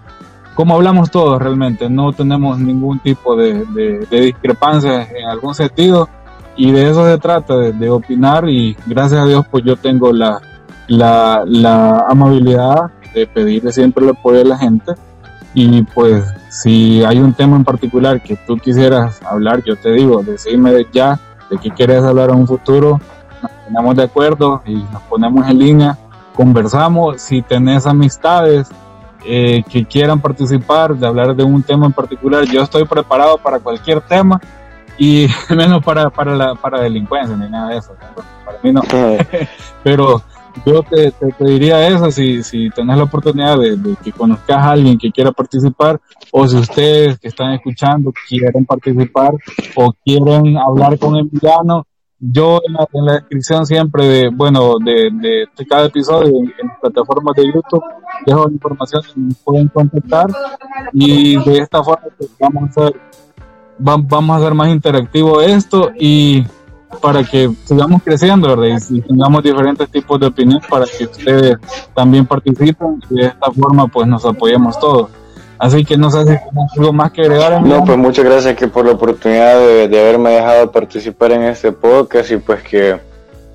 como 0.59 0.75
hablamos 0.75 1.09
todos 1.09 1.41
realmente. 1.41 1.89
No 1.89 2.11
tenemos 2.11 2.59
ningún 2.59 2.99
tipo 2.99 3.33
de, 3.37 3.63
de, 3.63 4.19
discrepancias 4.19 5.07
en 5.09 5.25
algún 5.29 5.55
sentido. 5.55 6.09
Y 6.57 6.73
de 6.73 6.89
eso 6.89 7.05
se 7.05 7.17
trata, 7.17 7.55
de, 7.55 7.89
opinar. 7.89 8.49
Y 8.49 8.75
gracias 8.85 9.21
a 9.21 9.25
Dios, 9.25 9.45
pues 9.49 9.63
yo 9.63 9.77
tengo 9.77 10.11
la, 10.11 10.41
la, 10.87 11.45
la 11.45 11.99
amabilidad 12.09 12.91
de 13.13 13.25
pedirle 13.25 13.71
siempre 13.71 14.03
el 14.03 14.09
apoyo 14.09 14.41
a 14.41 14.43
la 14.43 14.57
gente. 14.57 14.95
Y 15.53 15.81
pues 15.83 16.25
si 16.49 17.05
hay 17.05 17.19
un 17.19 17.31
tema 17.31 17.55
en 17.55 17.63
particular 17.63 18.21
que 18.21 18.35
tú 18.35 18.57
quisieras 18.57 19.21
hablar, 19.23 19.63
yo 19.63 19.77
te 19.77 19.93
digo, 19.93 20.23
decime 20.23 20.85
ya 20.91 21.17
de 21.49 21.57
qué 21.57 21.69
quieres 21.69 22.03
hablar 22.03 22.31
en 22.31 22.35
un 22.35 22.47
futuro 22.47 22.99
nos 23.41 23.51
ponemos 23.65 23.95
de 23.95 24.03
acuerdo 24.03 24.61
y 24.65 24.75
nos 24.75 25.01
ponemos 25.03 25.47
en 25.47 25.57
línea, 25.57 25.97
conversamos, 26.35 27.21
si 27.21 27.41
tenés 27.41 27.85
amistades 27.87 28.67
eh, 29.25 29.63
que 29.69 29.85
quieran 29.85 30.21
participar, 30.21 30.95
de 30.95 31.07
hablar 31.07 31.35
de 31.35 31.43
un 31.43 31.61
tema 31.63 31.85
en 31.85 31.93
particular, 31.93 32.45
yo 32.45 32.61
estoy 32.61 32.85
preparado 32.85 33.37
para 33.37 33.59
cualquier 33.59 34.01
tema 34.01 34.39
y 34.97 35.27
menos 35.55 35.83
para, 35.83 36.09
para, 36.09 36.35
la, 36.35 36.55
para 36.55 36.81
delincuencia 36.81 37.35
ni 37.35 37.49
nada 37.49 37.69
de 37.69 37.77
eso. 37.77 37.93
Para 38.45 38.59
mí 38.61 38.71
no. 38.71 38.81
Pero 39.83 40.21
yo 40.65 40.83
te, 40.83 41.11
te, 41.11 41.45
diría 41.45 41.87
eso, 41.87 42.11
si, 42.11 42.43
si 42.43 42.69
tenés 42.69 42.97
la 42.97 43.03
oportunidad 43.03 43.57
de, 43.57 43.77
de, 43.77 43.95
que 44.03 44.11
conozcas 44.11 44.57
a 44.57 44.71
alguien 44.71 44.97
que 44.97 45.11
quiera 45.11 45.31
participar, 45.31 45.99
o 46.31 46.47
si 46.47 46.57
ustedes 46.57 47.19
que 47.19 47.29
están 47.29 47.53
escuchando 47.53 48.11
quieren 48.27 48.65
participar 48.65 49.31
o 49.75 49.93
quieren 50.03 50.57
hablar 50.57 50.97
con 50.99 51.15
Emiliano, 51.15 51.85
yo 52.19 52.59
en 52.65 53.05
la, 53.05 53.13
descripción 53.13 53.65
siempre 53.65 54.05
de, 54.05 54.29
bueno, 54.29 54.77
de, 54.83 55.09
de, 55.11 55.65
cada 55.65 55.85
episodio 55.85 56.27
en, 56.27 56.67
las 56.67 56.79
plataformas 56.79 57.35
de 57.35 57.45
YouTube 57.45 57.83
dejo 58.25 58.45
la 58.47 58.53
información 58.53 59.01
que 59.03 59.35
pueden 59.43 59.67
contactar 59.69 60.27
y 60.91 61.41
de 61.43 61.59
esta 61.59 61.81
forma 61.81 62.07
pues, 62.17 62.29
vamos 62.39 62.63
a 62.63 62.65
hacer 62.65 63.01
vamos 63.79 64.29
a 64.29 64.35
hacer 64.35 64.53
más 64.53 64.69
interactivo 64.69 65.41
esto 65.41 65.91
y 65.97 66.43
para 67.01 67.23
que 67.23 67.49
sigamos 67.63 68.01
creciendo 68.03 68.49
¿verdad? 68.49 68.81
y, 68.89 69.01
tengamos 69.01 69.43
diferentes 69.43 69.89
tipos 69.89 70.19
de 70.19 70.27
opiniones 70.27 70.67
para 70.67 70.85
que 70.85 71.05
ustedes 71.05 71.57
también 71.93 72.25
participen 72.25 73.01
y 73.09 73.15
de 73.15 73.27
esta 73.27 73.51
forma 73.51 73.87
pues 73.87 74.07
nos 74.07 74.25
apoyemos 74.25 74.77
todos. 74.79 75.09
Así 75.59 75.83
que 75.83 75.97
no 75.97 76.09
sé 76.09 76.21
si 76.21 76.25
tenemos 76.25 76.71
algo 76.77 76.93
más 76.93 77.11
que 77.11 77.21
agregar. 77.21 77.61
No, 77.61 77.83
pues 77.83 77.97
muchas 77.97 78.23
gracias 78.23 78.55
que 78.55 78.69
por 78.69 78.85
la 78.85 78.93
oportunidad 78.93 79.59
de, 79.59 79.99
haberme 79.99 80.29
dejado 80.31 80.71
participar 80.71 81.33
en 81.33 81.43
este 81.43 81.73
podcast 81.73 82.31
y 82.31 82.37
pues 82.37 82.63
que, 82.63 82.97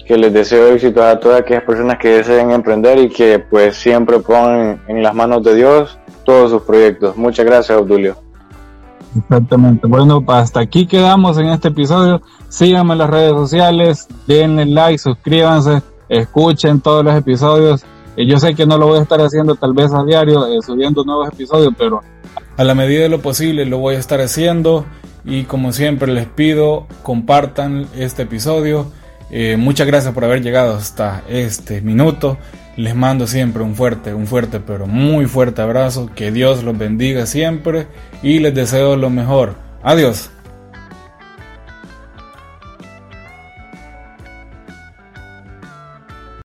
que, 0.06 0.18
les 0.18 0.32
deseo 0.32 0.68
éxito 0.68 1.02
a 1.02 1.18
todas 1.18 1.40
aquellas 1.40 1.62
personas 1.64 1.98
que 1.98 2.16
deseen 2.16 2.50
emprender 2.50 2.98
y 2.98 3.08
que 3.08 3.38
pues 3.38 3.76
siempre 3.76 4.18
pongan 4.18 4.82
en 4.86 5.02
las 5.02 5.14
manos 5.14 5.42
de 5.42 5.54
Dios 5.54 5.98
todos 6.24 6.50
sus 6.50 6.62
proyectos. 6.62 7.16
Muchas 7.16 7.46
gracias, 7.46 7.78
Obdulio. 7.78 8.16
Exactamente. 9.16 9.86
Bueno, 9.86 10.22
hasta 10.26 10.60
aquí 10.60 10.86
quedamos 10.86 11.38
en 11.38 11.46
este 11.46 11.68
episodio. 11.68 12.20
Síganme 12.50 12.92
en 12.92 12.98
las 12.98 13.10
redes 13.10 13.32
sociales, 13.32 14.08
denle 14.26 14.66
like, 14.66 14.98
suscríbanse, 14.98 15.82
escuchen 16.10 16.80
todos 16.80 17.02
los 17.02 17.14
episodios 17.16 17.86
yo 18.16 18.38
sé 18.38 18.54
que 18.54 18.66
no 18.66 18.78
lo 18.78 18.86
voy 18.86 18.98
a 18.98 19.02
estar 19.02 19.20
haciendo 19.20 19.54
tal 19.54 19.74
vez 19.74 19.92
a 19.92 20.04
diario, 20.04 20.46
eh, 20.46 20.60
subiendo 20.64 21.04
nuevos 21.04 21.28
episodios, 21.28 21.72
pero... 21.76 22.00
A 22.56 22.62
la 22.62 22.74
medida 22.74 23.02
de 23.02 23.08
lo 23.08 23.20
posible 23.20 23.66
lo 23.66 23.78
voy 23.78 23.96
a 23.96 23.98
estar 23.98 24.20
haciendo 24.20 24.84
y 25.24 25.44
como 25.44 25.72
siempre 25.72 26.12
les 26.12 26.26
pido 26.26 26.86
compartan 27.02 27.86
este 27.96 28.22
episodio. 28.22 28.86
Eh, 29.30 29.56
muchas 29.56 29.86
gracias 29.86 30.14
por 30.14 30.24
haber 30.24 30.42
llegado 30.42 30.76
hasta 30.76 31.22
este 31.28 31.80
minuto. 31.80 32.36
Les 32.76 32.94
mando 32.94 33.26
siempre 33.26 33.62
un 33.62 33.74
fuerte, 33.74 34.14
un 34.14 34.26
fuerte, 34.26 34.60
pero 34.60 34.86
muy 34.86 35.26
fuerte 35.26 35.62
abrazo. 35.62 36.10
Que 36.14 36.30
Dios 36.30 36.62
los 36.62 36.76
bendiga 36.76 37.26
siempre 37.26 37.88
y 38.22 38.38
les 38.38 38.54
deseo 38.54 38.96
lo 38.96 39.10
mejor. 39.10 39.54
Adiós. 39.82 40.30